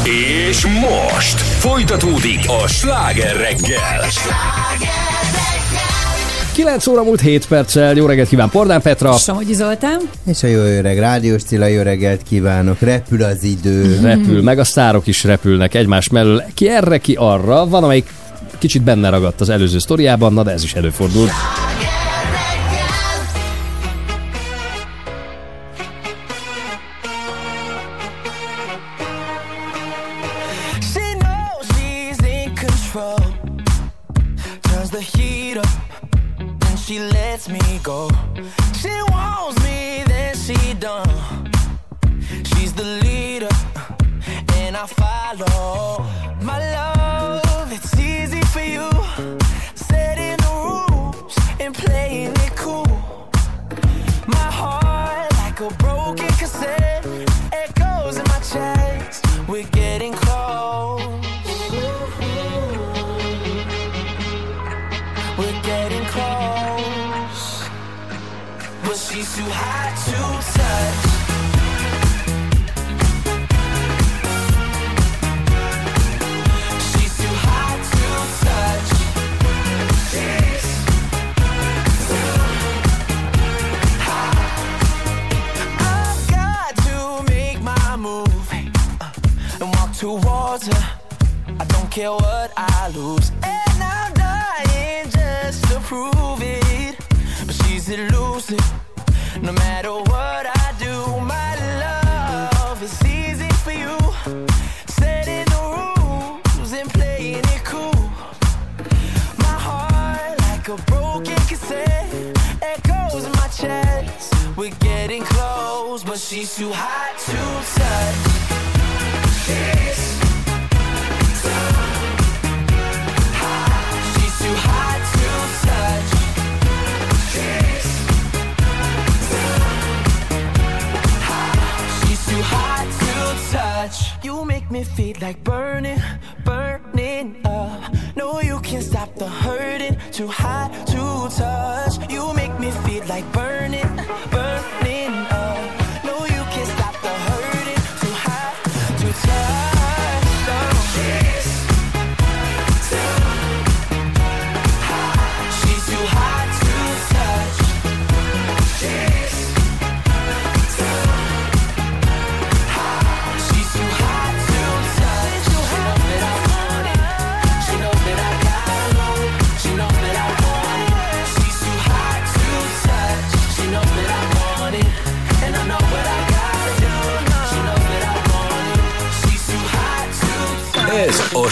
És 0.05 0.67
most 0.67 1.41
folytatódik 1.41 2.49
a 2.63 2.69
sláger 2.69 3.37
reggel. 3.37 4.07
9 6.53 6.87
óra 6.87 7.03
múlt 7.03 7.21
7 7.21 7.47
perccel. 7.47 7.97
Jó 7.97 8.07
reggelt 8.07 8.29
kíván 8.29 8.51
Pordán 8.51 8.83
Petra. 8.83 9.13
Somogyi 9.13 9.55
Zoltán. 9.55 10.01
És 10.27 10.43
a 10.43 10.47
jó 10.47 10.61
öreg 10.61 10.99
rádiós 10.99 11.43
Cilla, 11.43 11.67
jó 11.67 11.83
reggelt 11.83 12.23
kívánok. 12.23 12.81
Repül 12.81 13.23
az 13.23 13.43
idő. 13.43 13.99
Repül, 14.03 14.43
meg 14.43 14.59
a 14.59 14.65
sztárok 14.65 15.07
is 15.07 15.25
repülnek 15.25 15.75
egymás 15.75 16.09
mellől. 16.09 16.43
Ki 16.55 16.69
erre, 16.69 16.99
ki 16.99 17.15
arra. 17.19 17.67
Van, 17.67 17.85
amelyik 17.85 18.13
kicsit 18.59 18.83
benne 18.83 19.09
ragadt 19.09 19.41
az 19.41 19.49
előző 19.49 19.79
sztoriában, 19.79 20.33
na 20.33 20.43
de 20.43 20.51
ez 20.51 20.63
is 20.63 20.75
előfordul. 20.75 21.29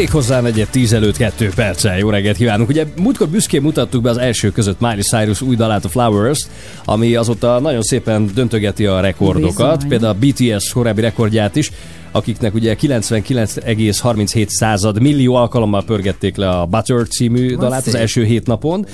Reggel. 0.00 0.10
Még 0.10 0.10
hozzá 0.10 0.40
negyed 0.40 0.68
tíz 0.68 0.92
előtt 0.92 1.16
kettő 1.16 1.50
perccel. 1.54 1.98
Jó 1.98 2.10
reggelt 2.10 2.36
kívánunk. 2.36 2.68
Ugye 2.68 2.84
múltkor 2.96 3.28
büszkén 3.28 3.62
mutattuk 3.62 4.02
be 4.02 4.10
az 4.10 4.16
első 4.18 4.50
között 4.50 4.80
Miley 4.80 5.00
Cyrus 5.00 5.40
új 5.40 5.56
dalát, 5.56 5.84
a 5.84 5.88
Flowers, 5.88 6.46
ami 6.84 7.14
azóta 7.14 7.58
nagyon 7.60 7.82
szépen 7.82 8.30
döntögeti 8.34 8.86
a 8.86 9.00
rekordokat. 9.00 9.74
Bizony. 9.74 9.88
Például 9.88 10.16
a 10.16 10.26
BTS 10.26 10.72
korábbi 10.72 11.00
rekordját 11.00 11.56
is, 11.56 11.70
akiknek 12.12 12.54
ugye 12.54 12.76
99,37 12.80 14.46
század 14.48 15.00
millió 15.00 15.34
alkalommal 15.34 15.84
pörgették 15.84 16.36
le 16.36 16.48
a 16.48 16.66
Butter 16.66 17.08
című 17.08 17.54
dalát 17.54 17.86
az 17.86 17.94
első 17.94 18.24
hét 18.24 18.46
napon. 18.46 18.86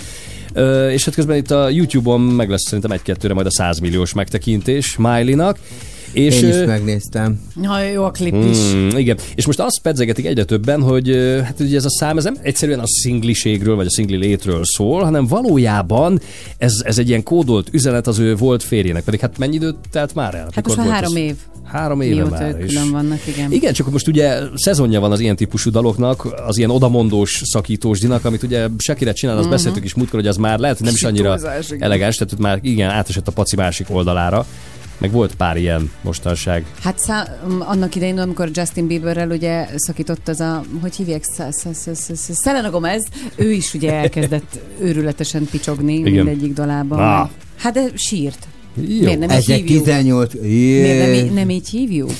És 0.90 1.04
hát 1.04 1.14
közben 1.14 1.36
itt 1.36 1.50
a 1.50 1.68
YouTube-on 1.68 2.20
meg 2.20 2.50
lesz 2.50 2.64
szerintem 2.64 2.90
egy-kettőre 2.90 3.34
majd 3.34 3.46
a 3.46 3.50
100 3.52 3.78
milliós 3.78 4.12
megtekintés 4.12 4.96
Miley-nak. 4.96 5.58
És, 6.12 6.42
Én 6.42 6.48
is 6.48 6.66
megnéztem. 6.66 7.40
Na, 7.54 7.82
jó 7.82 8.04
a 8.04 8.10
klip 8.10 8.34
is. 8.50 8.58
Mm, 8.74 8.88
igen, 8.88 9.16
és 9.34 9.46
most 9.46 9.60
azt 9.60 9.80
pedzegetik 9.82 10.26
egyre 10.26 10.44
többen, 10.44 10.82
hogy 10.82 11.08
hát 11.44 11.60
ugye 11.60 11.76
ez 11.76 11.84
a 11.84 11.90
szám 11.90 12.16
ez 12.16 12.24
nem 12.24 12.36
egyszerűen 12.42 12.78
a 12.78 12.86
szingliségről, 12.86 13.76
vagy 13.76 13.86
a 13.86 13.90
szingli 13.90 14.16
létről 14.16 14.60
szól, 14.64 15.02
hanem 15.02 15.26
valójában 15.26 16.20
ez, 16.58 16.72
ez 16.84 16.98
egy 16.98 17.08
ilyen 17.08 17.22
kódolt 17.22 17.68
üzenet 17.72 18.06
az 18.06 18.18
ő 18.18 18.34
volt 18.36 18.62
férjének. 18.62 19.04
Pedig 19.04 19.20
hát 19.20 19.38
mennyi 19.38 19.54
időt 19.54 19.76
telt 19.90 20.14
már 20.14 20.34
el? 20.34 20.48
Hát 20.54 20.66
most 20.66 20.78
már 20.78 20.88
három 20.88 21.16
ez? 21.16 21.22
év. 21.22 21.34
Három 21.64 22.00
éve 22.00 22.14
Mióta 22.14 22.30
már 22.30 22.60
is. 22.60 22.72
külön 22.74 22.90
vannak, 22.90 23.18
igen. 23.26 23.52
Igen, 23.52 23.72
csak 23.72 23.90
most 23.90 24.08
ugye 24.08 24.38
szezonja 24.54 25.00
van 25.00 25.12
az 25.12 25.20
ilyen 25.20 25.36
típusú 25.36 25.70
daloknak, 25.70 26.28
az 26.46 26.58
ilyen 26.58 26.70
odamondós 26.70 27.42
szakítós 27.44 27.98
dinak, 28.00 28.24
amit 28.24 28.42
ugye 28.42 28.66
Shakira 28.78 29.12
csinál, 29.12 29.34
azt 29.36 29.44
Mhm. 29.44 29.52
beszéltük 29.54 29.84
is 29.84 29.94
múltkor, 29.94 30.18
hogy 30.20 30.28
az 30.28 30.36
már 30.36 30.58
lehet, 30.58 30.80
nem 30.80 30.94
is 30.94 31.02
annyira 31.02 31.28
túlzás, 31.28 31.66
igen. 31.70 31.82
elegáns, 31.82 32.16
tehát 32.16 32.38
már 32.38 32.58
igen, 32.62 32.90
átesett 32.90 33.28
a 33.28 33.32
paci 33.32 33.56
másik 33.56 33.86
oldalára. 33.90 34.46
Meg 34.98 35.10
volt 35.10 35.34
pár 35.34 35.56
ilyen 35.56 35.90
mostanság. 36.02 36.64
Hát 36.82 36.98
szá- 36.98 37.38
annak 37.58 37.94
idején, 37.94 38.18
amikor 38.18 38.48
Justin 38.52 38.86
Bieberrel 38.86 39.30
ugye 39.30 39.66
szakított 39.76 40.28
az 40.28 40.40
a, 40.40 40.62
hogy 40.80 40.96
hívják, 40.96 41.22
Sz- 41.24 41.52
Sz- 41.52 41.74
Sz- 41.74 41.96
Sz- 41.96 42.16
Sz- 42.16 42.42
Selena 42.42 42.70
Gomez, 42.70 43.04
ő 43.36 43.50
is 43.52 43.74
ugye 43.74 43.92
elkezdett 44.02 44.58
őrületesen 44.80 45.44
picsogni 45.50 45.94
Igen. 45.94 46.12
mindegyik 46.12 46.52
dalában. 46.52 46.98
Ah. 46.98 47.28
Hát 47.56 47.72
de 47.72 47.84
sírt. 47.94 48.46
Jó. 48.74 48.84
Miért 49.04 49.18
nem 49.18 49.30
így 49.30 49.36
Ezek 49.36 49.56
hívjuk? 49.56 49.84
18... 49.84 50.32
Miért 50.40 50.98
nem, 50.98 51.12
Jé. 51.14 51.28
nem 51.34 51.50
így 51.50 51.68
hívjuk? 51.68 52.10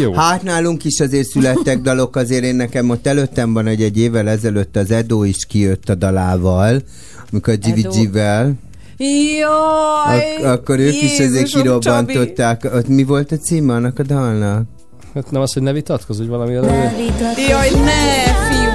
Jó. 0.00 0.12
Hát 0.12 0.42
nálunk 0.42 0.84
is 0.84 1.00
azért 1.00 1.26
születtek 1.28 1.80
dalok, 1.88 2.16
azért 2.16 2.44
én 2.44 2.54
nekem 2.54 2.90
ott 2.90 3.06
előttem 3.06 3.52
van, 3.52 3.66
hogy 3.66 3.82
egy 3.82 3.98
évvel 3.98 4.28
ezelőtt 4.28 4.76
az 4.76 4.90
Edo 4.90 5.22
is 5.22 5.46
kijött 5.48 5.88
a 5.88 5.94
dalával, 5.94 6.82
amikor 7.32 7.58
a 7.62 7.68
Edo. 7.68 7.90
GVG-vel, 7.90 8.54
Jaj! 8.98 10.36
ak- 10.36 10.44
akkor 10.44 10.78
ők 10.78 11.02
is 11.02 11.18
ezért 11.18 11.34
Jézusom, 11.34 11.62
kirobbantották. 11.62 12.70
Ott 12.74 12.88
mi 12.88 13.04
volt 13.04 13.32
a 13.32 13.36
címe 13.36 13.74
annak 13.74 13.98
a 13.98 14.02
dalnak? 14.02 14.62
Hát 15.14 15.30
nem 15.30 15.42
az, 15.42 15.52
hogy 15.52 15.62
ne 15.62 15.72
vitatkozz, 15.72 16.18
hogy 16.18 16.28
valami. 16.28 16.54
Csabi. 16.54 16.68
Jaj, 17.48 17.70
ne, 17.70 18.22
fiú! 18.50 18.74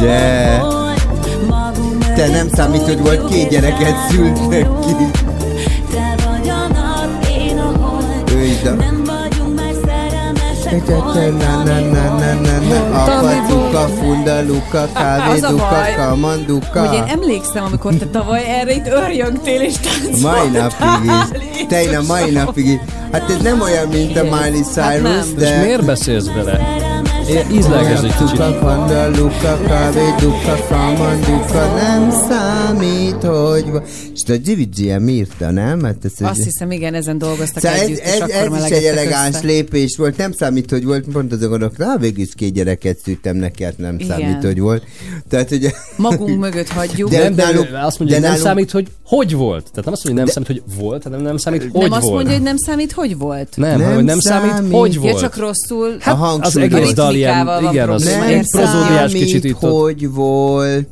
De 0.00 0.60
te 2.14 2.28
nem 2.28 2.48
számít, 2.48 2.82
hogy 2.82 3.00
volt 3.00 3.28
két 3.28 3.48
gyereket 3.48 3.94
szültek 4.10 4.68
ki. 4.80 4.94
Ő 8.34 8.44
is 8.44 8.62
a... 8.64 8.95
Na, 10.66 11.62
na, 11.62 11.80
na, 11.80 12.10
na, 12.18 12.34
na, 12.34 12.58
na. 12.58 13.02
Apacuka, 13.02 13.86
fundaluka, 13.98 14.88
kávéduka, 14.92 15.68
baj, 15.68 15.94
kamanduka. 15.94 16.88
Hogy 16.88 16.96
én 16.96 17.04
emlékszem, 17.06 17.64
amikor 17.64 17.94
te 17.94 18.06
tavaly 18.06 18.44
erre 18.44 18.74
itt 18.74 18.86
örjöngtél 18.86 19.60
és 19.60 19.74
táncoltál. 19.78 20.32
Mai 20.32 20.48
napig 20.48 21.04
is. 21.04 21.66
Te 21.68 21.98
a 21.98 22.02
mai 22.02 22.30
napig 22.30 22.66
is. 22.66 22.78
Hát 23.12 23.30
ez 23.30 23.42
nem 23.42 23.60
olyan, 23.60 23.88
mint 23.88 24.16
a 24.16 24.22
Miley 24.22 24.64
Hát 24.74 24.94
Cyrus, 24.94 25.34
de... 25.34 25.58
És 25.58 25.62
miért 25.62 25.84
beszélsz 25.84 26.26
bele? 26.26 26.60
Ízlelgesd 27.30 28.04
egy 28.04 28.16
kicsit. 28.16 28.30
Duka, 28.36 28.58
kandaluka, 28.58 29.60
kávéduka, 29.66 30.64
kamanduka, 30.68 31.74
nem 31.76 32.10
számít, 32.28 33.22
hogy... 33.22 33.70
van. 33.70 33.82
És 34.14 34.22
a 34.28 34.32
GVGM 34.44 35.08
írta, 35.08 35.50
nem? 35.50 35.82
Hát 35.84 35.96
ez 36.02 36.12
Azt 36.20 36.42
hiszem, 36.44 36.70
igen, 36.70 36.94
ezen 36.94 37.18
dolgoztak 37.18 37.62
Szóval 37.62 37.78
ez, 37.78 37.82
együtt, 37.84 37.98
és 37.98 38.04
ez, 38.10 38.20
akkor 38.20 38.56
ez 38.58 38.64
is 38.64 38.70
egy 38.70 38.84
elegáns 38.84 39.34
össze. 39.34 39.46
lépés 39.46 39.96
volt, 39.96 40.16
nem 40.16 40.32
számít, 40.32 40.70
hogy 40.70 40.84
volt, 40.84 41.04
pont 41.12 41.32
azon 41.32 41.48
gondolok, 41.50 41.76
na 41.76 41.96
végül 41.98 42.22
is 42.22 42.30
két 42.34 42.52
gyereket 42.52 42.98
szültem 43.04 43.36
neki, 43.36 43.64
hát 43.64 43.78
nem 43.78 43.94
Igen. 43.98 44.08
számít, 44.18 44.42
hogy 44.44 44.60
volt. 44.60 44.82
Tehát 45.28 45.50
ugye... 45.50 45.70
Magunk 45.96 46.38
mögött 46.40 46.68
hagyjuk. 46.68 47.10
De 47.10 47.18
nem, 47.22 47.34
de 47.34 47.42
nálunk- 47.42 47.68
azt 47.72 47.98
mondja, 47.98 48.20
de 48.20 48.28
hogy 48.28 48.36
nem 48.36 48.42
nálunk- 48.42 48.42
számít, 48.46 48.70
hogy 48.70 48.86
hogy 49.04 49.34
volt. 49.34 49.62
Tehát 49.70 49.84
nem 49.84 49.92
azt 49.92 50.04
mondja, 50.04 50.24
hogy 50.24 50.32
nem 50.34 50.44
számít, 50.44 50.46
hogy 50.64 50.76
volt, 50.84 51.02
hanem 51.02 51.20
nem 51.20 51.36
számít, 51.36 51.62
hogy 51.62 51.70
nem 51.72 51.92
azt 51.92 52.02
volt. 52.02 52.14
mondja, 52.14 52.32
hogy 52.32 52.42
nem 52.42 52.56
számít, 52.56 52.92
hogy 52.92 53.16
volt. 53.18 53.48
Nem, 53.56 53.80
hanem, 53.80 53.94
hogy 53.94 54.04
nem 54.04 54.20
számít, 54.20 54.72
hogy 54.72 54.92
Ja, 54.94 55.00
volt. 55.00 55.18
csak 55.20 55.36
rosszul. 55.36 55.96
Hát 56.00 56.14
A 56.14 56.16
hangsúly 56.16 56.62
az 56.64 56.72
egész 56.72 56.84
volt. 56.84 56.94
dal 56.94 57.15
ilyen, 57.16 57.44
van 57.44 57.64
igen, 57.72 57.88
az 57.88 58.02
probléma, 58.10 58.32
egy 58.38 58.50
prozódiás 58.50 59.10
számít, 59.10 59.24
kicsit 59.24 59.44
itt 59.44 59.62
ott. 59.62 59.80
hogy 59.82 60.10
volt. 60.10 60.88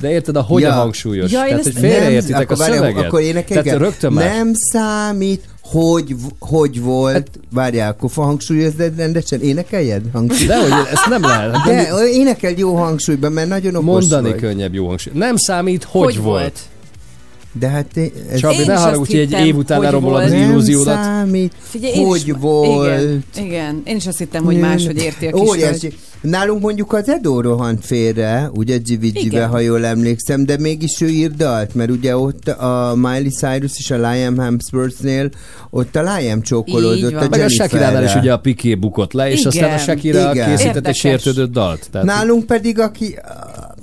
De 0.00 0.10
érted, 0.10 0.36
a 0.36 0.40
hogy 0.42 0.62
Ja. 0.62 0.68
a 0.70 0.72
hangsúlyos? 0.72 1.30
Ja, 1.32 1.42
Tehát, 1.44 1.62
hogy 1.62 1.72
félreértitek 1.72 2.40
akkor 2.40 2.54
a 2.54 2.58
várjál, 2.58 2.78
szöveget. 2.78 3.04
Akkor 3.04 3.20
énekelj. 3.20 3.62
Tehát 3.62 3.78
rögtön 3.78 4.12
már. 4.12 4.24
Nem 4.36 4.50
számít, 4.54 5.44
hogy, 5.62 6.14
hogy 6.38 6.80
volt. 6.82 7.12
Hát, 7.14 7.28
Várjál, 7.52 7.90
akkor 7.90 8.10
hangsúlyozd 8.14 8.92
rendesen, 8.96 9.40
énekeljed? 9.40 10.02
Hangsúly. 10.12 10.46
De 10.46 10.60
hogy 10.60 10.86
ezt 10.92 11.06
nem 11.08 11.22
lehet. 11.22 11.56
De 11.66 11.74
nem- 11.82 12.06
énekel 12.12 12.52
jó 12.56 12.74
hangsúlyban, 12.74 13.32
mert 13.32 13.48
nagyon 13.48 13.74
okos 13.74 13.86
Mondani 13.86 14.30
vagy. 14.30 14.40
könnyebb 14.40 14.74
jó 14.74 14.86
hangsúly. 14.86 15.12
Nem 15.16 15.36
számít, 15.36 15.84
hogy, 15.84 16.02
Hogy 16.14 16.22
volt. 16.22 16.40
volt? 16.40 16.58
De 17.58 17.68
hát 17.68 17.96
én- 17.96 18.12
ez 18.32 18.38
Csabi, 18.38 18.54
Én 18.54 18.60
ne 18.60 18.64
is 18.66 18.72
azt 18.72 18.82
haragudj, 18.84 19.10
hogy 19.10 19.20
egy 19.20 19.28
hittem, 19.28 19.44
év 19.46 19.56
után 19.56 19.76
hogy 19.76 19.86
lerombolod 19.86 20.22
az 20.22 20.28
volt. 20.30 20.40
nem 20.40 20.50
illúziódat. 20.50 20.94
számít, 21.02 21.52
Figyelj, 21.62 22.04
hogy 22.04 22.22
is, 22.26 22.34
volt. 22.38 23.00
Igen, 23.00 23.24
igen, 23.46 23.82
én 23.84 23.96
is 23.96 24.06
azt 24.06 24.18
hittem, 24.18 24.44
hogy 24.44 24.58
máshogy 24.58 24.96
érti 25.02 25.26
a 25.26 25.30
kis 25.32 25.48
Óriási. 25.48 25.92
Nálunk 26.22 26.62
mondjuk 26.62 26.92
az 26.92 27.08
Edo 27.08 27.40
rohant 27.40 27.84
félre, 27.86 28.50
ugye 28.54 28.78
Igen. 29.00 29.48
ha 29.48 29.58
jól 29.58 29.84
emlékszem, 29.84 30.44
de 30.44 30.56
mégis 30.58 31.00
ő 31.00 31.08
ír 31.08 31.30
dalt, 31.30 31.74
mert 31.74 31.90
ugye 31.90 32.16
ott 32.16 32.48
a 32.48 32.92
Miley 32.96 33.30
Cyrus 33.30 33.72
és 33.78 33.90
a 33.90 33.96
Liam 34.10 34.38
Hemsworth-nél 34.38 35.30
ott 35.70 35.96
a 35.96 36.02
Liam 36.16 36.42
csókolódott 36.42 37.14
a 37.14 37.26
Meg 37.30 37.40
a 37.40 37.48
Shakiránál 37.48 38.04
is 38.04 38.14
ugye 38.14 38.32
a 38.32 38.38
Piqué 38.38 38.74
bukott 38.74 39.12
le, 39.12 39.30
és 39.30 39.38
Igen, 39.38 39.48
aztán 39.52 39.72
a 39.72 39.78
Shakira 39.78 40.32
igen. 40.32 40.48
készített 40.48 40.66
egy 40.68 40.74
Érdekes. 40.76 40.96
sértődött 40.98 41.52
dalt. 41.52 41.88
Tehát, 41.90 42.06
Nálunk 42.06 42.46
pedig, 42.46 42.78
aki, 42.78 43.18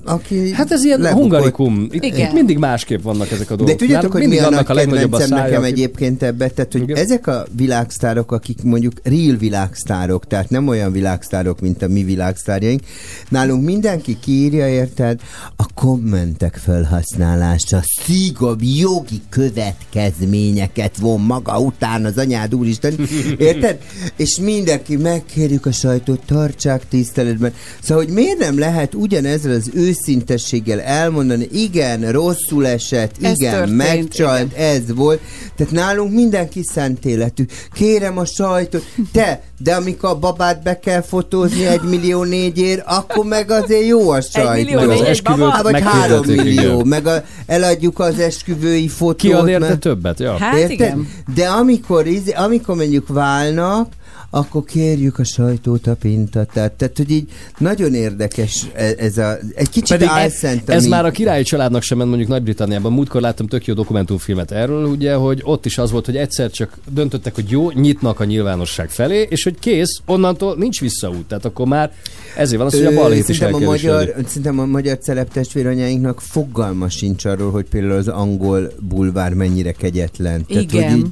aki 0.06 0.52
hát 0.54 0.72
ez 0.72 0.84
ilyen 0.84 1.00
lebukott. 1.00 1.22
hungarikum. 1.22 1.88
Itt, 1.92 2.04
Igen. 2.04 2.20
itt 2.28 2.34
mindig 2.34 2.58
másképp 2.58 3.02
vannak 3.02 3.32
ezek 3.32 3.48
a 3.52 3.56
De 3.56 3.56
dolgok. 3.56 3.76
tudjátok, 3.76 4.12
Nálunk 4.12 4.12
hogy 4.14 4.22
mi 4.22 4.28
mindig 4.28 4.46
a 4.46 4.50
nagy 4.50 4.54
annak 4.54 4.70
a 4.70 4.74
legnagyobb 4.74 5.14
a 5.14 5.20
szája, 5.20 5.44
nekem 5.44 5.62
aki- 5.62 5.72
egyébként 5.72 6.24
ebbe? 6.24 6.48
Tehát, 6.50 6.72
hogy 6.72 6.82
Igen. 6.82 6.98
ezek 6.98 7.28
a 7.28 7.46
világsztárok, 7.56 8.32
akik 8.32 8.64
mondjuk 8.64 8.94
real 9.04 9.36
világsztárok, 9.38 10.28
tehát 10.28 10.50
nem 10.50 10.68
olyan 10.68 10.92
világsztárok, 10.92 11.60
mint 11.60 11.82
a 11.82 11.88
mi 11.88 12.04
világsztárjaink, 12.30 12.82
nálunk 13.30 13.64
mindenki 13.64 14.18
kiírja, 14.20 14.68
érted, 14.68 15.20
a 15.56 15.66
kommentek 15.74 16.56
felhasználása 16.56 17.82
szigorú 18.06 18.58
jogi 18.62 19.22
következményeket 19.30 20.98
von 20.98 21.22
maga 21.22 21.60
után 21.60 22.06
az 22.06 22.18
anyád 22.18 22.56
úristen, 22.56 22.94
érted? 23.38 23.78
És 24.16 24.38
mindenki 24.38 24.96
megkérjük 24.96 25.66
a 25.66 25.72
sajtót, 25.72 26.26
tartsák 26.26 26.88
tiszteletben. 26.88 27.54
Szóval, 27.82 28.04
hogy 28.04 28.14
miért 28.14 28.38
nem 28.38 28.60
lehet 28.60 28.94
ugyanezzel 28.94 29.52
az 29.52 29.70
őszintességgel 29.74 30.82
elmondani, 30.82 31.48
igen, 31.52 32.12
rosszul 32.12 32.68
esett, 32.68 33.16
Ez 33.22 33.40
igen, 33.40 33.54
történt, 33.54 33.78
megcsalt, 33.78 34.54
ez 34.54 34.94
volt. 34.96 35.22
Tehát 35.56 35.74
nálunk 35.74 36.14
mindenki 36.14 36.64
szent 36.64 37.06
életű. 37.06 37.46
Kérem 37.74 38.18
a 38.18 38.26
sajtót, 38.26 38.84
te, 39.12 39.44
de 39.60 39.76
amikor 39.76 40.10
a 40.10 40.20
babát 40.20 40.64
be 40.64 40.80
kell 40.80 41.02
fotózni 41.02 41.66
egy 41.66 41.82
millió 41.82 42.19
négyért, 42.26 42.84
akkor 42.86 43.26
meg 43.26 43.52
azért 43.52 43.86
jó 43.86 44.10
a 44.10 44.22
sajtó. 44.22 44.52
millió 44.52 44.76
Meg 44.80 44.90
az 44.90 44.96
négy 44.96 45.02
egy 45.02 45.08
esküvőt? 45.08 45.50
Hát, 45.50 45.62
vagy 45.62 45.82
három 45.82 46.26
millió, 46.26 46.74
igen. 46.74 46.88
meg 46.88 47.08
a, 47.08 47.24
eladjuk 47.46 48.00
az 48.00 48.20
esküvői 48.20 48.88
fotót. 48.88 49.16
Ki 49.16 49.32
ad 49.32 49.48
érte 49.48 49.68
mert- 49.68 49.80
többet? 49.80 50.20
Ja. 50.20 50.38
Hát 50.38 50.54
Érted? 50.56 50.72
igen. 50.72 51.08
De 51.36 51.48
amikor, 51.48 52.06
amikor 52.36 52.76
mondjuk 52.76 53.08
válnak, 53.08 53.88
akkor 54.30 54.64
kérjük 54.64 55.20
a 55.20 55.24
sajtót 55.24 55.88
a 55.88 55.96
pintatát. 55.96 56.72
Tehát, 56.72 56.98
hogy 56.98 57.12
így 57.12 57.30
nagyon 57.58 57.94
érdekes 57.94 58.68
e- 58.74 58.94
ez 58.98 59.18
a... 59.18 59.38
Egy 59.56 59.70
kicsit 59.70 59.98
Pedig 59.98 60.08
álszent, 60.08 60.70
ez 60.70 60.82
ami- 60.82 60.90
már 60.90 61.06
a 61.06 61.12
királyi 61.12 61.44
családnak 61.44 61.82
sem 61.82 61.98
ment 61.98 62.10
mondjuk 62.10 62.30
Nagy-Britanniában. 62.30 62.92
Múltkor 62.92 63.22
láttam 63.22 63.48
tök 63.48 63.66
jó 63.66 63.74
dokumentumfilmet 63.74 64.52
erről, 64.52 64.86
ugye, 64.86 65.14
hogy 65.14 65.42
ott 65.44 65.66
is 65.66 65.78
az 65.78 65.92
volt, 65.92 66.06
hogy 66.06 66.18
egyszer 66.18 66.52
csak 66.52 66.78
döntöttek, 66.94 67.36
hogy 67.36 67.50
jó, 67.50 67.72
nyitnak 67.72 68.20
a 68.20 68.24
nyilvánosság 68.24 68.90
felé, 68.90 69.28
és 69.30 69.44
hogy 69.44 69.60
kész, 69.60 70.02
onnantól 70.06 70.56
nincs 70.58 70.80
visszaút. 70.80 71.26
Tehát 71.28 71.46
akkor 71.46 71.68
már 71.68 71.92
ezért 72.36 72.58
van 72.58 72.68
az, 72.68 72.74
hogy 72.74 72.86
a 72.86 72.94
balhét 72.94 73.30
is 73.30 73.42
a 73.42 73.60
magyar, 73.60 74.14
szerintem 74.28 74.60
a 74.60 74.66
magyar 74.66 74.98
celeb 74.98 75.32
testvéranyáinknak 75.32 76.22
fogalma 76.22 76.90
sincs 76.90 77.26
arról, 77.26 77.52
hogy 77.52 77.66
például 77.70 77.98
az 77.98 78.08
angol 78.08 78.72
bulvár 78.80 79.34
mennyire 79.34 79.72
kegyetlen. 79.72 80.46
Tehát, 80.46 80.64
Igen. 80.64 80.90
hogy 80.90 81.00
így, 81.00 81.06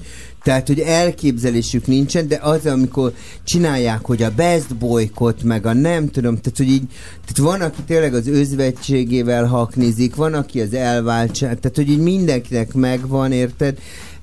tehát, 0.43 0.67
hogy 0.67 0.79
elképzelésük 0.79 1.87
nincsen, 1.87 2.27
de 2.27 2.39
az, 2.41 2.65
amikor 2.65 3.13
csinálják, 3.43 4.05
hogy 4.05 4.23
a 4.23 4.31
best 4.35 4.75
boykot, 4.75 5.43
meg 5.43 5.65
a 5.65 5.73
nem 5.73 6.09
tudom, 6.09 6.35
tehát, 6.35 6.57
hogy 6.57 6.67
így, 6.69 6.83
tehát 7.25 7.51
van, 7.51 7.67
aki 7.67 7.81
tényleg 7.87 8.13
az 8.13 8.27
özvegységével 8.27 9.45
haknizik, 9.45 10.15
van, 10.15 10.33
aki 10.33 10.61
az 10.61 10.73
elváltság, 10.73 11.59
tehát, 11.59 11.75
hogy 11.75 11.89
így 11.89 11.99
mindenkinek 11.99 12.73
megvan, 12.73 13.31
érted? 13.31 13.77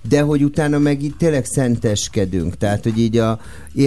de 0.09 0.21
hogy 0.21 0.43
utána 0.43 0.79
meg 0.79 1.03
itt 1.03 1.19
tényleg 1.19 1.45
szenteskedünk. 1.45 2.57
Tehát, 2.57 2.83
hogy 2.83 2.99
így 2.99 3.19
a, 3.19 3.41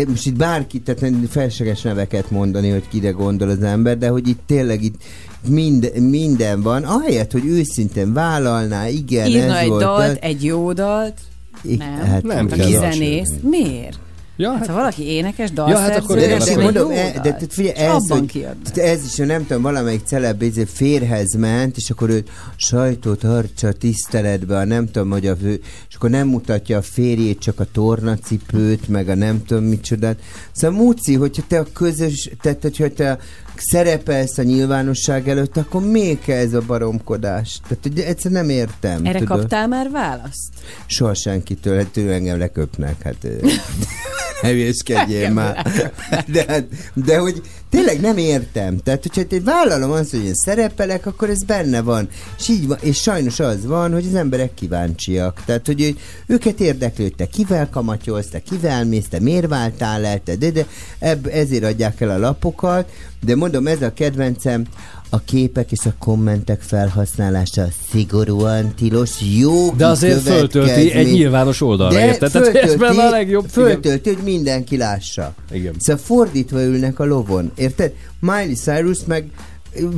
most 0.07 0.25
itt 0.25 0.35
bárki, 0.35 0.79
tehát 0.79 1.01
nem 1.01 1.27
felseges 1.29 1.81
neveket 1.81 2.31
mondani, 2.31 2.69
hogy 2.69 2.87
kire 2.87 3.09
gondol 3.09 3.49
az 3.49 3.63
ember, 3.63 3.97
de 3.97 4.07
hogy 4.07 4.27
itt 4.27 4.39
tényleg 4.45 4.83
itt 4.83 4.95
minden, 5.47 6.01
minden 6.01 6.61
van, 6.61 6.83
ahelyett, 6.83 7.31
hogy 7.31 7.45
őszintén 7.45 8.13
vállalná, 8.13 8.87
igen, 8.87 9.27
Írna 9.27 9.53
ez 9.55 9.61
egy 9.61 9.67
volt. 9.67 9.81
dalt, 9.81 10.01
ez- 10.01 10.17
egy 10.21 10.43
jó 10.43 10.73
dalt. 10.73 11.17
I- 11.61 11.75
Nem, 11.75 11.89
hát 11.93 12.23
nem 12.23 12.45
nem 12.45 12.57
kell. 12.57 12.69
zenész. 12.69 13.33
Miért? 13.41 13.99
Ja, 14.39 14.51
hát, 14.51 14.67
ha 14.67 14.73
valaki 14.73 15.03
énekes, 15.03 15.49
Ja, 15.49 15.55
dalszerző, 15.55 15.91
hát 15.91 16.03
akkor 16.03 16.15
de, 16.17 16.27
de, 16.27 16.37
de, 16.37 16.61
mondom, 16.61 16.91
e, 16.91 17.05
jó 17.15 17.21
de, 17.21 17.37
de 17.39 17.45
figyelj, 17.49 17.75
ez, 17.75 17.91
abban 17.91 18.19
hogy, 18.19 18.47
ez 18.75 19.03
is, 19.05 19.15
nem 19.15 19.45
tudom, 19.45 19.61
valamelyik 19.61 20.01
celeb 20.05 20.41
izé 20.41 20.65
férhez 20.65 21.33
ment, 21.33 21.77
és 21.77 21.89
akkor 21.89 22.09
ő 22.09 22.23
sajtót 22.55 23.19
tartsa 23.19 23.71
tiszteletbe, 23.71 24.57
a 24.57 24.65
nem 24.65 24.85
tudom, 24.85 25.09
hogy 25.09 25.27
a 25.27 25.35
fő, 25.35 25.61
és 25.89 25.95
akkor 25.95 26.09
nem 26.09 26.27
mutatja 26.27 26.77
a 26.77 26.81
férjét, 26.81 27.39
csak 27.39 27.59
a 27.59 27.65
tornacipőt, 27.71 28.87
meg 28.87 29.09
a 29.09 29.15
nem 29.15 29.43
tudom 29.45 29.63
micsodát. 29.63 30.19
Szóval 30.51 30.79
Muci, 30.83 31.13
hogyha 31.13 31.43
te 31.47 31.59
a 31.59 31.65
közös, 31.73 32.29
tehát 32.41 32.61
hogyha 32.61 32.89
te 32.89 33.17
szerepelsz 33.59 34.37
a 34.37 34.43
nyilvánosság 34.43 35.29
előtt, 35.29 35.57
akkor 35.57 35.81
még 35.81 36.19
kell 36.19 36.37
ez 36.37 36.53
a 36.53 36.61
baromkodás. 36.67 37.59
Tehát 37.67 37.83
hogy 37.83 37.99
egyszerűen 37.99 38.45
nem 38.45 38.55
értem. 38.55 39.05
Erre 39.05 39.19
tudod? 39.19 39.37
kaptál 39.37 39.67
már 39.67 39.89
választ? 39.91 40.49
Soha 40.85 41.13
senkitől, 41.13 41.77
hát 41.77 41.87
tőle 41.87 42.13
engem 42.13 42.37
leköpnek, 42.37 43.01
hát 43.01 43.27
Engem 44.41 45.33
már. 45.33 45.65
De, 46.27 46.45
hát- 46.47 46.67
de 46.93 47.17
hogy 47.17 47.41
tényleg 47.69 47.99
nem 47.99 48.17
értem. 48.17 48.77
Tehát, 48.77 49.01
hogyha 49.01 49.21
én 49.21 49.43
vállalom 49.43 49.91
azt, 49.91 50.11
hogy 50.11 50.25
én 50.25 50.33
szerepelek, 50.33 51.05
akkor 51.05 51.29
ez 51.29 51.43
benne 51.43 51.81
van. 51.81 52.09
És 52.39 52.47
így 52.49 52.67
van, 52.67 52.77
és 52.81 53.01
sajnos 53.01 53.39
az 53.39 53.65
van, 53.65 53.93
hogy 53.93 54.05
az 54.05 54.15
emberek 54.15 54.53
kíváncsiak. 54.53 55.43
Tehát, 55.45 55.65
hogy 55.65 55.97
őket 56.27 56.59
érdekli, 56.59 57.03
hogy 57.03 57.15
te 57.15 57.25
kivel 57.25 57.69
kamatyolsz, 57.69 58.29
te 58.29 58.39
kivel 58.39 58.85
mész, 58.85 59.07
te 59.09 59.19
miért 59.19 59.47
váltál 59.47 60.05
el, 60.05 60.23
te 60.23 60.35
de, 60.35 60.51
de 60.51 60.65
ebb, 60.99 61.27
ezért 61.27 61.63
adják 61.63 62.01
el 62.01 62.09
a 62.09 62.17
lapokat, 62.17 62.89
de 63.21 63.35
mondom, 63.35 63.67
ez 63.67 63.81
a 63.81 63.93
kedvencem, 63.93 64.65
a 65.09 65.19
képek 65.19 65.71
és 65.71 65.85
a 65.85 65.93
kommentek 65.99 66.61
felhasználása 66.61 67.67
szigorúan 67.91 68.73
tilos, 68.75 69.11
jó 69.39 69.71
De 69.71 69.85
azért 69.87 70.21
föltölti 70.21 70.91
egy 70.91 71.11
nyilvános 71.11 71.61
oldalra, 71.61 71.99
érted? 71.99 72.31
Tehát 72.31 72.55
ez 72.55 72.75
benne 72.75 73.03
a 73.03 73.09
legjobb, 73.09 73.45
igen. 73.49 73.65
Föltölti, 73.65 74.13
hogy 74.13 74.23
mindenki 74.23 74.77
lássa. 74.77 75.33
Igen. 75.51 75.73
Szóval 75.79 76.01
fordítva 76.03 76.63
ülnek 76.63 76.99
a 76.99 77.05
lovon, 77.05 77.51
érted? 77.55 77.93
Miley 78.19 78.55
Cyrus 78.55 78.99
meg 79.05 79.29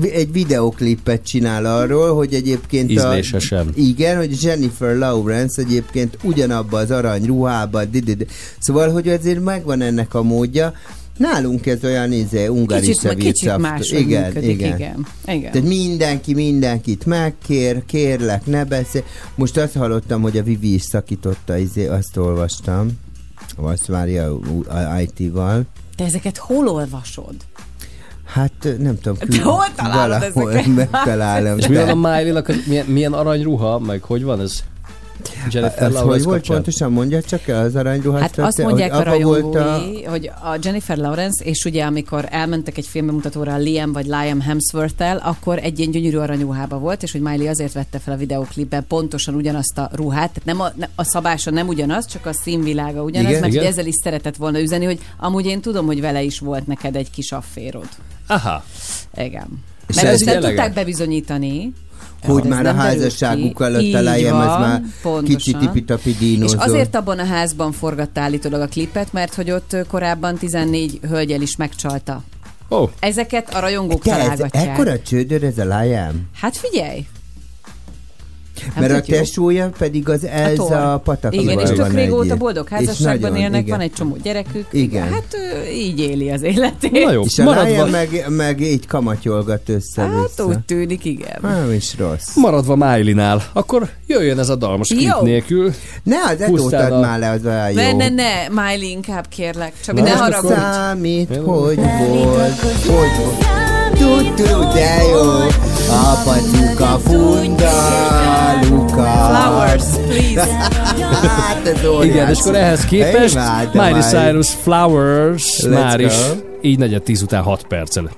egy 0.02 0.32
videoklipet 0.32 1.24
csinál 1.24 1.66
arról, 1.66 2.16
hogy 2.16 2.34
egyébként 2.34 2.92
Ízlésesen. 2.92 3.68
A, 3.68 3.72
igen, 3.76 4.18
hogy 4.18 4.44
Jennifer 4.44 4.96
Lawrence 4.96 5.62
egyébként 5.62 6.18
ugyanabba 6.24 6.78
az 6.78 6.92
arany 6.92 7.26
ruhába, 7.26 7.86
didid. 7.86 8.26
Szóval, 8.60 8.90
hogy 8.92 9.08
azért 9.08 9.44
megvan 9.44 9.82
ennek 9.82 10.14
a 10.14 10.24
módja. 10.24 10.74
Nálunk 11.20 11.66
ez 11.66 11.84
olyan 11.84 12.12
izé, 12.12 12.48
ungaris 12.48 12.88
Kicsit, 12.88 13.14
kicsit 13.18 13.58
máshogy 13.58 14.00
igen, 14.00 14.24
működik, 14.26 14.50
igen. 14.50 14.76
igen. 14.76 15.06
igen. 15.28 15.52
Tehát 15.52 15.68
mindenki 15.68 16.34
mindenkit 16.34 17.06
megkér, 17.06 17.86
kérlek, 17.86 18.46
ne 18.46 18.64
beszél. 18.64 19.04
Most 19.36 19.58
azt 19.58 19.74
hallottam, 19.74 20.22
hogy 20.22 20.38
a 20.38 20.44
Vivi 20.44 20.74
is 20.74 20.82
szakította, 20.82 21.58
izé, 21.58 21.88
azt 21.88 22.18
olvastam. 22.18 22.88
Azt 23.56 23.86
várja 23.86 24.40
a 24.68 25.00
IT-val. 25.00 25.64
Te 25.96 26.04
ezeket 26.04 26.38
hol 26.38 26.68
olvasod? 26.68 27.36
Hát 28.26 28.68
nem 28.80 29.00
tudom, 29.00 29.18
De 29.28 29.42
hol 29.42 29.66
találod 29.76 30.34
valahol 30.34 30.52
ezeket? 30.52 30.76
megtalálom. 30.76 31.58
És 31.58 31.68
mi 31.68 31.76
van 31.76 31.90
a 31.90 31.96
Miley-nak, 31.96 32.48
az 32.48 32.56
milyen, 32.68 32.86
milyen 32.86 33.14
aranyruha, 33.14 33.80
meg 33.80 34.02
hogy 34.04 34.24
van 34.24 34.42
ez? 34.42 34.64
Jennifer 35.50 35.84
Ez 35.84 35.94
Lawrence 35.94 36.00
hogy 36.00 36.24
volt 36.24 36.36
kapcsán? 36.36 36.56
pontosan? 36.56 36.92
Mondja 36.92 37.22
csak 37.22 37.48
el 37.48 37.66
az 37.66 37.76
aranyruhát. 37.76 38.22
Hát 38.22 38.38
azt 38.38 38.56
hogy 38.56 38.66
mondják 38.66 38.94
a 38.94 39.00
apa 39.00 39.20
volt 39.20 39.54
rajongói, 39.54 40.04
hogy 40.04 40.32
a 40.44 40.58
Jennifer 40.62 40.98
Lawrence, 40.98 41.46
és 41.46 41.66
ugye 41.66 41.84
amikor 41.84 42.28
elmentek 42.30 42.78
egy 42.78 42.86
filmbemutatóra 42.88 43.54
a 43.54 43.58
Liam 43.58 43.92
vagy 43.92 44.06
Liam 44.06 44.42
Hemsworth-tel, 44.42 45.18
akkor 45.18 45.58
egy 45.58 45.80
ilyen 45.80 45.92
gyönyörű 45.92 46.18
aranyruhába 46.18 46.78
volt, 46.78 47.04
és 47.04 47.12
hogy 47.12 47.22
Miley 47.22 47.48
azért 47.48 47.74
vette 47.74 48.00
fel 48.00 48.14
a 48.14 48.18
videoklipben 48.18 48.86
pontosan 48.88 49.36
ugyanazt 49.36 49.78
a 49.78 49.90
ruhát, 49.94 50.32
tehát 50.32 50.46
nem 50.46 50.62
a, 50.62 50.72
a 50.96 51.04
szabása 51.04 51.52
nem 51.52 51.68
ugyanaz, 51.68 52.06
csak 52.06 52.26
a 52.26 52.34
színvilága 52.34 53.04
ugyanaz, 53.04 53.30
Igen, 53.30 53.42
mert 53.42 53.54
igen. 53.54 53.64
Hogy 53.64 53.74
ezzel 53.74 53.88
is 53.88 53.96
szeretett 54.04 54.36
volna 54.36 54.60
üzeni, 54.60 54.86
hogy 54.86 55.00
amúgy 55.18 55.46
én 55.46 55.62
tudom, 55.62 55.86
hogy 55.86 56.02
vele 56.02 56.22
is 56.22 56.40
volt 56.40 56.68
neked 56.68 56.96
egy 56.96 57.12
kis 57.12 57.32
afférod. 57.32 57.88
Aha. 58.28 58.64
Igen. 59.16 59.48
És 59.88 59.96
Mert 59.96 60.08
ez 60.08 60.14
ezt 60.14 60.26
nem 60.26 60.42
tudták 60.42 60.74
bebizonyítani, 60.74 61.74
hogy 62.26 62.42
Ez 62.44 62.50
már 62.50 62.66
a 62.66 62.74
házasságuk 62.74 63.56
ki. 63.58 63.64
előtt 63.64 63.94
a 63.94 64.00
Liam, 64.00 64.42
ez 64.42 64.48
már 64.48 64.82
pontosan. 65.02 65.24
kicsit 65.38 65.58
tipitapi 65.58 66.10
És 66.10 66.18
dínózó. 66.18 66.60
azért 66.60 66.96
abban 66.96 67.20
a 67.20 67.26
házban 67.26 67.72
forgatta 67.72 68.22
állítólag 68.22 68.62
a 68.62 68.68
klipet, 68.68 69.14
mert 69.14 69.34
hogy 69.34 69.52
ott 69.52 69.76
korábban 69.88 70.36
14 70.38 71.00
hölgyel 71.10 71.42
is 71.42 71.56
megcsalta. 71.56 72.24
Oh. 72.68 72.90
Ezeket 73.00 73.54
a 73.56 73.60
rajongók 73.60 74.04
Te 74.04 74.12
ez, 74.12 74.18
találgatják. 74.22 74.68
ekkora 74.68 75.00
csődör 75.00 75.44
ez 75.44 75.58
a 75.58 75.80
Liam? 75.80 76.28
Hát 76.36 76.58
figyelj! 76.58 77.06
Mert 78.80 78.92
a 78.92 78.96
jó. 79.06 79.18
tesója 79.18 79.70
pedig 79.78 80.10
az 80.10 80.26
Elza 80.26 80.94
A 80.94 80.98
patakival 80.98 81.46
Igen, 81.46 81.60
és 81.60 81.70
tök 81.70 81.94
régóta 81.94 82.36
boldog 82.36 82.66
És 82.66 82.72
házasságban 82.76 83.30
nagyon, 83.32 83.44
élnek, 83.46 83.62
igen. 83.62 83.78
van 83.78 83.86
egy 83.86 83.94
csomó 83.94 84.18
gyerekük. 84.24 84.68
Igen. 84.72 85.04
Hát 85.14 85.26
ő 85.34 85.72
így 85.72 86.00
éli 86.00 86.32
az 86.32 86.42
életét. 86.42 87.10
És 87.24 87.40
a 87.40 87.64
Liam 87.64 87.90
meg, 87.90 88.26
meg 88.28 88.62
így 88.62 88.88
kamatyolgat 88.88 89.70
össze-vissza. 89.70 90.20
Hát 90.20 90.42
úgy 90.48 90.60
tűnik, 90.60 91.06
igen. 91.06 91.38
Nem 91.42 91.72
is 91.74 91.98
rossz. 91.98 92.36
Maradva 92.36 92.76
Miley-nál, 92.76 93.44
akkor 93.54 93.90
jöjjön 94.08 94.40
ez 94.40 94.50
a 94.50 94.56
dalmos 94.56 94.88
klip 94.88 95.02
Jó. 95.02 95.22
nélkül. 95.22 95.72
Ne, 96.04 96.18
az 96.34 96.42
etót 96.42 96.74
add 96.74 96.92
a- 96.92 97.00
már 97.00 97.20
le, 97.20 97.30
az 97.30 97.46
olyan 97.46 97.70
jó. 97.72 97.76
Ne, 97.76 97.92
ne, 97.92 98.10
ne, 98.10 98.48
Miley 98.50 98.90
inkább 98.90 99.28
kérlek. 99.28 99.74
Na, 99.88 99.94
ne 99.94 100.02
most 100.02 100.16
haragudj. 100.16 100.54
Számít, 100.54 101.28
hogy 101.36 101.44
volt, 101.44 101.76
hogy 101.76 102.92
volt. 102.92 103.69
Tudtuk, 104.00 104.74
de 104.74 105.04
jó. 105.12 105.32
Apacuka, 105.92 107.00
funda, 107.00 107.72
Luka. 108.70 109.12
Flowers, 109.30 109.86
please. 110.08 110.48
hát 111.22 111.68
ez. 111.68 112.06
Igen, 112.06 112.30
és 112.30 112.40
akkor 112.40 112.56
ehhez 112.56 112.86
képest 112.86 113.34
Imádom 113.34 113.86
Miley. 113.86 114.02
Cyrus 114.02 114.50
Flowers 114.64 115.60
Let's 115.62 115.70
már 115.70 116.00
is 116.00 116.14
így 116.62 116.78
negyed 116.78 117.04
tíz 117.04 117.22
után 117.22 117.44
6 117.44 117.62
perccel. 117.68 118.10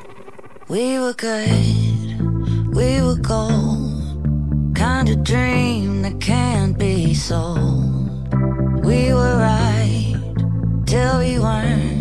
We 0.68 1.00
were 1.00 1.14
good, 1.18 2.76
we 2.76 3.01
were 3.01 3.19
gold. 3.22 3.90
Kind 4.74 5.10
of 5.10 5.22
dream 5.24 6.01
that 6.01 6.18
can't 6.18 6.77
be 6.77 7.14
sold. 7.14 8.35
We 8.84 9.14
were 9.14 9.35
right 9.38 10.18
till 10.85 11.18
we 11.18 11.38
weren't. 11.40 12.01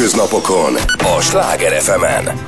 Hétköznapokon 0.00 0.74
a 0.98 1.20
Sláger 1.20 1.82
FM-en. 1.82 2.24
Somebody 2.24 2.39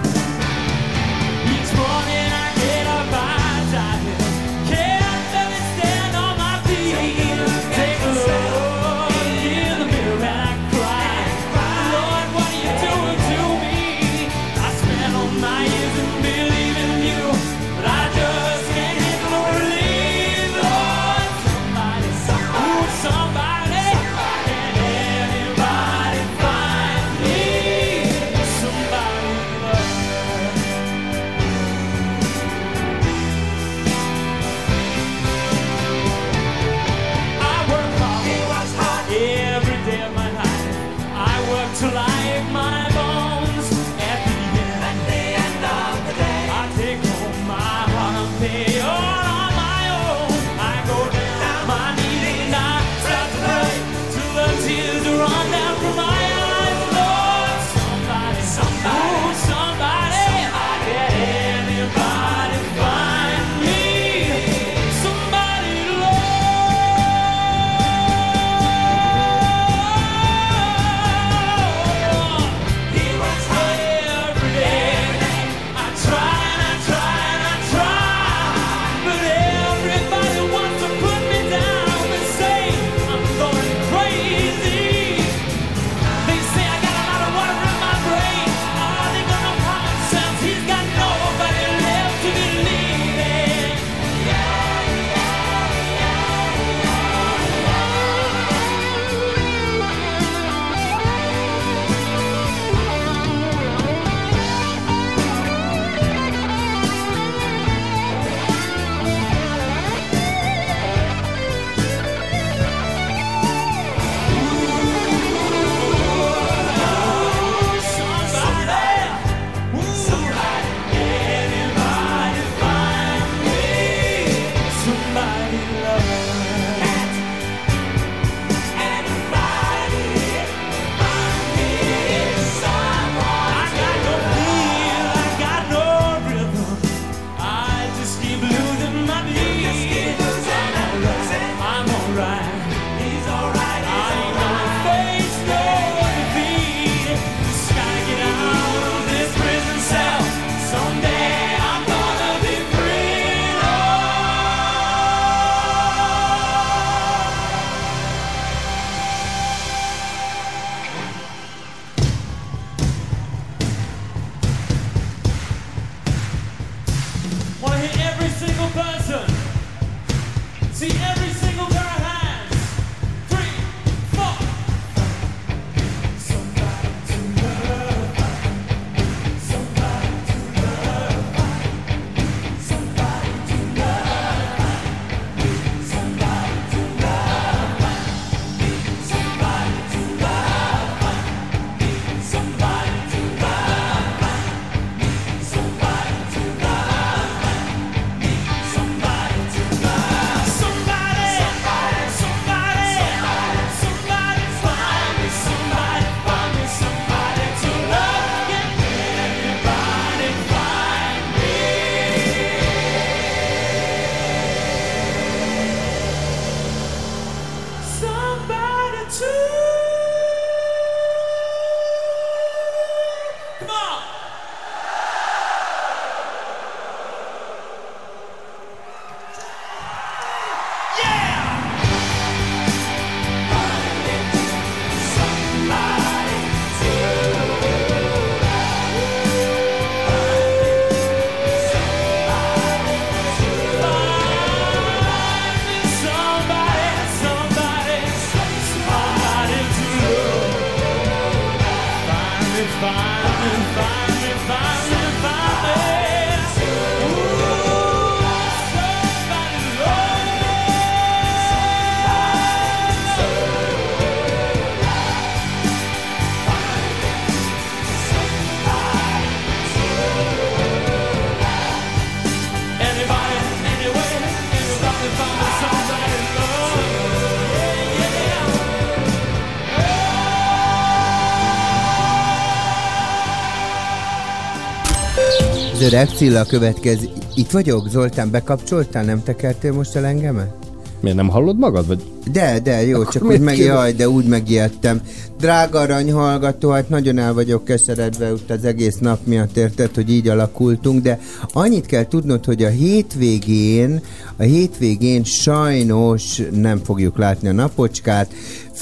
öreg 285.92 286.08
Cilla 286.08 286.44
következik. 286.44 287.10
Itt 287.34 287.50
vagyok, 287.50 287.88
Zoltán, 287.88 288.30
bekapcsoltál? 288.30 289.04
Nem 289.04 289.22
tekertél 289.22 289.72
most 289.72 289.96
el 289.96 290.04
engemet? 290.04 290.54
Miért 291.00 291.16
nem 291.16 291.28
hallod 291.28 291.58
magad? 291.58 291.86
Vagy? 291.86 292.02
De, 292.32 292.60
de, 292.62 292.86
jó, 292.86 293.00
Akkor 293.00 293.12
csak 293.12 293.24
úgy 293.24 293.40
meg, 293.40 293.54
kérdez- 293.54 293.76
jaj, 293.76 293.92
de 293.92 294.08
úgy 294.08 294.26
megijedtem. 294.26 295.00
Drága 295.38 295.78
arany 295.78 296.12
hallgató, 296.12 296.70
hát 296.70 296.88
nagyon 296.88 297.18
el 297.18 297.34
vagyok 297.34 297.64
keseredve 297.64 298.32
ott 298.32 298.50
az 298.50 298.64
egész 298.64 298.96
nap 298.98 299.26
miatt, 299.26 299.56
érted, 299.56 299.94
hogy 299.94 300.10
így 300.10 300.28
alakultunk, 300.28 301.02
de 301.02 301.18
annyit 301.52 301.86
kell 301.86 302.06
tudnod, 302.06 302.44
hogy 302.44 302.62
a 302.62 302.68
hétvégén, 302.68 304.00
a 304.36 304.42
hétvégén 304.42 305.24
sajnos 305.24 306.42
nem 306.52 306.78
fogjuk 306.84 307.18
látni 307.18 307.48
a 307.48 307.52
napocskát, 307.52 308.32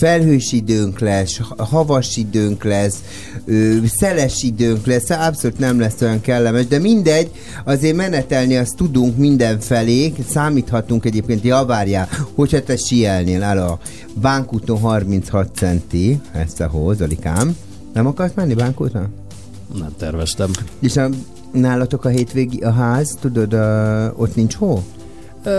felhős 0.00 0.52
időnk 0.52 0.98
lesz, 0.98 1.38
ha- 1.38 1.64
havas 1.64 2.16
időnk 2.16 2.64
lesz, 2.64 3.02
ö, 3.44 3.76
szeles 3.86 4.42
időnk 4.42 4.86
lesz, 4.86 5.10
abszolút 5.10 5.58
nem 5.58 5.80
lesz 5.80 6.00
olyan 6.00 6.20
kellemes, 6.20 6.66
de 6.66 6.78
mindegy, 6.78 7.30
azért 7.64 7.96
menetelni 7.96 8.56
azt 8.56 8.76
tudunk 8.76 9.16
mindenfelé, 9.16 10.12
számíthatunk 10.28 11.04
egyébként, 11.04 11.44
javárjál, 11.44 12.08
hogyha 12.34 12.62
te 12.62 12.76
sielnél 12.76 13.42
el 13.42 13.58
a 13.58 13.78
Bánkúton 14.20 14.78
36 14.78 15.54
centi, 15.54 16.20
ezt 16.32 16.60
a 16.60 16.68
hó, 16.68 16.92
Zolikám. 16.92 17.56
Nem 17.92 18.06
akarsz 18.06 18.32
menni 18.34 18.54
Bánkúton? 18.54 19.08
Nem 19.78 19.94
terveztem. 19.98 20.50
És 20.80 20.96
a, 20.96 21.08
nálatok 21.52 22.04
a 22.04 22.08
hétvégi, 22.08 22.58
a 22.58 22.70
ház, 22.70 23.16
tudod, 23.20 23.52
a, 23.52 24.12
ott 24.16 24.34
nincs 24.34 24.54
hó? 24.54 24.82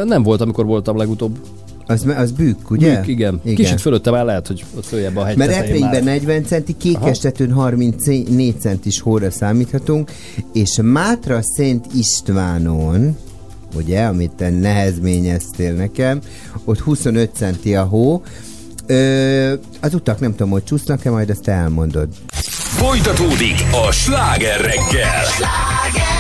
Nem 0.04 0.24
volt, 0.24 0.42
amikor 0.42 0.66
voltam 0.66 0.98
legutóbb. 0.98 1.38
Az, 1.86 2.06
az 2.18 2.32
bükk, 2.32 2.72
ugye? 2.72 2.96
Bükk, 2.96 3.08
igen. 3.08 3.40
Igen. 3.44 3.56
Kicsit 3.56 3.82
fölötte 3.82 4.12
már 4.12 4.26
lehet, 4.26 4.48
hogy 4.48 4.64
ott 4.76 4.86
följebb 4.86 5.16
a 5.16 5.26
hegy 5.26 5.38
Mert 5.38 5.52
Eprényben 5.52 6.04
már. 6.04 6.04
40 6.04 6.44
centi. 6.44 6.76
Kékestetőn 6.78 7.52
34 7.52 8.60
centis 8.60 9.00
hóra 9.00 9.32
számíthatunk, 9.32 10.12
és 10.54 10.80
Mátra 10.82 11.40
Szent 11.42 11.86
Istvánon, 11.94 13.18
ugye, 13.76 14.04
amit 14.04 14.32
te 14.32 14.50
nehezményeztél 14.50 15.74
nekem, 15.74 16.20
ott 16.66 16.80
25 16.80 17.30
centi 17.34 17.76
a 17.76 17.84
hó. 17.84 18.24
Ö, 18.86 19.54
az 19.80 19.94
utak 19.94 20.20
nem 20.20 20.32
tudom, 20.32 20.50
hogy 20.50 20.64
csúsznak-e, 20.64 21.10
majd 21.10 21.30
ezt 21.30 21.42
te 21.42 21.52
elmondod. 21.52 22.08
Folytatódik 22.82 23.64
a 23.88 23.92
sláger 23.92 24.62
reggel. 24.62 25.24
Hast 25.40 26.11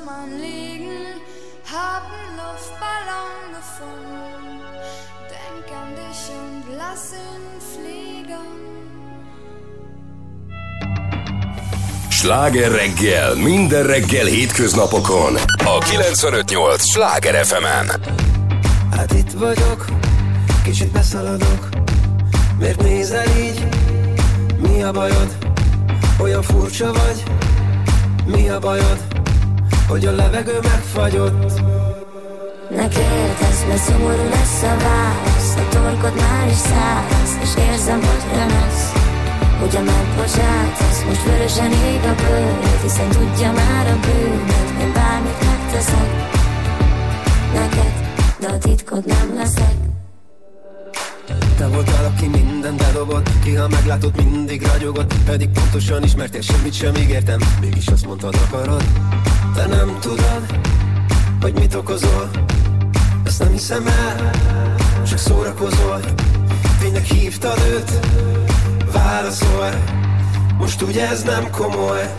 in 0.00 0.06
Trümmern 0.06 0.40
liegen, 0.40 1.20
hab 1.64 2.02
einen 2.04 2.36
Luftballon 2.36 3.52
gefunden, 3.56 4.60
denk 5.28 5.66
an 5.80 5.94
dich 5.96 6.22
und 6.40 6.76
lass 6.76 7.12
ihn 7.12 7.44
fliegen. 7.72 8.48
Sláger 12.10 12.72
reggel, 12.72 13.36
minden 13.36 13.86
reggel 13.86 14.26
hétköznapokon 14.26 15.36
a 15.64 15.78
958 15.84 16.82
Sláger 16.82 17.44
FM-en. 17.44 17.90
Hát 18.90 19.12
itt 19.12 19.32
vagyok, 19.32 19.84
kicsit 20.64 20.92
beszaladok 20.92 21.68
Miért 22.58 22.82
nézel 22.82 23.26
így? 23.38 23.68
Mi 24.58 24.82
a 24.82 24.92
bajod? 24.92 25.36
Olyan 26.18 26.42
furcsa 26.42 26.92
vagy? 26.92 27.22
Mi 28.26 28.48
a 28.48 28.58
bajod? 28.58 29.09
Hogy 29.90 30.06
a 30.06 30.10
levegő 30.10 30.58
megfagyott. 30.62 31.60
Ne 32.70 32.88
kérdezz, 32.88 33.64
mert 33.68 33.82
szomorú 33.82 34.28
lesz 34.28 34.62
a 34.62 34.76
válasz. 34.82 35.54
A 35.56 35.68
torkod 35.68 36.14
már 36.16 36.46
is 36.48 36.56
száraz 36.56 37.30
És 37.42 37.62
érzem, 37.70 37.98
hogy 37.98 38.38
remegsz 38.38 38.92
Ugye 39.66 39.80
megbocsátasz 39.80 41.04
Most 41.06 41.24
vörösen 41.24 41.72
ég 41.72 42.00
a 42.04 42.14
bőröd 42.14 42.82
Hiszen 42.82 43.08
tudja 43.08 43.52
már 43.52 43.86
a 43.86 43.98
bűnöd 44.06 44.80
Én 44.80 44.92
bármit 44.92 45.44
megteszek. 45.44 46.08
Neked, 47.52 47.92
de 48.40 48.46
a 48.46 48.58
titkod 48.58 49.06
nem 49.06 49.34
leszek. 49.36 49.74
Te 51.56 51.66
voltál, 51.66 52.04
aki 52.04 52.26
minden 52.26 52.76
bedobott 52.76 53.28
Ki 53.44 53.54
ha 53.54 53.68
meglátod 53.68 54.16
mindig 54.16 54.66
ragyogott. 54.66 55.14
Pedig 55.24 55.48
pontosan 55.48 56.02
ismertél, 56.02 56.40
semmit 56.40 56.74
sem 56.74 56.94
ígértem 56.94 57.40
Mégis 57.60 57.86
azt 57.86 58.06
mondtad 58.06 58.34
akarod 58.48 58.82
Te 59.54 59.66
nem 59.66 59.98
tudod, 60.00 60.42
hogy 61.40 61.52
mit 61.54 61.74
okozol. 61.74 62.30
Ezt 63.24 63.38
nem 63.38 63.52
hiszem 63.52 63.86
el, 63.86 64.30
csak 65.08 65.18
szórakozol. 65.18 66.00
Tényleg 66.80 67.02
hívtad 67.02 67.58
őt, 67.72 68.06
válaszol. 68.92 69.68
Most 70.58 70.82
ugye 70.82 71.08
ez 71.08 71.22
nem 71.22 71.50
komoly. 71.50 72.14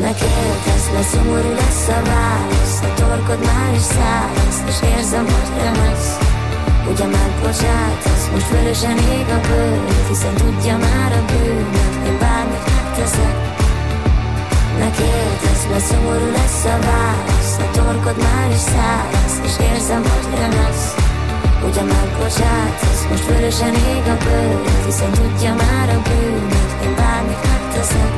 Ne 0.00 0.14
kérdezz, 0.14 0.86
mert 0.92 1.08
szomorú 1.08 1.52
lesz 1.52 1.88
a 1.88 2.02
válasz. 2.04 2.80
A 2.82 2.94
torkod 2.94 3.44
már 3.44 3.74
is 3.74 3.82
száraz 3.82 4.56
És 4.68 4.88
érzem, 4.96 5.24
hogy 5.24 5.62
remegsz 5.62 6.18
Ugye 6.90 7.06
megbocsátasz 7.06 8.28
Most 8.32 8.50
vörösen 8.50 8.98
ég 8.98 9.26
a 9.28 9.40
bőröd 9.48 10.08
Hiszen 10.08 10.34
tudja 10.34 10.76
már 10.76 11.12
a 11.12 11.24
bűnöd. 11.24 12.06
Én 12.06 12.18
bármit 12.18 12.64
megteszek 12.66 13.43
Ne 14.78 14.90
kérdezz, 14.90 15.64
mert 15.70 15.84
szomorú 15.84 16.30
lesz 16.30 16.64
a 16.64 16.78
válasz. 16.86 17.56
A 17.58 17.70
torkod 17.72 18.18
már 18.18 18.50
is 18.50 18.64
száraz 18.72 19.34
És 19.44 19.54
érzem, 19.72 20.02
hogy 20.02 20.38
remegsz 20.38 20.94
Ugye 21.68 21.82
megbocsátasz 21.82 23.06
Most 23.10 23.26
vörösen 23.26 23.74
ég 23.74 24.06
a 24.14 24.16
bőröd 24.24 24.84
Hiszen 24.84 25.12
tudja 25.12 25.54
már 25.54 25.88
a 25.88 26.00
bűnöd 26.08 26.70
Én 26.84 26.94
bármit 26.96 27.42
megteszek. 27.50 28.12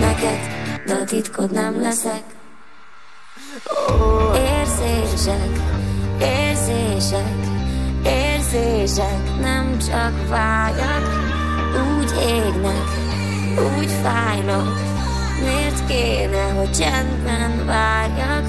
Neked, 0.00 0.38
de 0.86 0.94
a 0.94 1.04
titkod 1.04 1.50
nem 1.50 1.80
leszek. 1.80 2.22
Érzések, 4.34 5.50
érzések, 6.20 7.34
érzések, 8.04 9.38
nem 9.40 9.78
csak 9.78 10.28
vágyak, 10.28 11.08
úgy 11.98 12.12
égnek, 12.28 12.88
úgy 13.78 13.90
fájnak, 14.02 14.87
miért 15.40 15.86
kéne, 15.86 16.42
hogy 16.56 16.70
csendben 16.70 17.66
várjak? 17.66 18.46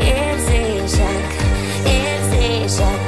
Érzések, 0.00 1.26
érzések, 1.86 3.00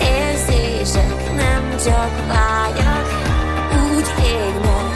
érzések, 0.00 1.34
nem 1.36 1.76
csak 1.84 2.12
vágyak, 2.28 3.08
úgy 3.94 4.08
égnek, 4.24 4.92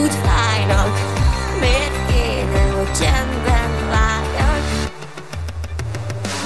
úgy 0.00 0.12
fájnak, 0.24 0.94
miért 1.60 1.98
kéne, 2.10 2.62
hogy 2.76 2.92
csendben 3.00 3.72
várjak? 3.90 4.64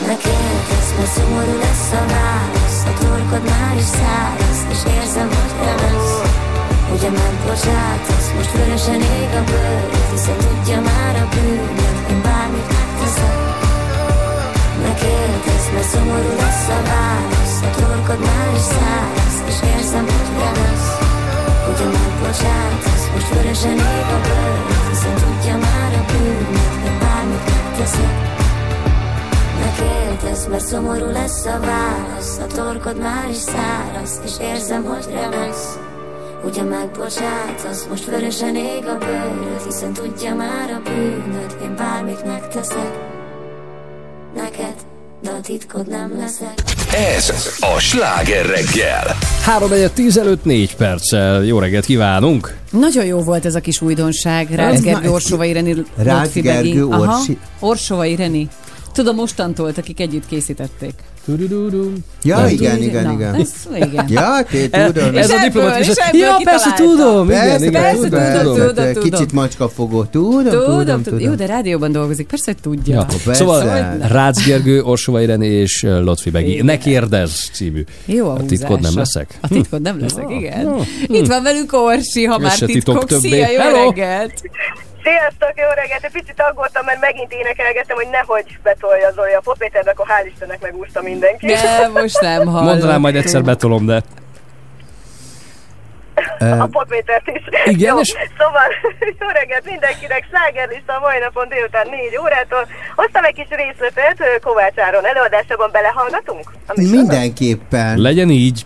Ne 0.06 0.16
kérdezz, 0.16 0.90
mert 0.98 1.10
szomorú 1.10 1.58
lesz 1.58 1.92
a 1.92 2.04
válasz, 2.12 2.84
a 2.86 2.92
torkod 3.00 3.48
már 3.50 3.76
is 3.76 3.84
száraz, 3.84 4.58
és 4.70 4.92
érzem, 4.94 5.28
hogy 5.28 6.45
remegsz. 6.86 6.94
Ugye 6.94 7.10
megbocsátasz, 7.10 8.32
most 8.36 8.52
vörösen 8.52 9.00
ég 9.00 9.30
a 9.34 9.44
bőröd, 9.44 10.10
hiszen 10.10 10.36
tudja 10.36 10.80
már 10.80 11.16
a 11.16 11.28
bűnöd, 11.34 12.10
én 12.10 12.22
bármit 12.22 12.68
megteszek. 12.72 13.36
Ne 14.82 14.94
kérdezz, 14.94 15.66
mert 15.74 15.88
szomorú 15.88 16.32
lesz 16.36 16.68
a 16.68 16.80
válasz, 16.90 17.58
a 17.62 17.70
torkod 17.80 18.20
már 18.20 18.50
is 18.54 18.66
száraz, 18.74 19.36
és 19.50 19.58
érzem, 19.74 20.04
hogy 20.04 20.28
remegsz. 20.38 20.90
Ugye 21.70 21.86
megbocsátasz, 21.96 23.06
most 23.14 23.28
vörösen 23.34 23.78
ég 23.78 24.08
a 24.16 24.20
bőröd, 24.26 24.88
hiszen 24.88 25.14
tudja 25.14 25.56
már 25.56 25.92
a 26.00 26.04
bűnöd, 26.10 26.84
én 26.86 26.98
bármit 26.98 27.44
megteszek. 27.50 28.14
Ne 29.60 29.70
kérdezz, 29.80 30.46
mert 30.46 30.66
szomorú 30.66 31.10
lesz 31.10 31.46
a 31.46 31.60
válasz, 31.60 32.38
a 32.38 32.46
torkod 32.46 32.98
már 32.98 33.28
is 33.30 33.36
száraz, 33.36 34.20
és 34.24 34.32
érzem, 34.40 34.84
hogy 34.84 35.06
remegsz. 35.12 35.78
Ugye 36.46 36.62
megbocsátasz, 36.62 37.86
most 37.90 38.04
vörösen 38.04 38.56
ég 38.56 38.84
a 38.86 38.98
bőröd, 38.98 39.62
hiszen 39.64 39.92
tudja 39.92 40.34
már 40.34 40.70
a 40.70 40.80
bűnöd, 40.84 41.56
én 41.62 41.74
bármit 41.76 42.24
megteszek. 42.24 42.90
Neked, 44.34 44.74
de 45.22 45.30
a 45.30 45.40
titkod 45.40 45.88
nem 45.88 46.12
leszek. 46.18 46.52
Ez 46.94 47.32
a 47.60 47.78
Sláger 47.78 48.46
reggel. 48.46 49.16
3 49.42 49.70
15 49.94 50.44
4 50.44 50.76
perccel. 50.76 51.44
Jó 51.44 51.58
reggelt 51.58 51.84
kívánunk! 51.84 52.56
Nagyon 52.70 53.04
jó 53.04 53.18
volt 53.22 53.44
ez 53.44 53.54
a 53.54 53.60
kis 53.60 53.80
újdonság. 53.80 54.50
Rácz 54.50 54.74
Ez 54.74 54.82
Gergő, 54.82 55.10
Orsova 55.10 55.44
Ireni, 55.44 55.74
Rácz 55.96 56.32
Gergő, 56.32 56.68
Begi. 56.68 56.80
Aha, 56.80 57.12
Orsi- 57.16 57.38
Orsova 57.60 58.04
Ireni. 58.04 58.48
Tudom, 58.92 59.14
mostantól, 59.14 59.72
akik 59.76 60.00
együtt 60.00 60.26
készítették. 60.26 60.92
Ja, 62.22 62.36
Nem 62.40 62.48
igen, 62.48 62.70
tudom. 62.76 62.88
igen, 62.88 63.04
Na, 63.04 63.12
igen. 63.12 63.34
ez 63.34 63.52
igen. 63.76 64.06
Ja, 64.08 64.44
te 64.70 64.86
tudod. 64.86 65.16
Ez 65.16 65.30
a 65.30 65.38
diplomatikus. 65.44 65.96
Ja, 66.12 66.40
persze 66.44 66.72
tudom. 66.76 67.28
Igen, 67.28 67.40
Persze, 67.48 67.66
igen, 67.66 67.82
persze, 67.82 67.96
tudom, 67.96 68.10
persze, 68.10 68.42
tudom. 68.42 68.56
tudom, 68.68 68.92
tudom. 68.92 69.10
Kicsit 69.10 69.32
macskafogó. 69.32 70.04
Tudom, 70.04 70.44
Tudom, 70.44 70.78
tudom, 70.78 71.02
tudom. 71.02 71.18
Jó, 71.20 71.34
de 71.34 71.46
rádióban 71.46 71.92
dolgozik, 71.92 72.26
persze, 72.26 72.44
hogy 72.52 72.60
tudja. 72.60 72.94
Ja. 72.94 73.04
persze. 73.24 73.34
Szóval 73.34 73.96
Rácz 74.08 74.44
Gergő, 74.46 74.82
Orsova 74.82 75.20
Irene 75.22 75.44
és 75.44 75.82
Lotfi 75.82 76.30
Begi. 76.30 76.62
Ne 76.62 76.78
kérdezz 76.78 77.34
című. 77.52 77.84
Jó 78.04 78.28
a, 78.28 78.32
A 78.32 78.44
titkod 78.44 78.80
nem 78.80 78.92
leszek? 78.96 79.38
A 79.40 79.48
titkod 79.48 79.80
nem 79.82 80.00
leszek, 80.00 80.24
Ah, 80.24 80.36
igen. 80.36 80.66
ah, 80.66 80.86
Itt 81.06 81.26
van 81.26 81.42
velünk 81.42 81.72
Orsi, 81.72 82.24
ha 82.24 82.34
Ez 82.36 82.42
már 82.42 82.58
titkok. 82.58 83.10
Szia, 83.10 83.50
jó 83.50 83.84
reggelt! 83.84 84.32
Sziasztok, 85.08 85.52
jó 85.54 85.68
reggelt! 85.74 86.04
Egy 86.04 86.10
picit 86.12 86.40
aggódtam, 86.40 86.84
mert 86.84 87.00
megint 87.00 87.32
énekelgettem, 87.32 87.96
hogy 87.96 88.08
nehogy 88.10 88.58
betolja 88.62 89.10
Zoli 89.12 89.32
a 89.32 89.40
popéter, 89.40 89.84
de 89.84 89.90
akkor 89.90 90.06
hál' 90.08 90.26
Istennek 90.32 90.60
megúszta 90.60 91.02
mindenki. 91.02 91.46
De 91.46 91.88
most 91.88 92.20
nem 92.20 92.46
hallottuk. 92.52 92.70
Mondanám, 92.70 93.00
majd 93.00 93.16
egyszer 93.16 93.42
betolom, 93.42 93.86
de 93.86 94.02
A 96.40 96.66
popmétert 96.70 97.26
is. 97.28 97.42
Igen, 97.64 97.94
jó, 97.94 98.00
és- 98.00 98.14
Szóval, 98.38 98.68
jó 99.20 99.28
reggelt 99.28 99.64
mindenkinek, 99.64 100.26
slágerlista 100.30 100.92
a 100.92 101.00
mai 101.00 101.18
napon 101.18 101.48
délután 101.48 101.88
4 101.88 102.18
órától. 102.22 102.66
Hoztam 102.96 103.24
egy 103.24 103.34
kis 103.34 103.48
részletet 103.48 104.40
Kovács 104.42 104.78
Áron 104.78 105.06
előadásában, 105.06 105.70
belehallgatunk? 105.72 106.52
Mindenképpen. 106.74 107.98
legyen 107.98 108.30
így. 108.30 108.64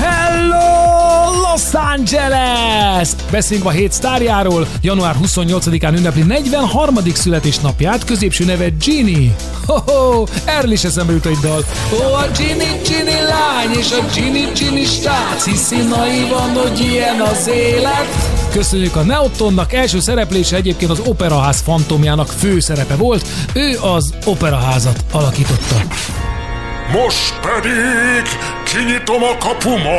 Hello, 0.00 1.40
Los 1.40 1.62
Angeles! 1.94 3.08
Beszéljünk 3.30 3.68
a 3.68 3.72
hét 3.72 3.92
sztárjáról. 3.92 4.66
Január 4.80 5.16
28-án 5.22 5.96
ünnepli 5.96 6.22
43. 6.22 6.94
születésnapját, 7.14 8.04
középső 8.04 8.44
neve 8.44 8.68
Ginny. 8.68 9.34
Ho-ho, 9.66 10.24
erről 10.44 10.70
is 10.70 10.84
eszembe 10.84 11.12
jut 11.12 11.26
egy 11.26 11.36
dal. 11.36 11.64
Ó, 11.92 12.12
a 12.14 12.26
Ginny, 12.36 12.82
Ginny 12.84 13.22
lány, 13.28 13.78
és 13.78 13.92
a 13.92 14.04
Ginny, 14.14 14.52
Ginny 14.54 14.84
srác, 14.84 15.44
hiszi 15.44 15.76
naivan, 15.76 16.50
hogy 16.54 16.80
ilyen 16.80 17.20
az 17.20 17.48
élet. 17.48 18.08
Köszönjük 18.52 18.96
a 18.96 19.02
Neotonnak, 19.02 19.72
első 19.72 20.00
szereplése 20.00 20.56
egyébként 20.56 20.90
az 20.90 21.02
Operaház 21.04 21.60
fantomjának 21.60 22.28
főszerepe 22.28 22.96
volt, 22.96 23.28
ő 23.54 23.78
az 23.94 24.14
Operaházat 24.24 25.04
alakította. 25.12 25.76
Most 26.92 27.40
pedig 27.40 28.26
kinyitom 28.64 29.22
a 29.22 29.36
kapumat. 29.38 29.90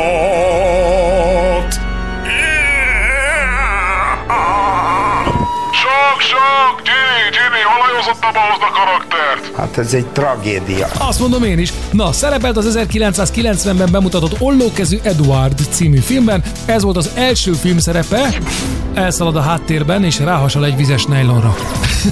Sok, 6.30 6.82
Ginny, 6.84 7.30
Ginny, 7.36 7.64
olajozottabb 7.78 8.36
ahhoz 8.36 8.62
a 8.62 8.72
karaktert. 8.72 9.58
Hát 9.58 9.78
ez 9.78 9.94
egy 9.94 10.06
tragédia. 10.06 10.88
Azt 10.98 11.20
mondom 11.20 11.44
én 11.44 11.60
is. 11.60 11.74
Na, 11.92 12.12
szerepelt 12.12 12.58
az 12.58 12.80
1990-ben 12.80 13.92
bemutatott 13.92 14.36
Ollókezű 14.40 14.98
Eduard 15.04 15.60
című 15.70 15.98
filmben. 15.98 16.44
Ez 16.66 16.84
volt 16.84 16.98
az 16.98 17.12
első 17.16 17.52
film 17.54 17.78
szerepe. 17.78 18.30
Elszalad 18.94 19.36
a 19.36 19.42
háttérben, 19.42 20.04
és 20.04 20.20
ráhasal 20.20 20.66
egy 20.66 20.76
vizes 20.76 21.06
nejlonra. 21.06 21.56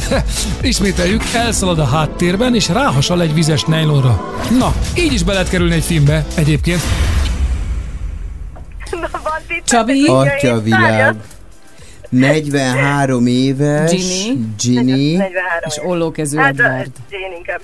Ismételjük, 0.61 1.23
elszalad 1.33 1.79
a 1.79 1.85
háttérben, 1.85 2.55
és 2.55 2.67
ráhasal 2.67 3.21
egy 3.21 3.33
vizes 3.33 3.63
nejlonra. 3.63 4.35
Na, 4.57 4.73
így 4.95 5.13
is 5.13 5.23
be 5.23 5.31
lehet 5.31 5.49
kerülni 5.49 5.73
egy 5.73 5.83
filmbe 5.83 6.25
egyébként. 6.35 6.81
Na, 8.91 9.07
van 9.11 9.41
tippet, 9.47 9.65
Csabi? 9.65 10.05
Atya 10.07 10.61
világ. 10.61 11.15
43 12.09 13.27
éves. 13.27 13.91
Ginny. 13.91 14.39
Ginny. 14.57 15.15
43 15.17 15.61
És 15.65 15.79
ollókező 15.83 16.37
Hát, 16.37 16.49
Edward. 16.49 16.91
Jane 17.09 17.35
inkább. 17.37 17.61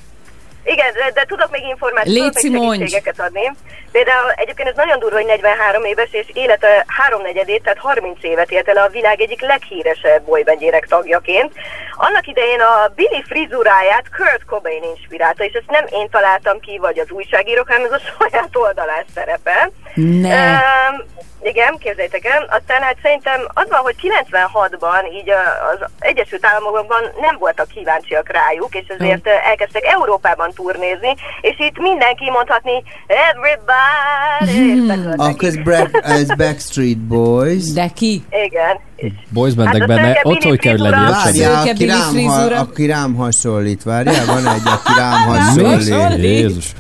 Igen, 0.65 0.93
de, 0.93 1.11
de 1.13 1.25
tudok 1.27 1.51
még 1.51 1.61
Léci, 2.03 2.49
még 2.49 2.61
segítségeket 2.61 3.19
adni. 3.19 3.51
Például 3.91 4.31
egyébként 4.31 4.69
ez 4.69 4.75
nagyon 4.75 4.99
durva, 4.99 5.15
hogy 5.15 5.25
43 5.25 5.83
éves, 5.83 6.09
és 6.11 6.25
élete 6.33 6.85
háromnegyedét, 6.87 7.63
tehát 7.63 7.77
30 7.77 8.17
évet 8.21 8.51
élt 8.51 8.67
el 8.67 8.77
a 8.77 8.89
világ 8.89 9.21
egyik 9.21 9.41
leghíresebb 9.41 10.23
boybandjének 10.23 10.85
tagjaként. 10.87 11.51
Annak 11.95 12.27
idején 12.27 12.59
a 12.59 12.91
Billy 12.95 13.23
frizuráját 13.27 14.05
Kurt 14.17 14.45
Cobain 14.45 14.83
inspirálta, 14.83 15.43
és 15.43 15.53
ezt 15.53 15.69
nem 15.69 15.85
én 15.89 16.09
találtam 16.09 16.59
ki, 16.59 16.77
vagy 16.77 16.99
az 16.99 17.11
újságírók, 17.11 17.67
hanem 17.67 17.85
ez 17.85 17.91
a 17.91 18.01
saját 18.17 18.55
oldalán 18.55 19.05
szerepel. 19.13 19.71
Ne. 19.93 20.51
Um, 20.51 21.03
igen, 21.45 21.77
képzeljétek 21.77 22.25
el. 22.25 22.43
Aztán 22.49 22.81
hát 22.81 22.97
szerintem 23.01 23.41
az 23.53 23.69
van, 23.69 23.79
hogy 23.79 23.95
96-ban 24.01 25.13
így 25.13 25.29
az 25.73 25.89
Egyesült 25.99 26.45
Államokban 26.45 27.03
nem 27.19 27.37
voltak 27.37 27.67
kíváncsiak 27.67 28.31
rájuk, 28.31 28.75
és 28.75 28.87
ezért 28.87 29.27
elkezdtek 29.27 29.85
Európában 29.85 30.51
turnézni, 30.55 31.15
és 31.41 31.55
itt 31.57 31.77
mindenki 31.77 32.29
mondhatni 32.29 32.83
everybody, 33.07 34.45
ez, 35.45 35.55
Black, 35.63 36.01
ez 36.03 36.27
Backstreet 36.35 36.97
Boys. 36.97 37.73
De 37.73 37.87
ki? 37.87 38.23
Igen. 38.47 38.79
Boys 39.29 39.53
bandek 39.53 39.79
Hát 39.79 39.87
benne, 39.87 40.19
ott 40.23 40.43
hogy 40.43 40.59
kell, 40.59 40.71
hogy 40.71 40.81
legyél. 40.81 41.09
Várjál, 41.09 41.67
aki 41.67 41.85
rám, 41.85 42.25
ha, 42.25 42.41
aki 42.41 42.85
rám 42.85 43.15
hasonlít, 43.15 43.83
várjál, 43.83 44.25
van 44.25 44.47
egy, 44.47 44.61
aki 44.65 44.91
rám 44.97 45.21
hasonlít. 45.21 46.23
Jézus. 46.23 46.71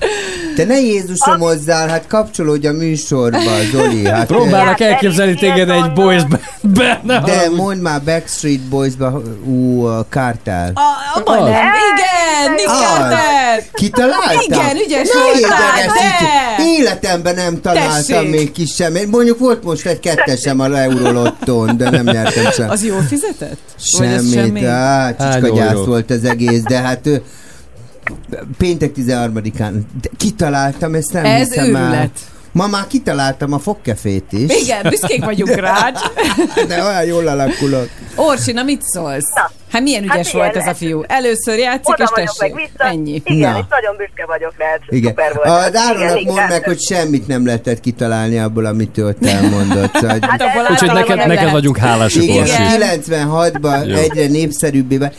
Te 0.55 0.65
ne 0.65 0.79
Jézusom 0.79 1.39
hozzál, 1.39 1.87
hát 1.87 2.07
kapcsolódj 2.07 2.67
a 2.67 2.71
műsorba, 2.71 3.39
Zoli. 3.71 4.05
Hát, 4.05 4.27
Próbálnak 4.35 4.79
elképzelni 4.79 5.33
téged 5.33 5.69
egy 5.69 5.93
boys 5.93 6.23
benne. 6.61 7.19
De 7.19 7.49
mondd 7.55 7.79
már 7.79 8.01
Backstreet 8.03 8.61
Boys-ba, 8.61 9.21
ú, 9.43 9.83
a 9.85 10.05
Cartel. 10.09 10.73
Igen, 11.17 12.53
Nick 12.55 12.69
Az. 12.69 13.44
Carter. 13.55 13.71
Kitaláltam? 13.81 14.41
Igen, 14.47 14.75
ügyes 14.85 15.07
Ne 15.07 15.19
voltál, 15.21 15.85
de! 15.87 16.63
Életemben 16.63 17.35
nem 17.35 17.61
találtam 17.61 18.03
Tessék. 18.05 18.29
még 18.29 18.51
kis 18.51 18.73
sem. 18.73 18.93
Mondjuk 19.09 19.39
volt 19.39 19.63
most 19.63 19.85
egy 19.85 19.99
kettesem 19.99 20.59
a 20.59 20.77
Eurolotton, 20.77 21.77
de 21.77 21.89
nem 21.89 22.05
nyertem 22.05 22.51
sem. 22.51 22.69
Az 22.69 22.83
jól 22.83 23.01
fizetett? 23.01 23.57
Semmit, 23.77 24.33
semmi? 24.33 24.63
hát 24.65 25.21
Hány 25.21 25.31
csicskagyász 25.41 25.85
volt 25.85 26.11
az 26.11 26.23
egész, 26.23 26.61
de 26.61 26.77
hát 26.77 27.07
ő, 27.07 27.23
péntek 28.57 28.91
13-án 28.95 29.71
de 30.01 30.09
kitaláltam, 30.17 30.93
ezt 30.93 31.13
nem 31.13 31.25
Ez 31.25 31.47
hiszem 31.47 31.75
el. 31.75 31.81
őrület. 31.81 32.19
Ma 32.51 32.67
már 32.67 32.87
kitaláltam 32.87 33.53
a 33.53 33.59
fogkefét 33.59 34.25
is. 34.31 34.61
Igen, 34.61 34.81
büszkék 34.89 35.25
vagyunk 35.25 35.55
rád. 35.69 35.97
De 36.67 36.83
olyan 36.83 37.03
jól 37.03 37.27
alakulok. 37.27 37.89
Orsi, 38.15 38.51
na 38.51 38.63
mit 38.63 38.81
szólsz? 38.83 39.33
Hát 39.75 39.83
milyen 39.83 40.03
ügyes 40.03 40.15
Hát 40.15 40.31
volt 40.31 40.55
ez 40.55 40.67
a 40.67 40.73
fiú. 40.73 41.03
Először 41.07 41.57
játszik, 41.57 41.93
Oda 41.93 42.03
és 42.03 42.09
meg 42.15 42.25
tessék. 42.37 42.55
vissza. 42.55 42.89
Ennyi. 42.89 43.21
Igen, 43.25 43.51
Na. 43.51 43.57
és 43.57 43.65
nagyon 43.69 43.95
büszke 43.97 44.25
vagyok 44.25 44.53
rád. 44.57 44.79
Igen. 44.89 45.09
Szuper 45.09 45.33
volt. 45.35 45.47
A 45.47 45.67
Igen, 45.67 45.81
Áronnak 45.81 46.23
mondd 46.23 46.47
meg, 46.49 46.63
hogy 46.63 46.81
semmit 46.81 47.27
nem 47.27 47.45
lehetett 47.45 47.79
kitalálni 47.79 48.37
abból, 48.37 48.65
amit 48.65 48.97
ő 48.97 49.05
ott 49.07 49.25
elmondott. 49.35 49.93
Szóval, 49.93 50.17
Hát 50.21 50.43
Úgyhogy 50.71 50.91
neked, 50.93 51.27
neked 51.27 51.51
vagyunk 51.51 51.77
hálásak, 51.77 52.23
Igen, 52.23 52.37
Orsi. 52.37 52.61
96-ban 52.77 53.87
Jó. 53.87 53.95
egyre 53.95 54.27
népszerűbbé 54.27 54.97
vált. 54.97 55.15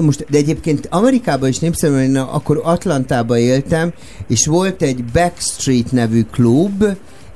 Most, 0.00 0.24
de 0.30 0.38
egyébként 0.38 0.86
Amerikában 0.90 1.48
is 1.48 1.58
népszerű, 1.58 2.16
akkor 2.16 2.60
Atlantában 2.64 3.38
éltem, 3.38 3.92
és 4.28 4.46
volt 4.46 4.82
egy 4.82 5.04
Backstreet 5.04 5.92
nevű 5.92 6.22
klub, 6.32 6.84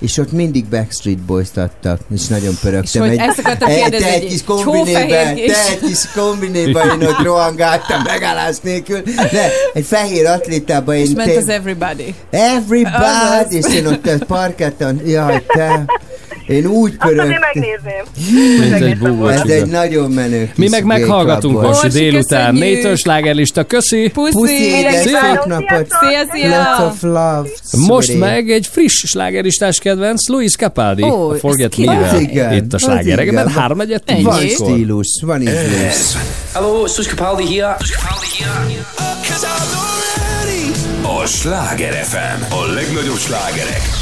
és 0.03 0.19
ott 0.19 0.33
mindig 0.33 0.65
Backstreet 0.65 1.19
Boys-t 1.19 1.57
adtak, 1.57 2.01
és 2.15 2.27
nagyon 2.27 2.55
pörögtem. 2.61 3.05
És 3.05 3.11
egy, 3.11 3.19
ezt 3.19 3.39
akartam 3.39 3.69
kérdezni, 3.69 4.07
te 4.07 4.13
egy 4.13 4.27
kis 4.27 4.45
kombinében, 4.45 5.35
te 5.35 5.67
egy 5.71 5.81
kis 5.87 6.13
kombinéban 6.15 7.01
én 7.01 7.09
ott 7.09 7.23
rohangáltam 7.23 8.03
megállás 8.03 8.57
nélkül, 8.63 9.03
de 9.03 9.51
egy 9.73 9.85
fehér 9.85 10.27
atlétában 10.27 10.95
én 10.95 11.03
És 11.03 11.11
ment 11.15 11.37
az 11.37 11.49
everybody. 11.49 12.15
Everybody, 12.31 12.95
Azaz. 12.95 13.53
és 13.53 13.75
én 13.75 13.87
ott 13.87 14.07
a 14.07 14.25
parketten, 14.25 15.01
jaj, 15.07 15.45
te, 15.47 15.85
én 16.47 16.67
úgy 16.67 16.95
Azt 16.99 17.13
pörögtem. 17.13 17.41
megnézném. 17.41 18.05
Mint 18.61 18.83
egy 18.83 18.99
Ez 19.33 19.51
egy 19.51 19.67
nagyon 19.67 20.11
menő 20.11 20.45
kis 20.47 20.57
Mi 20.57 20.69
meg 20.69 20.85
meghallgatunk. 20.85 21.63
Orsi 21.63 21.89
délután. 21.89 22.55
Nétől 22.55 22.97
slágerlista, 22.97 23.65
köszi! 23.65 24.11
Puszi! 24.15 24.33
Puszi, 24.33 24.83
de 24.83 25.03
szép 25.03 25.45
napot! 25.45 25.87
Szia, 25.89 26.25
szia! 26.33 26.57
Lots 26.57 26.93
of 26.93 27.03
love! 27.03 27.49
Most 27.87 28.19
meg 28.19 28.51
egy 28.51 28.67
friss 28.67 29.05
slágeristás 29.07 29.79
kedvenc, 29.79 30.29
Luis 30.29 30.55
Capaldi, 30.57 31.03
a 31.03 31.35
Forget 31.39 31.75
ez 31.79 32.21
igen, 32.21 32.53
Itt 32.53 32.73
a 32.73 32.79
slágerekben, 32.79 33.49
három 33.49 33.81
egyet. 33.81 34.13
Van 34.23 34.47
stílus, 34.47 35.21
van 35.23 35.41
ízlés. 35.43 36.17
Hello, 36.55 36.85
it's 36.85 36.97
Luis 36.97 37.09
Capaldi 37.09 37.55
here. 37.55 37.77
A 41.23 41.27
Sláger 41.27 41.93
FM. 41.93 42.53
A 42.53 42.73
legnagyobb 42.75 43.17
slágerek. 43.17 44.02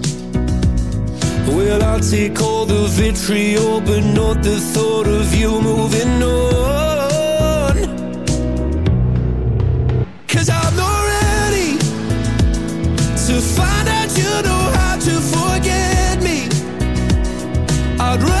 Well, 1.47 1.83
I'll 1.83 1.99
take 1.99 2.41
all 2.41 2.65
the 2.65 2.87
vitriol, 2.87 3.81
but 3.81 4.01
not 4.01 4.43
the 4.43 4.59
thought 4.59 5.07
of 5.07 5.33
you 5.35 5.61
moving 5.61 6.21
on. 6.23 7.75
Cause 10.27 10.49
I'm 10.49 10.75
not 10.75 11.01
ready 11.15 11.77
to 13.27 13.41
find 13.57 13.87
out 13.89 14.09
you 14.17 14.33
know 14.47 14.63
how 14.77 14.95
to 15.07 15.13
forget 15.33 16.23
me. 16.23 16.49
I'd 17.99 18.21
rather 18.23 18.40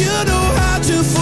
you 0.00 0.24
know 0.24 0.44
how 0.56 0.78
to 0.78 1.19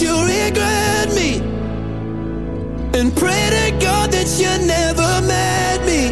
you 0.00 0.14
regret 0.24 1.08
me 1.14 1.38
and 2.98 3.14
pray 3.16 3.48
to 3.50 3.76
God 3.80 4.10
that 4.12 4.28
you 4.40 4.66
never 4.66 5.26
met 5.26 5.84
me 5.86 6.10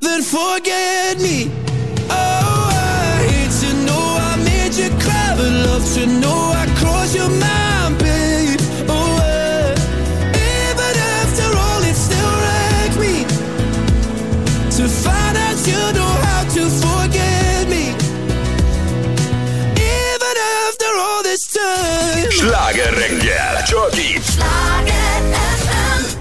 Then 0.00 0.22
forget 0.22 1.18
me. 1.20 1.50
Oh, 2.08 2.70
I 2.72 3.26
hate 3.28 3.54
to 3.62 3.70
know 3.86 4.04
I 4.30 4.36
made 4.44 4.74
you 4.74 4.90
cry, 5.00 5.34
but 5.36 5.50
love 5.66 5.84
to 5.94 6.06
know 6.06 6.55
reggel, 23.90 23.90
csak 23.90 23.98
itt. 23.98 24.42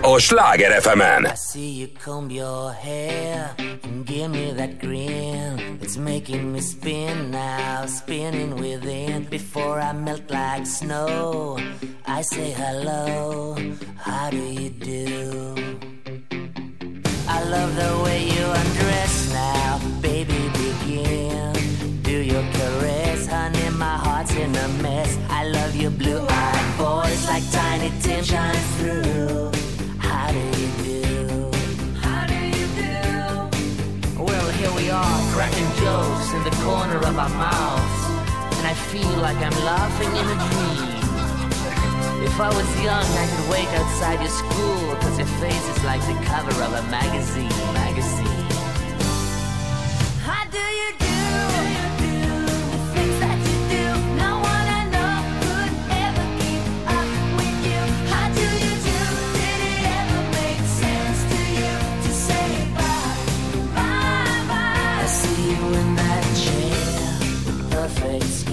A 0.02 0.19
Sláger 0.19 0.82
FM-en. 0.82 1.32
See 1.35 1.80
you 1.80 1.88
comb 2.03 2.30
your 2.32 2.72
hair 2.72 3.56
and 3.84 4.06
give 4.06 4.27
me 4.27 4.53
that 4.53 4.80
grin. 4.80 5.77
It's 5.82 5.98
making 5.98 6.52
me 6.52 6.61
spin 6.61 7.30
now, 7.32 7.85
spinning 7.88 8.53
within. 8.60 9.27
Before 9.30 9.80
I 9.80 9.94
melt 9.94 10.30
like 10.30 10.66
snow, 10.66 11.58
I 12.06 12.22
say 12.22 12.52
hello. 12.52 13.56
How 13.98 14.30
do 14.30 14.38
you 14.38 14.69
do? 14.69 15.53
I 17.27 17.44
love 17.50 17.76
the 17.76 18.03
way 18.03 18.19
you 18.35 18.45
undress 18.61 19.34
now, 19.34 19.80
baby. 20.02 20.50
Begin. 20.53 21.53
Do 22.03 22.11
your. 22.11 22.44
My 22.66 23.05
heart's 24.26 24.36
in 24.36 24.56
a 24.56 24.68
mess. 24.82 25.18
I 25.30 25.45
love 25.45 25.76
your 25.76 25.92
blue-eyed 25.92 26.78
boys 26.78 27.28
like 27.28 27.44
Tiny 27.52 27.92
Tim 28.02 28.24
shines 28.24 28.76
through. 28.78 29.52
How 30.00 30.32
do 30.32 30.40
you 30.40 30.70
do? 30.84 31.52
How 32.02 32.26
do 32.26 32.36
you 32.36 32.68
do? 32.82 34.24
Well, 34.24 34.50
here 34.52 34.72
we 34.74 34.90
are, 34.90 35.20
cracking 35.34 35.72
jokes 35.84 36.34
in 36.34 36.44
the 36.44 36.56
corner 36.64 36.98
of 36.98 37.18
our 37.18 37.30
mouths, 37.30 38.58
and 38.58 38.68
I 38.68 38.74
feel 38.92 39.16
like 39.22 39.38
I'm 39.38 39.60
laughing 39.64 40.12
in 40.22 40.26
a 40.26 40.38
dream. 40.50 40.95
If 42.24 42.40
I 42.40 42.50
was 42.50 42.70
young, 42.82 43.06
I 43.06 43.26
could 43.30 43.50
wait 43.52 43.68
outside 43.80 44.20
your 44.20 44.30
school, 44.30 44.95
cause 45.02 45.18
your 45.18 45.28
face 45.40 45.68
is 45.70 45.84
like 45.84 46.02
the 46.02 46.18
cover 46.26 46.56
of 46.64 46.74
a 46.74 46.84
magazine. 46.90 47.50
Magazine. 47.74 48.45
How 50.26 50.44
do 50.50 50.58
perfect 67.88 68.45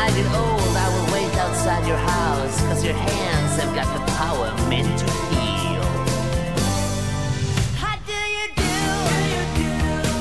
I 0.00 0.10
get 0.10 0.26
old, 0.32 0.76
I 0.76 0.88
will 0.94 1.08
wait 1.12 1.34
outside 1.36 1.84
your 1.86 1.96
house, 1.96 2.60
cause 2.62 2.84
your 2.84 2.94
hands 2.94 3.56
have 3.60 3.74
got 3.74 3.88
the 3.94 4.00
power 4.12 4.54
meant 4.70 4.98
to 5.00 5.06
heal. 5.34 5.82
How 7.82 7.96
do 8.06 8.12
you 8.36 8.46
do? 8.54 8.78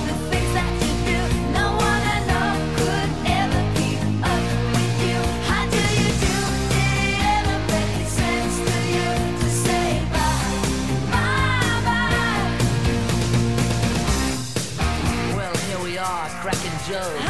The 0.08 0.16
things 0.32 0.52
that 0.58 0.72
you 0.82 0.92
do, 1.06 1.20
no 1.54 1.66
one 1.78 2.02
I 2.16 2.20
know 2.30 2.50
could 2.80 3.10
ever 3.40 3.62
keep 3.78 4.02
up 4.34 4.44
with 4.74 4.96
you. 5.06 5.20
How 5.46 5.64
do 5.70 5.82
you 6.02 6.10
do? 6.26 6.36
Did 6.74 6.98
it 7.06 7.22
ever 7.38 7.58
make 7.72 8.10
sense 8.10 8.56
to 8.68 8.78
you 8.98 9.10
to 9.42 9.48
say 9.66 9.86
bye, 10.12 10.58
bye, 11.14 11.80
bye? 11.86 12.50
Well, 15.38 15.56
here 15.70 15.82
we 15.84 15.94
are, 16.00 16.28
cracking 16.42 16.78
jokes. 16.90 17.27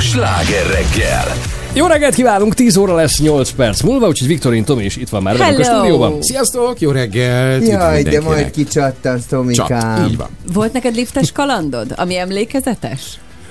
A 0.00 0.02
Sláger 0.02 0.66
reggel. 0.66 1.24
Jó 1.72 1.86
reggelt 1.86 2.14
kívánunk, 2.14 2.54
10 2.54 2.76
óra 2.76 2.94
lesz 2.94 3.20
8 3.20 3.50
perc 3.50 3.80
múlva, 3.80 4.06
úgyhogy 4.06 4.28
Viktorin 4.28 4.64
Tomi 4.64 4.84
is 4.84 4.96
itt 4.96 5.08
van 5.08 5.22
már 5.22 5.36
velünk 5.36 5.58
a 5.58 5.64
stúdióban. 5.64 6.22
Sziasztok, 6.22 6.80
jó 6.80 6.90
reggelt! 6.90 7.66
Jaj, 7.66 8.02
de 8.02 8.20
majd 8.20 8.50
kicsattansz, 8.50 9.26
Tomikám. 9.26 10.06
így 10.06 10.16
van. 10.16 10.28
Volt 10.52 10.72
neked 10.72 10.94
liftes 10.94 11.32
kalandod, 11.32 11.92
ami 11.96 12.16
emlékezetes? 12.16 13.00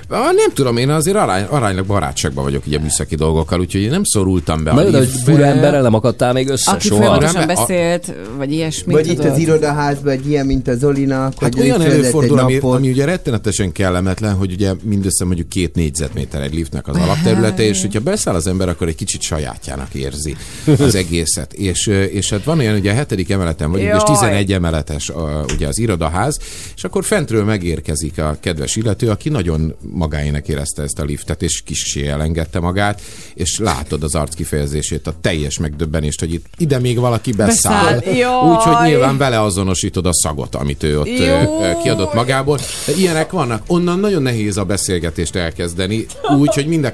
Nem 0.10 0.52
tudom, 0.54 0.78
én 0.78 0.90
azért 0.90 1.18
arány, 1.18 1.44
aránylag 1.44 1.86
barátságban 1.86 2.44
vagyok 2.44 2.66
ugye 2.66 2.80
műszaki 2.80 3.16
dolgokkal, 3.16 3.60
úgyhogy 3.60 3.82
én 3.82 3.90
nem 3.90 4.04
szorultam 4.04 4.64
be 4.64 4.72
a 4.72 4.74
Mert 4.74 4.96
hogy 4.96 5.08
fura 5.24 5.46
emberrel 5.46 5.82
nem 5.82 5.94
akadtál 5.94 6.34
még 6.34 6.48
össze 6.50 6.72
Aki 6.72 6.88
soha. 6.88 7.02
folyamatosan 7.02 7.40
Nem, 7.46 7.50
a- 7.50 7.54
beszélt, 7.60 8.14
vagy 8.38 8.52
ilyesmi. 8.52 8.94
Vagy 8.94 9.08
itt 9.08 9.16
tudod? 9.16 9.32
az 9.32 9.38
irodaházban 9.38 10.12
egy 10.14 10.28
ilyen, 10.30 10.46
mint 10.46 10.68
a 10.68 10.76
Zolinak, 10.76 11.34
Hát 11.42 11.56
olyan 11.56 11.82
előfordul, 11.82 12.40
ami, 12.40 12.58
ami 12.58 12.90
ugye 12.90 13.06
rettenetesen 13.06 13.72
kellemetlen, 13.72 14.34
hogy 14.36 14.52
ugye 14.52 14.72
mindössze 14.84 15.26
mondjuk 15.26 15.50
két 15.50 15.76
négyzetméter 15.76 16.42
egy 16.42 16.54
liftnek 16.54 16.88
az 16.88 16.96
alapterülete, 16.96 17.64
és 17.64 17.82
hogyha 17.82 18.00
beszáll 18.00 18.36
az 18.36 18.48
ember, 18.48 18.70
akkor 18.70 18.88
egy 18.88 18.96
kicsit 18.96 19.22
sajátjának 19.22 19.94
érzi 19.94 20.36
az 20.80 20.96
egészet. 21.04 21.54
És, 21.54 21.88
és 21.88 22.30
hát 22.30 22.44
van 22.44 22.60
olyan, 22.60 22.76
ugye 22.76 22.92
a 22.92 22.96
hetedik 22.96 23.30
emeleten 23.30 23.72
vagyunk, 23.72 23.90
és 23.94 24.02
Jaj. 24.08 24.16
11 24.18 24.54
emeletes 24.54 25.10
a, 25.10 25.46
ugye 25.54 25.68
az 25.68 25.80
irodaház, 25.80 26.38
és 26.76 26.84
akkor 26.84 27.04
fentről 27.06 27.44
megérkezik 27.44 28.18
a 28.18 28.38
kedves 28.40 28.76
illető, 28.76 29.10
aki 29.10 29.30
nagyon 29.30 29.76
magáének 30.00 30.48
érezte 30.48 30.82
ezt 30.82 31.00
a 31.00 31.04
liftet, 31.04 31.42
és 31.42 31.62
kissé 31.66 32.08
elengedte 32.08 32.60
magát, 32.60 33.02
és 33.34 33.58
látod 33.60 34.04
az 34.04 34.16
arc 34.16 34.36
kifejezését, 34.36 35.08
a 35.08 35.14
teljes 35.22 35.58
megdöbbenést, 35.60 36.20
hogy 36.20 36.34
itt 36.34 36.46
ide 36.58 36.80
még 36.80 37.00
valaki 37.00 37.32
beszáll. 37.32 38.00
Beszáll. 38.00 38.50
Úgyhogy 38.56 38.88
nyilván 38.88 39.18
vele 39.18 39.42
azonosítod 39.42 40.06
a 40.06 40.14
szagot, 40.14 40.56
amit 40.56 40.84
ő 40.84 41.00
ott 41.00 41.08
Jó. 41.08 41.82
kiadott 41.84 42.14
magából. 42.14 42.60
De 42.86 42.94
ilyenek 42.98 43.32
vannak. 43.32 43.64
Onnan 43.68 44.00
nagyon 44.00 44.22
nehéz 44.22 44.58
a 44.58 44.64
beszélgetést 44.64 45.36
elkezdeni, 45.36 46.06
úgy, 46.40 46.54
hogy 46.54 46.66
mind 46.68 46.86
a 46.86 46.92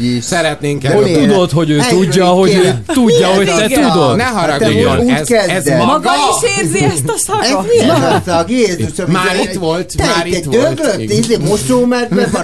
is. 0.00 0.24
szeretnénk 0.24 0.84
erről. 0.84 1.02
miért? 1.02 1.20
Tudod, 1.20 1.50
hogy 1.50 1.70
ő 1.70 1.80
Erről 1.80 1.98
tudja, 1.98 2.26
hogy 2.26 2.50
ő 2.54 2.82
tudja, 2.86 3.26
hogy 3.26 3.46
te 3.46 3.64
igen? 3.64 3.90
tudod. 3.90 4.16
Ne 4.16 4.22
Hát 4.22 4.34
haragudjon, 4.34 5.10
ez, 5.10 5.30
ez 5.30 5.66
maga. 5.66 5.84
Maga 5.84 6.10
is 6.42 6.58
érzi 6.58 6.84
ezt 6.84 7.08
a 7.08 7.12
Ez 7.12 7.20
szagot? 7.48 7.66
milyen 7.68 7.90
a 7.90 8.22
szag, 8.26 8.50
Jézusom? 8.50 9.10
Már 9.10 9.34
ez 9.34 9.40
itt 9.40 9.48
egy- 9.48 9.58
volt, 9.58 9.96
már 9.96 10.26
egy 10.26 10.32
itt 10.32 10.44
volt. 10.44 10.74
döglött, 10.74 11.00
Igen. 11.00 11.40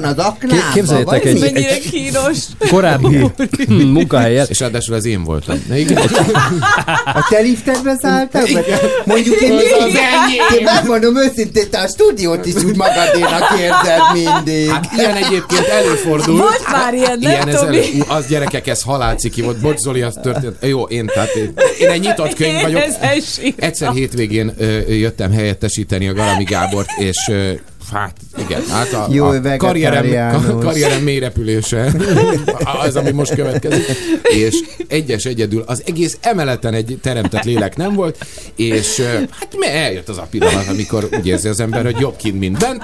Van 0.00 0.04
az 0.10 0.18
aknában? 0.24 0.58
Ké- 0.58 0.72
képzeljétek 0.72 1.24
egy-? 1.24 1.40
Mennyire 1.40 1.78
kínos. 1.78 2.38
Korábbi 2.70 3.18
munkahelyen. 3.68 4.46
És 4.48 4.60
ráadásul 4.60 4.94
az 4.94 5.04
én 5.04 5.24
voltam. 5.24 5.64
Na, 5.68 5.76
igen. 5.76 5.96
A 7.04 7.26
te 7.30 7.40
liftedbe 7.40 7.96
szálltak? 8.02 8.48
Vagy 8.50 8.64
mondjuk 9.04 9.40
én, 9.40 9.52
Az 9.52 9.62
én, 9.62 9.72
az 9.78 9.82
enyém. 9.84 10.58
én 10.58 10.62
megmondom 10.64 11.16
őszintén, 11.16 11.70
te 11.70 11.78
a 11.78 11.86
stúdiót 11.86 12.46
is 12.46 12.54
úgy 12.54 12.76
magadénak 12.76 13.58
érzed 13.60 14.00
mindig. 14.12 14.68
Hát 14.70 14.88
ilyen 14.96 15.14
egyébként 15.16 15.66
előfordul. 15.66 16.36
Volt 16.36 16.70
már 16.72 16.94
ilyen, 16.94 17.18
nem, 17.20 17.30
Ilyen 17.30 17.48
ez 17.48 17.54
elő, 17.62 17.80
Ú, 17.98 18.02
az 18.08 18.26
gyerekek, 18.26 18.66
ez 18.66 18.82
halálciki 18.82 19.42
volt. 19.42 19.60
Bocs 19.60 19.78
Zoli, 19.78 20.02
az 20.02 20.18
történt. 20.22 20.56
Jó, 20.60 20.82
én, 20.82 21.06
tehát 21.06 21.34
én, 21.34 21.52
én 21.80 21.88
egy 21.90 22.00
nyitott 22.00 22.34
könyv 22.38 22.60
vagyok. 22.62 22.82
Egyszer 23.56 23.92
hétvégén 23.92 24.52
ö, 24.58 24.78
jöttem 24.88 25.32
helyettesíteni 25.32 26.08
a 26.08 26.12
Galami 26.14 26.44
Gábort, 26.44 26.88
és 26.98 27.16
ö, 27.28 27.50
Hát 27.92 28.16
igen, 28.38 28.62
hát 28.68 28.92
a, 28.92 29.06
Jó, 29.10 29.26
a 29.26 29.56
karrierem, 29.56 30.40
karrierem 30.58 31.02
mélyrepülése 31.02 31.92
az, 32.84 32.96
ami 32.96 33.10
most 33.10 33.34
következik. 33.34 33.84
És 34.22 34.54
egyes 34.88 35.24
egyedül 35.24 35.62
az 35.66 35.82
egész 35.86 36.18
emeleten 36.20 36.74
egy 36.74 36.98
teremtett 37.02 37.44
lélek 37.44 37.76
nem 37.76 37.94
volt, 37.94 38.26
és 38.56 39.00
hát 39.30 39.56
eljött 39.60 40.08
az 40.08 40.18
a 40.18 40.26
pillanat, 40.30 40.68
amikor 40.68 41.08
úgy 41.18 41.26
érzi 41.26 41.48
az 41.48 41.60
ember, 41.60 41.84
hogy 41.84 42.00
jobb 42.00 42.16
kint, 42.16 42.38
mint 42.38 42.58
bent. 42.58 42.82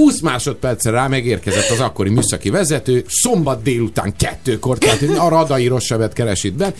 E, 0.00 0.02
20 0.02 0.20
másodpercre 0.20 0.90
rá 0.90 1.06
megérkezett 1.06 1.68
az 1.68 1.80
akkori 1.80 2.10
műszaki 2.10 2.50
vezető, 2.50 3.04
szombat 3.08 3.62
délután 3.62 4.16
kettőkor, 4.16 4.78
tehát 4.78 5.02
a 5.18 5.28
radai 5.28 5.66
rosszabbet 5.66 6.12
keresít 6.12 6.52
be. 6.52 6.72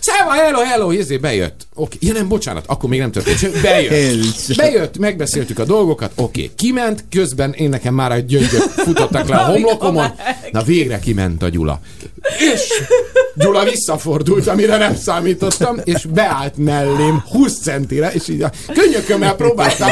Száva, 0.00 0.30
hello, 0.32 0.60
hello, 0.60 0.90
izé, 0.90 1.16
bejött. 1.16 1.66
Oké, 1.74 1.96
ja 2.00 2.12
nem, 2.12 2.28
bocsánat, 2.28 2.64
akkor 2.66 2.88
még 2.88 2.98
nem 2.98 3.10
történt 3.10 3.38
semmi. 3.38 3.60
Bejött. 3.60 4.56
Bejött, 4.56 4.98
megbeszéltük 4.98 5.58
a 5.58 5.64
dolgokat, 5.64 6.12
oké, 6.14 6.50
kiment, 6.56 7.04
közben 7.10 7.52
én 7.52 7.68
nekem 7.68 7.94
már 7.94 8.12
egy 8.12 8.26
gyöngyök 8.26 8.62
futottak 8.76 9.28
le 9.28 9.36
a 9.36 9.44
homlokomon. 9.50 10.10
Na 10.50 10.62
végre 10.62 10.98
kiment 10.98 11.42
a 11.42 11.48
Gyula. 11.48 11.80
És 12.54 12.82
Gyula 13.34 13.64
visszafordult, 13.64 14.46
amire 14.46 14.76
nem 14.76 14.96
számítottam, 14.96 15.80
és 15.84 16.04
beállt 16.04 16.56
mellém 16.56 17.24
20 17.30 17.60
centire, 17.60 18.12
és 18.12 18.28
így 18.28 18.42
a 18.42 18.50
könyökömmel 18.74 19.34
próbáltam 19.34 19.88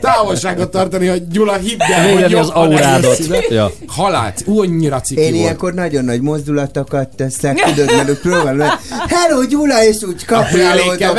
távolságot 0.00 0.70
tartani, 0.70 1.06
hogy 1.06 1.28
Gyula 1.28 1.56
hidd 1.56 1.80
el, 1.80 2.12
hogy 2.12 2.34
az 2.34 2.48
aurádat. 2.48 3.18
Ja. 3.48 3.72
Halát, 3.86 4.42
ú, 4.46 4.60
annyira 4.60 5.00
ciki 5.00 5.20
Én 5.20 5.30
volt. 5.30 5.42
ilyenkor 5.42 5.74
nagyon 5.74 6.04
nagy 6.04 6.20
mozdulatokat 6.20 7.08
teszek, 7.16 7.60
tudod, 7.60 7.96
mert 7.96 8.20
próbálom, 8.20 8.58
hogy 8.58 8.78
hello 9.08 9.44
Gyula, 9.44 9.84
és 9.84 9.96
úgy 10.02 10.24
már. 10.28 10.52
Igen, 10.88 11.16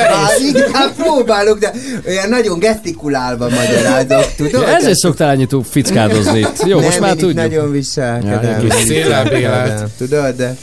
hát 0.74 0.94
próbálok, 0.98 1.60
de 1.60 1.72
olyan 2.08 2.30
nagyon 2.30 2.60
gestikulálva 2.60 3.50
magyarázok, 3.50 4.36
tudod? 4.36 4.62
Ja, 4.62 4.76
ezért 4.76 4.98
szoktál 4.98 5.30
annyit 5.30 5.56
fickádozni 5.70 6.40
itt. 6.40 6.64
Jó, 6.66 6.76
nem, 6.76 6.86
most 6.86 7.00
már 7.00 7.16
tudjuk. 7.16 7.34
nagyon 7.34 7.72
viselkedem. 7.72 9.38
Ja. 9.40 9.88
Tudod, 9.98 10.36
de 10.36 10.56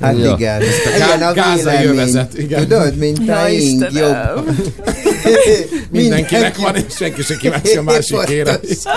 Hát 0.00 0.18
Ja. 0.18 0.34
igen. 0.38 0.60
Ezt 0.60 1.20
a 1.20 1.28
a 1.28 1.32
gázai 1.32 1.86
övezet, 1.86 2.38
igen. 2.38 2.60
Tudod, 2.60 2.96
mint 2.96 3.18
a 3.18 3.22
Ja, 3.32 3.48
ing 3.48 3.60
Istenem. 3.82 3.94
jobb. 4.34 4.50
Mindenkinek 5.90 6.56
van, 6.56 6.76
és 6.76 6.82
senki 6.96 7.22
se 7.22 7.36
kíváncsi 7.36 7.76
a 7.76 7.82
másikére. 7.82 8.50
Pontosan. 8.52 8.92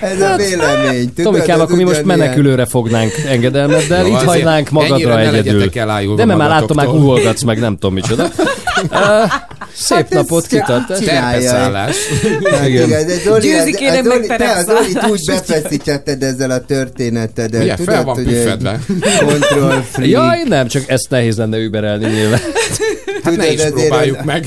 Ez 0.00 0.20
a 0.20 0.36
vélemény. 0.36 1.12
Tudod, 1.14 1.32
Tomikám, 1.32 1.60
akkor 1.60 1.76
mi 1.76 1.82
most 1.84 2.04
menekülőre 2.04 2.66
fognánk 2.66 3.12
engedelmeddel, 3.28 4.06
itt 4.06 4.12
hagynánk 4.12 4.70
magadra 4.70 5.20
egyedül. 5.20 5.68
De 6.16 6.24
mert 6.24 6.38
már 6.38 6.48
láttam, 6.48 6.76
már 6.76 6.86
uholgatsz 6.86 7.42
meg, 7.42 7.58
nem 7.58 7.72
tudom 7.74 7.94
micsoda. 7.94 8.28
Szép 9.78 9.96
Hát 9.98 10.10
napot 10.10 10.46
kitart. 10.46 10.98
csinálja. 10.98 11.50
Terpeszállás. 11.50 11.96
Hát 12.50 13.40
Győzikének 13.40 14.06
az, 14.06 14.26
meg 14.28 14.64
Zoli, 14.64 14.92
te 14.92 15.06
úgy 15.10 15.20
befeszítetted 15.26 16.22
ezzel 16.22 16.50
a 16.50 16.60
történetedet. 16.60 17.62
Ugye, 17.62 17.74
Tudod, 17.74 17.94
fel 17.94 18.04
van 18.04 18.24
püffedve. 18.24 18.80
Control 19.18 19.82
free. 19.92 20.06
Jaj, 20.08 20.42
nem, 20.48 20.66
csak 20.66 20.82
ezt 20.86 21.10
nehéz 21.10 21.36
lenne 21.36 21.58
überelni 21.58 22.06
nyilván. 22.06 22.40
Hát 23.24 23.36
ne 23.36 23.52
is 23.52 23.60
azért 23.60 23.72
próbáljuk 23.74 24.18
az- 24.20 24.24
meg. 24.24 24.46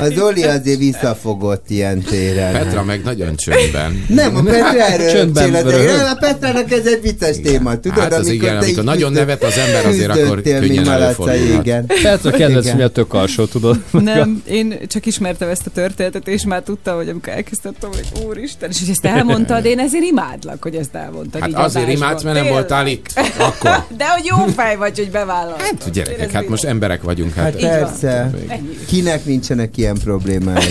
A 0.00 0.04
Zoli 0.14 0.42
azért 0.42 0.78
visszafogott 0.78 1.70
ilyen 1.70 2.00
téren. 2.02 2.52
Petra 2.52 2.84
meg 2.84 3.02
nagyon 3.04 3.36
csöndben. 3.36 4.04
Nem, 4.08 4.36
a 4.36 4.42
Petra 4.42 4.86
erről 4.86 5.10
Csöndben. 5.16 5.50
Nem, 5.50 5.66
a 6.10 6.14
Petrának 6.20 6.72
ez 6.72 6.86
egy 6.86 7.00
vicces 7.02 7.36
téma, 7.42 7.80
tudod? 7.80 7.98
Hát 7.98 8.12
az 8.12 8.28
igen, 8.28 8.58
te 8.58 8.64
amikor 8.66 8.84
nagyon 8.84 9.12
nevet 9.12 9.42
az 9.44 9.56
ember, 9.58 9.86
azért 9.86 10.10
akkor 10.10 10.42
könnyen 10.42 10.88
előfordulhat. 10.88 11.64
igen. 11.64 11.86
Petra 12.02 12.36
Igen. 12.36 12.76
mi 12.76 12.82
a 12.82 12.88
tök 12.88 13.14
alsó, 13.14 13.44
tudod? 13.44 13.82
Nem, 13.90 14.42
én 14.48 14.78
csak 14.86 15.06
ismertem 15.06 15.48
ezt 15.48 15.66
a 15.66 15.70
történetet, 15.70 16.28
és 16.28 16.44
már 16.44 16.62
tudtam, 16.62 16.96
hogy 16.96 17.08
amikor 17.08 17.32
elkezdtem, 17.32 17.72
hogy 17.80 18.24
úristen, 18.26 18.68
és 18.70 18.78
hogy 18.80 18.90
ezt 18.90 19.04
elmondtad, 19.04 19.64
én 19.64 19.78
ezért 19.78 20.04
imádlak, 20.04 20.62
hogy 20.62 20.74
ezt 20.74 20.94
elmondtad. 20.94 21.40
Hát 21.40 21.54
azért 21.54 21.88
imádsz, 21.92 22.22
mert 22.22 22.36
nem 22.42 22.48
voltál 22.48 22.86
itt. 22.86 23.06
Akkor. 23.38 23.84
De 23.96 24.04
hogy 24.08 24.24
jó 24.24 24.36
fej 24.56 24.76
vagy, 24.76 24.98
hogy 24.98 25.10
bevállaltad. 25.10 25.60
Hát 25.60 25.90
gyerekek, 25.92 26.30
hát 26.30 26.48
most 26.48 26.64
emberek 26.64 27.02
vagyunk. 27.18 27.34
Hát 27.34 27.44
Hát, 27.44 27.78
persze. 27.78 28.30
Kinek 28.86 29.24
nincsenek 29.24 29.76
ilyen 29.76 29.96
problémái? 30.04 30.64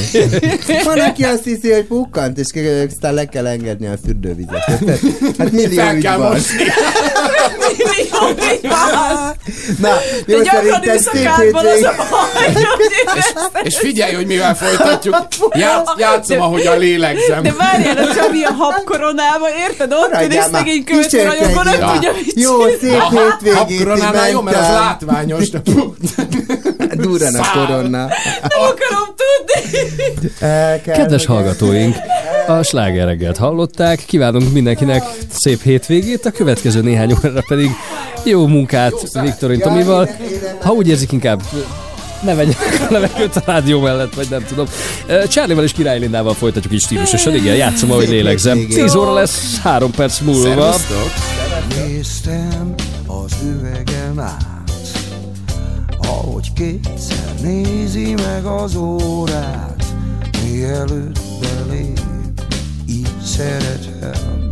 Van, 0.84 1.00
aki 1.00 1.24
azt 1.24 1.44
hiszi, 1.44 1.72
hogy 1.72 1.84
pukkant, 1.86 2.38
és 2.38 2.46
aztán 2.92 3.14
le 3.14 3.26
kell 3.26 3.48
engedni 3.48 3.88
a 3.88 3.94
fürdővizet. 4.06 4.68
érted? 4.70 5.00
Hát 5.38 5.52
millió 5.58 5.82
ügy 5.96 6.08
van. 6.18 6.36
így. 6.38 6.72
Na, 9.80 9.90
jó, 10.26 10.44
szerintem 10.44 10.96
a 10.96 11.00
szép 11.00 11.24
kádban, 11.24 11.66
az 11.66 11.72
hétvég. 11.74 11.86
a 11.86 13.60
És 13.68 13.78
figyelj, 13.78 14.14
hogy 14.14 14.26
mivel 14.26 14.56
folytatjuk. 14.56 15.16
Játsz, 15.54 15.92
játszom, 15.98 16.38
De- 16.38 16.44
ahogyan 16.44 16.78
lélegzem. 16.80 17.44
De 17.44 17.54
várjál, 17.58 17.98
a 17.98 18.14
Csabi 18.16 18.44
a 18.44 18.52
habkoronában, 18.52 19.50
érted? 19.70 19.92
Ott 19.94 20.12
szegény 20.52 20.84
követő 20.84 21.04
Kísérteni. 21.08 21.40
rajongó, 21.40 21.62
nem 21.62 21.80
Ja. 21.80 21.92
tudja, 21.94 22.12
mit 22.26 22.40
Jó, 22.40 22.62
szép 22.68 23.02
hétvégét, 23.10 23.54
Habkoronánál 23.54 24.30
jó, 24.30 24.42
mert 24.42 24.58
az 24.58 24.68
látványos. 24.68 25.50
Durran 27.04 27.36
a 27.36 27.44
Szál. 27.44 27.66
korona. 27.66 28.04
akarom 28.42 29.16
tudni. 29.18 30.82
Kedves 30.84 31.26
hallgatóink, 31.26 31.96
a 32.48 32.64
sláger 32.64 33.06
reggelt 33.06 33.38
hallották, 33.38 34.04
kívánunk 34.06 34.54
mindenkinek 34.54 35.04
szép 35.32 35.62
hétvégét, 35.62 36.26
a 36.26 36.32
következő 36.32 36.82
néhány 36.82 37.12
órára 37.12 37.42
pedig 37.48 37.72
jó 38.24 38.48
munkát 38.48 39.22
Viktorin 39.22 39.60
Tomival. 39.60 40.10
Ha 40.62 40.72
úgy 40.72 40.88
érzik, 40.88 41.12
inkább 41.12 41.42
ne 42.22 42.36
vegyenek 42.36 42.86
a 42.90 42.92
levegőt 42.94 43.36
a 43.36 43.42
rádió 43.46 43.80
mellett, 43.80 44.14
vagy 44.14 44.28
nem 44.30 44.46
tudom. 44.48 44.66
Charlie-val 45.28 45.64
és 45.64 45.72
Király 45.72 46.00
Lindával 46.00 46.34
folytatjuk 46.34 46.74
így 46.74 46.82
stílusosan, 46.82 47.36
igen, 47.36 47.56
játszom, 47.56 47.92
ahogy 47.92 48.10
lélegzem. 48.10 48.68
10 48.68 48.96
óra 48.96 49.14
lesz, 49.14 49.60
3 49.60 49.92
perc 49.92 50.20
múlva. 50.20 50.76
Néztem 51.76 52.74
az 53.08 53.32
üvegen 53.44 54.20
át, 54.20 54.57
ahogy 56.08 56.54
kétszer 56.54 57.34
nézi 57.42 58.14
meg 58.14 58.46
az 58.46 58.76
órát, 58.76 59.86
mielőtt 60.44 61.20
belép, 61.40 62.02
így 62.86 63.22
szeretem. 63.24 64.52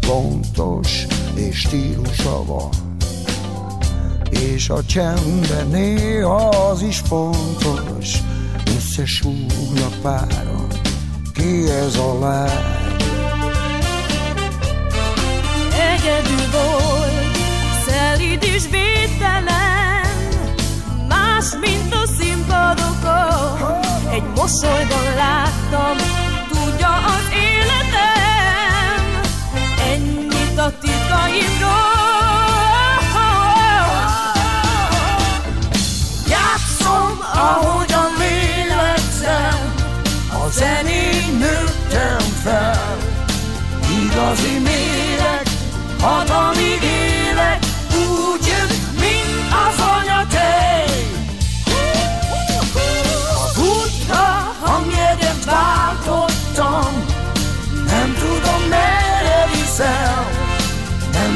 Pontos 0.00 1.06
és 1.34 1.58
stílusa 1.58 2.44
van, 2.44 2.68
és 4.30 4.68
a 4.68 4.84
csendben 4.84 5.68
néha 5.70 6.48
az 6.48 6.82
is 6.82 6.98
fontos, 6.98 8.22
összesúgnak 8.76 9.94
páran, 10.02 10.66
ki 11.34 11.70
ez 11.70 11.96
a 11.96 12.18
lány. 12.18 12.78
Egyedül 15.72 16.50
volt, 16.52 16.99
szelíd 18.30 18.54
és 18.54 18.62
védtelen, 18.70 20.04
más, 21.08 21.46
mint 21.60 21.94
a 21.94 22.06
színpadokon. 22.18 23.80
Egy 24.10 24.22
mosolyban 24.34 25.14
láttam, 25.16 25.96
tudja 26.48 26.94
az 26.94 27.26
életem, 27.34 29.02
ennyit 29.92 30.58
a 30.58 30.72
titkaimról. 30.80 31.98
Játszom, 36.28 37.18
ahogyan 37.34 38.12
lélegzem, 38.18 39.74
a 40.32 40.50
zenén 40.50 41.38
nőttem 41.38 42.18
fel. 42.42 42.96
Igazi 44.02 44.58
méreg, 44.58 45.46
hat 46.00 46.30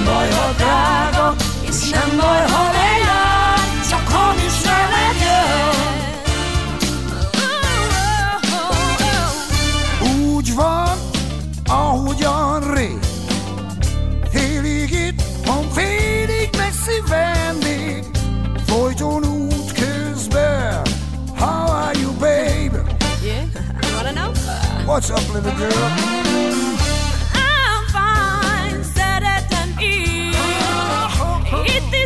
nem 0.04 0.14
baj, 0.14 0.30
ha 0.30 0.52
drága, 0.52 1.34
és 1.60 1.90
nem 1.90 2.16
baj, 2.16 2.50
ha 2.50 2.62
lejár, 2.72 3.58
csak 3.90 4.08
hamis 4.08 4.60
ne 4.62 4.88
legyen. 4.94 5.72
Úgy 10.24 10.54
van, 10.54 10.98
ahogyan 11.66 12.74
ré. 12.74 12.98
félig 14.30 14.90
itt, 14.90 15.22
van 15.46 15.70
félig 15.72 16.50
messzi 16.56 17.02
vendég, 17.08 18.04
folyton 18.66 19.24
út 19.24 19.72
közben. 19.72 20.82
How 21.38 21.70
are 21.70 21.98
you, 21.98 22.12
baby? 22.12 22.76
Yeah, 23.22 23.44
you 23.82 23.94
wanna 23.96 24.12
know? 24.12 24.32
What's 24.86 25.10
up, 25.10 25.34
little 25.34 25.52
girl? 25.52 26.13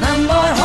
Number. 0.00 0.55